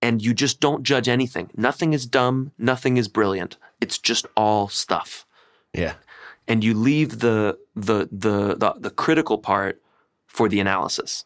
and 0.00 0.22
you 0.22 0.32
just 0.34 0.60
don't 0.60 0.82
judge 0.82 1.08
anything. 1.08 1.50
Nothing 1.56 1.92
is 1.92 2.06
dumb, 2.06 2.52
nothing 2.58 2.96
is 2.96 3.08
brilliant. 3.08 3.56
It's 3.80 3.98
just 3.98 4.26
all 4.36 4.68
stuff. 4.68 5.26
yeah. 5.72 5.94
And 6.46 6.64
you 6.64 6.72
leave 6.72 7.18
the 7.18 7.58
the 7.76 8.08
the 8.10 8.54
the, 8.56 8.74
the 8.78 8.90
critical 8.90 9.36
part 9.38 9.82
for 10.26 10.48
the 10.48 10.60
analysis. 10.60 11.24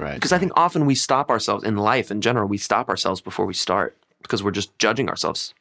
Right. 0.00 0.14
Because 0.14 0.32
I 0.32 0.38
think 0.38 0.52
often 0.56 0.84
we 0.84 0.94
stop 0.94 1.30
ourselves 1.30 1.64
in 1.64 1.76
life 1.76 2.10
in 2.10 2.20
general, 2.20 2.48
we 2.48 2.58
stop 2.58 2.88
ourselves 2.88 3.20
before 3.20 3.46
we 3.46 3.54
start 3.54 3.96
because 4.22 4.42
we're 4.42 4.50
just 4.50 4.76
judging 4.78 5.08
ourselves. 5.08 5.54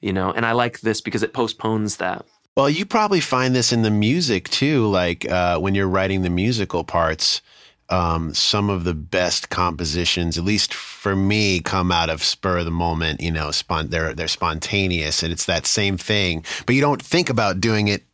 you 0.00 0.12
know, 0.12 0.32
and 0.32 0.44
I 0.46 0.52
like 0.52 0.80
this 0.80 1.00
because 1.00 1.22
it 1.22 1.32
postpones 1.32 1.96
that. 1.98 2.24
Well, 2.56 2.70
you 2.70 2.86
probably 2.86 3.20
find 3.20 3.54
this 3.54 3.72
in 3.72 3.82
the 3.82 3.90
music 3.90 4.48
too. 4.48 4.86
Like 4.86 5.28
uh, 5.30 5.58
when 5.58 5.74
you're 5.74 5.88
writing 5.88 6.22
the 6.22 6.30
musical 6.30 6.84
parts, 6.84 7.42
um, 7.90 8.34
some 8.34 8.70
of 8.70 8.84
the 8.84 8.94
best 8.94 9.50
compositions, 9.50 10.38
at 10.38 10.44
least 10.44 10.72
for 10.72 11.14
me, 11.14 11.60
come 11.60 11.92
out 11.92 12.10
of 12.10 12.24
spur 12.24 12.58
of 12.58 12.64
the 12.64 12.70
moment. 12.70 13.20
You 13.20 13.30
know, 13.30 13.50
spon- 13.50 13.88
they're 13.88 14.14
they're 14.14 14.28
spontaneous, 14.28 15.22
and 15.22 15.32
it's 15.32 15.46
that 15.46 15.66
same 15.66 15.96
thing. 15.96 16.44
But 16.66 16.74
you 16.74 16.80
don't 16.80 17.02
think 17.02 17.28
about 17.28 17.60
doing 17.60 17.88
it 17.88 18.04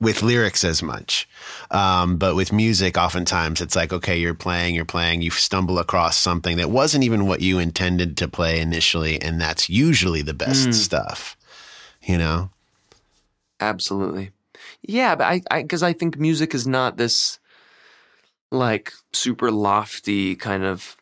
with 0.00 0.22
lyrics 0.22 0.64
as 0.64 0.82
much. 0.82 1.28
Um, 1.70 2.16
but 2.16 2.36
with 2.36 2.52
music, 2.52 2.96
oftentimes 2.96 3.60
it's 3.60 3.74
like, 3.74 3.92
okay, 3.92 4.16
you're 4.18 4.32
playing, 4.34 4.74
you're 4.74 4.84
playing, 4.84 5.22
you 5.22 5.30
stumble 5.30 5.78
across 5.78 6.16
something 6.16 6.56
that 6.56 6.70
wasn't 6.70 7.04
even 7.04 7.26
what 7.26 7.40
you 7.40 7.58
intended 7.58 8.16
to 8.18 8.28
play 8.28 8.60
initially, 8.60 9.20
and 9.20 9.40
that's 9.40 9.68
usually 9.68 10.22
the 10.22 10.34
best 10.34 10.72
stuff. 10.74 11.36
You 12.02 12.18
know. 12.18 12.50
Absolutely. 13.60 14.30
Yeah, 14.82 15.16
but 15.16 15.24
I, 15.24 15.42
I, 15.50 15.62
because 15.62 15.82
I 15.82 15.92
think 15.92 16.18
music 16.18 16.54
is 16.54 16.66
not 16.66 16.96
this 16.96 17.37
like 18.50 18.92
super 19.12 19.50
lofty 19.50 20.34
kind 20.34 20.64
of, 20.64 20.96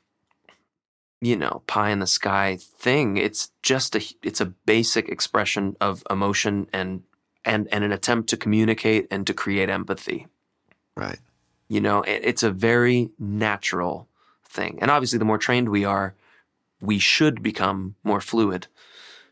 you 1.21 1.37
know, 1.37 1.63
pie 1.67 1.91
in 1.91 2.01
the 2.01 2.07
sky 2.07 2.59
thing. 2.61 3.17
It's 3.17 3.51
just 3.63 3.95
a, 3.95 4.05
it's 4.23 4.41
a 4.41 4.47
basic 4.47 5.09
expression 5.09 5.77
of 5.81 6.03
emotion 6.11 6.69
and, 6.73 7.03
and, 7.45 7.69
and 7.73 7.85
an 7.85 7.93
attempt 7.93 8.29
to 8.31 8.37
communicate 8.37 9.07
and 9.11 9.27
to 9.27 9.35
create 9.35 9.71
empathy. 9.71 10.27
Right. 10.97 11.19
You 11.69 11.81
know, 11.81 12.03
it, 12.03 12.21
it's 12.25 12.43
a 12.43 12.51
very 12.51 13.11
natural 13.19 14.09
thing. 14.45 14.79
And 14.81 14.91
obviously, 14.91 15.19
the 15.19 15.25
more 15.25 15.39
trained 15.39 15.69
we 15.69 15.85
are, 15.85 16.15
we 16.81 16.99
should 16.99 17.43
become 17.43 17.95
more 18.05 18.21
fluid, 18.21 18.67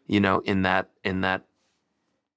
you 0.07 0.20
know, 0.20 0.41
in 0.41 0.62
that, 0.62 0.91
in 1.03 1.20
that 1.23 1.45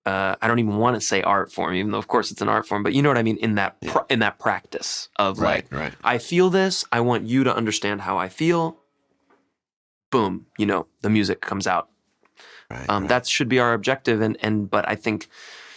uh, 0.07 0.37
I 0.41 0.47
don't 0.47 0.59
even 0.59 0.77
want 0.77 0.95
to 0.95 1.01
say 1.01 1.21
art 1.21 1.51
form, 1.51 1.75
even 1.75 1.91
though 1.91 1.97
of 1.97 2.07
course 2.07 2.31
it's 2.31 2.41
an 2.41 2.47
art 2.47 2.65
form, 2.65 2.81
but 2.81 2.93
you 2.93 3.01
know 3.01 3.09
what 3.09 3.17
I 3.17 3.23
mean 3.23 3.35
in 3.37 3.55
that 3.55 3.81
pr- 3.81 4.07
in 4.09 4.19
that 4.19 4.39
practice 4.39 5.09
of 5.17 5.39
Right, 5.39 5.69
like 5.69 5.81
right. 5.81 5.93
I 6.01 6.17
feel 6.17 6.49
this, 6.49 6.85
I 6.93 7.01
want 7.01 7.25
you 7.25 7.43
to 7.43 7.53
understand 7.53 8.01
how 8.01 8.17
I 8.17 8.29
feel. 8.29 8.77
Boom, 10.09 10.45
you 10.57 10.65
know, 10.65 10.87
the 11.01 11.09
music 11.09 11.41
comes 11.41 11.67
out. 11.67 11.89
Right. 12.71 12.89
Um. 12.89 13.07
That 13.07 13.27
should 13.27 13.49
be 13.49 13.59
our 13.59 13.73
objective, 13.73 14.21
and 14.21 14.37
and 14.41 14.69
but 14.69 14.87
I 14.87 14.95
think, 14.95 15.27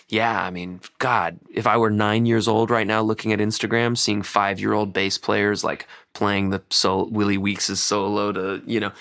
yeah, 0.08 0.40
I 0.40 0.50
mean, 0.50 0.80
God, 0.98 1.40
if 1.52 1.66
I 1.66 1.76
were 1.76 1.90
nine 1.90 2.24
years 2.24 2.46
old 2.46 2.70
right 2.70 2.86
now, 2.86 3.02
looking 3.02 3.32
at 3.32 3.40
Instagram, 3.40 3.98
seeing 3.98 4.22
five 4.22 4.60
year 4.60 4.74
old 4.74 4.92
bass 4.92 5.18
players 5.18 5.64
like 5.64 5.88
playing 6.12 6.50
the 6.50 6.62
so 6.70 7.08
Willie 7.10 7.36
Weeks' 7.36 7.80
solo 7.80 8.30
to 8.30 8.62
you 8.64 8.78
know, 8.78 8.92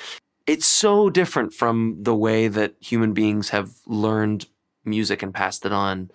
it's 0.48 0.66
so 0.66 1.12
different 1.12 1.54
from 1.54 1.98
the 2.02 2.16
way 2.16 2.48
that 2.48 2.74
human 2.80 3.14
beings 3.14 3.50
have 3.50 3.74
learned 3.86 4.48
music 4.90 5.24
and 5.24 5.34
passed 5.34 5.66
it 5.66 5.72
on 5.72 6.11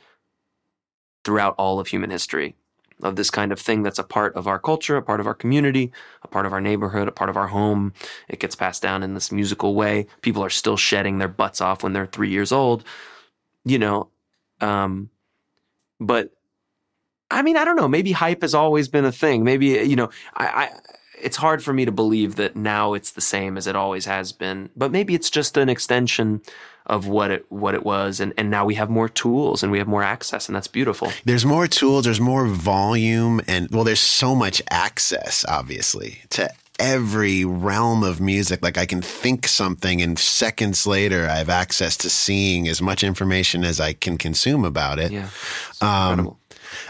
throughout 1.24 1.54
all 1.56 1.80
of 1.80 1.88
human 1.88 2.10
history 2.10 2.54
of 3.02 3.16
this 3.16 3.30
kind 3.30 3.52
of 3.52 3.58
thing 3.58 3.82
that's 3.82 3.98
a 3.98 4.04
part 4.04 4.34
of 4.34 4.46
our 4.46 4.58
culture, 4.58 4.96
a 4.96 5.02
part 5.02 5.20
of 5.20 5.26
our 5.26 5.34
community, 5.34 5.92
a 6.22 6.28
part 6.28 6.46
of 6.46 6.52
our 6.52 6.60
neighborhood, 6.60 7.08
a 7.08 7.12
part 7.12 7.30
of 7.30 7.36
our 7.36 7.48
home. 7.48 7.92
It 8.28 8.38
gets 8.38 8.54
passed 8.54 8.82
down 8.82 9.02
in 9.02 9.14
this 9.14 9.32
musical 9.32 9.74
way. 9.74 10.06
People 10.22 10.44
are 10.44 10.50
still 10.50 10.76
shedding 10.76 11.18
their 11.18 11.28
butts 11.28 11.60
off 11.60 11.82
when 11.82 11.92
they're 11.92 12.06
three 12.06 12.30
years 12.30 12.52
old, 12.52 12.84
you 13.64 13.78
know. 13.78 14.08
Um, 14.60 15.10
but 16.00 16.32
I 17.30 17.42
mean, 17.42 17.56
I 17.56 17.64
don't 17.64 17.76
know. 17.76 17.88
Maybe 17.88 18.12
hype 18.12 18.42
has 18.42 18.54
always 18.54 18.88
been 18.88 19.04
a 19.04 19.12
thing. 19.12 19.44
Maybe 19.44 19.66
you 19.66 19.96
know, 19.96 20.10
I, 20.34 20.46
I 20.46 20.70
it's 21.20 21.36
hard 21.36 21.62
for 21.62 21.72
me 21.72 21.84
to 21.84 21.92
believe 21.92 22.36
that 22.36 22.54
now 22.54 22.94
it's 22.94 23.12
the 23.12 23.20
same 23.20 23.56
as 23.56 23.66
it 23.66 23.76
always 23.76 24.04
has 24.04 24.32
been. 24.32 24.70
But 24.76 24.92
maybe 24.92 25.14
it's 25.14 25.30
just 25.30 25.56
an 25.56 25.68
extension 25.68 26.42
of 26.86 27.06
what 27.06 27.30
it 27.30 27.46
what 27.50 27.74
it 27.74 27.84
was, 27.84 28.20
and 28.20 28.32
and 28.36 28.50
now 28.50 28.64
we 28.64 28.74
have 28.74 28.90
more 28.90 29.08
tools 29.08 29.62
and 29.62 29.72
we 29.72 29.78
have 29.78 29.88
more 29.88 30.02
access, 30.02 30.48
and 30.48 30.56
that's 30.56 30.68
beautiful. 30.68 31.10
there's 31.24 31.44
more 31.46 31.66
tools, 31.66 32.04
there's 32.04 32.20
more 32.20 32.46
volume, 32.46 33.40
and 33.48 33.70
well, 33.70 33.84
there's 33.84 34.00
so 34.00 34.34
much 34.34 34.60
access, 34.70 35.44
obviously, 35.48 36.18
to 36.30 36.50
every 36.78 37.44
realm 37.44 38.02
of 38.02 38.20
music. 38.20 38.62
Like 38.62 38.76
I 38.76 38.84
can 38.84 39.00
think 39.00 39.46
something, 39.48 40.02
and 40.02 40.18
seconds 40.18 40.86
later, 40.86 41.26
I 41.26 41.36
have 41.36 41.48
access 41.48 41.96
to 41.98 42.10
seeing 42.10 42.68
as 42.68 42.82
much 42.82 43.02
information 43.02 43.64
as 43.64 43.80
I 43.80 43.92
can 43.94 44.18
consume 44.18 44.64
about 44.64 44.98
it. 44.98 45.10
Yeah, 45.12 45.28
Um, 45.80 46.10
incredible. 46.10 46.38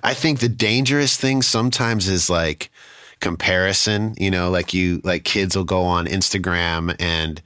I 0.03 0.15
think 0.15 0.41
the 0.41 0.49
dangerous 0.49 1.16
thing 1.16 1.43
sometimes 1.43 2.09
is 2.09 2.31
like 2.31 2.71
comparison, 3.21 4.15
you 4.19 4.31
know, 4.31 4.51
like 4.51 4.75
you, 4.75 5.01
like 5.05 5.25
kids 5.25 5.57
will 5.57 5.65
go 5.65 5.83
on 5.83 6.07
Instagram 6.07 6.95
and 6.99 7.41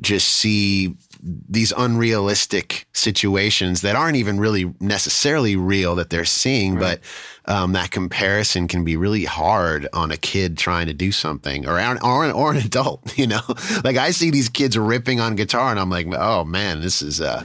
just 0.00 0.28
see 0.28 0.94
these 1.20 1.72
unrealistic 1.76 2.86
situations 2.92 3.80
that 3.82 3.96
aren't 3.96 4.16
even 4.16 4.38
really 4.38 4.72
necessarily 4.80 5.56
real 5.56 5.94
that 5.96 6.10
they're 6.10 6.24
seeing, 6.24 6.78
but 6.78 7.00
um, 7.46 7.72
that 7.72 7.90
comparison 7.90 8.68
can 8.68 8.84
be 8.84 8.96
really 8.96 9.24
hard 9.24 9.88
on 9.92 10.10
a 10.10 10.16
kid 10.16 10.58
trying 10.58 10.86
to 10.86 10.92
do 10.94 11.10
something 11.10 11.66
or, 11.66 11.78
an- 11.78 11.98
or, 12.02 12.24
an, 12.24 12.30
or 12.32 12.50
an 12.52 12.58
adult, 12.58 13.16
you 13.18 13.26
know, 13.26 13.40
like 13.84 13.96
I 13.96 14.10
see 14.10 14.30
these 14.30 14.48
kids 14.48 14.76
ripping 14.78 15.18
on 15.20 15.34
guitar 15.34 15.70
and 15.70 15.80
I'm 15.80 15.90
like, 15.90 16.06
oh 16.12 16.44
man, 16.44 16.80
this 16.80 17.02
is, 17.02 17.20
uh, 17.20 17.42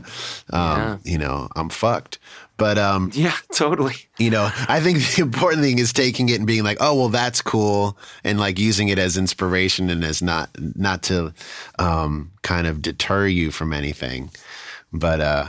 um, 0.52 0.80
Yeah. 0.80 0.98
you 1.04 1.18
know, 1.18 1.48
I'm 1.56 1.70
fucked. 1.70 2.20
But, 2.64 2.77
um, 2.77 3.11
Yeah, 3.14 3.35
totally. 3.53 3.95
you 4.18 4.30
know, 4.30 4.49
I 4.69 4.80
think 4.80 4.99
the 4.99 5.22
important 5.22 5.64
thing 5.64 5.80
is 5.80 5.91
taking 5.91 6.30
it 6.30 6.38
and 6.38 6.48
being 6.48 6.64
like, 6.64 6.77
oh, 6.80 6.95
well, 6.95 7.10
that's 7.10 7.41
cool, 7.41 7.98
and 8.23 8.40
like 8.40 8.57
using 8.57 8.88
it 8.88 8.98
as 8.98 9.18
inspiration 9.18 9.90
and 9.90 10.02
as 10.02 10.22
not 10.22 10.49
not 10.76 11.03
to 11.03 11.34
um, 11.77 12.31
kind 12.41 12.65
of 12.65 12.81
deter 12.81 13.27
you 13.27 13.52
from 13.52 13.73
anything. 13.73 14.30
But 14.94 15.19
uh, 15.19 15.48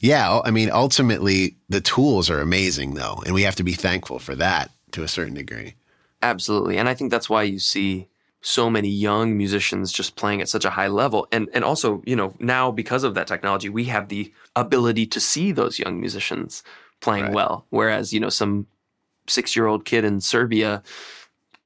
yeah, 0.00 0.40
I 0.46 0.50
mean, 0.50 0.70
ultimately, 0.70 1.56
the 1.68 1.82
tools 1.82 2.30
are 2.30 2.40
amazing, 2.40 2.94
though, 2.94 3.22
and 3.26 3.34
we 3.34 3.42
have 3.42 3.56
to 3.56 3.62
be 3.62 3.74
thankful 3.74 4.18
for 4.18 4.34
that 4.36 4.70
to 4.92 5.02
a 5.02 5.08
certain 5.08 5.34
degree. 5.34 5.74
Absolutely. 6.22 6.78
And 6.78 6.88
I 6.88 6.94
think 6.94 7.10
that's 7.10 7.28
why 7.28 7.42
you 7.42 7.58
see 7.58 8.08
so 8.46 8.70
many 8.70 8.88
young 8.88 9.36
musicians 9.36 9.90
just 9.90 10.14
playing 10.14 10.40
at 10.40 10.48
such 10.48 10.64
a 10.64 10.70
high 10.70 10.86
level. 10.86 11.26
And 11.32 11.48
and 11.52 11.64
also, 11.64 12.00
you 12.06 12.14
know, 12.14 12.32
now 12.38 12.70
because 12.70 13.02
of 13.02 13.14
that 13.14 13.26
technology, 13.26 13.68
we 13.68 13.84
have 13.86 14.08
the 14.08 14.32
ability 14.54 15.04
to 15.06 15.18
see 15.18 15.50
those 15.50 15.80
young 15.80 15.98
musicians 15.98 16.62
playing 17.00 17.24
Right. 17.24 17.34
well. 17.34 17.66
Whereas, 17.70 18.12
you 18.12 18.20
know, 18.20 18.28
some 18.28 18.68
six 19.26 19.56
year 19.56 19.66
old 19.66 19.84
kid 19.84 20.04
in 20.04 20.20
Serbia 20.20 20.84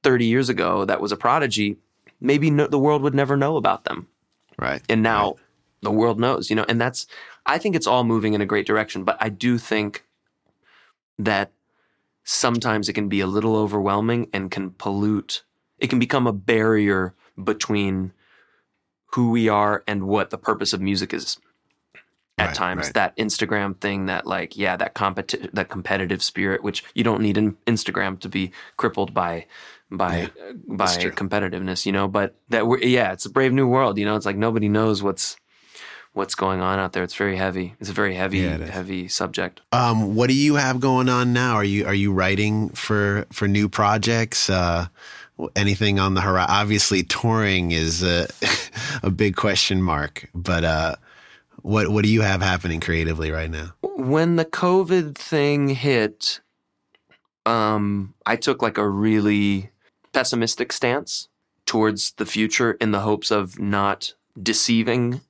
30 0.01 0.25
years 0.25 0.49
ago 0.49 0.83
that 0.85 0.99
was 0.99 1.11
a 1.11 1.17
prodigy, 1.17 1.77
maybe 2.19 2.49
no, 2.49 2.65
the 2.65 2.79
world 2.79 3.03
would 3.03 3.13
never 3.13 3.37
know 3.37 3.57
about 3.57 3.83
them. 3.83 4.07
Right. 4.57 4.81
And 4.89 5.03
now 5.03 5.35
the 5.83 5.91
world 5.91 6.19
knows, 6.19 6.49
you 6.49 6.55
know, 6.55 6.65
and 6.67 6.81
that's, 6.81 7.05
I 7.45 7.59
think 7.59 7.75
it's 7.75 7.85
all 7.85 8.03
moving 8.03 8.33
in 8.33 8.41
a 8.41 8.45
great 8.47 8.65
direction. 8.65 9.03
But 9.03 9.17
I 9.19 9.29
do 9.29 9.59
think 9.59 10.03
that 11.19 11.51
sometimes 12.23 12.89
it 12.89 12.93
can 12.93 13.07
be 13.07 13.19
a 13.19 13.27
little 13.27 13.55
overwhelming 13.55 14.29
and 14.33 14.49
can 14.49 14.71
pollute. 14.71 15.43
It 15.81 15.89
can 15.89 15.99
become 15.99 16.27
a 16.27 16.31
barrier 16.31 17.13
between 17.43 18.13
who 19.13 19.31
we 19.31 19.49
are 19.49 19.83
and 19.87 20.07
what 20.07 20.29
the 20.29 20.37
purpose 20.37 20.71
of 20.71 20.79
music 20.79 21.13
is. 21.13 21.37
At 22.37 22.47
Right, 22.47 22.55
times, 22.55 22.85
right. 22.85 22.93
that 22.93 23.17
Instagram 23.17 23.79
thing, 23.79 24.05
that 24.07 24.25
like, 24.25 24.57
yeah, 24.57 24.75
that 24.77 24.95
competi- 24.95 25.51
that 25.51 25.69
competitive 25.69 26.23
spirit, 26.23 26.63
which 26.63 26.83
you 26.95 27.03
don't 27.03 27.21
need 27.21 27.37
in 27.37 27.55
Instagram 27.67 28.19
to 28.21 28.29
be 28.29 28.51
crippled 28.77 29.13
by, 29.13 29.45
by, 29.91 30.23
uh, 30.23 30.53
by 30.67 30.87
competitiveness, 30.87 31.85
you 31.85 31.91
know. 31.91 32.07
But 32.07 32.33
that 32.49 32.65
we're, 32.65 32.79
yeah, 32.79 33.11
it's 33.11 33.25
a 33.25 33.29
brave 33.29 33.53
new 33.53 33.67
world, 33.67 33.99
you 33.99 34.05
know. 34.05 34.15
It's 34.15 34.25
like 34.25 34.37
nobody 34.37 34.69
knows 34.69 35.03
what's 35.03 35.35
what's 36.13 36.35
going 36.35 36.61
on 36.61 36.79
out 36.79 36.93
there. 36.93 37.03
It's 37.03 37.15
very 37.15 37.35
heavy. 37.35 37.75
It's 37.79 37.89
a 37.89 37.93
very 37.93 38.15
heavy, 38.15 38.39
Yeah, 38.39 38.65
heavy 38.65 39.07
subject. 39.07 39.61
Um, 39.71 40.15
what 40.15 40.27
do 40.27 40.33
you 40.33 40.55
have 40.55 40.79
going 40.79 41.09
on 41.09 41.33
now? 41.33 41.55
Are 41.55 41.63
you 41.63 41.85
are 41.85 41.93
you 41.93 42.11
writing 42.11 42.69
for 42.69 43.27
for 43.31 43.47
new 43.47 43.69
projects? 43.69 44.49
Uh, 44.49 44.87
anything 45.55 45.99
on 45.99 46.13
the 46.13 46.21
horizon? 46.21 46.51
Obviously, 46.51 47.03
touring 47.03 47.71
is 47.71 48.03
a, 48.03 48.27
a 49.03 49.09
big 49.09 49.35
question 49.35 49.81
mark. 49.81 50.29
But 50.33 50.63
uh, 50.63 50.95
what 51.61 51.89
what 51.89 52.03
do 52.03 52.09
you 52.09 52.21
have 52.21 52.41
happening 52.41 52.79
creatively 52.79 53.31
right 53.31 53.49
now? 53.49 53.73
when 54.01 54.35
the 54.35 54.45
COVID 54.45 55.15
thing 55.15 55.69
hit, 55.69 56.41
um, 57.45 58.13
I 58.25 58.35
took 58.35 58.61
like 58.61 58.77
a 58.77 58.87
really 58.87 59.69
pessimistic 60.11 60.73
stance 60.73 61.29
towards 61.65 62.13
the 62.13 62.25
future 62.25 62.73
in 62.73 62.91
the 62.91 63.01
hopes 63.01 63.31
of 63.31 63.59
not 63.59 64.13
deceiving 64.41 65.21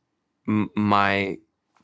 m- 0.47 0.69
my 0.75 1.37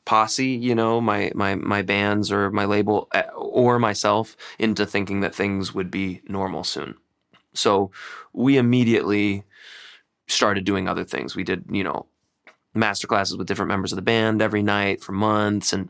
posse, 0.06 0.46
you 0.46 0.74
know, 0.74 1.00
my 1.00 1.30
my 1.34 1.54
my 1.54 1.82
bands 1.82 2.32
or 2.32 2.50
my 2.50 2.64
label 2.64 3.08
uh, 3.12 3.22
or 3.36 3.78
myself 3.78 4.36
into 4.58 4.86
thinking 4.86 5.20
that 5.20 5.34
things 5.34 5.74
would 5.74 5.90
be 5.90 6.22
normal 6.26 6.64
soon. 6.64 6.96
So 7.54 7.90
we 8.32 8.56
immediately 8.56 9.44
started 10.26 10.64
doing 10.64 10.88
other 10.88 11.04
things. 11.04 11.34
We 11.34 11.44
did, 11.44 11.64
you 11.70 11.84
know, 11.84 12.06
master 12.74 13.06
classes 13.06 13.36
with 13.36 13.46
different 13.46 13.68
members 13.68 13.92
of 13.92 13.96
the 13.96 14.02
band 14.02 14.42
every 14.42 14.62
night 14.62 15.02
for 15.02 15.12
months 15.12 15.72
and 15.72 15.88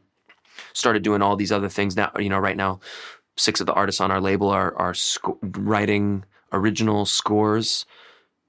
started 0.73 1.03
doing 1.03 1.23
all 1.23 1.37
these 1.37 1.53
other 1.53 1.69
things 1.69 1.97
now 1.97 2.11
you 2.19 2.29
know 2.29 2.39
right 2.39 2.57
now 2.57 2.81
six 3.37 3.61
of 3.61 3.67
the 3.67 3.73
artists 3.75 4.01
on 4.01 4.11
our 4.11 4.21
label 4.21 4.49
are 4.49 4.75
are 4.77 4.95
writing 5.43 6.25
original 6.53 7.05
scores 7.05 7.85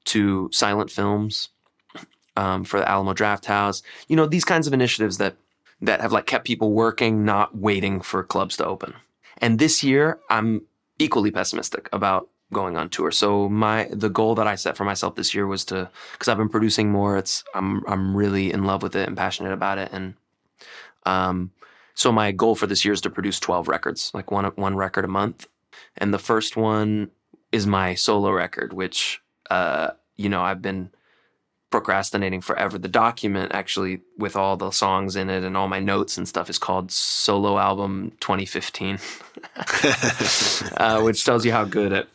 to 0.05 0.49
silent 0.53 0.89
films 0.89 1.49
um, 2.37 2.63
for 2.63 2.79
the 2.79 2.89
Alamo 2.89 3.13
Drafthouse 3.13 3.81
you 4.07 4.15
know 4.15 4.25
these 4.25 4.45
kinds 4.45 4.67
of 4.67 4.73
initiatives 4.73 5.17
that 5.17 5.35
that 5.81 6.01
have 6.01 6.11
like 6.11 6.25
kept 6.25 6.45
people 6.45 6.71
working, 6.71 7.23
not 7.23 7.57
waiting 7.57 8.01
for 8.01 8.23
clubs 8.23 8.57
to 8.57 8.65
open. 8.65 8.93
And 9.37 9.59
this 9.59 9.83
year, 9.83 10.19
I'm 10.29 10.63
equally 10.97 11.31
pessimistic 11.31 11.89
about 11.93 12.29
going 12.51 12.77
on 12.77 12.89
tour. 12.89 13.11
So 13.11 13.49
my 13.49 13.87
the 13.91 14.09
goal 14.09 14.35
that 14.35 14.47
I 14.47 14.55
set 14.55 14.75
for 14.75 14.83
myself 14.83 15.15
this 15.15 15.33
year 15.33 15.47
was 15.47 15.65
to 15.65 15.89
because 16.13 16.27
I've 16.27 16.37
been 16.37 16.49
producing 16.49 16.91
more. 16.91 17.17
It's 17.17 17.43
I'm 17.53 17.83
I'm 17.87 18.15
really 18.15 18.51
in 18.51 18.63
love 18.63 18.83
with 18.83 18.95
it 18.95 19.07
and 19.07 19.17
passionate 19.17 19.53
about 19.53 19.77
it. 19.77 19.89
And 19.91 20.15
um, 21.05 21.51
so 21.93 22.11
my 22.11 22.31
goal 22.31 22.55
for 22.55 22.67
this 22.67 22.83
year 22.83 22.93
is 22.93 23.01
to 23.01 23.09
produce 23.09 23.39
12 23.39 23.67
records, 23.67 24.11
like 24.13 24.31
one 24.31 24.45
one 24.55 24.75
record 24.75 25.05
a 25.05 25.09
month. 25.09 25.47
And 25.97 26.13
the 26.13 26.19
first 26.19 26.57
one 26.57 27.11
is 27.51 27.67
my 27.67 27.95
solo 27.95 28.31
record, 28.31 28.73
which 28.73 29.21
uh, 29.49 29.91
you 30.15 30.29
know 30.29 30.41
I've 30.41 30.61
been 30.61 30.89
procrastinating 31.69 32.41
forever. 32.41 32.79
The 32.79 32.87
document 32.87 33.51
actually 33.53 34.01
with 34.17 34.35
all 34.35 34.57
the 34.57 34.71
songs 34.71 35.15
in 35.15 35.29
it 35.29 35.43
and 35.43 35.55
all 35.55 35.67
my 35.67 35.79
notes 35.79 36.17
and 36.17 36.27
stuff 36.27 36.49
is 36.49 36.57
called 36.57 36.91
Solo 36.91 37.59
Album 37.59 38.13
2015, 38.21 38.97
uh, 40.77 41.01
which 41.01 41.23
tells 41.23 41.45
you 41.45 41.51
how 41.51 41.65
good 41.65 41.93
at 41.93 42.07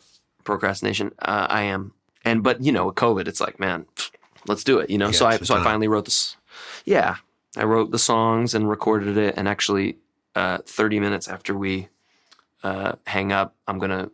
procrastination 0.45 1.11
uh, 1.19 1.47
I 1.49 1.63
am. 1.63 1.91
And 2.23 2.41
but 2.43 2.63
you 2.63 2.71
know, 2.71 2.85
with 2.87 2.95
COVID, 2.95 3.27
it's 3.27 3.41
like, 3.41 3.59
man, 3.59 3.85
let's 4.47 4.63
do 4.63 4.79
it. 4.79 4.89
You 4.89 4.97
know, 4.97 5.07
Yeah, 5.07 5.11
so 5.11 5.25
I 5.25 5.37
so 5.37 5.55
I 5.55 5.63
finally 5.63 5.87
wrote 5.89 6.05
this. 6.05 6.37
Yeah, 6.85 7.17
I 7.57 7.65
wrote 7.65 7.91
the 7.91 7.99
songs 7.99 8.53
and 8.55 8.69
recorded 8.69 9.17
it, 9.17 9.35
and 9.37 9.47
actually, 9.47 9.97
uh, 10.35 10.59
30 10.65 10.99
minutes 10.99 11.27
after 11.27 11.53
we 11.55 11.89
uh, 12.63 12.93
hang 13.05 13.31
up, 13.31 13.55
I'm 13.67 13.77
gonna 13.79 14.09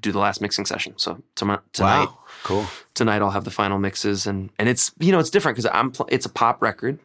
do 0.00 0.12
the 0.12 0.18
last 0.18 0.40
mixing 0.40 0.64
session. 0.66 0.94
So 0.96 1.22
tonight, 1.34 1.60
tonight, 1.72 2.06
Wow. 2.06 2.18
Cool. 2.44 2.66
tonight 2.94 3.22
I'll 3.22 3.30
have 3.30 3.44
the 3.44 3.50
final 3.50 3.78
mixes, 3.78 4.26
and 4.26 4.50
and 4.58 4.68
it's 4.68 4.92
you 4.98 5.10
know 5.12 5.18
it's 5.18 5.30
different 5.30 5.56
because 5.56 5.70
I'm 5.72 5.90
pl- 5.90 6.08
it's 6.10 6.26
a 6.26 6.30
pop 6.30 6.62
record, 6.62 6.98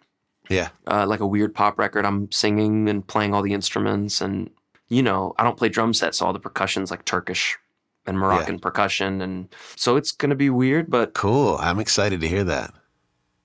Yeah. 0.50 0.70
uh, 0.88 1.06
like 1.08 1.20
a 1.20 1.28
weird 1.28 1.54
pop 1.56 1.80
record. 1.80 2.06
I'm 2.06 2.32
singing 2.32 2.88
and 2.90 3.06
playing 3.06 3.34
all 3.34 3.42
the 3.42 3.54
instruments, 3.54 4.22
and 4.22 4.50
you 4.90 5.02
know 5.04 5.34
I 5.40 5.44
don't 5.44 5.58
play 5.58 5.70
drum 5.70 5.94
sets, 5.94 6.18
so 6.20 6.26
all 6.26 6.34
the 6.34 6.40
percussions 6.40 6.92
like 6.92 7.06
Turkish 7.06 7.58
and 8.06 8.18
Moroccan 8.18 8.60
percussion, 8.60 9.22
and 9.22 9.48
so 9.76 9.96
it's 9.96 10.12
gonna 10.12 10.36
be 10.36 10.50
weird, 10.50 10.90
but 10.90 11.14
Cool. 11.14 11.58
I'm 11.60 11.80
excited 11.80 12.22
to 12.22 12.28
hear 12.28 12.44
that. 12.46 12.74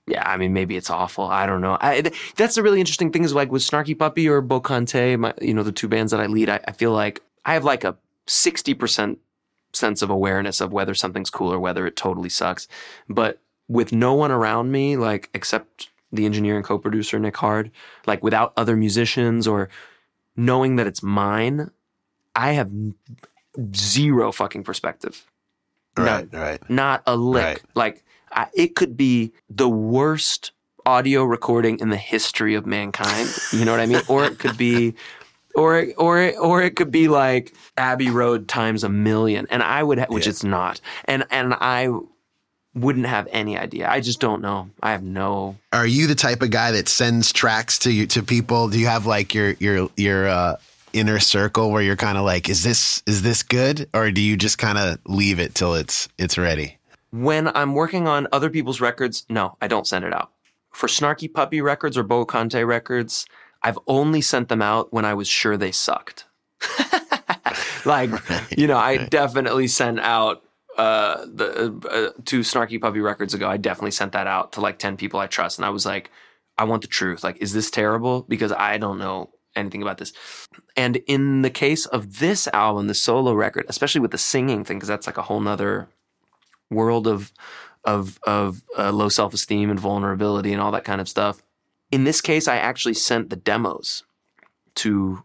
yeah, 0.06 0.28
I 0.28 0.36
mean 0.36 0.52
maybe 0.52 0.76
it's 0.76 0.90
awful. 0.90 1.24
I 1.26 1.46
don't 1.46 1.60
know. 1.60 1.76
I, 1.80 2.00
th- 2.00 2.34
that's 2.36 2.54
the 2.54 2.62
really 2.62 2.80
interesting 2.80 3.10
thing 3.12 3.24
is 3.24 3.34
like 3.34 3.50
with 3.52 3.62
Snarky 3.62 3.98
Puppy 3.98 4.28
or 4.28 4.40
Bokanté, 4.42 5.18
my 5.18 5.34
you 5.40 5.52
know 5.54 5.62
the 5.62 5.72
two 5.72 5.88
bands 5.88 6.12
that 6.12 6.20
I 6.20 6.26
lead, 6.26 6.48
I, 6.48 6.60
I 6.68 6.72
feel 6.72 6.92
like 6.92 7.22
I 7.44 7.54
have 7.54 7.64
like 7.64 7.84
a 7.84 7.96
sixty 8.26 8.72
percent 8.74 9.18
sense 9.72 10.00
of 10.00 10.08
awareness 10.10 10.60
of 10.62 10.72
whether 10.72 10.94
something's 10.94 11.28
cool 11.28 11.52
or 11.52 11.58
whether 11.60 11.86
it 11.86 11.96
totally 11.96 12.30
sucks. 12.30 12.66
But 13.08 13.40
with 13.68 13.92
no 13.92 14.14
one 14.14 14.30
around 14.30 14.70
me, 14.72 14.96
like 14.96 15.28
except 15.34 15.90
the 16.12 16.24
engineer 16.24 16.56
and 16.56 16.64
co-producer 16.64 17.18
Nic 17.18 17.36
Hard, 17.36 17.70
like 18.06 18.22
without 18.22 18.52
other 18.56 18.74
musicians 18.76 19.46
or 19.46 19.68
knowing 20.36 20.76
that 20.76 20.86
it's 20.86 21.02
mine, 21.02 21.70
I 22.34 22.52
have 22.52 22.70
zero 23.74 24.32
fucking 24.32 24.64
perspective. 24.64 25.24
Right. 25.96 26.28
Right. 26.32 26.60
Not 26.70 27.02
a 27.06 27.16
lick. 27.16 27.44
Right. 27.44 27.62
Like 27.74 28.04
I, 28.32 28.46
it 28.54 28.76
could 28.76 28.96
be 28.96 29.32
the 29.48 29.68
worst 29.68 30.52
audio 30.84 31.24
recording 31.24 31.80
in 31.80 31.88
the 31.88 31.96
history 31.96 32.54
of 32.54 32.66
mankind. 32.66 33.28
You 33.52 33.64
know 33.64 33.72
what 33.72 33.80
I 33.80 33.86
mean? 33.86 34.02
or 34.08 34.24
it 34.24 34.38
could 34.38 34.56
be, 34.58 34.94
or 35.54 35.86
or 35.96 36.32
or 36.38 36.62
it 36.62 36.76
could 36.76 36.90
be 36.90 37.08
like 37.08 37.54
Abbey 37.78 38.10
Road 38.10 38.46
times 38.46 38.84
a 38.84 38.88
million, 38.90 39.46
and 39.50 39.62
I 39.62 39.82
would, 39.82 39.98
ha- 39.98 40.06
which 40.08 40.26
Yeah. 40.26 40.30
it's 40.30 40.44
not, 40.44 40.80
and 41.06 41.24
and 41.30 41.54
I 41.54 41.88
wouldn't 42.74 43.06
have 43.06 43.26
any 43.30 43.56
idea. 43.56 43.88
I 43.88 44.00
just 44.00 44.20
don't 44.20 44.42
know. 44.42 44.68
I 44.82 44.90
have 44.92 45.02
no. 45.02 45.56
Are 45.72 45.86
you 45.86 46.06
the 46.06 46.14
type 46.14 46.42
of 46.42 46.50
guy 46.50 46.72
that 46.72 46.88
sends 46.90 47.32
tracks 47.32 47.78
to 47.80 47.90
you 47.90 48.06
to 48.08 48.22
people? 48.22 48.68
Do 48.68 48.78
you 48.78 48.86
have 48.86 49.06
like 49.06 49.32
your 49.34 49.52
your 49.52 49.88
your 49.96 50.28
uh, 50.28 50.56
inner 50.96 51.18
circle 51.18 51.70
where 51.70 51.82
you're 51.82 51.96
kind 51.96 52.18
of 52.18 52.24
like, 52.24 52.48
is 52.48 52.62
this 52.62 53.02
is 53.06 53.22
this 53.22 53.42
good, 53.42 53.88
or 53.94 54.10
do 54.10 54.20
you 54.20 54.36
just 54.36 54.58
kind 54.58 54.78
of 54.78 54.98
leave 55.06 55.38
it 55.38 55.54
till 55.54 55.74
it's 55.74 56.08
it's 56.18 56.38
ready? 56.38 56.78
When 57.10 57.48
I'm 57.48 57.74
working 57.74 58.08
on 58.08 58.26
other 58.32 58.50
people's 58.50 58.80
records, 58.80 59.24
no, 59.28 59.56
I 59.60 59.68
don't 59.68 59.86
send 59.86 60.04
it 60.04 60.12
out. 60.12 60.32
For 60.72 60.86
Snarky 60.86 61.32
Puppy 61.32 61.60
records 61.60 61.96
or 61.96 62.04
Bokanté 62.04 62.66
records, 62.66 63.26
I've 63.62 63.78
only 63.86 64.20
sent 64.20 64.48
them 64.48 64.60
out 64.60 64.92
when 64.92 65.04
I 65.04 65.14
was 65.14 65.28
sure 65.28 65.56
they 65.56 65.72
sucked. 65.72 66.26
like, 67.84 68.10
you 68.56 68.66
know, 68.66 68.76
I 68.76 68.98
definitely 68.98 69.68
sent 69.68 70.00
out 70.00 70.42
uh, 70.76 71.24
the 71.24 72.12
uh, 72.16 72.20
two 72.24 72.40
Snarky 72.40 72.80
Puppy 72.80 73.00
records 73.00 73.32
ago. 73.32 73.48
I 73.48 73.56
definitely 73.56 73.92
sent 73.92 74.12
that 74.12 74.26
out 74.26 74.52
to 74.52 74.60
like 74.60 74.78
ten 74.78 74.96
people 74.96 75.20
I 75.20 75.26
trust, 75.26 75.58
and 75.58 75.64
I 75.64 75.70
was 75.70 75.86
like, 75.86 76.10
I 76.58 76.64
want 76.64 76.82
the 76.82 76.88
truth. 76.88 77.24
Like, 77.24 77.38
is 77.38 77.52
this 77.52 77.70
terrible? 77.70 78.22
Because 78.28 78.52
I 78.52 78.78
don't 78.78 78.98
know 78.98 79.30
anything 79.56 79.82
about 79.82 79.98
this. 79.98 80.12
And 80.76 80.96
in 81.06 81.42
the 81.42 81.50
case 81.50 81.86
of 81.86 82.18
this 82.18 82.46
album, 82.48 82.86
the 82.86 82.94
solo 82.94 83.32
record, 83.32 83.66
especially 83.68 84.00
with 84.00 84.10
the 84.10 84.18
singing 84.18 84.64
thing, 84.64 84.78
because 84.78 84.88
that's 84.88 85.06
like 85.06 85.18
a 85.18 85.22
whole 85.22 85.40
nother 85.40 85.88
world 86.70 87.06
of 87.06 87.32
of 87.84 88.18
of 88.24 88.62
uh, 88.76 88.92
low 88.92 89.08
self 89.08 89.32
esteem 89.32 89.70
and 89.70 89.80
vulnerability 89.80 90.52
and 90.52 90.60
all 90.60 90.72
that 90.72 90.84
kind 90.84 91.00
of 91.00 91.08
stuff. 91.08 91.42
In 91.90 92.04
this 92.04 92.20
case, 92.20 92.48
I 92.48 92.56
actually 92.56 92.94
sent 92.94 93.30
the 93.30 93.36
demos 93.36 94.02
to 94.76 95.22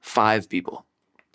five 0.00 0.48
people, 0.48 0.84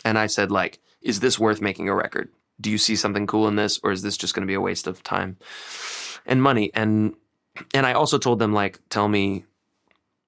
and 0.04 0.18
I 0.18 0.28
said, 0.28 0.52
like, 0.52 0.80
"Is 1.02 1.22
this 1.22 1.40
worth 1.40 1.62
making 1.62 1.90
a 1.90 1.96
record? 1.96 2.30
Do 2.60 2.70
you 2.70 2.78
see 2.78 2.96
something 2.96 3.28
cool 3.28 3.48
in 3.48 3.56
this, 3.56 3.80
or 3.84 3.92
is 3.92 4.02
this 4.02 4.18
just 4.18 4.34
going 4.34 4.42
to 4.42 4.52
be 4.52 4.56
a 4.56 4.62
waste 4.62 4.88
of 4.88 5.04
time 5.04 5.38
and 6.26 6.44
money?" 6.44 6.72
And 6.74 7.16
and 7.74 7.86
I 7.86 7.94
also 7.94 8.18
told 8.18 8.40
them, 8.40 8.54
like, 8.54 8.80
tell 8.90 9.08
me 9.08 9.46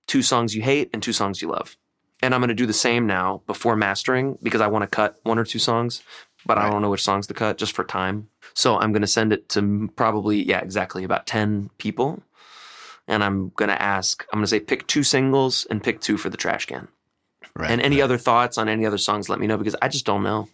two 0.07 0.22
songs 0.22 0.56
you 0.56 0.61
hate 0.61 0.90
and 0.94 1.03
two 1.03 1.14
songs 1.14 1.41
you 1.41 1.49
love. 1.49 1.77
And 2.21 2.33
I'm 2.33 2.41
going 2.41 2.49
to 2.49 2.55
do 2.55 2.65
the 2.65 2.73
same 2.73 3.07
now 3.07 3.41
before 3.47 3.75
mastering 3.75 4.37
because 4.43 4.61
I 4.61 4.67
want 4.67 4.83
to 4.83 4.87
cut 4.87 5.19
one 5.23 5.39
or 5.39 5.45
two 5.45 5.59
songs, 5.59 6.03
but 6.45 6.57
I 6.57 6.69
don't 6.69 6.81
know 6.81 6.89
which 6.89 7.03
songs 7.03 7.27
to 7.27 7.33
cut 7.33 7.57
just 7.57 7.73
for 7.73 7.83
time. 7.83 8.27
So 8.53 8.77
I'm 8.77 8.91
going 8.91 9.01
to 9.01 9.07
send 9.07 9.31
it 9.31 9.47
to 9.49 9.89
probably, 9.95 10.43
yeah, 10.43 10.59
exactly 10.59 11.03
about 11.03 11.27
10 11.27 11.69
people. 11.77 12.21
And 13.07 13.23
I'm 13.23 13.49
going 13.55 13.69
to 13.69 13.81
ask, 13.81 14.25
I'm 14.31 14.39
going 14.39 14.43
to 14.43 14.49
say 14.49 14.59
pick 14.59 14.85
two 14.87 15.03
singles 15.03 15.65
and 15.69 15.81
pick 15.81 16.01
two 16.01 16.17
for 16.17 16.29
the 16.29 16.37
trash 16.37 16.65
can. 16.65 16.89
Right. 17.55 17.71
And 17.71 17.81
any 17.81 17.97
right. 17.97 18.03
other 18.03 18.17
thoughts 18.17 18.57
on 18.57 18.69
any 18.69 18.85
other 18.85 18.97
songs, 18.97 19.29
let 19.29 19.39
me 19.39 19.47
know 19.47 19.57
because 19.57 19.75
I 19.81 19.87
just 19.87 20.05
don't 20.05 20.23
know, 20.23 20.47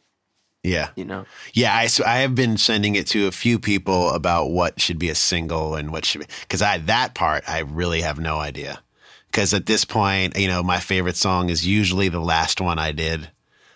Yeah. 0.63 0.89
you 0.95 1.03
know? 1.03 1.25
Yeah, 1.53 1.75
I, 1.75 1.87
so 1.87 2.05
I 2.05 2.17
have 2.17 2.35
been 2.35 2.57
sending 2.57 2.95
it 2.95 3.07
to 3.07 3.27
a 3.27 3.31
few 3.31 3.59
people 3.59 4.11
about 4.11 4.51
what 4.51 4.79
should 4.79 4.99
be 4.99 5.09
a 5.09 5.15
single 5.15 5.75
and 5.75 5.91
what 5.91 6.05
should 6.05 6.21
be 6.21 6.27
because 6.41 6.61
I 6.61 6.77
that 6.77 7.13
part 7.15 7.43
I 7.47 7.59
really 7.59 8.01
have 8.01 8.19
no 8.19 8.37
idea. 8.37 8.81
Because 9.35 9.53
at 9.53 9.65
this 9.65 9.83
point, 9.83 10.37
you 10.37 10.47
know, 10.47 10.63
my 10.63 10.79
favorite 10.79 11.17
song 11.17 11.49
is 11.49 11.67
usually 11.67 12.07
the 12.07 12.21
last 12.21 12.61
one 12.61 12.79
I 12.79 12.93
did, 12.93 13.31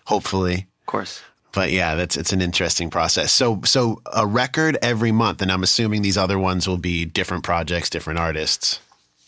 hopefully. 0.06 0.66
Of 0.80 0.86
course. 0.86 1.20
But 1.52 1.70
yeah, 1.70 1.96
that's 1.96 2.16
it's 2.16 2.32
an 2.32 2.40
interesting 2.40 2.88
process. 2.88 3.30
So 3.30 3.60
so 3.66 4.00
a 4.10 4.26
record 4.26 4.78
every 4.80 5.12
month, 5.12 5.42
and 5.42 5.52
I'm 5.52 5.62
assuming 5.62 6.00
these 6.00 6.16
other 6.16 6.38
ones 6.38 6.66
will 6.66 6.78
be 6.78 7.04
different 7.04 7.44
projects, 7.44 7.90
different 7.90 8.18
artists. 8.18 8.80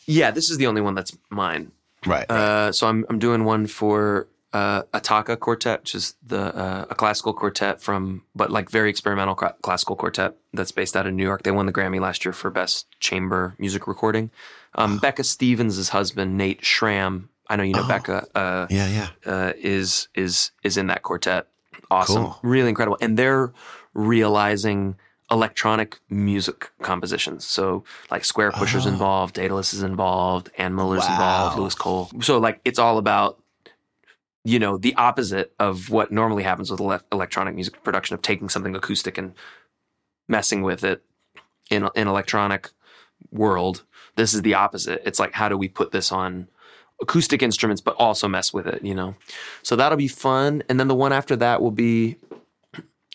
Yeah, 0.06 0.30
this 0.30 0.48
is 0.48 0.56
the 0.56 0.66
only 0.66 0.80
one 0.80 0.94
that's 0.94 1.14
mine. 1.28 1.70
Right. 2.06 2.30
Uh, 2.30 2.72
so 2.72 2.86
I'm 2.86 3.04
I'm 3.10 3.18
doing 3.18 3.44
one 3.44 3.66
for 3.66 4.26
uh, 4.54 4.84
Attacca 4.94 5.38
Quartet, 5.38 5.80
which 5.80 5.94
is 5.94 6.14
the 6.26 6.56
uh, 6.56 6.86
a 6.88 6.94
classical 6.94 7.34
quartet 7.34 7.82
from, 7.82 8.22
but 8.34 8.50
like 8.50 8.70
very 8.70 8.88
experimental 8.88 9.34
cla- 9.34 9.56
classical 9.60 9.96
quartet 9.96 10.34
that's 10.54 10.72
based 10.72 10.96
out 10.96 11.06
of 11.06 11.12
New 11.12 11.24
York. 11.24 11.42
They 11.42 11.50
won 11.50 11.66
the 11.66 11.74
Grammy 11.74 12.00
last 12.00 12.24
year 12.24 12.32
for 12.32 12.48
best 12.48 12.86
chamber 13.00 13.54
music 13.59 13.86
recording. 13.86 14.30
Um, 14.74 14.99
Becca 14.99 15.24
Stevens' 15.24 15.89
husband 15.90 16.36
Nate 16.39 16.62
Schram, 16.62 17.28
I 17.49 17.57
know 17.57 17.62
you 17.62 17.74
know 17.74 17.82
Oh. 17.85 17.89
Becca, 17.89 18.27
uh, 18.35 18.66
yeah, 18.70 18.89
yeah. 18.89 19.09
uh, 19.31 19.53
is 19.57 20.09
is 20.15 20.51
is 20.62 20.77
in 20.77 20.86
that 20.86 21.03
quartet. 21.03 21.47
Awesome, 21.90 22.24
Cool. 22.24 22.39
really 22.43 22.70
incredible, 22.70 22.97
and 23.03 23.19
they're 23.19 23.53
realizing 23.93 24.97
electronic 25.31 25.99
music 26.11 26.70
compositions. 26.82 27.44
So 27.47 27.85
like 28.11 28.23
Squarepusher's 28.23 28.86
Oh. 28.86 28.90
involved, 28.90 29.36
Daedelus 29.36 29.73
is 29.74 29.82
involved, 29.82 30.51
Ann 30.59 30.74
Miller's 30.74 31.01
Wow. 31.05 31.11
involved, 31.12 31.59
Louis 31.59 31.74
Cole. 31.74 32.11
So 32.20 32.39
like 32.39 32.61
it's 32.65 32.78
all 32.78 32.97
about 32.99 33.39
you 34.44 34.59
know 34.59 34.77
the 34.78 34.94
opposite 34.97 35.53
of 35.59 35.90
what 35.90 36.11
normally 36.11 36.43
happens 36.43 36.70
with 36.70 36.81
ele- 36.81 37.01
electronic 37.12 37.55
music 37.55 37.82
production 37.85 38.15
of 38.15 38.23
taking 38.23 38.49
something 38.49 38.74
acoustic 38.74 39.16
and 39.19 39.35
messing 40.28 40.62
with 40.62 40.82
it 40.85 41.03
in 41.70 41.89
in 41.94 42.09
electronic 42.09 42.70
world. 43.31 43.82
This 44.16 44.35
is 44.35 44.43
the 44.43 44.55
opposite. 44.55 45.03
It's 45.05 45.19
like 45.19 45.32
how 45.32 45.49
do 45.49 45.57
we 45.57 45.69
put 45.69 45.93
this 45.93 46.12
on 46.12 46.49
acoustic 47.01 47.43
instruments 47.43 47.81
but 47.81 47.97
also 47.99 48.28
mess 48.28 48.53
with 48.53 48.66
it, 48.66 48.85
you 48.85 48.94
know. 48.94 49.15
So 49.62 49.77
that'll 49.77 49.99
be 49.99 50.09
fun. 50.09 50.62
And 50.69 50.78
then 50.78 50.89
the 50.89 50.94
one 50.94 51.12
after 51.12 51.36
that 51.36 51.61
will 51.61 51.73
be 51.73 52.16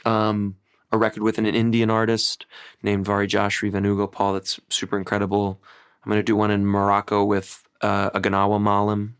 um, 0.05 0.55
a 0.91 0.97
record 0.97 1.23
with 1.23 1.37
an 1.37 1.45
Indian 1.45 1.89
artist 1.89 2.45
named 2.83 3.05
Varijashree 3.05 3.71
Venugopal 3.71 4.33
that's 4.33 4.59
super 4.69 4.97
incredible. 4.97 5.59
I'm 6.03 6.09
going 6.09 6.19
to 6.19 6.23
do 6.23 6.35
one 6.35 6.51
in 6.51 6.65
Morocco 6.65 7.23
with 7.23 7.63
uh, 7.81 8.11
a 8.13 8.19
Gnawa 8.19 8.59
Maalem, 8.59 9.13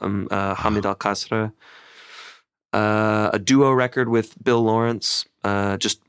um, 0.00 0.28
uh, 0.30 0.54
Hamid 0.54 0.86
El 0.86 0.96
Kasri. 0.96 1.52
Uh, 2.72 3.30
a 3.32 3.38
duo 3.38 3.70
record 3.70 4.08
with 4.08 4.42
Bill 4.42 4.62
Laurance, 4.62 5.26
uh, 5.44 5.76
just 5.76 6.00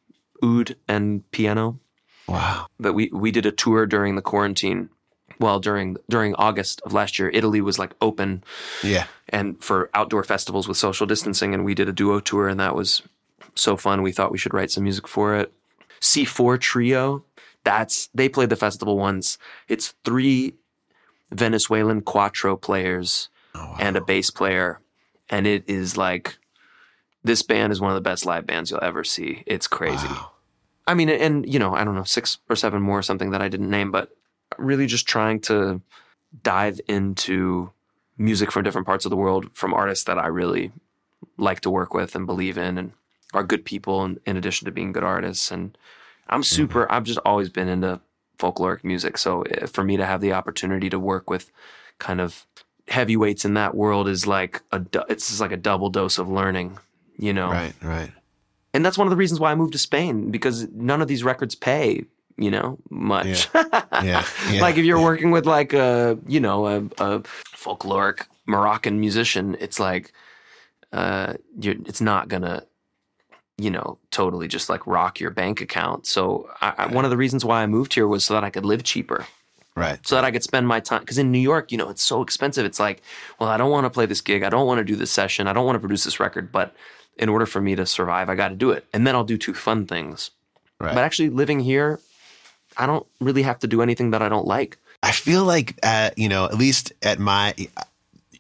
oud 0.42 0.76
and 0.88 1.30
piano 1.32 1.80
Wow. 2.28 2.68
But 2.80 2.94
we 2.94 3.10
we 3.14 3.32
did 3.32 3.46
a 3.46 3.52
tour 3.52 3.86
during 3.86 4.16
the 4.16 4.22
quarantine 4.22 4.90
well 5.40 5.60
during 5.60 5.98
during 6.10 6.36
August 6.36 6.82
of 6.82 6.94
last 6.94 7.20
year, 7.20 7.30
Italy 7.34 7.62
was 7.62 7.80
like 7.80 7.94
open 8.02 8.44
Yeah. 8.84 9.06
and 9.30 9.62
for 9.64 9.90
outdoor 9.94 10.24
festivals 10.24 10.68
with 10.68 10.78
social 10.78 11.06
distancing, 11.08 11.54
and 11.54 11.66
we 11.66 11.74
did 11.76 11.90
a 11.90 11.94
duo 11.94 12.20
tour, 12.20 12.48
and 12.48 12.60
that 12.60 12.76
was 12.76 13.02
so 13.56 13.76
fun. 13.78 14.02
We 14.02 14.12
thought 14.12 14.32
we 14.32 14.38
should 14.38 14.54
write 14.54 14.72
some 14.72 14.84
music 14.84 15.08
for 15.08 15.36
it. 15.36 15.52
C4 16.02 16.60
Trio, 16.60 17.24
that's 17.64 18.10
they 18.14 18.30
played 18.30 18.50
the 18.50 18.56
festival 18.56 18.98
once. 18.98 19.38
It's 19.68 19.96
three 20.04 20.54
Venezuelan 21.32 22.02
cuatro 22.02 22.60
players 22.60 23.30
oh, 23.56 23.76
and 23.80 23.96
a 23.96 24.02
bass 24.02 24.30
player, 24.30 24.80
and 25.30 25.48
it 25.48 25.64
is 25.68 25.98
like 25.98 26.38
this 27.24 27.42
band 27.42 27.72
is 27.74 27.82
one 27.82 27.92
of 27.92 27.96
the 27.96 28.02
best 28.02 28.26
live 28.26 28.46
bands 28.46 28.70
you'll 28.70 28.84
ever 28.84 29.04
see. 29.04 29.44
It's 29.46 29.68
crazy. 29.68 30.08
I 30.88 30.94
mean, 30.94 31.10
and 31.10 31.52
you 31.52 31.60
know, 31.60 31.74
I 31.74 31.84
don't 31.84 31.96
know, 31.96 32.04
six 32.04 32.40
or 32.50 32.56
seven 32.56 32.82
more, 32.82 33.00
or 33.00 33.04
something 33.04 33.32
that 33.32 33.42
I 33.42 33.48
didn't 33.48 33.70
name, 33.70 33.92
but 33.92 34.16
really 34.58 34.86
just 34.86 35.08
trying 35.08 35.40
to 35.42 35.82
dive 36.44 36.80
into 36.88 37.72
music 38.18 38.52
from 38.52 38.64
different 38.64 38.88
parts 38.88 39.06
of 39.06 39.10
the 39.10 39.16
world 39.16 39.50
from 39.54 39.74
artists 39.74 40.06
that 40.06 40.18
I 40.18 40.28
really 40.28 40.72
like 41.38 41.62
to 41.62 41.70
work 41.70 41.94
with 41.94 42.16
and 42.16 42.26
believe 42.26 42.58
in 42.58 42.78
and 42.78 42.92
are 43.34 43.44
good 43.44 43.66
people 43.66 44.04
in, 44.06 44.20
in 44.26 44.38
addition 44.38 44.66
to 44.66 44.72
being 44.72 44.92
good 44.92 45.04
artists. 45.04 45.52
And 45.52 45.78
I'm 46.28 46.44
super, 46.44 46.92
I've 46.92 47.04
just 47.04 47.20
always 47.26 47.50
been 47.50 47.68
into 47.68 48.00
folkloric 48.38 48.84
music. 48.84 49.18
So 49.18 49.44
eh, 49.44 49.66
for 49.66 49.84
me 49.84 49.98
to 49.98 50.06
have 50.06 50.22
the 50.22 50.34
opportunity 50.34 50.90
to 50.90 51.00
work 51.00 51.30
with 51.30 51.52
kind 51.98 52.22
of 52.22 52.46
heavyweights 52.88 53.46
in 53.46 53.56
that 53.56 53.76
world 53.76 54.08
is 54.08 54.28
like 54.28 54.62
a, 54.72 54.82
it's 55.10 55.30
just 55.30 55.42
like 55.42 55.52
a 55.52 55.58
double 55.58 55.90
dose 55.90 56.18
of 56.18 56.30
learning, 56.30 56.78
you 57.18 57.34
know? 57.34 57.50
Right. 57.50 57.74
Right. 57.82 58.12
And 58.74 58.86
that's 58.86 58.98
one 58.98 59.08
of 59.08 59.12
the 59.12 59.18
reasons 59.18 59.40
why 59.40 59.52
I 59.52 59.56
moved 59.56 59.74
to 59.74 59.80
Spain 59.80 60.32
because 60.32 60.68
none 60.72 61.02
of 61.02 61.08
these 61.08 61.24
records 61.24 61.56
pay, 61.56 62.06
you 62.38 62.50
know, 62.50 62.78
much. 62.90 63.50
Yeah. 63.54 63.82
yeah. 64.04 64.26
like 64.62 64.78
if 64.78 64.86
you're 64.86 65.02
working 65.02 65.32
with 65.32 65.46
like 65.46 65.74
a, 65.74 66.18
you 66.28 66.40
know, 66.40 66.68
a, 66.68 66.78
a 66.98 67.20
folkloric 67.56 68.26
Moroccan 68.46 69.00
musician, 69.00 69.56
it's 69.60 69.80
like, 69.80 70.12
uh, 70.92 71.34
it's 71.62 72.02
not 72.02 72.28
gonna, 72.28 72.64
you 73.58 73.70
know, 73.70 74.00
totally 74.10 74.48
just 74.48 74.70
like 74.70 74.86
rock 74.88 75.20
your 75.20 75.30
bank 75.30 75.62
account. 75.62 76.08
So 76.08 76.50
I, 76.62 76.74
I, 76.78 76.86
one 76.88 77.06
of 77.06 77.12
the 77.12 77.18
reasons 77.18 77.46
why 77.46 77.62
I 77.62 77.68
moved 77.68 77.94
here 77.94 78.08
was 78.08 78.24
so 78.24 78.34
that 78.34 78.44
I 78.44 78.50
could 78.50 78.66
live 78.66 78.84
cheaper 78.84 79.28
right. 79.76 80.06
so 80.06 80.16
that 80.16 80.24
I 80.24 80.32
could 80.32 80.44
spend 80.44 80.68
my 80.68 80.80
time. 80.80 81.02
Because 81.02 81.18
in 81.18 81.32
New 81.32 81.40
York, 81.40 81.72
you 81.72 81.78
know, 81.78 81.90
it's 81.90 82.04
so 82.04 82.22
expensive. 82.22 82.66
It's 82.66 82.80
like, 82.80 83.02
well, 83.40 83.50
I 83.50 83.58
don't 83.58 83.72
want 83.72 83.86
to 83.86 83.90
play 83.90 84.06
this 84.06 84.22
gig. 84.22 84.44
I 84.44 84.50
don't 84.50 84.68
want 84.68 84.80
to 84.80 84.84
do 84.84 84.96
this 84.96 85.12
session. 85.12 85.48
I 85.48 85.54
don't 85.54 85.66
want 85.66 85.76
to 85.76 85.80
produce 85.80 86.04
this 86.04 86.20
record. 86.20 86.52
But 86.52 86.76
in 87.18 87.30
order 87.30 87.46
for 87.46 87.62
me 87.62 87.76
to 87.76 87.86
survive, 87.86 88.30
I 88.30 88.36
got 88.36 88.50
to 88.50 88.56
do 88.56 88.72
it. 88.72 88.86
And 88.94 89.06
then 89.06 89.16
I'll 89.16 89.24
do 89.24 89.38
two 89.38 89.54
fun 89.54 89.86
things. 89.86 90.32
Right. 90.80 90.94
But 90.94 91.04
actually, 91.04 91.30
living 91.30 91.60
here, 91.60 92.00
I 92.78 92.86
don't 92.86 93.06
really 93.20 93.44
have 93.44 93.60
to 93.60 93.68
do 93.68 93.82
anything 93.82 94.12
that 94.12 94.22
I 94.22 94.30
don't 94.30 94.48
like. 94.48 94.78
I 95.02 95.12
feel 95.12 95.44
like, 95.44 95.78
uh, 95.84 96.12
you 96.16 96.30
know, 96.30 96.46
at 96.46 96.56
least 96.56 96.94
at 97.02 97.20
my 97.20 97.54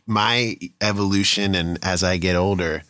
my 0.06 0.58
evolution 0.82 1.56
and 1.56 1.80
as 1.84 2.04
I 2.04 2.18
get 2.18 2.36
older, 2.36 2.84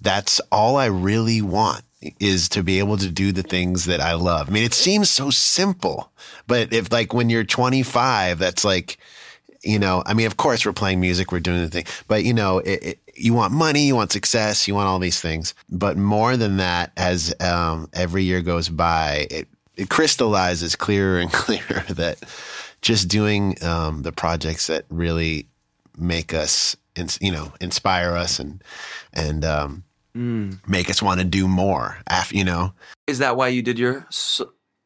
that's 0.00 0.40
all 0.50 0.76
I 0.76 0.86
really 0.86 1.42
want 1.42 1.82
is 2.18 2.48
to 2.50 2.62
be 2.62 2.78
able 2.80 2.96
to 2.96 3.08
do 3.08 3.32
the 3.32 3.42
things 3.42 3.84
that 3.84 4.00
I 4.00 4.14
love. 4.14 4.48
I 4.48 4.52
mean, 4.52 4.64
it 4.64 4.74
seems 4.74 5.08
so 5.08 5.30
simple, 5.30 6.10
but 6.46 6.72
if 6.72 6.92
like 6.92 7.12
when 7.12 7.30
you're 7.30 7.44
25, 7.44 8.38
that's 8.38 8.64
like, 8.64 8.98
you 9.62 9.78
know, 9.78 10.02
I 10.04 10.14
mean, 10.14 10.26
of 10.26 10.36
course 10.36 10.66
we're 10.66 10.72
playing 10.72 11.00
music, 11.00 11.30
we're 11.30 11.40
doing 11.40 11.60
the 11.60 11.68
thing, 11.68 11.84
but 12.08 12.24
you 12.24 12.34
know, 12.34 12.58
it, 12.58 12.82
it, 12.82 12.98
you 13.22 13.34
want 13.34 13.52
money, 13.52 13.86
you 13.86 13.94
want 13.94 14.12
success, 14.12 14.66
you 14.66 14.74
want 14.74 14.88
all 14.88 14.98
these 14.98 15.20
things. 15.20 15.54
But 15.70 15.96
more 15.96 16.36
than 16.36 16.56
that, 16.56 16.92
as 16.96 17.34
um, 17.40 17.88
every 17.92 18.24
year 18.24 18.42
goes 18.42 18.68
by, 18.68 19.26
it, 19.30 19.48
it 19.76 19.88
crystallizes 19.88 20.76
clearer 20.76 21.20
and 21.20 21.32
clearer 21.44 21.84
that 21.90 22.18
just 22.82 23.08
doing 23.08 23.62
um, 23.62 24.02
the 24.02 24.12
projects 24.12 24.66
that 24.66 24.84
really 24.90 25.46
make 25.96 26.34
us, 26.34 26.76
ins- 26.96 27.18
you 27.20 27.30
know, 27.30 27.52
inspire 27.60 28.16
us 28.16 28.38
and 28.40 28.62
and 29.12 29.44
um, 29.44 29.84
make 30.66 30.90
us 30.90 31.00
want 31.00 31.20
to 31.20 31.26
do 31.26 31.46
more. 31.46 31.98
After 32.08 32.36
you 32.36 32.44
know, 32.44 32.74
Is 33.06 33.18
that 33.18 33.36
why 33.36 33.48
you 33.48 33.62
did 33.62 33.78
your 33.78 34.06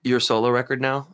your 0.02 0.20
solo 0.20 0.50
record 0.50 0.80
now? 0.80 1.08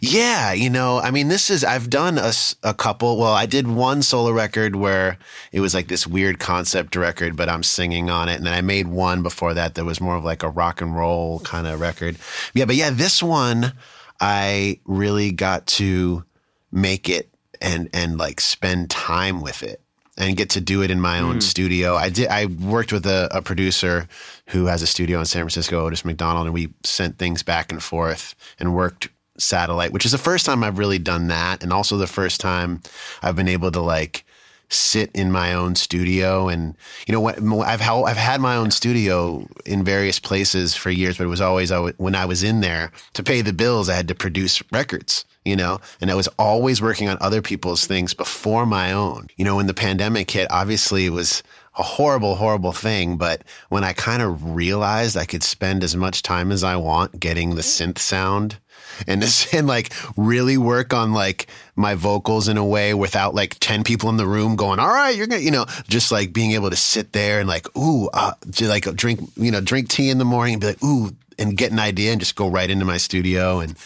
Yeah, 0.00 0.52
you 0.52 0.68
know, 0.68 1.00
I 1.00 1.10
mean, 1.10 1.28
this 1.28 1.48
is, 1.50 1.64
I've 1.64 1.88
done 1.88 2.18
a, 2.18 2.32
a 2.62 2.74
couple. 2.74 3.16
Well, 3.16 3.32
I 3.32 3.46
did 3.46 3.66
one 3.66 4.02
solo 4.02 4.30
record 4.30 4.76
where 4.76 5.18
it 5.52 5.60
was 5.60 5.74
like 5.74 5.88
this 5.88 6.06
weird 6.06 6.38
concept 6.38 6.94
record, 6.94 7.36
but 7.36 7.48
I'm 7.48 7.62
singing 7.62 8.10
on 8.10 8.28
it. 8.28 8.34
And 8.34 8.46
then 8.46 8.52
I 8.52 8.60
made 8.60 8.88
one 8.88 9.22
before 9.22 9.54
that 9.54 9.74
that 9.74 9.84
was 9.84 10.00
more 10.00 10.16
of 10.16 10.24
like 10.24 10.42
a 10.42 10.50
rock 10.50 10.80
and 10.80 10.94
roll 10.94 11.40
kind 11.40 11.66
of 11.66 11.80
record. 11.80 12.16
Yeah, 12.54 12.66
but 12.66 12.76
yeah, 12.76 12.90
this 12.90 13.22
one, 13.22 13.72
I 14.20 14.80
really 14.84 15.32
got 15.32 15.66
to 15.66 16.24
make 16.70 17.08
it 17.08 17.30
and, 17.60 17.88
and 17.94 18.18
like 18.18 18.40
spend 18.40 18.90
time 18.90 19.40
with 19.40 19.62
it 19.62 19.80
and 20.18 20.36
get 20.36 20.50
to 20.50 20.60
do 20.60 20.82
it 20.82 20.90
in 20.90 21.00
my 21.00 21.18
own 21.18 21.34
hmm. 21.34 21.40
studio. 21.40 21.94
I 21.94 22.08
did. 22.08 22.28
I 22.28 22.46
worked 22.46 22.92
with 22.92 23.06
a, 23.06 23.28
a 23.30 23.42
producer 23.42 24.08
who 24.48 24.66
has 24.66 24.82
a 24.82 24.86
studio 24.86 25.18
in 25.18 25.26
San 25.26 25.42
Francisco, 25.42 25.84
Otis 25.84 26.04
McDonald, 26.04 26.46
and 26.46 26.54
we 26.54 26.72
sent 26.84 27.18
things 27.18 27.42
back 27.42 27.70
and 27.70 27.82
forth 27.82 28.34
and 28.58 28.74
worked 28.74 29.08
satellite, 29.38 29.92
which 29.92 30.06
is 30.06 30.12
the 30.12 30.18
first 30.18 30.46
time 30.46 30.64
I've 30.64 30.78
really 30.78 30.98
done 30.98 31.28
that, 31.28 31.62
and 31.62 31.72
also 31.72 31.96
the 31.96 32.06
first 32.06 32.40
time 32.40 32.82
I've 33.22 33.36
been 33.36 33.48
able 33.48 33.70
to 33.72 33.80
like 33.80 34.24
sit 34.68 35.10
in 35.14 35.30
my 35.30 35.54
own 35.54 35.74
studio 35.74 36.48
and 36.48 36.76
you 37.06 37.12
know 37.12 37.20
what 37.20 37.38
I've 37.38 37.82
I've 37.82 38.16
had 38.16 38.40
my 38.40 38.56
own 38.56 38.70
studio 38.70 39.46
in 39.64 39.84
various 39.84 40.18
places 40.18 40.74
for 40.74 40.90
years 40.90 41.18
but 41.18 41.24
it 41.24 41.28
was 41.28 41.40
always 41.40 41.70
when 41.98 42.14
I 42.14 42.24
was 42.24 42.42
in 42.42 42.60
there 42.60 42.90
to 43.14 43.22
pay 43.22 43.42
the 43.42 43.52
bills 43.52 43.88
I 43.88 43.94
had 43.94 44.08
to 44.08 44.14
produce 44.14 44.62
records 44.72 45.24
you 45.44 45.54
know 45.54 45.78
and 46.00 46.10
I 46.10 46.14
was 46.14 46.28
always 46.38 46.82
working 46.82 47.08
on 47.08 47.16
other 47.20 47.42
people's 47.42 47.86
things 47.86 48.12
before 48.12 48.66
my 48.66 48.92
own. 48.92 49.28
You 49.36 49.44
know 49.44 49.56
when 49.56 49.68
the 49.68 49.74
pandemic 49.74 50.30
hit 50.30 50.50
obviously 50.50 51.06
it 51.06 51.10
was 51.10 51.44
a 51.78 51.82
horrible 51.84 52.34
horrible 52.34 52.72
thing 52.72 53.16
but 53.16 53.42
when 53.68 53.84
I 53.84 53.92
kind 53.92 54.22
of 54.22 54.56
realized 54.56 55.16
I 55.16 55.26
could 55.26 55.44
spend 55.44 55.84
as 55.84 55.94
much 55.94 56.22
time 56.22 56.50
as 56.50 56.64
I 56.64 56.74
want 56.74 57.20
getting 57.20 57.50
the 57.54 57.62
mm. 57.62 57.92
synth 57.92 57.98
sound 57.98 58.58
and 59.06 59.22
this, 59.22 59.52
and 59.54 59.66
like 59.66 59.92
really 60.16 60.56
work 60.56 60.92
on 60.94 61.12
like 61.12 61.46
my 61.74 61.94
vocals 61.94 62.48
in 62.48 62.56
a 62.56 62.64
way 62.64 62.94
without 62.94 63.34
like 63.34 63.56
10 63.60 63.84
people 63.84 64.08
in 64.08 64.16
the 64.16 64.26
room 64.26 64.56
going, 64.56 64.78
all 64.78 64.88
right, 64.88 65.16
you're 65.16 65.26
gonna, 65.26 65.42
you 65.42 65.50
know, 65.50 65.66
just 65.88 66.10
like 66.10 66.32
being 66.32 66.52
able 66.52 66.70
to 66.70 66.76
sit 66.76 67.12
there 67.12 67.40
and 67.40 67.48
like, 67.48 67.66
ooh, 67.76 68.08
uh, 68.12 68.32
to 68.52 68.66
like 68.68 68.84
drink, 68.94 69.20
you 69.36 69.50
know, 69.50 69.60
drink 69.60 69.88
tea 69.88 70.10
in 70.10 70.18
the 70.18 70.24
morning 70.24 70.54
and 70.54 70.60
be 70.60 70.66
like, 70.68 70.84
ooh, 70.84 71.10
and 71.38 71.56
get 71.56 71.72
an 71.72 71.78
idea 71.78 72.12
and 72.12 72.20
just 72.20 72.34
go 72.34 72.48
right 72.48 72.70
into 72.70 72.84
my 72.84 72.96
studio. 72.96 73.60
And 73.60 73.76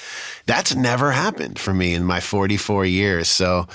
that's 0.47 0.74
never 0.74 1.11
happened 1.11 1.59
for 1.59 1.74
me 1.74 1.95
in 1.95 2.05
my 2.05 2.20
44 2.20 2.85
years. 2.87 3.28
So, 3.28 3.66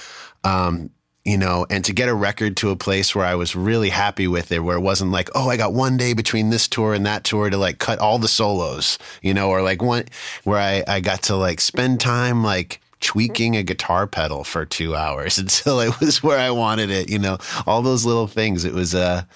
um, 0.43 0.91
you 1.25 1.39
know, 1.39 1.65
and 1.71 1.83
to 1.83 1.91
get 1.91 2.07
a 2.07 2.13
record 2.13 2.55
to 2.57 2.69
a 2.69 2.75
place 2.75 3.15
where 3.15 3.25
I 3.25 3.33
was 3.33 3.55
really 3.55 3.89
happy 3.89 4.27
with 4.27 4.51
it, 4.51 4.59
where 4.59 4.77
it 4.77 4.81
wasn't 4.81 5.11
like, 5.11 5.29
oh, 5.33 5.49
I 5.49 5.57
got 5.57 5.73
one 5.73 5.97
day 5.97 6.13
between 6.13 6.51
this 6.51 6.67
tour 6.67 6.93
and 6.93 7.03
that 7.07 7.23
tour 7.23 7.49
to 7.49 7.57
like 7.57 7.79
cut 7.79 7.97
all 7.97 8.19
the 8.19 8.27
solos, 8.27 8.99
you 9.23 9.33
know, 9.33 9.49
or 9.49 9.63
like 9.63 9.81
one 9.81 10.05
where 10.43 10.59
I, 10.59 10.83
I 10.87 10.99
got 10.99 11.23
to 11.23 11.35
like 11.35 11.59
spend 11.59 11.99
time 11.99 12.43
like 12.43 12.79
tweaking 13.01 13.55
a 13.55 13.63
guitar 13.63 14.05
pedal 14.05 14.43
for 14.43 14.65
two 14.65 14.95
hours 14.95 15.37
until 15.39 15.79
it 15.79 15.99
was 15.99 16.21
where 16.21 16.39
I 16.39 16.51
wanted 16.51 16.91
it, 16.91 17.09
you 17.09 17.19
know, 17.19 17.39
all 17.65 17.81
those 17.81 18.05
little 18.05 18.27
things. 18.27 18.63
It 18.63 18.73
was 18.73 18.93
a, 18.93 19.27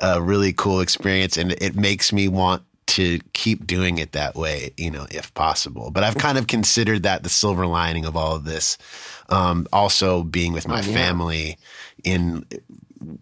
a 0.00 0.22
really 0.22 0.54
cool 0.54 0.80
experience 0.80 1.36
and 1.36 1.52
it 1.52 1.76
makes 1.76 2.14
me 2.14 2.28
want 2.28 2.62
to 2.86 3.18
keep 3.32 3.66
doing 3.66 3.98
it 3.98 4.12
that 4.12 4.36
way, 4.36 4.70
you 4.76 4.90
know, 4.90 5.06
if 5.10 5.34
possible. 5.34 5.90
But 5.90 6.04
I've 6.04 6.16
kind 6.16 6.38
of 6.38 6.46
considered 6.46 7.02
that 7.02 7.24
the 7.24 7.28
silver 7.28 7.66
lining 7.66 8.06
of 8.06 8.16
all 8.16 8.36
of 8.36 8.44
this. 8.44 8.78
Um, 9.28 9.66
also 9.72 10.22
being 10.22 10.52
with 10.52 10.68
my 10.68 10.80
Oh, 10.80 10.82
yeah. 10.84 10.94
family 10.94 11.58
in, 12.04 12.46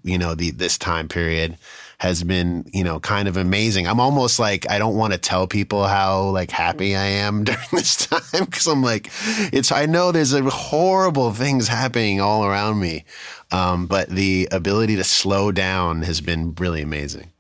you 0.03 0.19
know, 0.19 0.35
the, 0.35 0.51
this 0.51 0.77
time 0.79 1.09
period 1.09 1.57
has 1.99 2.23
been, 2.23 2.69
you 2.73 2.85
know, 2.85 3.01
kind 3.01 3.29
of 3.29 3.37
amazing. 3.37 3.87
I'm 3.87 4.01
almost 4.01 4.39
like, 4.39 4.69
I 4.71 4.79
don't 4.79 4.97
want 4.97 5.13
to 5.15 5.19
tell 5.19 5.47
people 5.47 5.85
how 5.85 6.25
like 6.25 6.51
happy 6.51 6.95
I 6.95 7.05
am 7.05 7.45
during 7.49 7.61
this 7.73 8.07
time. 8.07 8.47
Cause 8.47 8.67
I'm 8.67 8.83
like, 8.83 9.11
it's, 9.53 9.73
I 9.73 9.87
know 9.87 10.13
there's 10.13 10.35
a 10.35 10.43
horrible 10.43 11.33
things 11.33 11.69
happening 11.69 12.21
all 12.21 12.45
around 12.45 12.81
me. 12.81 13.05
Um, 13.51 13.87
but 13.87 14.09
the 14.11 14.49
ability 14.53 14.97
to 14.97 15.05
slow 15.05 15.53
down 15.53 16.03
has 16.03 16.21
been 16.21 16.55
really 16.57 16.83
amazing. 16.83 17.31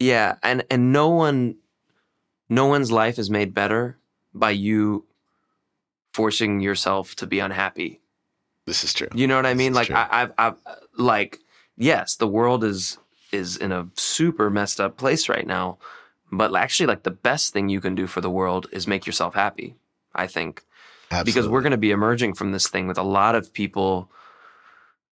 Yeah, 0.00 0.36
and 0.42 0.64
and 0.70 0.92
no 0.92 1.08
one, 1.10 1.56
no 2.48 2.66
one's 2.66 2.90
life 2.90 3.18
is 3.18 3.30
made 3.30 3.54
better 3.54 3.98
by 4.34 4.50
you 4.50 5.04
forcing 6.12 6.60
yourself 6.60 7.14
to 7.16 7.26
be 7.26 7.38
unhappy. 7.38 8.00
This 8.66 8.84
is 8.84 8.92
true. 8.92 9.08
You 9.14 9.26
know 9.26 9.36
what 9.36 9.46
I 9.46 9.54
mean? 9.54 9.72
Like. 9.72 9.90
I, 9.90 10.08
I've, 10.10 10.32
I've, 10.38 10.56
like, 10.96 11.38
yes, 11.76 12.16
the 12.16 12.28
world 12.28 12.64
is 12.64 12.98
is 13.32 13.56
in 13.56 13.70
a 13.70 13.88
super 13.94 14.50
messed 14.50 14.80
up 14.80 14.96
place 14.96 15.28
right 15.28 15.46
now, 15.46 15.78
but 16.32 16.54
actually, 16.54 16.86
like 16.86 17.04
the 17.04 17.10
best 17.10 17.52
thing 17.52 17.68
you 17.68 17.80
can 17.80 17.94
do 17.94 18.06
for 18.06 18.20
the 18.20 18.30
world 18.30 18.66
is 18.72 18.86
make 18.86 19.06
yourself 19.06 19.34
happy. 19.34 19.76
I 20.14 20.26
think 20.26 20.64
because 21.24 21.48
we're 21.48 21.62
going 21.62 21.72
to 21.72 21.78
be 21.78 21.90
emerging 21.90 22.34
from 22.34 22.52
this 22.52 22.68
thing 22.68 22.86
with 22.86 22.98
a 22.98 23.02
lot 23.02 23.34
of 23.34 23.52
people 23.52 24.10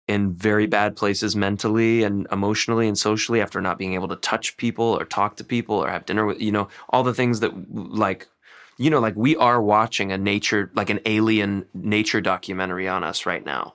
in 0.06 0.32
very 0.32 0.66
bad 0.66 0.96
places 0.96 1.34
mentally 1.34 2.02
and 2.02 2.26
emotionally 2.30 2.86
and 2.86 2.98
socially 2.98 3.40
after 3.40 3.60
not 3.60 3.78
being 3.78 3.94
able 3.94 4.08
to 4.08 4.16
touch 4.16 4.56
people 4.56 4.84
or 4.84 5.04
talk 5.04 5.36
to 5.36 5.44
people 5.44 5.76
or 5.76 5.88
have 5.88 6.04
dinner 6.04 6.26
with 6.26 6.40
you 6.40 6.52
know 6.52 6.68
all 6.90 7.02
the 7.02 7.14
things 7.14 7.40
that 7.40 7.52
like 7.72 8.28
you 8.76 8.90
know, 8.90 9.00
like 9.00 9.14
we 9.16 9.36
are 9.36 9.60
watching 9.62 10.12
a 10.12 10.18
nature, 10.18 10.70
like 10.74 10.90
an 10.90 11.00
alien 11.06 11.66
nature 11.74 12.20
documentary 12.20 12.88
on 12.88 13.04
us 13.04 13.26
right 13.26 13.44
now. 13.44 13.74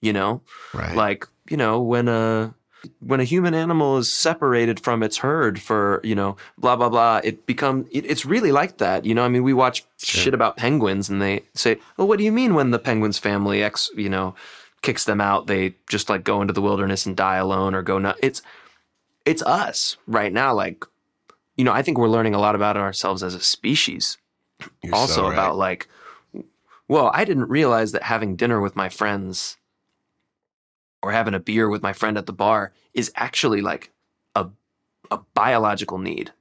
You 0.00 0.12
know, 0.12 0.42
Right. 0.72 0.94
like 0.94 1.26
you 1.48 1.56
know 1.56 1.80
when 1.80 2.08
a 2.08 2.54
when 3.00 3.18
a 3.20 3.24
human 3.24 3.54
animal 3.54 3.96
is 3.96 4.12
separated 4.12 4.78
from 4.78 5.02
its 5.02 5.16
herd 5.18 5.58
for 5.60 6.00
you 6.04 6.14
know 6.14 6.36
blah 6.58 6.76
blah 6.76 6.90
blah 6.90 7.20
it 7.24 7.46
become 7.46 7.86
it, 7.90 8.04
it's 8.04 8.26
really 8.26 8.52
like 8.52 8.76
that 8.76 9.06
you 9.06 9.14
know 9.14 9.24
i 9.24 9.28
mean 9.28 9.42
we 9.42 9.54
watch 9.54 9.86
shit 9.98 10.34
about 10.34 10.58
penguins 10.58 11.08
and 11.08 11.22
they 11.22 11.42
say 11.54 11.78
well 11.96 12.06
what 12.06 12.18
do 12.18 12.24
you 12.24 12.32
mean 12.32 12.54
when 12.54 12.70
the 12.72 12.78
penguins 12.78 13.18
family 13.18 13.62
ex 13.62 13.90
you 13.96 14.10
know 14.10 14.34
kicks 14.82 15.04
them 15.04 15.18
out 15.18 15.46
they 15.46 15.74
just 15.88 16.10
like 16.10 16.24
go 16.24 16.42
into 16.42 16.52
the 16.52 16.60
wilderness 16.60 17.06
and 17.06 17.16
die 17.16 17.36
alone 17.36 17.74
or 17.74 17.80
go 17.80 17.98
nut 17.98 18.18
it's 18.22 18.42
it's 19.24 19.42
us 19.44 19.96
right 20.06 20.32
now 20.34 20.52
like 20.52 20.84
you 21.56 21.64
know 21.64 21.72
i 21.72 21.82
think 21.82 21.98
we're 21.98 22.08
learning 22.08 22.34
a 22.34 22.38
lot 22.40 22.54
about 22.54 22.76
ourselves 22.76 23.22
as 23.22 23.34
a 23.34 23.40
species 23.40 24.18
You're 24.82 24.94
also 24.94 25.14
so 25.14 25.22
right. 25.24 25.32
about 25.34 25.56
like 25.56 25.88
well 26.88 27.10
i 27.14 27.24
didn't 27.24 27.48
realize 27.48 27.92
that 27.92 28.02
having 28.04 28.36
dinner 28.36 28.60
with 28.60 28.74
my 28.76 28.88
friends 28.88 29.56
or 31.02 31.12
having 31.12 31.34
a 31.34 31.40
beer 31.40 31.68
with 31.68 31.82
my 31.82 31.92
friend 31.92 32.16
at 32.16 32.26
the 32.26 32.32
bar 32.32 32.72
is 32.94 33.12
actually 33.16 33.60
like 33.60 33.92
a 34.34 34.46
a 35.10 35.18
biological 35.34 35.98
need 35.98 36.32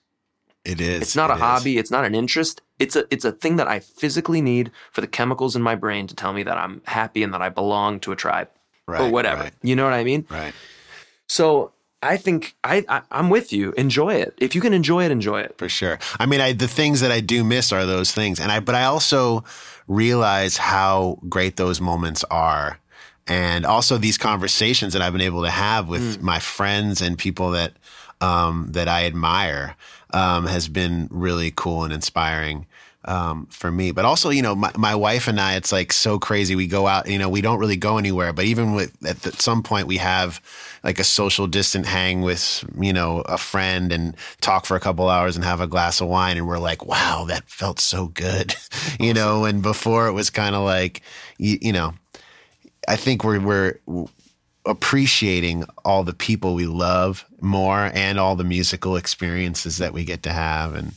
it 0.64 0.80
is. 0.80 1.02
it's 1.02 1.16
not 1.16 1.30
It 1.30 1.34
a 1.34 1.36
is. 1.36 1.42
hobby 1.42 1.78
it's 1.78 1.92
not 1.92 2.06
an 2.06 2.16
interest 2.16 2.62
it's 2.80 2.96
a 2.96 3.04
it's 3.12 3.26
a 3.26 3.32
thing 3.34 3.58
that 3.58 3.68
i 3.68 3.80
physically 3.80 4.42
need 4.42 4.72
for 4.92 5.02
the 5.02 5.08
chemicals 5.08 5.56
in 5.56 5.62
my 5.62 5.76
brain 5.76 6.08
to 6.08 6.16
tell 6.16 6.32
me 6.34 6.44
that 6.44 6.58
i'm 6.58 6.82
happy 6.86 7.22
and 7.24 7.34
that 7.34 7.42
i 7.42 7.50
belong 7.50 8.00
to 8.02 8.12
a 8.14 8.16
tribe 8.16 8.50
Right, 8.88 9.02
or 9.02 9.10
whatever 9.10 9.44
Right. 9.44 9.54
you 9.62 9.76
know 9.76 9.84
what 9.84 9.94
i 9.94 10.04
mean 10.06 10.26
right. 10.30 10.54
so 11.28 11.73
i 12.04 12.18
think 12.18 12.56
I, 12.64 12.86
I 12.88 13.02
i'm 13.12 13.30
with 13.30 13.52
you. 13.54 13.74
Enjoy 13.74 14.14
it. 14.14 14.34
If 14.38 14.56
you 14.56 14.62
can 14.62 14.74
enjoy 14.74 15.06
it 15.06 15.12
enjoy 15.12 15.42
it. 15.42 15.58
For 15.58 15.70
sure. 15.70 16.00
I 16.20 16.26
mean, 16.26 16.42
I, 16.42 16.54
the 16.54 16.68
things 16.68 17.02
that 17.02 17.12
I 17.12 17.20
do 17.20 17.44
miss 17.44 17.72
are 17.72 17.86
those 17.86 18.12
things, 18.12 18.40
and 18.40 18.52
I 18.52 18.60
but 18.60 18.76
I 18.76 18.84
also 18.84 19.44
realize 19.88 20.58
how 20.58 21.20
great 21.30 21.56
those 21.58 21.82
moments 21.82 22.24
are, 22.30 22.80
and 23.28 23.66
also 23.66 23.98
these 23.98 24.18
conversations 24.18 24.94
that 24.94 25.02
I've 25.02 25.14
been 25.14 25.22
able 25.22 25.44
to 25.44 25.52
have 25.52 25.88
with 25.88 26.22
my 26.22 26.40
friends 26.40 27.02
and 27.02 27.18
people 27.18 27.52
that 27.52 27.74
um, 28.22 28.68
that 28.72 28.88
I 28.88 29.06
admire 29.06 29.76
um, 30.14 30.48
has 30.48 30.68
been 30.68 31.08
really 31.12 31.52
cool 31.56 31.84
and 31.84 31.94
inspiring. 31.94 32.66
Um, 33.06 33.48
for 33.48 33.70
me, 33.70 33.92
but 33.92 34.06
also, 34.06 34.30
you 34.30 34.42
know, 34.42 34.56
my, 34.56 34.72
my 34.78 34.96
wife 34.96 35.28
and 35.28 35.38
I, 35.38 35.56
it's 35.56 35.74
like 35.74 35.92
so 35.92 36.18
crazy. 36.18 36.56
We 36.56 36.68
go 36.68 36.88
out, 36.88 37.06
you 37.06 37.18
know, 37.18 37.28
we 37.28 37.42
don't 37.42 37.60
really 37.60 37.76
go 37.76 37.98
anywhere, 37.98 38.32
but 38.32 38.46
even 38.46 38.76
with 38.76 38.96
at 39.06 39.24
the, 39.24 39.34
some 39.34 39.62
point 39.62 39.88
we 39.88 39.98
have 39.98 40.40
like 40.86 41.00
a 41.00 41.04
social 41.04 41.46
distant 41.46 41.86
hang 41.86 42.22
with, 42.22 42.64
you 42.80 42.94
know, 42.94 43.20
a 43.22 43.38
friend 43.38 43.92
and 43.92 44.16
talk 44.40 44.66
for 44.66 44.78
a 44.78 44.80
couple 44.80 45.10
hours 45.10 45.36
and 45.36 45.44
have 45.44 45.60
a 45.60 45.68
glass 45.68 46.00
of 46.00 46.08
wine. 46.08 46.38
And 46.38 46.48
we're 46.48 46.60
like, 46.60 46.86
wow, 46.86 47.26
that 47.28 47.50
felt 47.50 47.82
so 47.82 48.08
good, 48.08 48.56
you 49.02 49.14
know, 49.14 49.44
and 49.44 49.62
before 49.62 50.08
it 50.08 50.14
was 50.14 50.30
kind 50.30 50.56
of 50.56 50.64
like, 50.64 51.02
you, 51.38 51.58
you 51.62 51.74
know, 51.74 51.96
I 52.88 52.96
think 52.96 53.26
we're, 53.26 53.42
we're 53.42 54.08
appreciating 54.66 55.66
all 55.84 56.04
the 56.04 56.14
people 56.14 56.56
we 56.56 56.66
love 56.66 57.26
more 57.42 57.92
and 57.94 58.20
all 58.20 58.36
the 58.36 58.44
musical 58.44 58.96
experiences 58.96 59.78
that 59.78 59.94
we 59.94 60.06
get 60.06 60.24
to 60.24 60.32
have. 60.32 60.74
And 60.76 60.94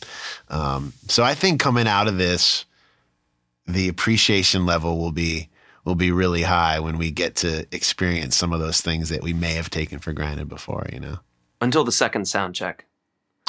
um, 0.48 0.92
so 1.08 1.24
I 1.24 1.34
think 1.34 1.60
coming 1.60 1.88
out 1.88 2.06
of 2.06 2.18
this, 2.18 2.64
the 3.66 3.88
appreciation 3.88 4.66
level 4.66 4.98
will 4.98 5.12
be 5.12 5.48
will 5.84 5.94
be 5.94 6.10
really 6.10 6.42
high 6.42 6.80
when 6.80 6.98
we 6.98 7.12
get 7.12 7.36
to 7.36 7.64
experience 7.70 8.36
some 8.36 8.52
of 8.52 8.58
those 8.58 8.80
things 8.80 9.08
that 9.08 9.22
we 9.22 9.32
may 9.32 9.52
have 9.52 9.70
taken 9.70 10.00
for 10.00 10.12
granted 10.12 10.48
before, 10.48 10.84
you 10.92 10.98
know. 10.98 11.18
until 11.60 11.84
the 11.84 11.92
second 11.92 12.26
sound 12.26 12.56
check 12.56 12.86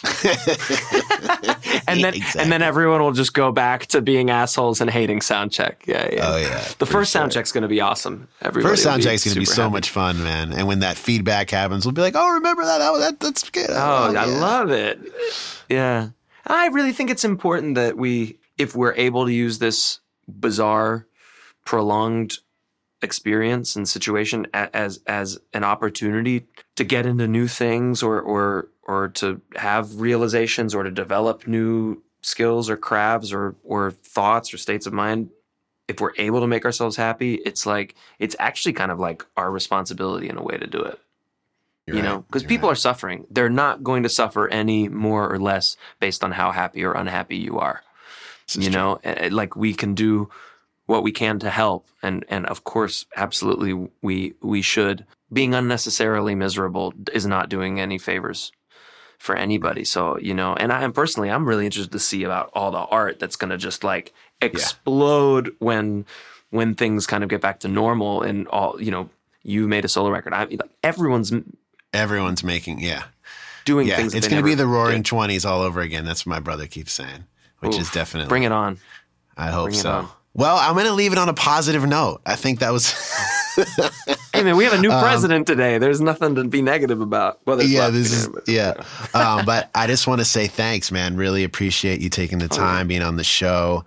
and 1.88 2.04
then 2.04 2.14
Exactly. 2.14 2.42
and 2.42 2.52
then 2.52 2.62
everyone 2.62 3.02
will 3.02 3.12
just 3.14 3.34
go 3.34 3.52
back 3.52 3.88
to 3.88 4.02
being 4.02 4.30
assholes 4.30 4.82
and 4.82 4.90
hating 4.90 5.20
soundcheck. 5.20 5.86
Yeah, 5.86 6.08
yeah. 6.12 6.20
Oh, 6.32 6.38
yeah, 6.38 6.68
The 6.80 6.86
first 6.86 7.12
sure. 7.14 7.28
check's 7.30 7.52
going 7.52 7.64
to 7.64 7.68
be 7.68 7.82
awesome. 7.82 8.28
Everybody 8.42 8.72
First 8.74 8.86
will 8.86 8.92
sound 8.92 9.04
check's 9.04 9.24
going 9.26 9.34
to 9.34 9.40
be 9.40 9.46
so 9.46 9.64
happy. 9.64 9.74
much 9.74 9.90
fun, 9.90 10.24
man. 10.24 10.54
And 10.54 10.68
when 10.68 10.80
that 10.80 10.98
feedback 10.98 11.50
happens, 11.50 11.86
we'll 11.86 11.94
be 11.94 12.02
like, 12.02 12.16
"Oh, 12.16 12.36
remember 12.36 12.64
that? 12.64 12.80
Oh, 12.82 13.00
that 13.00 13.20
that's 13.20 13.50
good." 13.50 13.70
Oh, 13.70 13.76
oh, 13.76 14.16
I 14.16 14.26
yeah. 14.26 14.40
love 14.40 14.72
it. 14.72 15.00
Yeah. 15.70 16.10
I 16.46 16.68
really 16.68 16.94
think 16.94 17.10
it's 17.10 17.26
important 17.26 17.76
that 17.76 17.98
we 17.98 18.38
if 18.58 18.76
we're 18.76 18.94
able 18.96 19.26
to 19.26 19.34
use 19.34 19.60
this 19.60 20.00
bizarre 20.28 21.08
prolonged 21.66 22.38
experience 23.02 23.76
and 23.76 23.88
situation 23.88 24.48
as 24.54 25.00
as 25.06 25.38
an 25.54 25.64
opportunity 25.64 26.48
to 26.76 26.84
get 26.84 27.06
into 27.06 27.28
new 27.28 27.48
things 27.48 28.02
or 28.02 28.20
or 28.22 28.70
or 28.88 29.10
to 29.10 29.42
have 29.56 30.00
realizations 30.00 30.74
or 30.74 30.84
to 30.84 30.92
develop 30.92 31.46
new 31.48 32.02
skills 32.22 32.70
or 32.70 32.78
crafts 32.78 33.32
or 33.32 33.56
or 33.64 33.92
thoughts 33.92 34.54
or 34.54 34.58
states 34.58 34.88
of 34.88 34.94
mind 34.94 35.30
if 35.88 36.02
we're 36.02 36.14
able 36.18 36.42
to 36.42 36.48
make 36.48 36.66
ourselves 36.66 36.96
happy 36.96 37.36
it's 37.36 37.66
like 37.66 37.96
it's 38.20 38.36
actually 38.40 38.74
kind 38.74 38.92
of 38.92 39.00
like 39.00 39.24
our 39.38 39.52
responsibility 39.52 40.28
in 40.28 40.38
a 40.38 40.44
way 40.44 40.58
to 40.58 40.68
do 40.68 40.82
it 40.82 41.00
You're 41.86 41.98
you 41.98 42.02
right. 42.02 42.10
know 42.10 42.20
because 42.22 42.44
people 42.44 42.68
right. 42.70 42.74
are 42.74 42.76
suffering 42.76 43.28
they're 43.30 43.50
not 43.50 43.84
going 43.84 44.04
to 44.04 44.10
suffer 44.10 44.48
any 44.50 44.90
more 44.90 45.32
or 45.32 45.40
less 45.40 45.78
based 46.00 46.24
on 46.24 46.32
how 46.32 46.52
happy 46.52 46.84
or 46.84 46.94
unhappy 46.94 47.38
you 47.38 47.60
are 47.60 47.84
you 48.54 48.64
true. 48.64 48.72
know 48.72 49.00
like 49.30 49.56
we 49.56 49.74
can 49.74 49.94
do 49.94 50.30
what 50.88 51.04
we 51.04 51.12
can 51.12 51.38
to 51.40 51.50
help 51.50 51.88
and 52.02 52.26
and 52.30 52.46
of 52.48 52.64
course 52.64 53.06
absolutely 53.16 53.90
we 54.02 54.34
we 54.42 54.62
should 54.62 55.06
being 55.32 55.54
unnecessarily 55.54 56.34
miserable 56.34 56.94
is 57.14 57.26
not 57.26 57.50
doing 57.50 57.80
any 57.80 57.98
favors 57.98 58.52
for 59.18 59.36
anybody 59.36 59.84
so 59.84 60.18
you 60.20 60.34
know 60.34 60.54
and 60.56 60.72
i 60.72 60.84
am 60.84 60.94
personally 60.94 61.30
i'm 61.30 61.48
really 61.48 61.66
interested 61.66 61.92
to 61.92 62.00
see 62.00 62.24
about 62.24 62.50
all 62.54 62.72
the 62.72 62.78
art 62.78 63.20
that's 63.20 63.36
going 63.36 63.50
to 63.50 63.58
just 63.58 63.84
like 63.84 64.14
explode 64.42 65.56
when 65.60 66.06
when 66.52 66.76
things 66.76 67.08
kind 67.08 67.24
of 67.24 67.30
get 67.30 67.42
back 67.42 67.60
to 67.60 67.68
normal 67.68 68.22
and 68.22 68.48
all 68.50 68.82
you 68.82 68.92
know 68.92 69.10
you 69.44 69.68
made 69.68 69.84
a 69.84 69.88
solo 69.88 70.10
record 70.10 70.34
i 70.34 70.44
like 70.44 70.62
everyone's 70.84 71.34
Everyone's 71.94 72.44
making, 72.44 72.80
yeah, 72.80 73.04
doing 73.66 73.88
yeah. 73.88 73.96
things 73.96 74.14
It's 74.14 74.28
going 74.28 74.42
to 74.42 74.46
be 74.46 74.56
the 74.56 74.68
Roaring. 74.68 75.04
Twenties 75.04 75.46
all 75.46 75.62
over 75.62 75.80
again. 75.80 76.04
That's 76.06 76.26
what 76.26 76.32
my 76.32 76.40
brother 76.40 76.68
keeps 76.68 76.92
saying, 76.92 77.26
which 77.60 77.76
Oof. 77.76 77.82
is 77.82 77.90
definitely. 77.90 78.28
bring 78.30 78.44
it 78.44 78.52
on 78.52 78.78
I 79.38 79.48
hope 79.50 79.74
so. 79.74 79.92
on. 79.92 80.10
Well, 80.34 80.58
I'm 80.58 80.74
going 80.74 80.86
to 80.86 80.94
leave 80.94 81.14
it 81.14 81.18
on 81.18 81.30
a 81.30 81.34
positive 81.34 81.84
note. 81.88 82.22
I 82.26 82.36
think 82.36 82.60
that 82.60 82.72
was. 82.72 82.94
Hey 84.34 84.44
man, 84.44 84.56
we 84.56 84.66
have 84.66 84.74
a 84.74 84.78
new 84.80 84.90
president 84.90 85.48
today. 85.48 85.80
There's 85.80 86.00
nothing 86.00 86.36
to 86.36 86.44
be 86.44 86.62
negative 86.62 87.02
about. 87.02 87.40
Well, 87.48 87.60
Um, 87.60 87.66
yeah, 87.68 87.90
this 87.90 88.12
is 88.12 88.28
negative, 88.28 88.44
yeah. 88.48 88.74
um, 89.16 89.46
but 89.48 89.72
I 89.74 89.88
just 89.88 90.06
want 90.06 90.20
to 90.22 90.26
say 90.26 90.46
thanks, 90.46 90.92
man. 90.92 91.16
Really 91.16 91.44
appreciate 91.44 92.02
you 92.02 92.10
taking 92.10 92.38
Oh, 92.38 92.46
the 92.46 92.50
time, 92.50 92.88
being 92.88 93.02
on 93.02 93.16
the 93.16 93.24
show. 93.24 93.84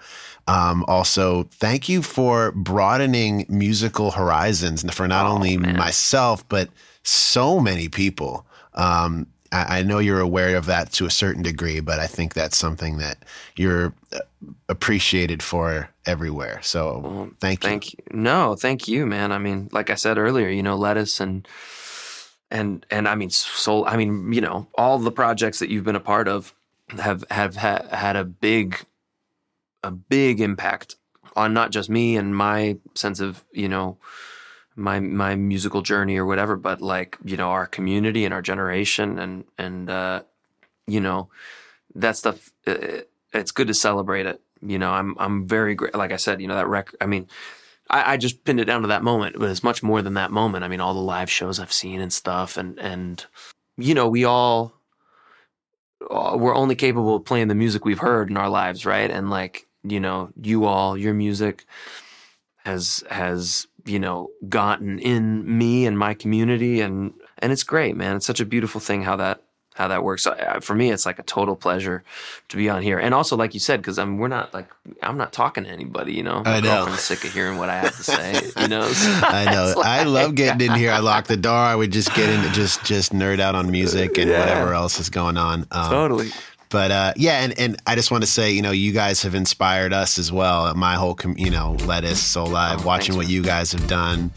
Um, 0.49 0.85
also, 0.89 1.45
thank 1.53 1.89
you 1.89 2.03
for 2.03 2.51
broadening 2.51 3.47
musical 3.49 4.11
horizons 4.11 4.83
for 4.93 5.07
not 5.07 5.27
Oh, 5.27 5.35
only 5.35 5.57
man. 5.57 5.77
myself 5.77 6.49
but 6.49 6.69
so 7.05 7.61
many 7.61 7.89
people. 7.89 8.45
Um, 8.75 9.29
I, 9.53 9.79
I 9.79 9.83
know 9.85 10.01
you're 10.01 10.19
aware 10.19 10.57
of 10.57 10.67
that 10.67 10.91
to 10.95 11.07
a 11.07 11.11
certain 11.11 11.45
degree, 11.45 11.79
but 11.79 12.01
I 12.01 12.09
think 12.09 12.35
that's 12.35 12.57
something 12.57 12.97
that 12.99 13.19
you're 13.55 13.93
uh, 14.13 14.19
appreciated 14.69 15.45
for 15.45 15.89
everywhere. 16.11 16.61
So, 16.63 17.31
thank 17.41 17.65
you. 17.65 17.71
Thank 17.71 17.93
you. 17.93 17.99
No, 18.13 18.55
thank 18.55 18.89
you, 18.89 19.07
man. 19.07 19.33
I 19.33 19.39
mean, 19.39 19.69
like 19.73 19.89
I 19.91 19.95
said 19.95 20.19
earlier, 20.19 20.49
you 20.49 20.63
know, 20.63 20.77
Lettuce 20.77 21.21
and 21.21 21.47
and 22.51 22.85
and 22.91 23.09
I 23.09 23.15
mean, 23.15 23.31
soul. 23.31 23.87
I 23.87 23.97
mean, 23.97 24.33
you 24.33 24.41
know, 24.41 24.69
all 24.75 24.99
the 24.99 25.13
projects 25.13 25.61
that 25.61 25.71
you've 25.71 25.85
been 25.85 25.97
a 25.97 26.01
part 26.01 26.29
of 26.29 26.55
have 26.99 27.25
have 27.31 27.57
ha- 27.57 27.87
had 27.91 28.17
a 28.17 28.25
big 28.25 28.85
a 29.83 29.91
big 29.91 30.41
impact 30.41 30.97
on 31.37 31.55
not 31.55 31.71
just 31.71 31.89
me 31.89 32.17
and 32.17 32.37
my 32.37 32.77
sense 32.95 33.21
of 33.21 33.45
you 33.53 33.69
know 33.69 33.97
my 34.77 35.01
my 35.01 35.37
musical 35.37 35.83
journey 35.83 36.17
or 36.17 36.27
whatever, 36.27 36.57
but 36.57 36.81
like 36.81 37.17
you 37.25 37.37
know 37.37 37.51
our 37.51 37.67
community 37.67 38.25
and 38.25 38.35
our 38.35 38.43
generation 38.43 39.19
and 39.19 39.45
and 39.59 39.89
uh, 39.89 40.23
you 40.87 41.01
know 41.01 41.29
that 41.95 42.17
stuff. 42.17 42.51
Uh, 42.67 43.03
it's 43.33 43.53
good 43.53 43.69
to 43.69 43.75
celebrate 43.75 44.27
it. 44.27 44.41
You 44.63 44.79
know, 44.79 44.91
I'm 44.91 45.17
I'm 45.19 45.47
very 45.47 45.75
great. 45.75 45.95
Like 45.95 46.13
I 46.13 46.17
said, 46.17 46.41
you 46.41 46.49
know 46.49 46.55
that 46.55 46.69
record. 46.69 46.97
I 47.01 47.07
mean, 47.07 47.29
I, 47.89 48.13
I 48.13 48.17
just 48.17 48.45
pinned 48.45 48.61
it 48.61 48.67
down 48.67 48.83
to 48.83 48.89
that 48.89 49.03
moment, 49.03 49.37
but 49.39 49.51
it's 49.51 49.65
much 49.65 49.83
more 49.83 50.03
than 50.03 50.15
that 50.15 50.31
moment. 50.31 50.65
I 50.65 50.69
mean, 50.69 50.81
all 50.81 50.95
the 50.95 51.01
live 51.01 51.31
shows 51.31 51.59
I've 51.59 51.73
seen 51.73 52.01
and 52.01 52.13
stuff, 52.13 52.57
and 52.57 52.79
and 52.79 53.25
you 53.77 53.95
know, 53.95 54.09
we 54.09 54.25
all 54.25 54.73
uh, 56.11 56.37
we're 56.39 56.55
only 56.55 56.75
capable 56.75 57.17
of 57.17 57.25
playing 57.25 57.49
the 57.49 57.55
music 57.55 57.85
we've 57.85 57.99
heard 57.99 58.31
in 58.31 58.37
our 58.37 58.49
lives, 58.49 58.87
right? 58.87 59.11
And 59.11 59.31
like 59.31 59.67
you 59.83 60.01
know, 60.01 60.31
you 60.41 60.65
all 60.65 60.97
your 60.97 61.15
music 61.15 61.65
has 62.65 63.03
has 63.11 63.67
you 63.87 63.99
know 63.99 64.31
gotten 64.49 64.99
in 64.99 65.59
me 65.59 65.87
and 65.87 65.99
my 65.99 66.15
community, 66.15 66.81
and 66.81 67.15
and 67.39 67.53
it's 67.53 67.63
great, 67.63 67.97
man. 67.97 68.17
It's 68.17 68.27
such 68.27 68.41
a 68.41 68.47
beautiful 68.47 68.81
thing 68.81 69.03
how 69.03 69.17
that 69.17 69.43
how 69.75 69.89
that 69.89 70.03
works. 70.05 70.23
So, 70.25 70.37
for 70.61 70.75
me, 70.75 70.91
it's 70.91 71.07
like 71.07 71.19
a 71.19 71.23
total 71.23 71.57
pleasure 71.57 72.03
to 72.49 72.57
be 72.57 72.69
on 72.69 72.83
here, 72.83 72.99
and 72.99 73.15
also 73.15 73.37
like 73.37 73.55
you 73.55 73.61
said, 73.61 73.81
because 73.81 73.99
I'm 73.99 74.19
we're 74.19 74.29
not 74.29 74.53
like 74.53 74.69
I'm 75.03 75.17
not 75.17 75.33
talking 75.33 75.65
to 75.65 75.71
anybody, 75.71 76.13
you 76.15 76.23
know. 76.23 76.43
My 76.45 76.57
I 76.57 76.61
know. 76.61 76.69
girlfriend's 76.77 77.03
sick 77.03 77.25
of 77.25 77.33
hearing 77.33 77.57
what 77.59 77.69
I 77.71 77.77
have 77.79 77.97
to 77.97 78.03
say, 78.03 78.33
you 78.61 78.69
know. 78.69 78.83
I 79.23 79.47
know. 79.51 79.69
It's 79.69 79.81
I 79.81 80.03
love 80.05 80.35
getting 80.35 80.67
in 80.69 80.75
here. 80.75 80.91
I 80.93 80.99
lock 80.99 81.27
the 81.27 81.37
door. 81.37 81.55
I 81.55 81.75
would 81.75 81.93
just 81.93 82.15
get 82.15 82.29
into 82.29 82.51
just 82.51 82.85
just 82.85 83.13
nerd 83.13 83.41
out 83.41 83.55
on 83.55 83.71
music 83.71 84.19
and 84.19 84.29
Yeah. 84.31 84.41
whatever 84.41 84.75
else 84.75 84.99
is 85.01 85.09
going 85.11 85.37
on. 85.37 85.67
Um, 85.71 85.91
totally. 85.91 86.31
But 86.71 86.91
uh, 86.93 87.13
yeah, 87.17 87.41
and, 87.43 87.59
and 87.59 87.77
I 87.87 87.97
just 87.97 88.11
want 88.13 88.23
to 88.23 88.31
say, 88.31 88.53
you 88.53 88.63
know, 88.63 88.71
you 88.71 88.93
guys 88.93 89.23
have 89.25 89.35
inspired 89.35 89.93
us 89.93 90.19
as 90.19 90.31
well. 90.31 90.73
My 90.75 90.95
whole, 90.95 91.15
com- 91.17 91.37
you 91.37 91.51
know, 91.51 91.73
Lettuce, 91.85 92.23
Soulive, 92.23 92.81
Oh, 92.83 92.87
watching 92.87 93.17
what 93.17 93.29
you 93.29 93.43
guys 93.43 93.73
have 93.73 93.89
done 93.89 94.31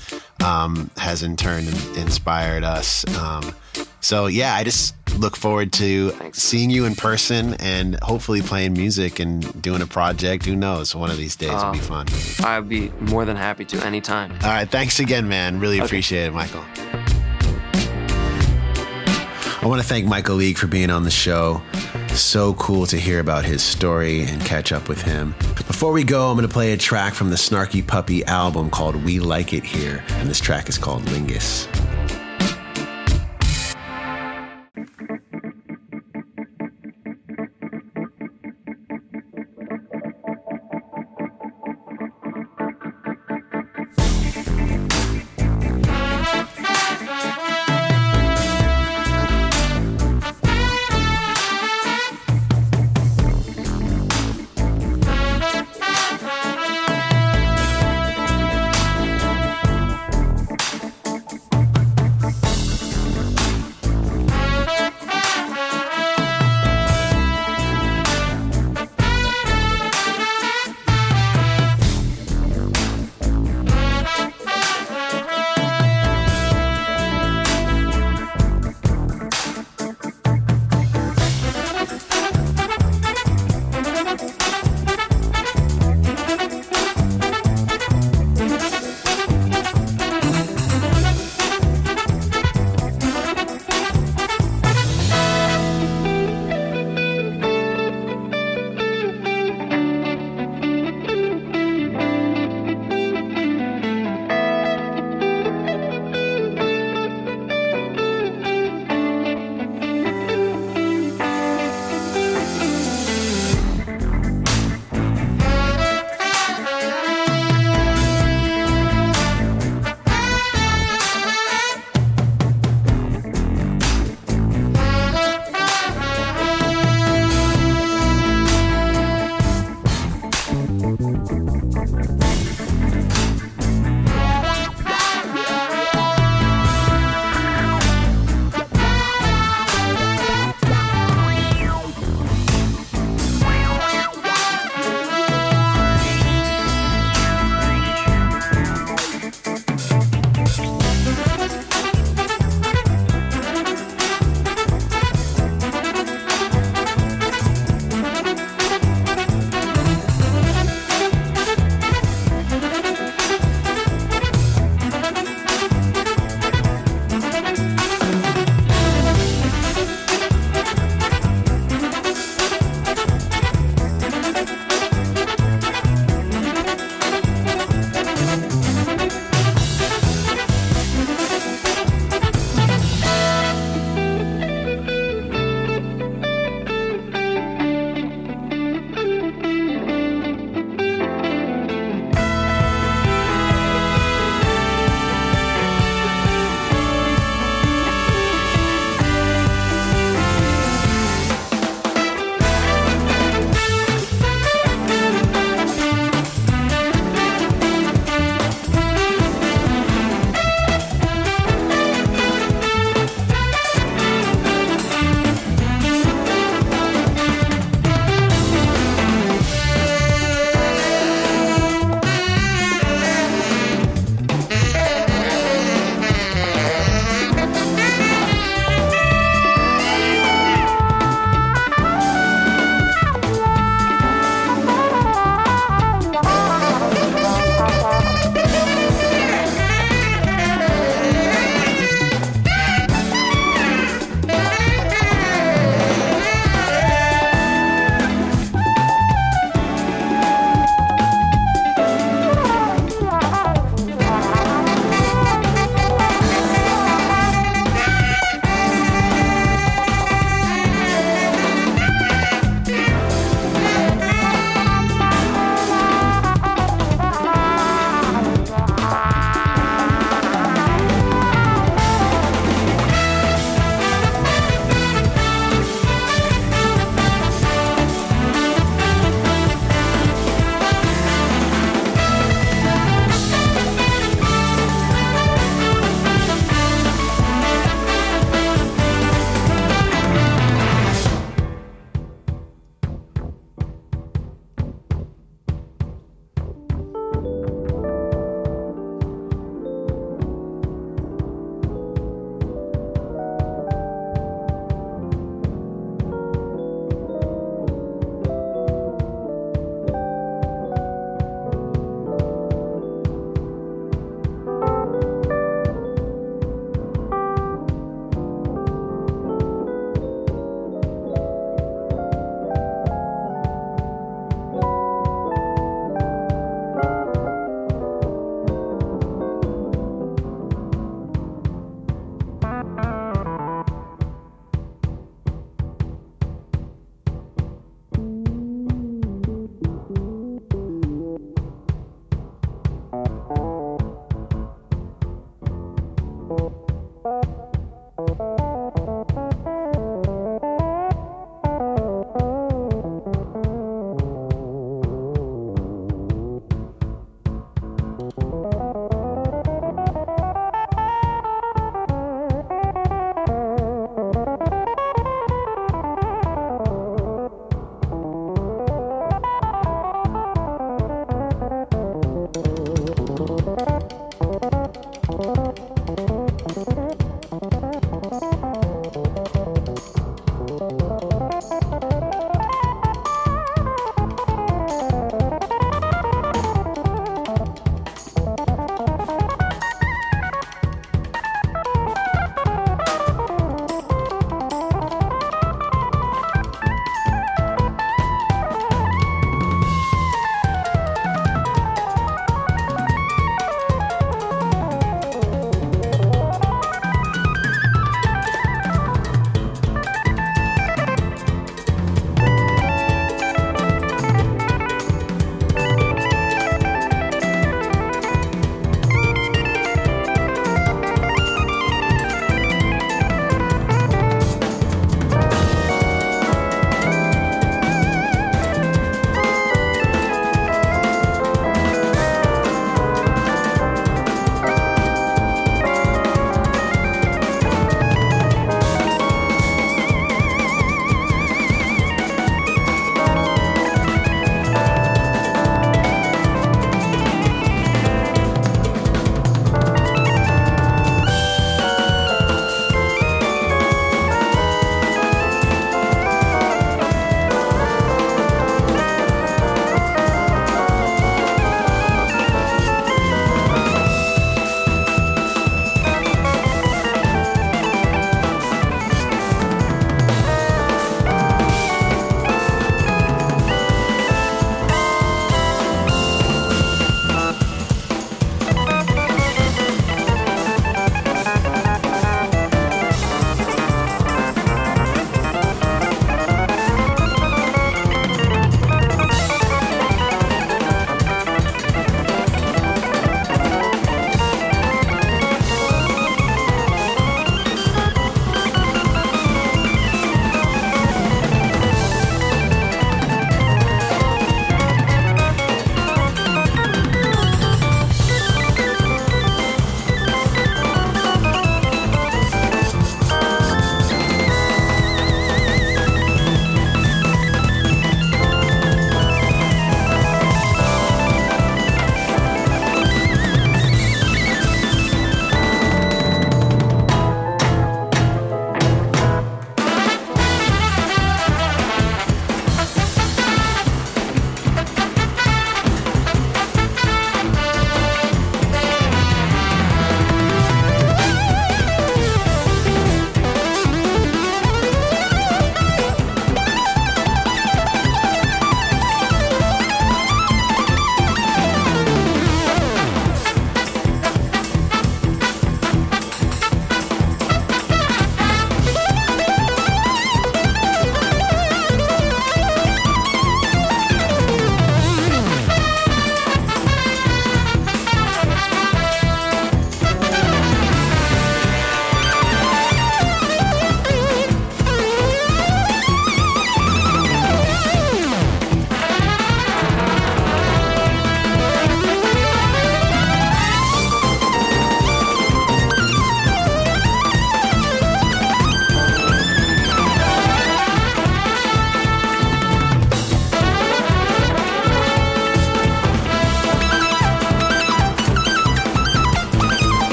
um, 0.43 0.89
has 0.97 1.21
in 1.21 1.35
turn 1.35 1.67
inspired 1.95 2.63
us. 2.63 3.05
Um, 3.19 3.53
so 4.01 4.25
yeah, 4.25 4.55
I 4.55 4.63
just 4.63 4.95
look 5.19 5.35
forward 5.37 5.71
to 5.73 6.09
Thanks. 6.09 6.41
seeing 6.41 6.71
you 6.71 6.85
in 6.85 6.95
person 6.95 7.53
and 7.59 7.99
hopefully 8.01 8.41
playing 8.41 8.73
music 8.73 9.19
and 9.19 9.61
doing 9.61 9.83
a 9.83 9.87
project. 9.87 10.43
Who 10.45 10.55
knows? 10.55 10.95
One 10.95 11.11
of 11.11 11.17
these 11.17 11.35
days 11.35 11.51
will 11.53 11.71
be 11.73 11.79
Uh, 11.81 12.03
fun. 12.03 12.07
I'd 12.43 12.67
be 12.67 12.89
more 12.99 13.25
than 13.25 13.37
happy 13.37 13.63
to 13.65 13.85
anytime. 13.85 14.31
All 14.41 14.49
right, 14.49 14.67
thanks 14.67 14.99
again, 14.99 15.27
man. 15.29 15.59
Really 15.59 15.77
Okay. 15.77 15.85
appreciate 15.85 16.25
it, 16.25 16.33
Michael. 16.33 16.63
I 19.61 19.65
want 19.67 19.81
to 19.83 19.87
thank 19.87 20.07
Michael 20.07 20.35
League 20.35 20.57
for 20.57 20.65
being 20.67 20.89
on 20.89 21.03
the 21.03 21.11
show. 21.11 21.61
So 22.15 22.53
cool 22.53 22.85
to 22.87 22.97
hear 22.97 23.19
about 23.19 23.43
his 23.43 23.61
story 23.61 24.23
and 24.23 24.39
catch 24.41 24.71
up 24.71 24.87
with 24.87 25.01
him. 25.01 25.35
Before 25.67 25.91
we 25.91 26.03
go, 26.03 26.29
I'm 26.29 26.35
going 26.35 26.47
to 26.47 26.53
play 26.53 26.71
a 26.73 26.77
track 26.77 27.13
from 27.13 27.29
the 27.29 27.35
Snarky 27.35 27.85
Puppy 27.85 28.23
album 28.25 28.69
called 28.69 28.95
We 28.95 29.19
Like 29.19 29.53
It 29.53 29.63
Here, 29.63 30.03
and 30.09 30.29
this 30.29 30.39
track 30.39 30.69
is 30.69 30.77
called 30.77 31.03
Lingus. 31.03 31.67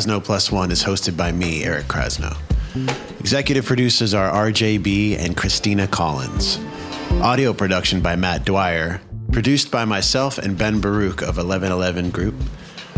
Krasno 0.00 0.24
Plus 0.24 0.50
One 0.50 0.70
is 0.70 0.82
hosted 0.82 1.14
by 1.14 1.30
me, 1.30 1.62
Eric 1.62 1.84
Krasno. 1.84 2.34
Executive 3.20 3.66
producers 3.66 4.14
are 4.14 4.32
RJ 4.50 4.82
Bee 4.82 5.14
and 5.14 5.36
Christina 5.36 5.86
Collins. 5.86 6.58
Audio 7.20 7.52
production 7.52 8.00
by 8.00 8.16
Matt 8.16 8.46
Dwyer. 8.46 9.02
Produced 9.30 9.70
by 9.70 9.84
myself 9.84 10.38
and 10.38 10.56
Ben 10.56 10.80
Baruch 10.80 11.20
of 11.20 11.36
1111 11.36 12.08
Group. 12.12 12.34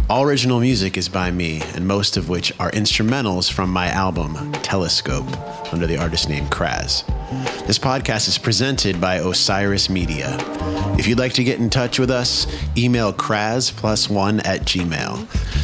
All 0.09 0.23
original 0.23 0.61
music 0.61 0.97
is 0.97 1.09
by 1.09 1.33
me, 1.33 1.61
and 1.74 1.89
most 1.89 2.16
of 2.16 2.29
which 2.29 2.53
are 2.61 2.70
instrumentals 2.70 3.51
from 3.51 3.70
my 3.70 3.89
album, 3.89 4.53
Telescope, 4.62 5.27
under 5.73 5.89
the 5.89 5.97
artist 5.97 6.29
name 6.29 6.45
Kraz. 6.51 7.05
This 7.66 7.81
podcast 7.81 8.29
is 8.29 8.39
presented 8.39 9.01
by 9.01 9.16
Osiris 9.16 9.91
Media. 9.91 10.37
If 10.99 11.09
you'd 11.09 11.19
like 11.19 11.33
to 11.33 11.43
get 11.43 11.59
in 11.59 11.69
touch 11.69 11.99
with 11.99 12.12
us, 12.12 12.47
email 12.77 13.12
Kraz 13.12 13.74
plus 13.74 14.09
one 14.09 14.39
at 14.41 14.61
Gmail. 14.61 15.22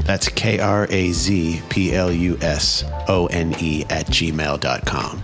That's 0.09 0.31
K 0.31 0.59
R 0.59 0.87
A 0.89 1.13
Z 1.13 1.61
P 1.69 1.95
L 1.95 2.11
U 2.11 2.39
S 2.41 2.83
O 3.09 3.27
N 3.27 3.55
E 3.61 3.85
at 3.91 4.07
gmail.com. 4.07 5.23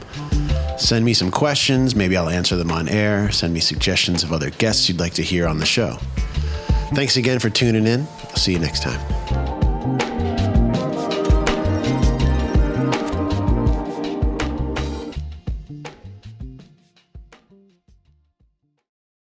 Send 0.77 1.05
me 1.07 1.15
some 1.15 1.31
questions. 1.31 1.97
Maybe 1.97 2.19
I'll 2.19 2.29
answer 2.29 2.55
them 2.55 2.71
on 2.71 2.91
air. 2.91 3.33
Send 3.33 3.55
me 3.55 3.61
suggestions 3.61 4.23
of 4.23 4.31
other 4.31 4.51
guests 4.51 4.87
you'd 4.87 5.01
like 5.01 5.15
to 5.15 5.23
hear 5.23 5.49
on 5.49 5.57
the 5.57 5.65
show. 5.65 5.97
Thanks 6.93 7.17
again 7.17 7.39
for 7.39 7.49
tuning 7.49 7.87
in. 7.87 8.07
I'll 8.29 8.37
see 8.37 8.53
you 8.53 8.59
next 8.59 8.83
time. 8.83 9.14